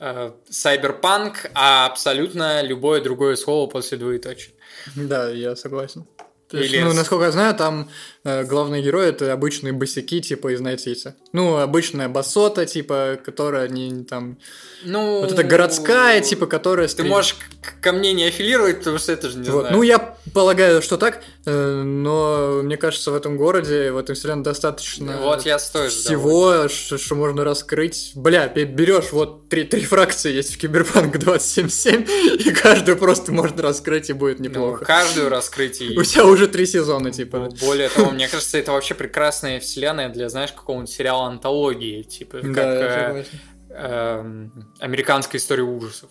э, 0.00 0.32
Cyberpunk, 0.50 1.50
а 1.54 1.86
абсолютно 1.86 2.62
любое 2.62 3.00
другое 3.00 3.36
слово 3.36 3.68
после 3.68 3.98
двоеточия. 3.98 4.54
Да, 4.96 5.30
я 5.30 5.54
согласен. 5.54 6.06
То 6.50 6.58
есть, 6.58 6.72
Или... 6.72 6.82
ну, 6.82 6.92
насколько 6.92 7.26
я 7.26 7.32
знаю, 7.32 7.54
там 7.54 7.88
главный 8.24 8.82
герой 8.82 9.08
это 9.08 9.32
обычные 9.32 9.72
босяки, 9.72 10.20
типа 10.20 10.52
из 10.54 10.60
Найтиса. 10.60 11.16
Ну, 11.32 11.56
обычная 11.56 12.08
басота, 12.08 12.66
типа, 12.66 13.18
которая 13.24 13.68
не 13.68 14.04
там. 14.04 14.38
Ну. 14.82 15.20
Вот 15.20 15.32
это 15.32 15.42
городская, 15.42 16.20
типа, 16.20 16.46
которая. 16.46 16.88
Ты 16.88 17.04
можешь 17.04 17.36
ко 17.80 17.92
мне 17.92 18.12
не 18.12 18.24
аффилировать, 18.24 18.78
потому 18.78 18.98
что 18.98 19.12
это 19.12 19.28
же 19.30 19.38
не 19.38 19.48
вот. 19.48 19.60
знаю. 19.60 19.76
Ну, 19.76 19.82
я 19.82 20.16
полагаю, 20.34 20.82
что 20.82 20.96
так, 20.96 21.22
э, 21.46 21.82
но 21.82 22.60
мне 22.62 22.76
кажется, 22.76 23.10
в 23.10 23.14
этом 23.14 23.36
городе, 23.36 23.92
в 23.92 23.96
этом 23.96 24.14
вселенной 24.14 24.44
достаточно 24.44 25.18
вот 25.18 25.46
я 25.46 25.58
стою, 25.58 25.90
всего, 25.90 26.68
что, 26.68 26.98
что 26.98 27.14
можно 27.14 27.44
раскрыть. 27.44 28.12
Бля, 28.14 28.48
берешь 28.48 29.12
вот 29.12 29.48
три, 29.48 29.64
три 29.64 29.82
фракции 29.82 30.32
есть 30.32 30.54
в 30.54 30.58
Киберпанк 30.58 31.18
277, 31.18 32.06
и 32.38 32.50
каждую 32.50 32.96
просто 32.96 33.32
можно 33.32 33.62
раскрыть, 33.62 34.10
и 34.10 34.12
будет 34.12 34.38
ну, 34.38 34.46
неплохо. 34.46 34.78
Ну, 34.80 34.86
каждую 34.86 35.28
раскрыть 35.28 35.80
и... 35.80 35.98
У 35.98 36.04
тебя 36.04 36.24
уже 36.24 36.48
три 36.48 36.66
сезона, 36.66 37.10
типа. 37.10 37.48
Более 37.60 37.88
того, 37.88 38.09
мне 38.12 38.28
кажется, 38.28 38.58
это 38.58 38.72
вообще 38.72 38.94
прекрасная 38.94 39.60
вселенная 39.60 40.08
для, 40.08 40.28
знаешь, 40.28 40.52
какого-нибудь 40.52 40.90
сериала 40.90 41.26
антологии, 41.26 42.02
типа, 42.02 42.40
как 42.40 42.56
э, 42.56 43.24
э, 43.70 44.48
американская 44.78 45.40
история 45.40 45.62
ужасов. 45.62 46.10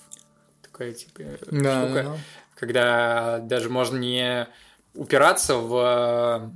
Такая, 0.61 0.93
типа, 0.93 1.21
да, 1.51 1.85
штука. 1.85 1.93
Да, 1.93 2.03
да. 2.03 2.17
Когда 2.55 3.39
даже 3.39 3.69
можно 3.69 3.97
не 3.97 4.47
упираться 4.93 5.55
в 5.55 6.51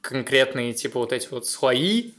конкретные, 0.00 0.74
типа, 0.74 1.00
вот 1.00 1.12
эти 1.12 1.28
вот 1.30 1.46
слои, 1.46 2.12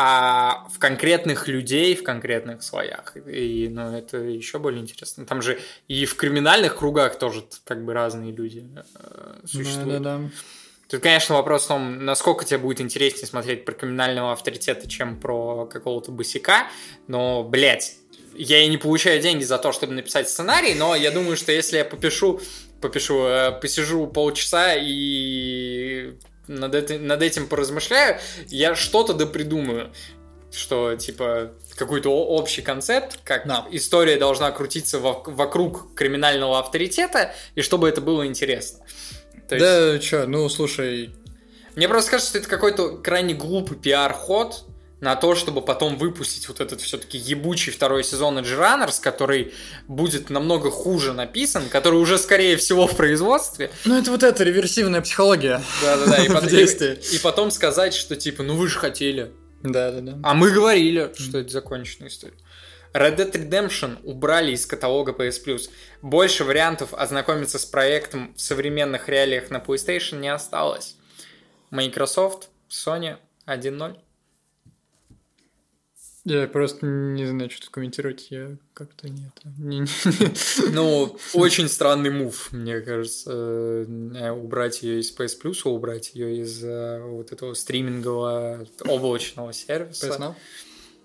а 0.00 0.68
в 0.72 0.78
конкретных 0.78 1.48
людей 1.48 1.96
в 1.96 2.04
конкретных 2.04 2.62
слоях. 2.62 3.16
И, 3.26 3.68
ну, 3.68 3.96
это 3.96 4.18
еще 4.18 4.60
более 4.60 4.80
интересно. 4.80 5.26
Там 5.26 5.42
же 5.42 5.58
и 5.88 6.06
в 6.06 6.14
криминальных 6.14 6.76
кругах 6.76 7.18
тоже 7.18 7.44
как 7.64 7.84
бы 7.84 7.94
разные 7.94 8.30
люди 8.30 8.64
э, 8.94 9.40
существуют. 9.44 10.02
Да, 10.02 10.18
да, 10.18 10.22
да. 10.22 10.30
Тут, 10.88 11.02
конечно, 11.02 11.34
вопрос 11.34 11.64
в 11.64 11.68
том, 11.68 12.04
насколько 12.04 12.46
тебе 12.46 12.58
будет 12.58 12.80
интереснее 12.80 13.26
смотреть 13.26 13.66
про 13.66 13.74
криминального 13.74 14.32
авторитета, 14.32 14.88
чем 14.88 15.20
про 15.20 15.66
какого-то 15.66 16.10
босика. 16.10 16.66
Но, 17.06 17.44
блядь, 17.44 17.96
я 18.34 18.62
и 18.62 18.68
не 18.68 18.78
получаю 18.78 19.20
деньги 19.20 19.44
за 19.44 19.58
то, 19.58 19.72
чтобы 19.72 19.92
написать 19.92 20.30
сценарий, 20.30 20.74
но 20.74 20.96
я 20.96 21.10
думаю, 21.10 21.36
что 21.36 21.52
если 21.52 21.76
я 21.76 21.84
попишу, 21.84 22.40
попишу, 22.80 23.26
э, 23.26 23.52
посижу 23.60 24.06
полчаса 24.06 24.74
и 24.76 26.14
над, 26.46 26.74
это, 26.74 26.98
над 26.98 27.22
этим 27.22 27.48
поразмышляю, 27.48 28.18
я 28.46 28.74
что-то 28.74 29.12
да 29.12 29.26
придумаю 29.26 29.92
что 30.50 30.96
типа 30.96 31.52
какой-то 31.76 32.08
общий 32.08 32.62
концепт, 32.62 33.18
как 33.22 33.46
да. 33.46 33.66
история 33.70 34.16
должна 34.16 34.50
крутиться 34.50 34.98
вокруг 34.98 35.94
криминального 35.94 36.58
авторитета, 36.58 37.34
и 37.54 37.60
чтобы 37.60 37.86
это 37.86 38.00
было 38.00 38.26
интересно. 38.26 38.80
То 39.48 39.54
есть... 39.56 39.66
Да, 39.66 40.00
что, 40.00 40.26
ну 40.26 40.48
слушай, 40.48 41.10
Мне 41.76 41.88
просто 41.88 42.10
кажется, 42.12 42.30
что 42.30 42.38
это 42.38 42.48
какой-то 42.48 42.98
крайне 42.98 43.34
глупый 43.34 43.76
пиар-ход 43.78 44.64
на 45.00 45.14
то, 45.14 45.36
чтобы 45.36 45.62
потом 45.62 45.96
выпустить 45.96 46.48
вот 46.48 46.60
этот 46.60 46.80
все-таки 46.80 47.18
ебучий 47.18 47.72
второй 47.72 48.02
сезон 48.02 48.38
Runners, 48.38 49.00
который 49.00 49.54
будет 49.86 50.28
намного 50.28 50.70
хуже 50.72 51.12
написан, 51.12 51.68
который 51.68 52.00
уже, 52.00 52.18
скорее 52.18 52.56
всего, 52.56 52.88
в 52.88 52.96
производстве. 52.96 53.70
Ну, 53.84 53.96
это 53.96 54.10
вот 54.10 54.24
эта 54.24 54.42
реверсивная 54.42 55.00
психология. 55.00 55.62
Да-да-да, 55.82 56.16
и, 56.24 56.28
потом- 56.32 56.48
и- 56.48 57.14
и 57.14 57.18
потом 57.18 57.50
сказать, 57.52 57.94
что 57.94 58.16
типа, 58.16 58.42
ну 58.42 58.56
вы 58.56 58.66
же 58.68 58.76
хотели. 58.78 59.30
Да-да-да. 59.62 60.18
А 60.24 60.34
мы 60.34 60.50
говорили, 60.50 61.12
что 61.16 61.38
это 61.38 61.50
законченная 61.50 62.10
история. 62.10 62.34
Red 62.94 63.16
Dead 63.16 63.32
Redemption 63.32 63.98
убрали 64.04 64.52
из 64.52 64.66
каталога 64.66 65.12
PS 65.12 65.44
Plus. 65.44 65.70
Больше 66.02 66.44
вариантов 66.44 66.94
ознакомиться 66.94 67.58
с 67.58 67.64
проектом 67.66 68.34
в 68.34 68.40
современных 68.40 69.08
реалиях 69.08 69.50
на 69.50 69.58
PlayStation 69.58 70.20
не 70.20 70.28
осталось. 70.32 70.96
Microsoft, 71.70 72.48
Sony 72.70 73.16
1.0. 73.46 73.96
Я 76.24 76.46
просто 76.46 76.84
не 76.84 77.24
знаю, 77.26 77.48
что 77.48 77.62
тут 77.62 77.70
комментировать. 77.70 78.26
Я 78.30 78.56
как-то 78.74 79.08
нет. 79.08 79.32
Не- 79.56 79.78
не- 79.80 80.72
Ну, 80.74 81.16
очень 81.32 81.68
странный 81.68 82.10
мув, 82.10 82.52
мне 82.52 82.80
кажется, 82.80 83.32
э, 83.32 84.30
убрать 84.30 84.82
ее 84.82 85.00
из 85.00 85.10
PS 85.16 85.40
Plus, 85.42 85.62
убрать 85.64 86.14
ее 86.14 86.42
из 86.42 86.62
э, 86.62 87.00
вот 87.02 87.32
этого 87.32 87.54
стримингового 87.54 88.66
облачного 88.86 89.52
сервиса. 89.54 90.08
PS 90.08 90.18
Now? 90.18 90.34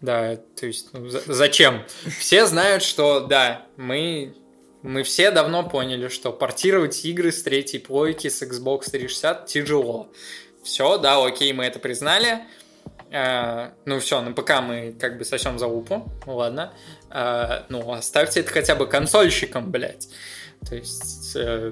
Да, 0.03 0.35
то 0.35 0.65
есть, 0.65 0.89
ну, 0.91 1.07
за- 1.07 1.23
зачем? 1.33 1.85
Все 2.19 2.45
знают, 2.45 2.83
что, 2.83 3.21
да, 3.21 3.65
мы, 3.77 4.35
мы 4.81 5.03
все 5.03 5.31
давно 5.31 5.63
поняли, 5.63 6.09
что 6.09 6.33
портировать 6.33 7.05
игры 7.05 7.31
с 7.31 7.41
третьей 7.41 7.79
плойки 7.79 8.27
с 8.27 8.41
Xbox 8.41 8.91
360 8.91 9.45
тяжело. 9.45 10.11
Все, 10.61 10.97
да, 10.97 11.25
окей, 11.25 11.53
мы 11.53 11.63
это 11.63 11.79
признали. 11.79 12.39
Э, 13.11 13.69
ну 13.85 14.01
все, 14.01 14.19
на 14.19 14.33
ПК 14.33 14.59
мы 14.61 14.93
как 14.99 15.17
бы 15.17 15.23
сосем 15.23 15.57
за 15.57 15.67
лупу, 15.67 16.11
ладно. 16.25 16.73
Э, 17.09 17.61
ну, 17.69 17.89
оставьте 17.93 18.41
это 18.41 18.51
хотя 18.51 18.75
бы 18.75 18.87
консольщикам, 18.87 19.71
блядь. 19.71 20.09
То 20.67 20.75
есть, 20.75 21.33
э, 21.37 21.71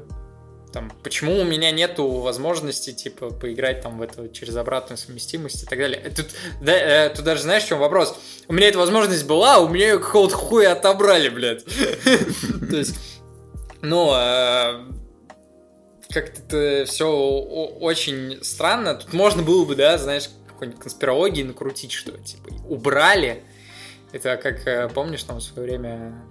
там, 0.71 0.91
почему 1.03 1.39
у 1.39 1.43
меня 1.43 1.71
нету 1.71 2.07
возможности, 2.07 2.93
типа, 2.93 3.31
поиграть 3.31 3.81
там 3.81 3.97
в 3.97 4.01
это 4.01 4.29
через 4.29 4.55
обратную 4.55 4.97
совместимость 4.97 5.63
и 5.63 5.65
так 5.65 5.77
далее. 5.77 6.01
Тут, 6.15 6.27
да, 6.61 6.73
э, 6.73 7.09
тут 7.09 7.25
даже 7.25 7.43
знаешь, 7.43 7.63
в 7.63 7.67
чем 7.67 7.79
вопрос? 7.79 8.17
У 8.47 8.53
меня 8.53 8.67
эта 8.67 8.77
возможность 8.77 9.25
была, 9.25 9.57
а 9.57 9.59
у 9.59 9.67
меня 9.67 9.89
ее 9.89 9.99
какого-то 9.99 10.35
хуя 10.35 10.71
отобрали, 10.71 11.29
блядь. 11.29 11.65
То 12.69 12.75
есть, 12.75 12.95
ну, 13.81 14.13
э, 14.15 14.85
как-то 16.09 16.85
все 16.87 17.07
очень 17.09 18.39
странно. 18.43 18.95
Тут 18.95 19.13
можно 19.13 19.43
было 19.43 19.65
бы, 19.65 19.75
да, 19.75 19.97
знаешь, 19.97 20.29
какой-нибудь 20.47 20.81
конспирологии 20.81 21.43
накрутить, 21.43 21.91
что, 21.91 22.11
типа, 22.11 22.49
убрали. 22.69 23.43
Это 24.11 24.37
как, 24.37 24.67
э, 24.67 24.89
помнишь, 24.89 25.23
там 25.23 25.37
в 25.37 25.43
свое 25.43 25.67
время 25.67 26.21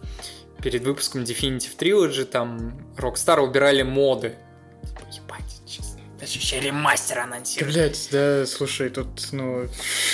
перед 0.62 0.82
выпуском 0.84 1.22
Definitive 1.22 1.76
Trilogy 1.78 2.24
там 2.24 2.78
Rockstar 2.96 3.40
убирали 3.40 3.82
моды. 3.82 4.36
Типа, 4.82 5.00
ебать, 5.12 5.44
сейчас. 5.66 5.96
Даже 6.18 6.32
еще 6.38 6.60
ремастер 6.60 7.18
анонсируют. 7.20 7.74
Блять, 7.74 8.08
да, 8.12 8.44
слушай, 8.44 8.90
тут, 8.90 9.08
ну... 9.32 9.66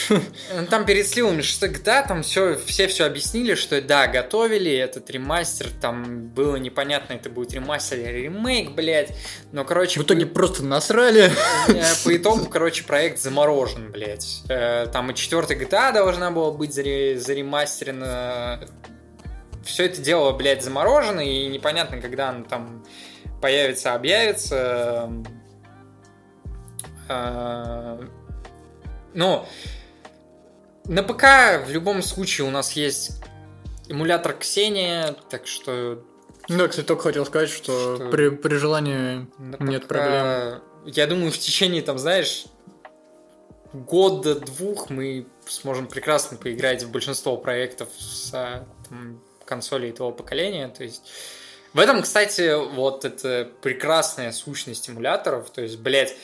Ну, 0.09 0.66
Там 0.70 0.86
перед 0.86 1.05
сливами 1.09 1.43
да, 1.82 2.02
там 2.02 2.23
все, 2.23 2.56
все 2.64 2.86
все 2.86 3.06
объяснили, 3.06 3.56
что 3.56 3.82
да, 3.82 4.06
готовили 4.06 4.70
этот 4.70 5.10
ремастер, 5.10 5.66
там 5.81 6.28
было 6.28 6.55
непонятно, 6.56 7.14
это 7.14 7.28
будет 7.28 7.52
ремастер 7.55 7.98
или 7.98 8.23
ремейк, 8.27 8.70
блядь. 8.70 9.16
Но, 9.51 9.64
короче, 9.64 9.98
В 9.98 10.05
итоге 10.05 10.27
просто 10.27 10.62
насрали. 10.64 11.28
Э, 11.68 11.82
По 12.05 12.16
итогу, 12.16 12.47
короче, 12.47 12.85
проект 12.85 13.18
заморожен, 13.20 13.90
блядь. 13.90 14.43
Э, 14.48 14.86
Там 14.93 15.10
и 15.10 15.14
четвертая 15.16 15.59
GTA 15.59 15.93
должна 15.93 16.31
была 16.31 16.52
быть 16.52 16.70
заре- 16.70 17.18
заремастерена. 17.18 18.60
Все 19.66 19.84
это 19.86 20.01
дело, 20.01 20.32
блядь, 20.32 20.62
заморожено, 20.62 21.20
и 21.20 21.48
непонятно, 21.48 22.01
когда 22.01 22.30
оно 22.30 22.44
там 22.44 22.84
появится, 23.43 23.94
объявится. 23.94 25.10
Э, 27.09 28.01
Ну, 29.14 29.47
на 30.84 31.02
ПК 31.02 31.66
в 31.66 31.70
любом 31.70 32.02
случае 32.02 32.47
у 32.47 32.51
нас 32.51 32.72
есть 32.72 33.22
эмулятор 33.88 34.34
Ксения, 34.34 35.16
так 35.30 35.47
что 35.47 36.02
Да, 36.48 36.68
кстати, 36.68 36.86
только 36.86 37.02
хотел 37.05 37.24
сказать, 37.26 37.48
что, 37.51 37.97
Что? 37.97 38.10
При, 38.10 38.28
при 38.30 38.55
желании 38.56 39.26
Да 39.38 39.59
Нет 39.64 39.82
пока- 39.88 39.94
проблем. 40.01 40.62
Я 40.84 41.06
думаю, 41.09 41.32
в 41.32 41.38
течение, 41.38 41.82
там, 41.82 41.98
знаешь, 41.98 42.44
года-двух 43.72 44.90
мы 44.90 45.26
сможем 45.48 45.86
прекрасно 45.88 46.36
поиграть 46.36 46.84
в 46.84 46.90
большинство 46.90 47.36
проектов 47.36 47.88
с 47.98 48.30
а, 48.32 48.64
там, 48.88 49.20
консолей 49.47 49.90
этого 49.90 50.10
поколения. 50.10 50.68
То 50.68 50.85
есть 50.85 51.02
в 51.73 51.78
этом, 51.78 52.02
кстати, 52.02 52.55
вот 52.74 53.05
это 53.05 53.48
прекрасная 53.62 54.32
сущность 54.32 54.90
эмуляторов. 54.90 55.51
То 55.51 55.62
есть, 55.62 55.78
блядь, 55.78 56.14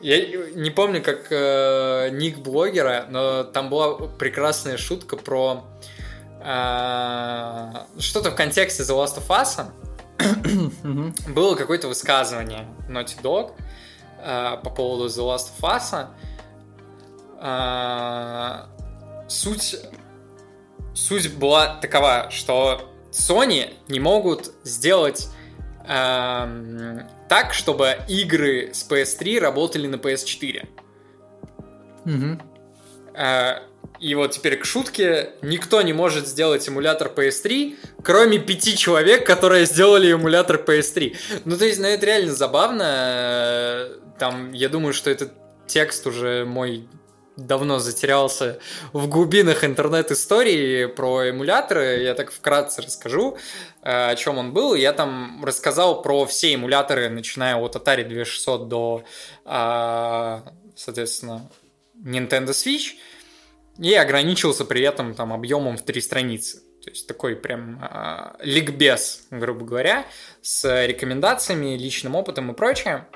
я 0.00 0.24
не 0.54 0.70
помню, 0.70 1.02
как 1.02 1.26
э, 1.30 2.10
ник 2.12 2.38
блогера, 2.38 3.06
но 3.10 3.44
там 3.44 3.68
была 3.68 4.08
прекрасная 4.08 4.76
шутка 4.76 5.16
про 5.16 5.64
а, 6.42 7.86
что-то 7.98 8.30
в 8.30 8.34
контексте 8.34 8.82
The 8.82 8.96
Last 8.96 9.18
of 9.18 9.28
Us 9.28 9.66
было 11.28 11.54
какое-то 11.54 11.88
высказывание 11.88 12.66
Naughty 12.88 13.20
Dog 13.22 13.52
э, 14.22 14.56
по 14.62 14.70
поводу 14.70 15.06
The 15.06 15.22
Last 15.22 15.50
of 15.60 15.62
Us. 15.62 16.08
Э, 17.42 18.66
суть, 19.28 19.76
суть 20.94 21.32
была 21.34 21.76
такова, 21.76 22.28
что 22.30 22.90
Sony 23.12 23.70
не 23.88 24.00
могут 24.00 24.52
сделать 24.64 25.28
эм, 25.88 27.02
так, 27.28 27.52
чтобы 27.54 27.96
игры 28.08 28.70
с 28.72 28.88
PS3 28.88 29.38
работали 29.40 29.86
на 29.86 29.96
PS4. 29.96 30.66
Мгм. 32.04 32.40
Э, 33.14 33.60
И 33.98 34.14
вот 34.14 34.30
теперь 34.32 34.56
к 34.56 34.64
шутке, 34.64 35.32
никто 35.42 35.82
не 35.82 35.92
может 35.92 36.26
сделать 36.26 36.66
эмулятор 36.68 37.08
PS3, 37.14 37.76
кроме 38.02 38.38
пяти 38.38 38.76
человек, 38.76 39.26
которые 39.26 39.66
сделали 39.66 40.12
эмулятор 40.14 40.56
PS3. 40.56 41.16
Ну, 41.44 41.56
то 41.58 41.64
есть, 41.66 41.78
ну, 41.80 41.86
это 41.86 42.06
реально 42.06 42.32
забавно. 42.34 42.84
Э, 42.86 43.96
Там, 44.18 44.52
я 44.52 44.68
думаю, 44.68 44.92
что 44.94 45.10
этот 45.10 45.32
текст 45.66 46.06
уже 46.06 46.44
мой 46.44 46.88
давно 47.46 47.78
затерялся 47.78 48.58
в 48.92 49.08
глубинах 49.08 49.64
интернет-истории 49.64 50.86
про 50.86 51.30
эмуляторы. 51.30 52.02
Я 52.02 52.14
так 52.14 52.30
вкратце 52.30 52.82
расскажу, 52.82 53.36
э, 53.82 54.10
о 54.10 54.16
чем 54.16 54.38
он 54.38 54.52
был. 54.52 54.74
Я 54.74 54.92
там 54.92 55.44
рассказал 55.44 56.02
про 56.02 56.26
все 56.26 56.54
эмуляторы, 56.54 57.08
начиная 57.08 57.56
от 57.56 57.76
Atari 57.76 58.04
2600 58.04 58.68
до, 58.68 59.04
а, 59.44 60.42
соответственно, 60.76 61.50
Nintendo 62.02 62.50
Switch. 62.50 62.96
И 63.78 63.94
ограничился 63.94 64.64
при 64.64 64.82
этом 64.82 65.14
там 65.14 65.32
объемом 65.32 65.78
в 65.78 65.82
три 65.82 66.00
страницы. 66.00 66.60
То 66.84 66.90
есть 66.90 67.06
такой 67.06 67.36
прям 67.36 67.78
а, 67.82 68.36
ликбез, 68.40 69.26
грубо 69.30 69.64
говоря, 69.64 70.06
с 70.42 70.86
рекомендациями, 70.86 71.76
личным 71.76 72.14
опытом 72.14 72.50
и 72.50 72.54
прочее. 72.54 73.06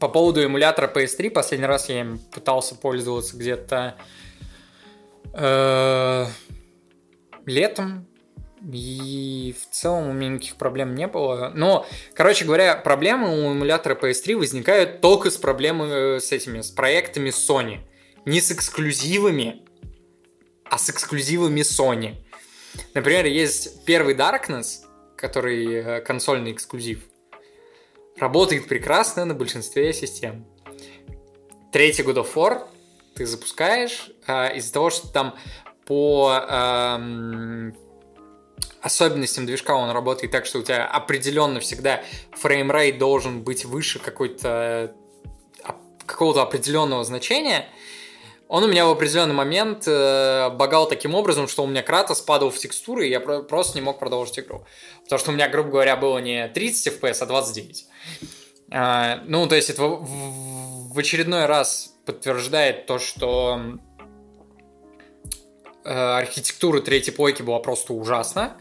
По 0.00 0.08
поводу 0.08 0.42
эмулятора 0.42 0.90
PS3, 0.92 1.30
последний 1.30 1.66
раз 1.66 1.88
я 1.88 2.00
им 2.00 2.18
пытался 2.18 2.74
пользоваться 2.74 3.36
где-то 3.36 3.96
э, 5.32 6.26
летом, 7.46 8.06
и 8.72 9.54
в 9.58 9.74
целом 9.74 10.10
у 10.10 10.12
меня 10.12 10.30
никаких 10.30 10.56
проблем 10.56 10.94
не 10.94 11.06
было. 11.06 11.52
Но, 11.54 11.86
короче 12.14 12.44
говоря, 12.44 12.74
проблемы 12.76 13.28
у 13.28 13.52
эмулятора 13.52 13.94
PS3 13.94 14.36
возникают 14.36 15.00
только 15.00 15.30
с 15.30 15.36
проблемами 15.36 16.18
с 16.18 16.32
этими, 16.32 16.60
с 16.60 16.70
проектами 16.70 17.30
Sony. 17.30 17.80
Не 18.24 18.40
с 18.40 18.50
эксклюзивами, 18.50 19.62
а 20.64 20.78
с 20.78 20.90
эксклюзивами 20.90 21.60
Sony. 21.60 22.16
Например, 22.94 23.24
есть 23.26 23.84
первый 23.84 24.14
Darkness, 24.14 24.84
который 25.16 25.74
э, 25.74 26.00
консольный 26.00 26.52
эксклюзив. 26.52 27.00
Работает 28.18 28.66
прекрасно 28.66 29.24
на 29.24 29.34
большинстве 29.34 29.92
систем. 29.92 30.46
Третий 31.72 32.02
God 32.02 32.16
of 32.16 32.34
War 32.34 32.66
ты 33.14 33.26
запускаешь 33.26 34.10
а, 34.26 34.48
из-за 34.48 34.72
того, 34.72 34.90
что 34.90 35.08
там 35.08 35.34
по 35.84 36.32
ам, 36.48 37.74
особенностям 38.80 39.46
движка 39.46 39.74
он 39.74 39.90
работает 39.90 40.32
так, 40.32 40.46
что 40.46 40.58
у 40.58 40.62
тебя 40.62 40.86
определенно 40.86 41.60
всегда 41.60 42.02
фреймрейт 42.32 42.98
должен 42.98 43.42
быть 43.42 43.64
выше 43.64 43.98
какой-то 43.98 44.94
а, 45.62 45.76
какого-то 46.06 46.42
определенного 46.42 47.04
значения. 47.04 47.68
Он 48.48 48.62
у 48.62 48.68
меня 48.68 48.86
в 48.86 48.90
определенный 48.90 49.34
момент 49.34 49.88
э, 49.88 50.50
багал 50.50 50.88
таким 50.88 51.16
образом, 51.16 51.48
что 51.48 51.64
у 51.64 51.66
меня 51.66 51.82
Кратос 51.82 52.20
падал 52.20 52.50
в 52.50 52.56
текстуры, 52.56 53.08
и 53.08 53.10
я 53.10 53.18
про- 53.18 53.42
просто 53.42 53.76
не 53.76 53.82
мог 53.82 53.98
продолжить 53.98 54.38
игру. 54.38 54.64
Потому 55.02 55.18
что 55.18 55.30
у 55.32 55.34
меня, 55.34 55.48
грубо 55.48 55.70
говоря, 55.70 55.96
было 55.96 56.18
не 56.18 56.46
30 56.46 56.94
FPS, 56.94 57.18
а 57.22 57.26
29. 57.26 57.86
А, 58.70 59.22
ну, 59.26 59.46
то 59.46 59.54
есть 59.54 59.70
это 59.70 59.82
в, 59.82 60.92
в 60.92 60.98
очередной 60.98 61.46
раз 61.46 61.94
подтверждает 62.04 62.86
то, 62.86 62.98
что 62.98 63.78
э, 65.84 65.90
архитектура 65.90 66.80
третьей 66.80 67.12
плойки 67.12 67.42
была 67.42 67.58
просто 67.60 67.92
ужасна. 67.92 68.56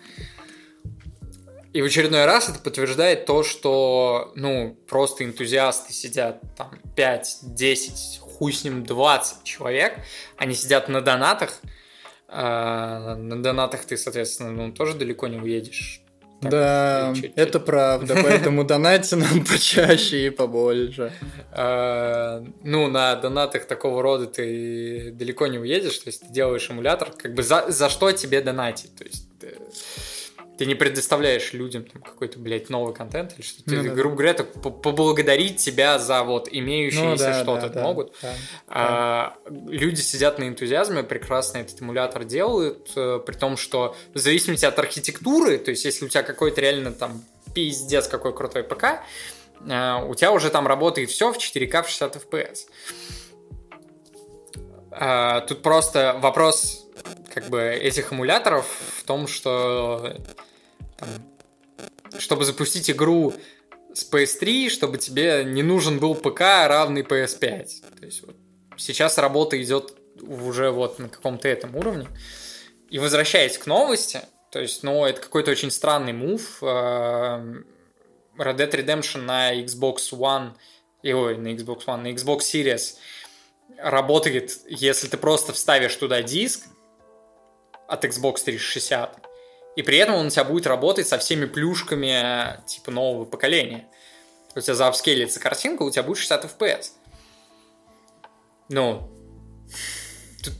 И 1.73 1.81
в 1.81 1.85
очередной 1.85 2.23
раз 2.23 2.47
это 2.47 2.59
подтверждает 2.59 3.25
то, 3.25 3.43
что, 3.43 4.31
ну, 4.35 4.77
просто 4.87 5.25
энтузиасты 5.25 5.91
сидят 5.91 6.39
там 6.55 6.79
5, 6.95 7.39
10, 7.41 8.19
хуй 8.21 8.53
с 8.53 8.63
ним 8.63 8.85
20 8.85 9.43
человек, 9.43 9.99
они 10.37 10.53
сидят 10.53 10.87
на 10.87 11.01
донатах, 11.01 11.59
а 12.29 13.15
на 13.15 13.43
донатах 13.43 13.83
ты, 13.83 13.97
соответственно, 13.97 14.51
ну, 14.51 14.71
тоже 14.71 14.93
далеко 14.93 15.27
не 15.27 15.37
уедешь. 15.37 16.04
Так, 16.41 16.51
да, 16.51 17.11
чуть-чуть. 17.15 17.33
это 17.35 17.59
правда, 17.59 18.15
поэтому 18.21 18.63
донайте 18.65 19.15
нам 19.15 19.45
почаще 19.45 20.27
и 20.27 20.29
побольше. 20.29 21.11
А, 21.51 22.43
ну, 22.63 22.87
на 22.87 23.15
донатах 23.15 23.65
такого 23.65 24.01
рода 24.01 24.25
ты 24.25 25.11
далеко 25.11 25.47
не 25.47 25.57
уедешь, 25.57 25.97
то 25.97 26.09
есть 26.09 26.21
ты 26.21 26.27
делаешь 26.27 26.69
эмулятор, 26.69 27.11
как 27.11 27.33
бы 27.33 27.41
за, 27.41 27.65
за 27.69 27.89
что 27.89 28.11
тебе 28.11 28.41
донатить, 28.41 28.95
то 28.95 29.03
есть 29.03 29.27
ты 30.57 30.65
не 30.65 30.75
предоставляешь 30.75 31.53
людям 31.53 31.83
там, 31.83 32.01
какой-то, 32.01 32.39
блядь, 32.39 32.69
новый 32.69 32.93
контент 32.93 33.33
или 33.35 33.41
что-то. 33.45 33.75
Ну, 33.75 33.83
да, 33.83 33.89
грубо 33.89 34.15
говоря, 34.15 34.31
это 34.31 34.43
поблагодарить 34.43 35.57
тебя 35.57 35.99
за 35.99 36.23
вот 36.23 36.47
имеющиеся 36.51 37.05
ну, 37.05 37.17
да, 37.17 37.43
что-то 37.43 37.69
да, 37.69 37.81
могут. 37.81 38.15
Да, 38.21 38.33
а, 38.67 39.37
да. 39.45 39.55
Люди 39.69 39.99
сидят 39.99 40.39
на 40.39 40.47
энтузиазме, 40.47 41.03
прекрасно 41.03 41.57
этот 41.57 41.81
эмулятор 41.81 42.23
делают, 42.23 42.91
э, 42.95 43.19
при 43.25 43.33
том, 43.33 43.57
что 43.57 43.95
в 44.13 44.17
зависимости 44.19 44.65
от 44.65 44.79
архитектуры, 44.79 45.57
то 45.57 45.71
есть 45.71 45.83
если 45.83 46.05
у 46.05 46.07
тебя 46.07 46.23
какой-то 46.23 46.61
реально 46.61 46.93
там 46.93 47.23
пиздец 47.53 48.07
какой 48.07 48.33
крутой 48.33 48.63
ПК, 48.63 49.01
э, 49.67 50.03
у 50.07 50.15
тебя 50.15 50.31
уже 50.31 50.49
там 50.49 50.67
работает 50.67 51.09
все 51.09 51.33
в 51.33 51.37
4К 51.37 51.83
в 51.83 51.89
60 51.89 52.15
FPS. 52.15 52.59
А, 54.97 55.41
тут 55.41 55.61
просто 55.61 56.17
вопрос 56.21 56.85
как 57.33 57.49
бы 57.49 57.61
этих 57.61 58.13
эмуляторов 58.13 58.65
в 58.99 59.03
том, 59.03 59.27
что 59.27 60.15
там, 60.97 61.09
чтобы 62.19 62.45
запустить 62.45 62.89
игру 62.89 63.33
с 63.93 64.09
PS3, 64.09 64.69
чтобы 64.69 64.97
тебе 64.97 65.43
не 65.45 65.63
нужен 65.63 65.99
был 65.99 66.15
ПК 66.15 66.41
равный 66.41 67.01
PS5. 67.01 67.67
То 67.99 68.05
есть 68.05 68.25
вот 68.25 68.35
сейчас 68.77 69.17
работа 69.17 69.61
идет 69.61 69.93
уже 70.21 70.71
вот 70.71 70.99
на 70.99 71.09
каком-то 71.09 71.47
этом 71.47 71.75
уровне. 71.75 72.07
И 72.89 72.99
возвращаясь 72.99 73.57
к 73.57 73.65
новости, 73.65 74.21
то 74.51 74.59
есть, 74.59 74.83
ну, 74.83 75.05
это 75.05 75.21
какой-то 75.21 75.51
очень 75.51 75.71
странный 75.71 76.13
мув. 76.13 76.63
Эм, 76.63 77.65
Red 78.37 78.57
Dead 78.57 78.71
Redemption 78.71 79.21
на 79.21 79.53
Xbox 79.61 80.11
One, 80.11 80.51
и, 81.03 81.13
ой, 81.13 81.37
на 81.37 81.49
Xbox 81.49 81.85
One, 81.85 82.01
на 82.01 82.13
Xbox 82.13 82.39
Series 82.39 82.95
работает, 83.77 84.59
если 84.67 85.07
ты 85.07 85.17
просто 85.17 85.53
вставишь 85.53 85.95
туда 85.95 86.21
диск, 86.21 86.67
от 87.87 88.05
Xbox 88.05 88.43
360. 88.45 89.19
И 89.75 89.81
при 89.81 89.97
этом 89.97 90.15
он 90.15 90.27
у 90.27 90.29
тебя 90.29 90.43
будет 90.43 90.67
работать 90.67 91.07
со 91.07 91.17
всеми 91.17 91.45
плюшками 91.45 92.59
типа 92.65 92.91
нового 92.91 93.25
поколения. 93.25 93.87
У 94.55 94.61
тебя 94.61 94.73
заапскейлится 94.73 95.39
картинка, 95.39 95.83
у 95.83 95.91
тебя 95.91 96.03
будет 96.03 96.17
60 96.17 96.45
FPS. 96.45 96.91
Ну, 98.69 99.11
тут 100.43 100.53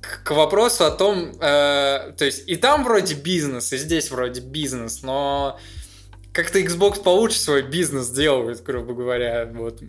к 0.00 0.30
вопросу 0.30 0.86
о 0.86 0.90
том, 0.90 1.32
э, 1.40 2.12
то 2.16 2.24
есть 2.24 2.48
и 2.48 2.56
там 2.56 2.84
вроде 2.84 3.14
бизнес, 3.14 3.72
и 3.72 3.76
здесь 3.76 4.10
вроде 4.10 4.40
бизнес, 4.40 5.02
но 5.02 5.58
как-то 6.32 6.58
Xbox 6.58 7.02
получше 7.02 7.38
свой 7.38 7.62
бизнес 7.62 8.08
делает, 8.08 8.62
грубо 8.62 8.94
говоря. 8.94 9.46
Вот 9.52 9.80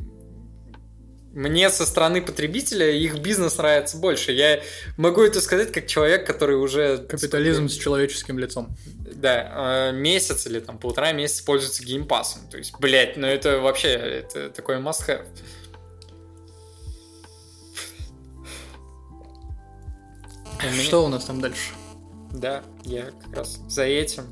мне 1.35 1.69
со 1.69 1.85
стороны 1.85 2.21
потребителя 2.21 2.89
их 2.89 3.19
бизнес 3.19 3.57
нравится 3.57 3.97
больше. 3.97 4.31
Я 4.31 4.61
могу 4.95 5.21
это 5.21 5.41
сказать 5.41 5.71
как 5.71 5.85
человек, 5.85 6.25
который 6.25 6.55
уже... 6.55 6.97
Капитализм 6.97 7.67
с 7.67 7.73
человеческим 7.73 8.39
лицом. 8.39 8.73
Да, 9.15 9.89
э, 9.89 9.91
месяц 9.91 10.47
или 10.47 10.61
там 10.61 10.79
полтора 10.79 11.11
месяца 11.11 11.43
пользуется 11.43 11.83
геймпасом. 11.83 12.47
То 12.49 12.57
есть, 12.57 12.73
блядь, 12.79 13.17
ну 13.17 13.27
это 13.27 13.59
вообще 13.59 13.89
это 13.89 14.49
такой 14.49 14.77
must 14.77 15.07
have. 15.09 15.27
Что 20.83 21.03
у 21.03 21.09
нас 21.09 21.25
там 21.25 21.41
дальше? 21.41 21.73
Да, 22.31 22.63
я 22.85 23.11
как 23.25 23.35
раз 23.35 23.59
за 23.67 23.83
этим 23.83 24.23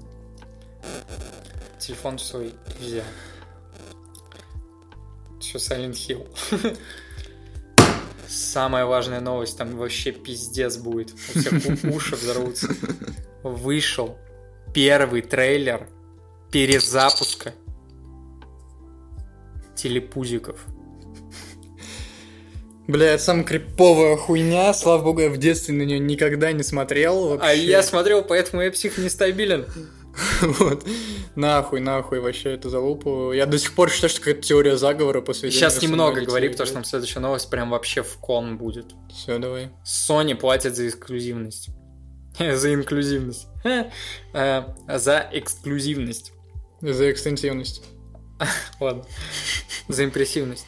телефон 1.79 2.17
свой 2.17 2.53
взял 2.79 3.03
еще 5.43 5.57
Silent 5.57 5.93
Hill. 5.93 6.77
Самая 8.27 8.85
важная 8.85 9.19
новость, 9.19 9.57
там 9.57 9.75
вообще 9.77 10.11
пиздец 10.11 10.77
будет. 10.77 11.13
У 11.13 11.39
всех 11.39 11.53
уши 11.93 12.15
взорвутся. 12.15 12.69
Вышел 13.43 14.17
первый 14.73 15.21
трейлер 15.21 15.87
перезапуска 16.51 17.53
телепузиков. 19.75 20.65
Бля, 22.87 23.13
это 23.13 23.23
самая 23.23 23.43
криповая 23.43 24.17
хуйня. 24.17 24.73
Слава 24.73 25.03
богу, 25.03 25.21
я 25.21 25.29
в 25.29 25.37
детстве 25.37 25.73
на 25.73 25.83
нее 25.83 25.99
никогда 25.99 26.51
не 26.51 26.63
смотрел. 26.63 27.29
Вообще. 27.29 27.47
А 27.47 27.53
я 27.53 27.81
смотрел, 27.81 28.23
поэтому 28.23 28.61
я 28.61 28.71
псих 28.71 28.97
нестабилен. 28.97 29.65
Вот. 30.41 30.85
Нахуй, 31.35 31.79
нахуй 31.79 32.19
вообще 32.19 32.53
эту 32.53 32.69
залупу. 32.69 33.31
Я 33.31 33.45
до 33.45 33.57
сих 33.57 33.73
пор 33.73 33.89
считаю, 33.89 34.09
что 34.09 34.19
какая-то 34.19 34.41
теория 34.41 34.77
заговора 34.77 35.21
после 35.21 35.51
Сейчас 35.51 35.81
немного 35.81 36.21
говори, 36.21 36.49
потому 36.49 36.67
что 36.67 36.75
нам 36.75 36.83
следующая 36.83 37.19
новость 37.19 37.49
прям 37.49 37.71
вообще 37.71 38.03
в 38.03 38.17
кон 38.17 38.57
будет. 38.57 38.93
Все, 39.11 39.39
давай. 39.39 39.71
Sony 39.85 40.35
платит 40.35 40.75
за 40.75 40.87
эксклюзивность. 40.87 41.69
за 42.39 42.73
инклюзивность. 42.73 43.47
Э, 44.33 44.63
за 44.87 45.29
эксклюзивность. 45.31 46.33
За 46.81 47.11
экстенсивность. 47.11 47.83
Ладно. 48.79 49.05
За 49.87 50.03
импрессивность. 50.03 50.65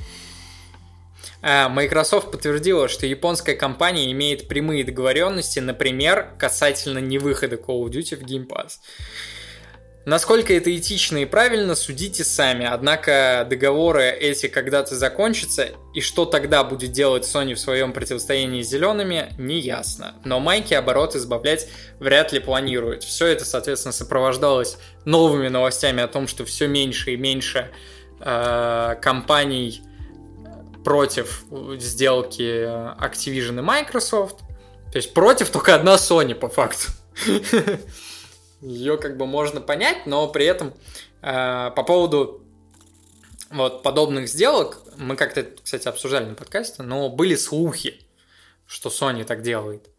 Э, 1.46 1.68
Microsoft 1.70 2.32
подтвердила, 2.32 2.88
что 2.88 3.06
японская 3.06 3.56
компания 3.56 4.12
имеет 4.12 4.48
прямые 4.48 4.84
договоренности, 4.84 5.60
например, 5.60 6.34
касательно 6.40 6.98
невыхода 6.98 7.56
Call 7.56 7.84
of 7.84 7.92
Duty 7.92 8.16
в 8.16 8.24
Game 8.24 8.48
Pass. 8.48 8.80
Насколько 10.06 10.54
это 10.54 10.76
этично 10.76 11.18
и 11.18 11.26
правильно, 11.26 11.76
судите 11.76 12.24
сами. 12.24 12.66
Однако 12.66 13.46
договоры 13.48 14.10
эти 14.10 14.48
когда-то 14.48 14.96
закончатся, 14.96 15.70
и 15.94 16.02
что 16.02 16.26
тогда 16.26 16.64
будет 16.64 16.92
делать 16.92 17.24
Sony 17.24 17.54
в 17.54 17.60
своем 17.60 17.94
противостоянии 17.94 18.64
с 18.64 18.70
зелеными, 18.70 19.34
не 19.38 19.60
ясно. 19.60 20.16
Но 20.24 20.40
майки 20.40 20.74
оборот 20.74 21.16
избавлять 21.16 21.68
вряд 22.00 22.34
ли 22.34 22.40
планируют. 22.40 23.04
Все 23.04 23.28
это, 23.28 23.46
соответственно, 23.46 23.94
сопровождалось 23.94 24.78
новыми 25.06 25.48
новостями 25.48 26.02
о 26.02 26.08
том, 26.08 26.28
что 26.28 26.46
все 26.46 26.68
меньше 26.68 27.14
и 27.14 27.18
меньше 27.18 27.72
э, 28.20 28.96
компаний 29.02 29.84
против 30.86 31.44
сделки 31.78 32.64
Activision 33.04 33.60
и 33.60 33.62
Microsoft. 33.62 34.40
То 34.92 34.98
есть 34.98 35.14
против 35.14 35.50
только 35.50 35.76
одна 35.76 35.96
Sony, 35.96 36.34
по 36.34 36.48
факту. 36.48 36.92
ее 38.62 38.98
как 38.98 39.18
бы 39.18 39.26
можно 39.26 39.60
понять, 39.60 40.06
но 40.06 40.28
при 40.30 40.46
этом 40.46 40.74
э, 41.22 41.72
по 41.76 41.84
поводу 41.84 42.42
вот 43.52 43.84
подобных 43.84 44.30
сделок, 44.30 44.82
мы 44.98 45.16
как-то, 45.16 45.44
кстати, 45.44 45.88
обсуждали 45.88 46.26
на 46.26 46.36
подкасте, 46.36 46.84
но 46.84 47.10
были 47.10 47.36
слухи, 47.36 48.02
что 48.66 48.90
Sony 48.90 49.24
так 49.24 49.42
делает. 49.42 49.90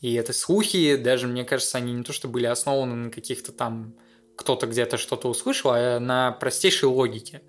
И 0.00 0.14
это 0.14 0.32
слухи, 0.32 0.96
даже, 0.96 1.26
мне 1.26 1.44
кажется, 1.44 1.78
они 1.78 1.92
не 1.92 2.02
то, 2.02 2.12
что 2.12 2.26
были 2.26 2.46
основаны 2.46 2.94
на 2.94 3.10
каких-то 3.10 3.52
там 3.52 3.94
кто-то 4.36 4.66
где-то 4.66 4.96
что-то 4.96 5.28
услышал, 5.28 5.70
а 5.72 6.00
на 6.00 6.32
простейшей 6.32 6.88
логике. 6.88 7.42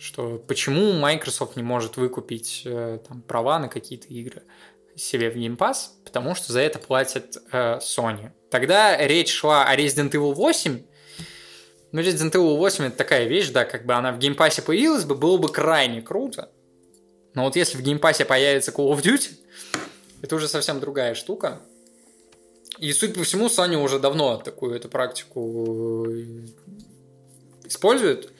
Что 0.00 0.38
почему 0.38 0.94
Microsoft 0.94 1.56
не 1.56 1.62
может 1.62 1.98
выкупить 1.98 2.62
э, 2.64 3.00
там, 3.06 3.20
права 3.20 3.58
на 3.58 3.68
какие-то 3.68 4.08
игры 4.08 4.44
себе 4.96 5.30
в 5.30 5.36
Game 5.36 5.58
Pass, 5.58 5.90
потому 6.06 6.34
что 6.34 6.54
за 6.54 6.60
это 6.60 6.78
платит 6.78 7.36
э, 7.52 7.78
Sony. 7.80 8.30
Тогда 8.50 8.96
речь 8.96 9.30
шла 9.30 9.66
о 9.66 9.76
Resident 9.76 10.12
Evil 10.12 10.32
8. 10.32 10.82
Ну, 11.92 12.00
Resident 12.00 12.32
Evil 12.32 12.56
8 12.56 12.86
это 12.86 12.96
такая 12.96 13.26
вещь, 13.26 13.50
да, 13.50 13.66
как 13.66 13.84
бы 13.84 13.92
она 13.92 14.12
в 14.12 14.18
Game 14.18 14.38
Pass 14.38 14.57
е 14.57 14.62
появилась 14.62 15.04
бы, 15.04 15.16
было 15.16 15.36
бы 15.36 15.50
крайне 15.50 16.00
круто. 16.00 16.50
Но 17.34 17.44
вот 17.44 17.56
если 17.56 17.76
в 17.76 17.82
Game 17.82 18.01
Pass 18.01 18.19
е 18.19 18.24
появится 18.24 18.70
Call 18.70 18.90
of 18.94 19.02
Duty, 19.02 19.32
это 20.22 20.34
уже 20.34 20.48
совсем 20.48 20.80
другая 20.80 21.14
штука. 21.14 21.60
И, 22.78 22.90
судя 22.94 23.12
по 23.12 23.24
всему, 23.24 23.48
Sony 23.48 23.76
уже 23.76 23.98
давно 23.98 24.38
такую 24.38 24.74
эту 24.74 24.88
практику 24.88 26.06
э, 26.08 26.46
использует, 27.64 28.32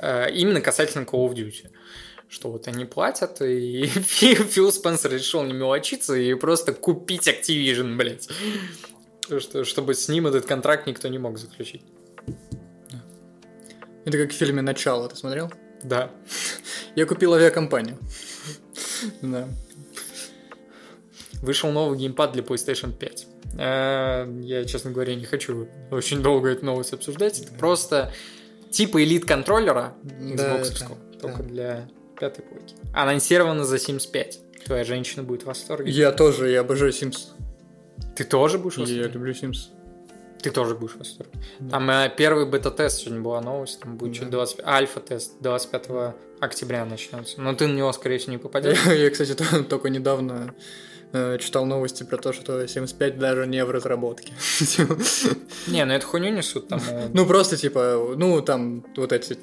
именно 0.00 0.60
касательно 0.60 1.04
Call 1.04 1.28
of 1.28 1.34
Duty. 1.34 1.70
Что 2.28 2.50
вот 2.50 2.68
они 2.68 2.84
платят, 2.84 3.42
и 3.42 3.86
Фил 3.86 4.72
Спенсер 4.72 5.12
решил 5.12 5.42
не 5.42 5.52
мелочиться 5.52 6.14
и 6.14 6.32
просто 6.34 6.72
купить 6.72 7.26
Activision, 7.26 7.96
блядь 7.96 8.28
что, 9.38 9.64
чтобы 9.64 9.94
с 9.94 10.08
ним 10.08 10.26
этот 10.26 10.46
контракт 10.46 10.86
никто 10.86 11.06
не 11.08 11.18
мог 11.18 11.38
заключить. 11.38 11.82
Это 14.04 14.18
как 14.18 14.30
в 14.30 14.34
фильме 14.34 14.62
«Начало», 14.62 15.08
ты 15.08 15.14
смотрел? 15.14 15.52
Да. 15.84 16.10
Я 16.96 17.06
купил 17.06 17.34
авиакомпанию. 17.34 17.98
Да. 19.22 19.48
Вышел 21.42 21.70
новый 21.70 21.98
геймпад 21.98 22.32
для 22.32 22.42
PlayStation 22.42 22.92
5. 22.92 23.26
Э, 23.58 24.40
Я, 24.42 24.64
честно 24.64 24.90
говоря, 24.90 25.14
не 25.14 25.24
хочу 25.24 25.68
очень 25.90 26.22
долго 26.22 26.48
эту 26.48 26.66
новость 26.66 26.92
обсуждать. 26.92 27.40
Это 27.40 27.52
просто 27.52 28.12
типа 28.70 29.02
элит 29.02 29.24
контроллера 29.24 29.94
Да, 30.02 30.58
Xbox, 30.58 30.72
это- 30.76 31.18
только 31.20 31.42
да. 31.42 31.48
для 31.48 31.88
пятой 32.18 32.42
плойки. 32.42 32.74
Анонсировано 32.94 33.64
за 33.64 33.76
Sims 33.76 34.10
5. 34.10 34.38
Твоя 34.64 34.84
женщина 34.84 35.22
будет 35.22 35.42
в 35.42 35.46
восторге. 35.46 35.90
Я 35.90 36.12
тоже, 36.12 36.50
я 36.50 36.60
обожаю 36.60 36.92
Sims. 36.92 37.28
Ты 38.16 38.24
тоже 38.24 38.58
будешь 38.58 38.76
в 38.76 38.78
Я 38.78 38.84
восторге? 38.84 39.08
люблю 39.14 39.32
Sims. 39.32 39.68
Ты 40.42 40.50
тоже 40.50 40.74
будешь 40.74 40.94
в 40.94 40.98
восторге. 40.98 41.32
Там 41.70 41.90
э, 41.90 42.10
первый 42.16 42.46
бета-тест 42.46 42.98
сегодня 43.00 43.20
была 43.20 43.40
новость, 43.42 43.80
там 43.80 43.96
будет 43.98 44.12
Да. 44.12 44.16
что-то 44.16 44.30
20... 44.32 44.60
альфа-тест 44.64 45.32
25 45.40 46.14
октября 46.40 46.84
начнется. 46.86 47.40
Но 47.40 47.54
ты 47.54 47.66
на 47.66 47.74
него, 47.74 47.92
скорее 47.92 48.16
всего, 48.18 48.32
не 48.32 48.38
попадешь. 48.38 48.78
Я, 48.86 48.92
я, 49.04 49.10
кстати, 49.10 49.34
то- 49.34 49.62
только 49.64 49.90
недавно 49.90 50.54
читал 51.12 51.66
новости 51.66 52.04
про 52.04 52.18
то, 52.18 52.32
что 52.32 52.62
Sims 52.64 52.96
5 52.96 53.18
даже 53.18 53.46
не 53.46 53.64
в 53.64 53.70
разработке. 53.70 54.32
Не, 55.66 55.84
ну 55.84 55.92
эту 55.92 56.06
хуйню 56.06 56.30
несут 56.30 56.68
там. 56.68 56.80
э, 56.88 57.08
Ну, 57.12 57.26
просто, 57.26 57.56
типа, 57.56 58.14
ну, 58.16 58.40
там 58.42 58.84
вот 58.96 59.12
эти 59.12 59.36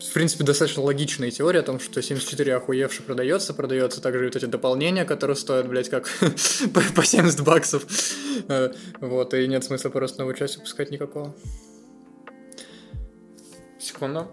в 0.00 0.12
принципе, 0.14 0.44
достаточно 0.44 0.82
логичная 0.82 1.30
теория 1.30 1.60
о 1.60 1.62
том, 1.62 1.78
что 1.78 2.00
74 2.00 2.56
охуевший 2.56 3.04
продается, 3.04 3.52
продается 3.52 4.00
также 4.00 4.24
вот 4.24 4.34
эти 4.36 4.46
дополнения, 4.46 5.04
которые 5.04 5.36
стоят, 5.36 5.68
блядь, 5.68 5.90
как 5.90 6.08
по 6.74 6.80
по 6.94 7.04
70 7.04 7.42
баксов. 7.42 7.84
Э, 8.48 8.72
Вот, 9.00 9.34
и 9.34 9.46
нет 9.46 9.62
смысла 9.62 9.90
просто 9.90 10.20
новую 10.20 10.36
часть 10.36 10.56
выпускать 10.56 10.90
никакого. 10.90 11.34
Секунду. 13.78 14.28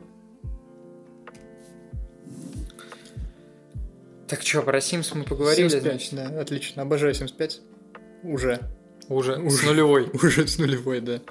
Так 4.28 4.42
что, 4.42 4.62
про 4.62 4.80
Sims 4.80 5.12
мы 5.14 5.24
поговорили, 5.24 5.70
75, 5.70 5.92
значит? 6.10 6.14
да, 6.34 6.42
отлично. 6.42 6.82
Обожаю 6.82 7.14
75. 7.14 7.62
Уже. 8.24 8.60
Уже, 9.10 9.36
с 9.36 9.54
Уже. 9.54 9.66
нулевой. 9.68 10.10
Уже 10.14 10.48
с 10.48 10.58
нулевой, 10.58 11.00
да. 11.00 11.22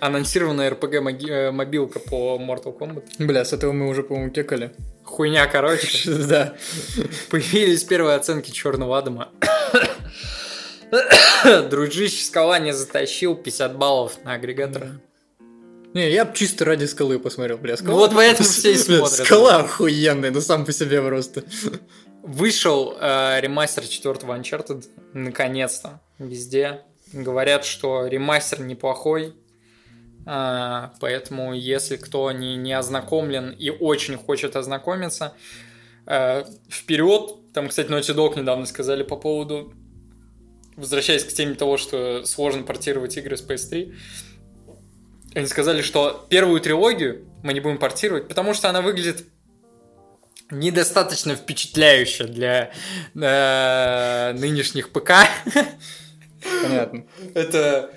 Анонсированная 0.00 0.70
моги- 1.02 1.30
э, 1.30 1.50
мобилка 1.50 1.98
по 1.98 2.38
Mortal 2.40 2.76
Kombat. 2.78 3.04
Бля, 3.18 3.44
с 3.44 3.52
этого 3.52 3.72
мы 3.72 3.88
уже, 3.88 4.02
по-моему, 4.02 4.30
кекали. 4.30 4.72
Хуйня, 5.04 5.46
короче. 5.46 6.10
Да. 6.28 6.56
Появились 7.28 7.84
первые 7.84 8.16
оценки 8.16 8.50
Черного 8.50 8.96
Адама. 8.98 9.28
Дружище 11.70 12.24
скала 12.24 12.58
не 12.58 12.72
затащил 12.72 13.34
50 13.34 13.76
баллов 13.76 14.18
на 14.24 14.32
агрегаторах. 14.34 14.90
Не, 15.96 16.10
я 16.10 16.30
чисто 16.30 16.66
ради 16.66 16.84
скалы 16.84 17.18
посмотрел, 17.18 17.56
бля. 17.56 17.74
Скала... 17.74 17.94
Вот 17.94 18.12
поэтому 18.14 18.46
все 18.50 18.74
и 18.74 18.76
смотрят. 18.76 19.26
Скала 19.26 19.60
охуенная, 19.60 20.30
ну 20.30 20.42
сам 20.42 20.66
по 20.66 20.72
себе 20.72 21.00
просто. 21.00 21.42
Вышел 22.22 22.94
э, 23.00 23.40
ремастер 23.40 23.86
четвертого 23.86 24.36
Uncharted, 24.36 24.84
наконец-то, 25.14 26.02
везде. 26.18 26.82
Говорят, 27.14 27.64
что 27.64 28.06
ремастер 28.08 28.60
неплохой, 28.60 29.36
а, 30.26 30.92
поэтому 31.00 31.54
если 31.54 31.96
кто 31.96 32.30
не, 32.30 32.56
не 32.56 32.74
ознакомлен 32.74 33.52
и 33.52 33.70
очень 33.70 34.18
хочет 34.18 34.54
ознакомиться, 34.54 35.32
э, 36.04 36.44
вперед. 36.68 37.36
Там, 37.54 37.68
кстати, 37.68 37.88
Naughty 37.88 38.14
Dog 38.14 38.38
недавно 38.38 38.66
сказали 38.66 39.02
по 39.02 39.16
поводу, 39.16 39.72
возвращаясь 40.76 41.24
к 41.24 41.28
теме 41.28 41.54
того, 41.54 41.78
что 41.78 42.26
сложно 42.26 42.64
портировать 42.64 43.16
игры 43.16 43.38
с 43.38 43.42
PS3, 43.42 43.94
они 45.36 45.46
сказали, 45.46 45.82
что 45.82 46.26
первую 46.30 46.60
трилогию 46.60 47.26
мы 47.42 47.52
не 47.52 47.60
будем 47.60 47.78
портировать, 47.78 48.26
потому 48.26 48.54
что 48.54 48.70
она 48.70 48.80
выглядит 48.80 49.26
недостаточно 50.50 51.36
впечатляюще 51.36 52.24
для 52.24 52.70
э, 53.14 54.32
нынешних 54.32 54.90
ПК. 54.90 55.12
Понятно. 56.62 57.04
Это 57.34 57.90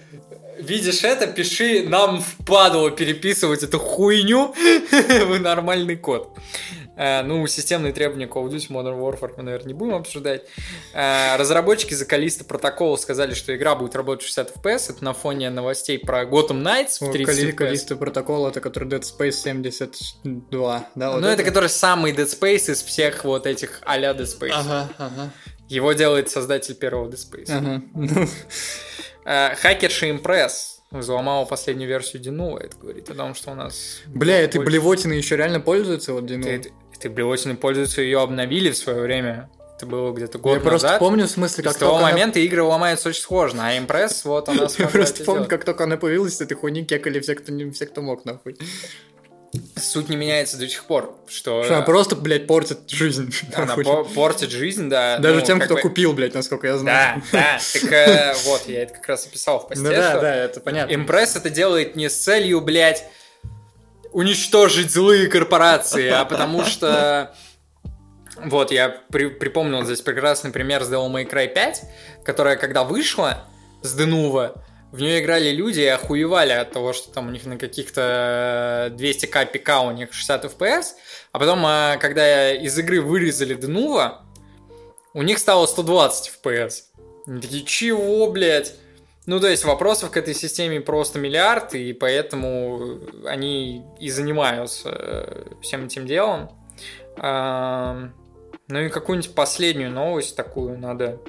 видишь 0.60 1.04
это, 1.04 1.28
пиши 1.28 1.88
нам 1.88 2.22
впадло 2.22 2.92
переписывать 2.92 3.64
эту 3.64 3.80
хуйню 3.80 4.54
в 4.92 5.40
нормальный 5.40 5.96
код. 5.96 6.38
Э, 7.02 7.22
Ну, 7.24 7.48
системные 7.48 7.94
требования 7.94 8.26
Call 8.28 8.44
of 8.46 8.50
Duty 8.52 8.68
Modern 8.70 9.00
Warfare 9.00 9.34
мы, 9.38 9.44
наверное, 9.44 9.68
не 9.70 9.74
будем 9.74 9.96
обсуждать. 9.96 10.44
Э, 10.94 11.38
Разработчики 11.38 11.94
за 11.94 12.06
Калиста 12.06 12.44
протокола 12.44 12.98
сказали, 12.98 13.34
что 13.34 13.56
игра 13.56 13.74
будет 13.76 13.96
работать 13.96 14.24
в 14.26 14.28
60 14.28 14.58
FPS. 14.58 14.90
Это 14.96 15.04
на 15.06 15.14
фоне 15.14 15.50
новостей 15.50 15.98
про 15.98 16.24
Gotham 16.26 16.62
Knights 16.62 16.98
в 17.00 17.12
30 17.12 17.44
FPS. 17.52 17.54
Калиста 17.54 17.96
протокол, 17.96 18.48
это 18.48 18.60
который 18.60 18.90
Dead 18.90 19.02
Space 19.02 19.32
72, 19.32 20.90
да? 20.96 21.12
вот 21.12 21.22
Ну, 21.22 21.28
это 21.28 21.44
который 21.44 21.70
самый 21.70 22.12
Dead 22.12 22.26
Space 22.28 22.72
из 22.72 22.84
всех 22.84 23.24
вот 23.24 23.48
этих 23.48 23.80
а-ля 23.86 24.12
Dead 24.12 24.24
Space. 24.26 24.52
Ага, 24.54 24.90
ага, 24.98 25.30
Его 25.70 25.94
делает 25.94 26.30
создатель 26.30 26.76
первого 26.76 27.10
Dead 27.10 27.16
Space. 27.18 27.50
ага. 27.50 27.82
Э, 29.26 29.56
Хакерша 29.56 30.10
Импресс 30.10 30.82
взломала 30.92 31.46
последнюю 31.46 31.88
версию 31.88 32.22
Динула. 32.22 32.60
Это 32.60 32.76
говорит 32.78 33.10
о 33.10 33.14
том, 33.14 33.36
что 33.36 33.52
у 33.52 33.56
нас... 33.56 34.00
Бля, 34.08 34.40
этой 34.40 34.58
больше- 34.58 34.72
блевотиной 34.72 35.18
еще 35.18 35.36
реально 35.38 35.60
пользуются, 35.60 36.14
вот 36.14 36.26
Дину? 36.26 36.44
Ты, 36.44 36.72
ты 37.00 37.10
блевотиной 37.10 37.56
пользуются, 37.56 38.02
ее 38.02 38.22
обновили 38.22 38.72
в 38.72 38.78
свое 38.78 39.02
время. 39.02 39.50
Это 39.78 39.86
было 39.86 40.12
где-то 40.14 40.40
год 40.40 40.56
Я 40.56 40.60
просто 40.60 40.88
назад. 40.88 41.00
помню, 41.00 41.26
в 41.26 41.30
смысле, 41.30 41.62
И 41.62 41.66
как 41.68 41.74
с 41.74 41.78
того 41.78 41.98
она- 41.98 42.10
момента 42.10 42.40
игры 42.40 42.62
ломаются 42.64 43.08
очень 43.10 43.22
сложно, 43.22 43.70
а 43.70 43.78
импресс, 43.78 44.26
вот 44.26 44.50
она 44.50 44.68
Я 44.78 44.88
просто 44.88 45.24
помню, 45.24 45.46
как 45.48 45.64
только 45.64 45.86
она 45.86 45.96
появилась, 45.96 46.36
с 46.38 46.42
этой 46.42 46.56
хуйни 46.56 46.84
кекали 46.84 47.20
все, 47.22 47.36
кто, 47.36 47.52
не, 47.54 47.72
все, 47.72 47.86
кто 47.86 48.02
мог, 48.02 48.26
нахуй. 48.26 48.58
Суть 49.76 50.10
не 50.10 50.16
меняется 50.16 50.58
до 50.58 50.68
сих 50.68 50.84
пор, 50.86 51.18
что, 51.28 51.64
Что 51.64 51.78
она 51.78 51.84
просто, 51.84 52.16
блядь, 52.16 52.46
портит 52.46 52.88
жизнь. 52.90 53.34
она 53.56 53.76
по- 53.78 54.04
портит 54.04 54.52
жизнь, 54.52 54.90
да. 54.90 55.18
Даже 55.18 55.40
ну, 55.40 55.46
тем, 55.46 55.60
кто 55.60 55.74
бы- 55.76 55.82
купил, 55.82 56.14
блядь, 56.14 56.36
насколько 56.36 56.68
я 56.68 56.78
знаю. 56.78 57.24
Да, 57.32 57.40
да, 57.40 57.60
так 57.74 57.92
э, 57.92 58.34
вот, 58.46 58.64
я 58.68 58.84
это 58.84 58.94
как 58.94 59.08
раз 59.08 59.26
описал 59.26 59.60
в 59.60 59.68
посте, 59.70 59.84
Ну 59.84 59.90
да, 59.90 60.12
что 60.12 60.22
да, 60.22 60.36
это 60.36 60.60
понятно. 60.60 60.94
Импресс 60.94 61.36
это 61.36 61.50
делает 61.50 61.96
не 61.96 62.10
с 62.10 62.16
целью, 62.18 62.62
блядь, 62.62 63.06
уничтожить 64.12 64.92
злые 64.92 65.28
корпорации, 65.28 66.10
а 66.10 66.26
потому 66.26 66.64
что... 66.64 67.36
Вот, 68.38 68.72
я 68.72 68.90
при- 69.12 69.30
припомнил 69.30 69.84
здесь 69.84 70.02
прекрасный 70.02 70.52
пример 70.52 70.84
с 70.84 70.92
Devil 70.92 71.12
May 71.12 71.30
Cry 71.30 71.48
5, 71.54 71.82
которая, 72.24 72.56
когда 72.56 72.84
вышла 72.86 73.46
с 73.82 73.94
Денува, 73.94 74.64
в 74.92 75.02
нее 75.02 75.22
играли 75.22 75.52
люди 75.52 75.82
и 75.82 75.86
охуевали 75.88 76.54
от 76.54 76.72
того, 76.72 76.94
что 76.94 77.12
там 77.12 77.28
у 77.28 77.32
них 77.32 77.46
на 77.46 77.58
каких-то 77.58 78.92
200к 78.98 79.52
пика 79.52 79.82
у 79.82 79.92
них 79.92 80.14
60 80.14 80.46
FPS, 80.46 80.86
а 81.32 81.40
потом, 81.40 81.64
а, 81.66 81.98
когда 81.98 82.54
из 82.54 82.78
игры 82.80 83.02
вырезали 83.02 83.54
Денува, 83.54 84.26
у 85.14 85.22
них 85.22 85.38
стало 85.38 85.66
120 85.66 86.32
FPS. 86.42 86.84
Они 87.28 87.42
такие, 87.42 87.64
чего, 87.66 88.32
блядь? 88.32 88.74
Ну, 89.30 89.40
то 89.40 89.48
есть 89.48 89.64
вопросов 89.64 90.10
к 90.10 90.18
этой 90.18 90.34
системе 90.34 90.82
просто 90.82 91.20
миллиард, 91.20 91.76
и 91.76 91.94
поэтому 91.94 93.00
они 93.28 93.86
и 94.00 94.10
занимаются 94.10 94.90
э, 94.90 95.54
всем 95.62 95.86
этим 95.86 96.08
делом. 96.08 96.50
Ну 97.16 98.80
и 98.80 98.90
какую-нибудь 98.90 99.36
последнюю 99.36 99.92
новость 99.92 100.36
такую 100.36 100.80
надо... 100.80 101.20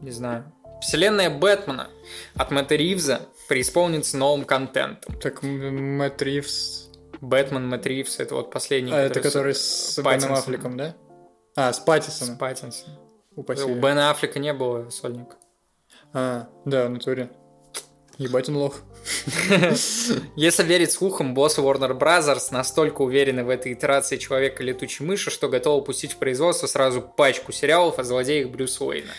Не 0.00 0.10
знаю. 0.10 0.52
Вселенная 0.80 1.30
Бэтмена 1.30 1.90
от 2.34 2.50
Мэтта 2.50 2.74
Ривза 2.74 3.20
преисполнится 3.48 4.16
новым 4.16 4.44
контентом. 4.44 5.16
Так, 5.20 5.44
Мэтт 5.44 6.22
Ривз... 6.22 6.90
Бэтмен 7.20 7.68
Мэтт 7.68 7.86
Ривз, 7.86 8.18
это 8.18 8.34
вот 8.34 8.50
последний. 8.50 8.90
А, 8.92 8.98
это 9.02 9.20
с- 9.20 9.22
который 9.22 9.54
с 9.54 9.96
Беном 9.96 10.04
Паттинсоном. 10.12 10.38
Аффлеком, 10.38 10.76
да? 10.76 10.96
А, 11.54 11.72
с 11.72 11.76
с 11.76 11.80
Паттисоном. 11.80 12.36
Упаси. 13.36 13.62
У 13.62 13.76
Бена 13.76 14.10
Аффлека 14.10 14.40
не 14.40 14.52
было 14.52 14.90
сольника. 14.90 15.36
А, 16.12 16.48
да, 16.64 16.86
в 16.86 16.90
натуре. 16.90 17.30
Ебать 18.18 18.48
он 18.48 18.56
лох. 18.56 18.80
Если 20.36 20.62
верить 20.62 20.92
слухам, 20.92 21.34
боссы 21.34 21.60
Warner 21.60 21.98
Bros. 21.98 22.48
настолько 22.50 23.02
уверены 23.02 23.44
в 23.44 23.48
этой 23.48 23.72
итерации 23.72 24.16
Человека 24.16 24.62
летучей 24.62 25.04
мыши, 25.04 25.30
что 25.30 25.48
готовы 25.48 25.82
пустить 25.82 26.12
в 26.12 26.18
производство 26.18 26.66
сразу 26.66 27.02
пачку 27.02 27.52
сериалов 27.52 27.98
о 27.98 28.04
злодеях 28.04 28.50
Брюса 28.50 28.84
Уэйна. 28.84 29.12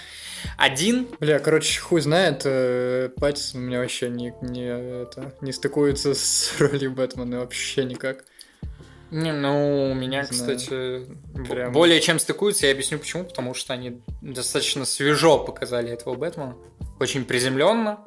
Один, 0.58 1.08
Бля, 1.20 1.40
короче, 1.40 1.80
хуй 1.80 2.02
знает, 2.02 2.42
э, 2.46 3.10
Паттисон 3.18 3.62
у 3.62 3.64
меня 3.64 3.80
вообще 3.80 4.10
не, 4.10 4.34
не, 4.42 4.68
это, 5.04 5.34
не 5.42 5.52
стыкуется 5.52 6.14
с 6.14 6.54
ролью 6.60 6.92
Бэтмена 6.92 7.40
вообще 7.40 7.86
никак. 7.86 8.26
Не, 9.14 9.32
ну, 9.32 9.92
у 9.92 9.94
меня, 9.94 10.24
Не 10.24 10.28
кстати, 10.28 11.06
Прям. 11.48 11.72
более 11.72 12.02
чем 12.02 12.18
стыкуются, 12.18 12.66
я 12.66 12.72
объясню 12.72 12.98
почему, 12.98 13.24
потому 13.24 13.54
что 13.54 13.74
они 13.74 14.02
достаточно 14.22 14.86
свежо 14.86 15.38
показали 15.38 15.92
этого 15.92 16.16
Бэтмена, 16.16 16.56
очень 17.00 17.24
приземленно, 17.24 18.00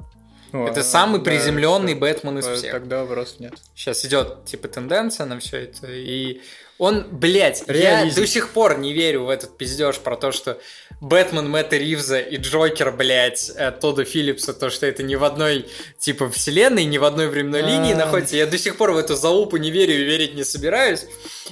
О, 0.51 0.67
это 0.67 0.83
самый 0.83 1.19
да, 1.19 1.23
приземленный. 1.23 1.95
Бэтмен 1.95 2.39
из 2.39 2.47
всех. 2.47 2.73
Тогда 2.73 3.05
вопросов 3.05 3.39
нет. 3.39 3.53
Сейчас 3.73 4.03
идет, 4.03 4.43
типа, 4.43 4.67
тенденция 4.67 5.25
на 5.25 5.39
все 5.39 5.63
это. 5.63 5.87
И 5.89 6.41
он, 6.79 7.05
блядь, 7.11 7.63
я 7.67 8.05
до 8.13 8.27
сих 8.27 8.49
пор 8.49 8.77
не 8.77 8.93
верю 8.93 9.25
в 9.25 9.29
этот 9.29 9.57
пиздеж 9.57 9.97
про 9.97 10.15
то, 10.15 10.31
что 10.31 10.59
Бэтмен 11.01 11.49
Мэтта 11.49 11.77
Ривза 11.77 12.19
и 12.19 12.37
Джокер, 12.37 12.91
блядь, 12.91 13.51
э, 13.55 13.71
Тодда 13.71 14.03
Филлипса, 14.05 14.53
то, 14.53 14.69
что 14.69 14.85
это 14.85 15.03
не 15.03 15.15
в 15.15 15.23
одной, 15.23 15.67
типа, 15.99 16.29
вселенной, 16.29 16.85
не 16.85 16.97
в 16.97 17.03
одной 17.03 17.27
временной 17.27 17.61
линии 17.61 17.93
А. 17.93 17.97
находится. 17.97 18.35
Я 18.35 18.45
до 18.47 18.57
сих 18.57 18.77
пор 18.77 18.91
в 18.91 18.97
эту 18.97 19.15
залупу 19.15 19.57
не 19.57 19.71
верю 19.71 19.93
и 19.93 20.03
верить 20.03 20.35
не 20.35 20.43
собираюсь. 20.43 21.05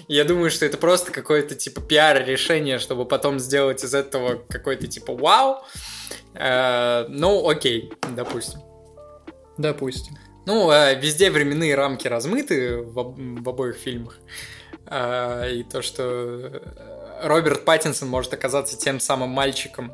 Я 0.08 0.24
думаю, 0.26 0.52
что 0.52 0.66
это 0.66 0.78
просто 0.78 1.12
какое-то, 1.12 1.56
типа, 1.56 1.82
пиар-решение, 1.82 2.80
чтобы 2.80 3.06
потом 3.06 3.40
сделать 3.40 3.84
из 3.84 3.94
этого 3.94 4.44
какой-то, 4.50 4.88
типа, 4.88 5.14
вау. 5.16 5.64
Э, 6.34 7.06
ну, 7.10 7.48
окей, 7.50 7.92
допустим. 8.16 8.60
Допустим. 9.58 10.18
Ну, 10.46 10.70
э, 10.72 11.00
везде 11.00 11.32
временные 11.32 11.74
рамки 11.76 12.08
размыты 12.08 12.78
в, 12.78 13.00
об- 13.00 13.18
в 13.18 13.50
обоих 13.50 13.76
фильмах. 13.78 14.18
А, 14.88 15.48
И 15.48 15.64
то, 15.64 15.82
что 15.82 16.04
э, 16.04 16.60
Роберт 17.24 17.66
Паттинсон 17.66 18.08
может 18.10 18.34
оказаться 18.34 18.78
тем 18.78 19.00
самым 19.00 19.30
мальчиком. 19.30 19.94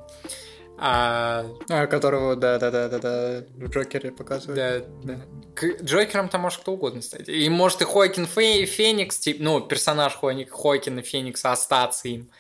А, 0.83 1.45
А, 1.69 1.85
которого, 1.85 2.35
да-да-да-да-да, 2.35 3.43
в 3.55 3.69
Джокере 3.69 4.11
показывают. 4.11 4.85
да, 5.03 5.13
да. 5.15 5.21
К 5.53 5.83
Джокером 5.83 6.27
там 6.27 6.41
может 6.41 6.61
кто 6.61 6.73
угодно 6.73 7.01
стать. 7.03 7.29
И 7.29 7.47
может 7.49 7.81
и 7.81 7.85
Хоакин 7.85 8.25
Фе- 8.25 8.65
Феникс, 8.65 9.19
тип, 9.19 9.37
ну, 9.39 9.61
персонаж 9.61 10.17
Хоакина 10.17 11.03
Феникса 11.03 11.51
остаться 11.51 12.07
им. 12.07 12.31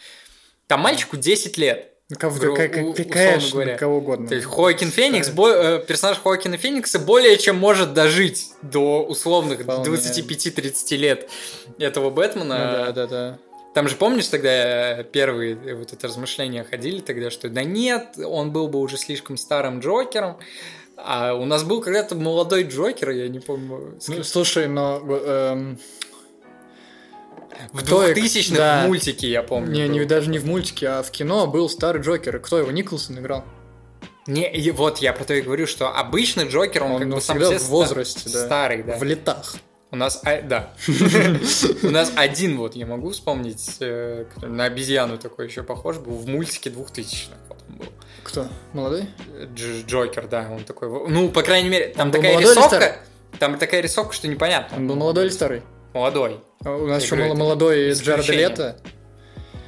Там 0.67 0.79
мальчику 0.79 1.17
10 1.17 1.57
лет. 1.57 1.93
Кого, 2.19 2.37
Гру- 2.37 2.55
как, 2.55 2.71
как, 2.73 3.09
конечно, 3.09 3.51
говоря. 3.51 3.77
кого 3.77 3.97
угодно. 3.97 4.27
То 4.27 4.35
есть 4.35 4.45
Хоакин 4.47 4.89
Феникс, 4.91 5.29
бо- 5.29 5.49
э, 5.49 5.85
персонаж 5.85 6.19
Хоакина 6.21 6.57
Феникса 6.57 6.99
более 6.99 7.37
чем 7.37 7.57
может 7.57 7.93
дожить 7.93 8.51
до 8.61 9.03
условных 9.03 9.61
Вполне. 9.61 9.85
25-30 9.85 10.97
лет 10.97 11.29
этого 11.77 12.09
Бэтмена. 12.09 12.43
Ну 12.45 12.71
да, 12.85 12.91
да, 12.91 13.07
да. 13.07 13.39
Там 13.73 13.87
же, 13.87 13.95
помнишь, 13.95 14.27
тогда 14.27 15.03
первые 15.03 15.53
э, 15.55 15.75
вот 15.75 15.93
это 15.93 16.07
размышления 16.07 16.65
ходили 16.69 16.99
тогда, 16.99 17.29
что 17.29 17.49
да 17.49 17.63
нет, 17.63 18.17
он 18.17 18.51
был 18.51 18.67
бы 18.67 18.79
уже 18.79 18.97
слишком 18.97 19.37
старым 19.37 19.79
Джокером. 19.79 20.37
А 20.97 21.33
у 21.33 21.45
нас 21.45 21.63
был 21.63 21.81
когда-то 21.81 22.15
молодой 22.15 22.63
Джокер, 22.63 23.09
я 23.11 23.27
не 23.29 23.39
помню. 23.39 23.97
Ну, 24.07 24.23
слушай, 24.23 24.67
но... 24.67 24.99
эм, 25.07 25.79
в 27.73 27.79
кто 27.79 28.07
и- 28.07 28.13
2000-х 28.13 28.55
да. 28.57 28.83
мультике, 28.87 29.29
я 29.29 29.43
помню. 29.43 29.71
не, 29.71 29.87
не, 29.87 29.99
был. 30.01 30.07
даже 30.07 30.29
не 30.29 30.39
в 30.39 30.45
мультике, 30.45 30.87
а 30.89 31.03
в 31.03 31.11
кино 31.11 31.47
был 31.47 31.69
старый 31.69 32.01
Джокер. 32.01 32.37
И 32.37 32.39
Кто 32.39 32.57
его? 32.59 32.71
Николсон 32.71 33.19
играл. 33.19 33.43
Не, 34.27 34.51
и 34.51 34.69
вот 34.71 34.99
я 34.99 35.13
про 35.13 35.23
то 35.23 35.33
и 35.33 35.41
говорю, 35.41 35.65
что 35.67 35.89
обычный 35.89 36.47
Джокер, 36.47 36.83
он, 36.83 36.91
Он 36.91 36.99
как 36.99 37.09
бы 37.09 37.21
сам 37.21 37.37
в 37.39 37.43
себе 37.45 37.59
ста- 37.59 37.67
возрасте, 37.69 38.29
да. 38.31 38.45
старый, 38.45 38.83
да. 38.83 38.97
В 38.97 39.03
летах. 39.03 39.55
У 39.89 39.95
нас, 39.97 40.21
а, 40.23 40.41
да. 40.41 40.69
У 41.83 41.89
нас 41.89 42.13
один 42.15 42.57
вот, 42.57 42.75
я 42.75 42.85
могу 42.85 43.09
вспомнить, 43.09 43.77
э, 43.81 44.25
на 44.41 44.65
обезьяну 44.65 45.17
такой 45.17 45.47
еще 45.47 45.63
похож 45.63 45.97
был, 45.97 46.13
в 46.13 46.27
мультике 46.27 46.69
2000-х 46.69 47.35
вот 47.49 47.57
он 47.67 47.75
был. 47.77 47.85
Кто? 48.23 48.47
Молодой? 48.73 49.07
Дж- 49.53 49.85
Джокер, 49.85 50.27
да, 50.27 50.47
он 50.49 50.63
такой, 50.63 50.87
ну, 51.09 51.27
по 51.29 51.41
крайней 51.41 51.67
мере, 51.69 51.87
там 51.89 52.07
Он 52.07 52.11
такая 52.13 52.37
рисовка, 52.39 52.99
там 53.39 53.57
такая 53.57 53.81
рисовка, 53.81 54.13
что 54.13 54.27
непонятно. 54.29 54.77
Он 54.77 54.87
был 54.87 54.95
молодой 54.95 55.25
или 55.25 55.31
старый? 55.33 55.61
Молодой, 55.93 56.39
А 56.63 56.75
У 56.75 56.87
нас 56.87 57.03
еще 57.03 57.15
молодой 57.15 57.91
Джаред. 57.91 58.29
Лето 58.29 58.77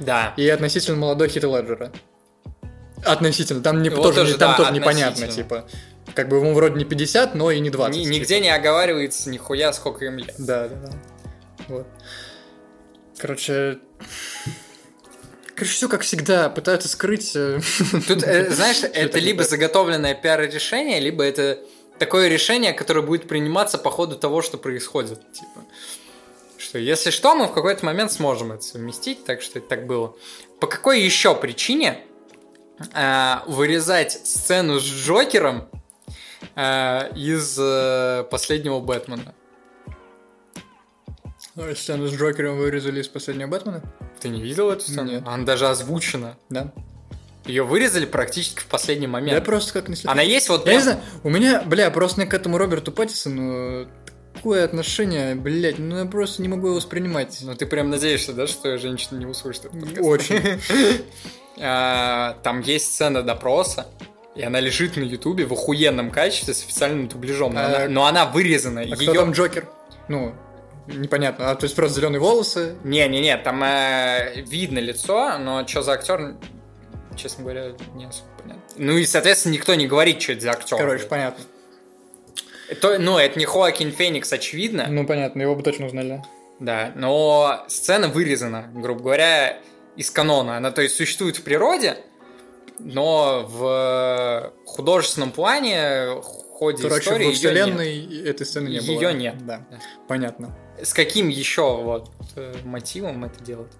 да. 0.00 0.34
и 0.36 0.48
относительно 0.48 0.96
молодой 0.96 1.28
Хит 1.28 1.44
Леджера. 1.44 1.92
Относительно. 3.04 3.62
Там, 3.62 3.82
не, 3.82 3.90
тоже, 3.90 4.20
тоже, 4.20 4.38
там 4.38 4.52
да, 4.52 4.56
тоже 4.56 4.72
непонятно, 4.72 5.28
типа. 5.28 5.66
Как 6.14 6.28
бы 6.28 6.36
ему 6.36 6.54
вроде 6.54 6.76
не 6.76 6.84
50, 6.84 7.34
но 7.34 7.50
и 7.50 7.60
не 7.60 7.70
20. 7.70 7.96
Ни- 7.96 8.04
типа. 8.04 8.14
нигде 8.14 8.40
не 8.40 8.48
оговаривается 8.48 9.28
нихуя, 9.30 9.72
сколько 9.72 10.04
им 10.04 10.18
лет. 10.18 10.34
Да, 10.38 10.68
да, 10.68 10.76
да. 10.76 10.92
Вот. 11.68 11.86
Короче... 13.18 13.78
Короче, 15.54 15.72
все 15.72 15.88
как 15.88 16.02
всегда, 16.02 16.48
пытаются 16.48 16.88
скрыть... 16.88 17.32
э, 17.36 17.60
Тут, 18.08 18.24
э, 18.24 18.50
знаешь, 18.50 18.82
это 18.82 19.18
либо 19.18 19.44
заготовленное 19.44 20.14
пиар-решение, 20.14 20.98
либо 20.98 21.22
это 21.22 21.60
такое 21.98 22.28
решение, 22.28 22.72
которое 22.72 23.02
будет 23.02 23.28
приниматься 23.28 23.78
по 23.78 23.90
ходу 23.90 24.16
того, 24.16 24.42
что 24.42 24.58
происходит. 24.58 25.20
Типа, 25.32 25.64
что 26.74 26.80
если 26.80 27.10
что, 27.10 27.36
мы 27.36 27.46
в 27.46 27.52
какой-то 27.52 27.86
момент 27.86 28.10
сможем 28.10 28.50
это 28.50 28.64
совместить, 28.64 29.24
так 29.24 29.42
что 29.42 29.60
это 29.60 29.68
так 29.68 29.86
было. 29.86 30.16
По 30.58 30.66
какой 30.66 31.02
еще 31.02 31.32
причине 31.36 32.00
э, 32.92 33.34
вырезать 33.46 34.10
сцену 34.10 34.80
с 34.80 34.82
Джокером 34.82 35.68
э, 36.56 37.12
из 37.14 37.56
э, 37.60 38.24
последнего 38.28 38.80
Бэтмена? 38.80 39.36
э, 41.54 41.74
Сцену 41.76 42.08
с 42.08 42.12
Джокером 42.12 42.58
вырезали 42.58 43.02
из 43.02 43.06
последнего 43.06 43.46
Бэтмена? 43.46 43.80
Ты 44.18 44.28
не 44.28 44.42
видел 44.42 44.68
эту 44.72 44.82
сцену? 44.82 45.08
Нет. 45.12 45.22
Она 45.28 45.44
даже 45.44 45.68
озвучена. 45.68 46.36
Да. 46.50 46.72
Ее 47.44 47.62
вырезали 47.62 48.04
практически 48.04 48.58
в 48.58 48.66
последний 48.66 49.06
Я 49.06 49.12
момент. 49.12 49.44
просто 49.44 49.72
как 49.74 49.88
не 49.88 49.94
слежу. 49.94 50.10
Она 50.10 50.22
есть 50.22 50.48
вот 50.48 50.66
Я 50.66 50.72
не 50.72 50.78
прям- 50.80 50.82
знаю, 50.82 51.00
у 51.22 51.30
меня, 51.30 51.62
бля, 51.62 51.88
просто 51.92 52.20
мне 52.20 52.28
к 52.28 52.34
этому 52.34 52.58
Роберту 52.58 52.90
Паттисону 52.90 53.86
такое 54.44 54.66
отношение, 54.66 55.34
блядь, 55.34 55.78
ну 55.78 55.96
я 56.00 56.04
просто 56.04 56.42
не 56.42 56.48
могу 56.48 56.66
его 56.66 56.76
воспринимать. 56.76 57.38
Ну 57.40 57.54
ты 57.54 57.64
прям 57.64 57.88
надеешься, 57.88 58.34
да, 58.34 58.46
что 58.46 58.76
женщина 58.76 59.18
не 59.18 59.24
услышит 59.24 59.64
этот 59.64 59.80
подкаст? 59.80 60.06
Очень. 60.06 60.60
А, 61.60 62.36
Там 62.42 62.62
есть 62.62 62.92
сцена 62.92 63.22
допроса, 63.22 63.86
и 64.34 64.42
она 64.42 64.58
лежит 64.58 64.96
на 64.96 65.04
Ютубе 65.04 65.46
в 65.46 65.52
охуенном 65.52 66.10
качестве 66.10 66.52
с 66.52 66.64
официальным 66.64 67.06
дубляжом, 67.06 67.54
но, 67.54 67.64
она, 67.64 67.88
но 67.88 68.06
она 68.06 68.26
вырезана. 68.26 68.80
А 68.80 68.96
кто 68.96 69.14
там 69.14 69.30
Джокер? 69.30 69.68
Ну, 70.08 70.34
непонятно. 70.88 71.52
А 71.52 71.54
то 71.54 71.64
есть 71.64 71.76
просто 71.76 72.00
зеленые 72.00 72.18
волосы. 72.18 72.74
Не-не-не, 72.82 73.36
там 73.36 73.62
э, 73.62 74.42
видно 74.42 74.80
лицо, 74.80 75.38
но 75.38 75.64
что 75.64 75.82
за 75.82 75.92
актер, 75.92 76.34
честно 77.16 77.44
говоря, 77.44 77.66
не 77.94 78.06
особо 78.06 78.28
понятно. 78.36 78.62
Ну 78.76 78.98
и, 78.98 79.06
соответственно, 79.06 79.52
никто 79.52 79.76
не 79.76 79.86
говорит, 79.86 80.20
что 80.20 80.32
это 80.32 80.42
за 80.42 80.50
актер. 80.50 80.76
Короче, 80.76 81.04
понятно. 81.04 81.44
Это- 82.68 82.98
ну, 82.98 83.18
это 83.18 83.38
не 83.38 83.44
Хоакин 83.44 83.92
Феникс, 83.92 84.32
очевидно. 84.32 84.86
Ну, 84.88 85.06
понятно, 85.06 85.42
его 85.42 85.54
бы 85.54 85.62
точно 85.62 85.86
узнали. 85.86 86.22
Да, 86.60 86.92
но 86.94 87.64
сцена 87.68 88.08
вырезана, 88.08 88.70
грубо 88.74 89.02
говоря, 89.02 89.58
из 89.96 90.10
канона. 90.10 90.56
Она, 90.56 90.70
то 90.70 90.82
есть, 90.82 90.96
существует 90.96 91.36
в 91.36 91.42
природе, 91.42 91.96
но 92.78 93.44
в 93.48 94.52
художественном 94.66 95.32
плане, 95.32 96.20
ходе 96.54 96.82
Короче, 96.82 97.04
истории 97.04 97.26
во 97.26 97.32
вселенной 97.32 98.24
этой 98.24 98.46
сцены 98.46 98.68
не 98.68 98.80
было. 98.80 98.86
Её 98.86 99.10
нет. 99.10 99.44
Да, 99.44 99.66
понятно. 100.08 100.56
нет. 100.78 100.88
С 100.88 100.94
каким 100.94 101.28
еще 101.28 101.76
вот 101.76 102.10
э, 102.36 102.54
мотивом 102.64 103.24
это 103.24 103.42
делать? 103.42 103.72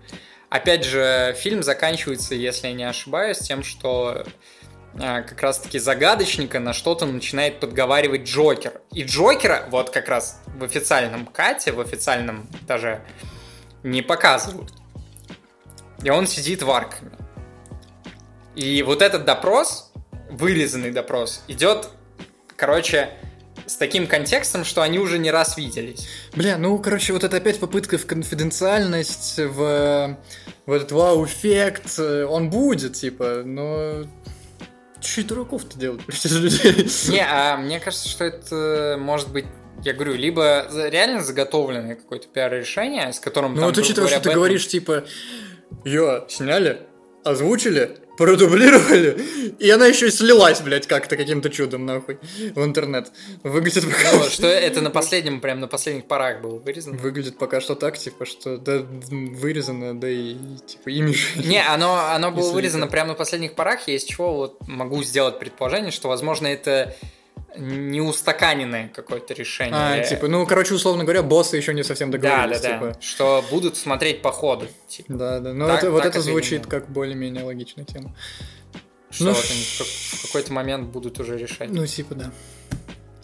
Опять 0.51 0.85
же, 0.85 1.35
фильм 1.39 1.62
заканчивается, 1.62 2.35
если 2.35 2.69
я 2.69 2.74
не 2.74 2.85
ошибаюсь, 2.85 3.39
тем, 3.39 3.62
что 3.65 4.24
как 4.99 5.41
раз-таки 5.41 5.79
загадочника 5.79 6.61
на 6.61 6.73
что-то 6.73 7.07
начинает 7.07 7.61
подговаривать 7.61 8.23
Джокер. 8.23 8.81
И 8.93 9.03
Джокера 9.03 9.66
вот 9.71 9.91
как 9.91 10.09
раз 10.09 10.41
в 10.47 10.62
официальном 10.62 11.27
кате, 11.27 11.73
в 11.73 11.81
официальном 11.81 12.49
даже 12.66 13.03
не 13.83 14.03
показывают. 14.03 14.73
И 16.03 16.11
он 16.11 16.27
сидит 16.27 16.62
в 16.62 16.71
Аркаме. 16.71 17.12
И 18.55 18.83
вот 18.83 19.03
этот 19.03 19.25
допрос, 19.25 19.93
вырезанный 20.31 20.93
допрос, 20.93 21.43
идет, 21.49 21.89
короче, 22.57 23.11
с 23.66 23.77
таким 23.77 24.07
контекстом, 24.07 24.65
что 24.65 24.83
они 24.83 24.99
уже 24.99 25.19
не 25.19 25.31
раз 25.31 25.57
виделись. 25.57 26.09
Бля, 26.35 26.59
ну, 26.59 26.79
короче, 26.79 27.12
вот 27.12 27.25
это 27.25 27.37
опять 27.39 27.59
попытка 27.59 27.99
в 27.99 28.07
конфиденциальность, 28.07 29.39
в, 29.39 30.19
в 30.66 30.73
этот 30.73 30.93
вау-эффект. 30.93 31.99
э, 31.99 32.25
Он 32.25 32.51
будет, 32.51 32.95
типа, 32.95 33.43
но... 33.45 34.05
Чуть 35.05 35.26
дураков-то 35.26 35.78
делать. 35.78 36.01
Не, 37.09 37.26
а 37.26 37.56
мне 37.56 37.78
кажется, 37.78 38.09
что 38.09 38.24
это 38.24 38.97
может 38.98 39.31
быть, 39.31 39.44
я 39.82 39.93
говорю, 39.93 40.14
либо 40.14 40.66
реально 40.72 41.22
заготовленное 41.22 41.94
какое-то 41.94 42.28
пиар-решение, 42.28 43.12
с 43.12 43.20
которым 43.20 43.52
Ну 43.52 43.59
там, 43.59 43.66
вот 43.66 43.78
учитывая, 43.78 44.09
что 44.09 44.20
ты 44.20 44.32
говоришь, 44.32 44.66
типа, 44.66 45.05
ее 45.85 46.24
сняли, 46.28 46.86
озвучили, 47.22 47.98
продублировали, 48.16 49.19
и 49.59 49.70
она 49.70 49.86
еще 49.86 50.09
и 50.09 50.11
слилась, 50.11 50.61
блядь, 50.61 50.86
как-то 50.86 51.16
каким-то 51.16 51.51
чудом, 51.51 51.86
нахуй, 51.86 52.19
в 52.55 52.65
интернет. 52.65 53.12
Выглядит 53.43 53.85
пока... 53.85 54.12
Ну, 54.12 54.24
что 54.31 54.47
это 54.47 54.81
на 54.81 54.91
последнем, 54.91 55.41
прям 55.41 55.61
на 55.61 55.69
последних 55.69 56.07
порах 56.07 56.41
было 56.41 56.59
вырезано. 56.59 56.97
Выглядит 56.99 57.39
пока 57.39 57.61
что 57.61 57.74
так, 57.74 57.99
типа, 57.99 58.24
что 58.24 58.57
да, 58.59 58.85
вырезано, 59.11 59.99
да 59.99 60.09
и, 60.09 60.36
типа, 60.66 60.91
имидж. 60.91 61.24
Не, 61.45 61.65
оно, 61.66 61.97
оно 61.97 62.31
было 62.31 62.53
вырезано 62.53 62.86
прямо 62.86 63.11
на 63.11 63.15
последних 63.15 63.55
порах, 63.55 63.89
из 63.89 64.05
чего 64.05 64.35
вот 64.35 64.69
могу 64.69 65.03
сделать 65.03 65.39
предположение, 65.39 65.91
что, 65.91 66.09
возможно, 66.09 66.47
это 66.47 66.95
не 67.56 68.01
устаканенное 68.01 68.89
какое-то 68.89 69.35
решение. 69.35 69.74
А, 69.74 70.01
типа, 70.01 70.28
ну, 70.28 70.44
короче, 70.47 70.74
условно 70.74 71.05
говоря, 71.05 71.22
боссы 71.22 71.56
еще 71.56 71.72
не 71.74 71.82
совсем 71.82 72.10
да, 72.10 72.18
договорились, 72.18 72.60
да, 72.60 72.68
да. 72.81 72.93
типа. 72.93 73.01
Что 73.02 73.44
будут 73.51 73.76
смотреть 73.76 74.22
по 74.22 74.32
ходу. 74.32 74.66
Типа, 74.89 75.12
Да, 75.14 75.40
да, 75.40 75.52
но 75.52 75.66
Так- 75.68 75.78
это, 75.85 75.90
вот 75.90 76.02
так 76.02 76.10
это 76.12 76.20
звучит 76.20 76.52
именно. 76.60 76.68
как 76.68 76.89
более-менее 76.90 77.44
логичная 77.44 77.85
тема. 77.85 78.14
что 79.10 79.24
Ну, 79.26 79.32
вот 79.32 79.44
они 79.48 79.62
в 79.62 79.78
как- 79.78 79.86
в 79.86 80.22
какой-то 80.26 80.52
момент 80.52 80.89
будут 80.89 81.20
уже 81.20 81.39
решать. 81.39 81.70
Ну, 81.70 81.86
типа, 81.86 82.14
да. 82.16 82.32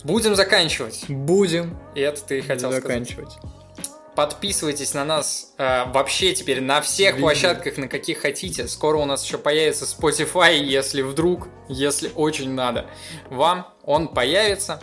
Будем 0.04 0.34
заканчивать. 0.36 1.04
Будем 1.08 1.76
И 1.94 2.00
это 2.00 2.22
ты 2.22 2.40
хотел 2.42 2.70
сказать. 2.70 2.82
заканчивать. 2.82 3.36
Подписывайтесь 4.16 4.92
на 4.94 5.04
нас 5.04 5.54
э, 5.56 5.84
вообще 5.92 6.34
теперь 6.34 6.60
на 6.60 6.80
всех 6.80 7.12
Везде. 7.14 7.20
площадках, 7.22 7.76
на 7.78 7.88
каких 7.88 8.18
хотите. 8.18 8.66
Скоро 8.68 8.98
у 8.98 9.04
нас 9.04 9.24
еще 9.24 9.38
появится 9.38 9.84
Spotify, 9.84 10.56
если 10.58 11.02
вдруг, 11.02 11.48
если 11.68 12.10
очень 12.14 12.50
надо. 12.52 12.86
Вам 13.30 13.66
он 13.84 14.08
появится. 14.08 14.80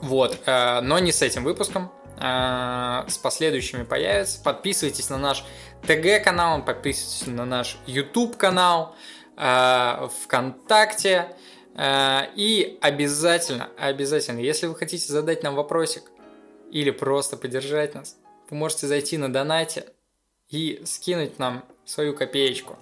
Вот, 0.00 0.38
э, 0.46 0.80
но 0.80 0.98
не 0.98 1.12
с 1.12 1.22
этим 1.22 1.44
выпуском. 1.44 1.92
э, 2.18 3.04
с 3.08 3.18
последующими 3.18 3.82
появится. 3.82 4.40
Подписывайтесь 4.42 5.10
на 5.10 5.18
наш 5.18 5.44
ТГ-канал, 5.86 6.62
подписывайтесь 6.64 7.26
на 7.26 7.44
наш 7.44 7.76
YouTube-канал, 7.86 8.94
э, 9.36 10.08
ВКонтакте. 10.22 11.34
э, 11.74 12.20
и 12.36 12.78
обязательно, 12.82 13.70
обязательно, 13.78 14.38
если 14.40 14.66
вы 14.66 14.76
хотите 14.76 15.10
задать 15.12 15.42
нам 15.42 15.54
вопросик, 15.56 16.02
или 16.72 16.90
просто 16.90 17.36
поддержать 17.36 17.94
нас, 17.94 18.16
вы 18.50 18.56
можете 18.56 18.86
зайти 18.86 19.18
на 19.18 19.32
донате 19.32 19.86
и 20.48 20.82
скинуть 20.84 21.38
нам 21.38 21.64
свою 21.84 22.14
копеечку. 22.14 22.76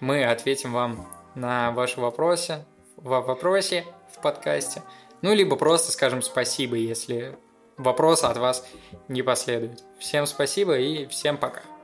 Мы 0.00 0.24
ответим 0.24 0.72
вам 0.72 1.06
на 1.34 1.72
ваши 1.72 2.00
вопросы 2.00 2.64
в 2.96 3.08
вопросе 3.08 3.84
в 4.12 4.22
подкасте. 4.22 4.82
Ну, 5.22 5.34
либо 5.34 5.56
просто 5.56 5.92
скажем 5.92 6.22
спасибо, 6.22 6.76
если 6.76 7.36
вопроса 7.76 8.30
от 8.30 8.38
вас 8.38 8.66
не 9.08 9.22
последует. 9.22 9.82
Всем 9.98 10.26
спасибо 10.26 10.78
и 10.78 11.06
всем 11.06 11.36
пока. 11.36 11.75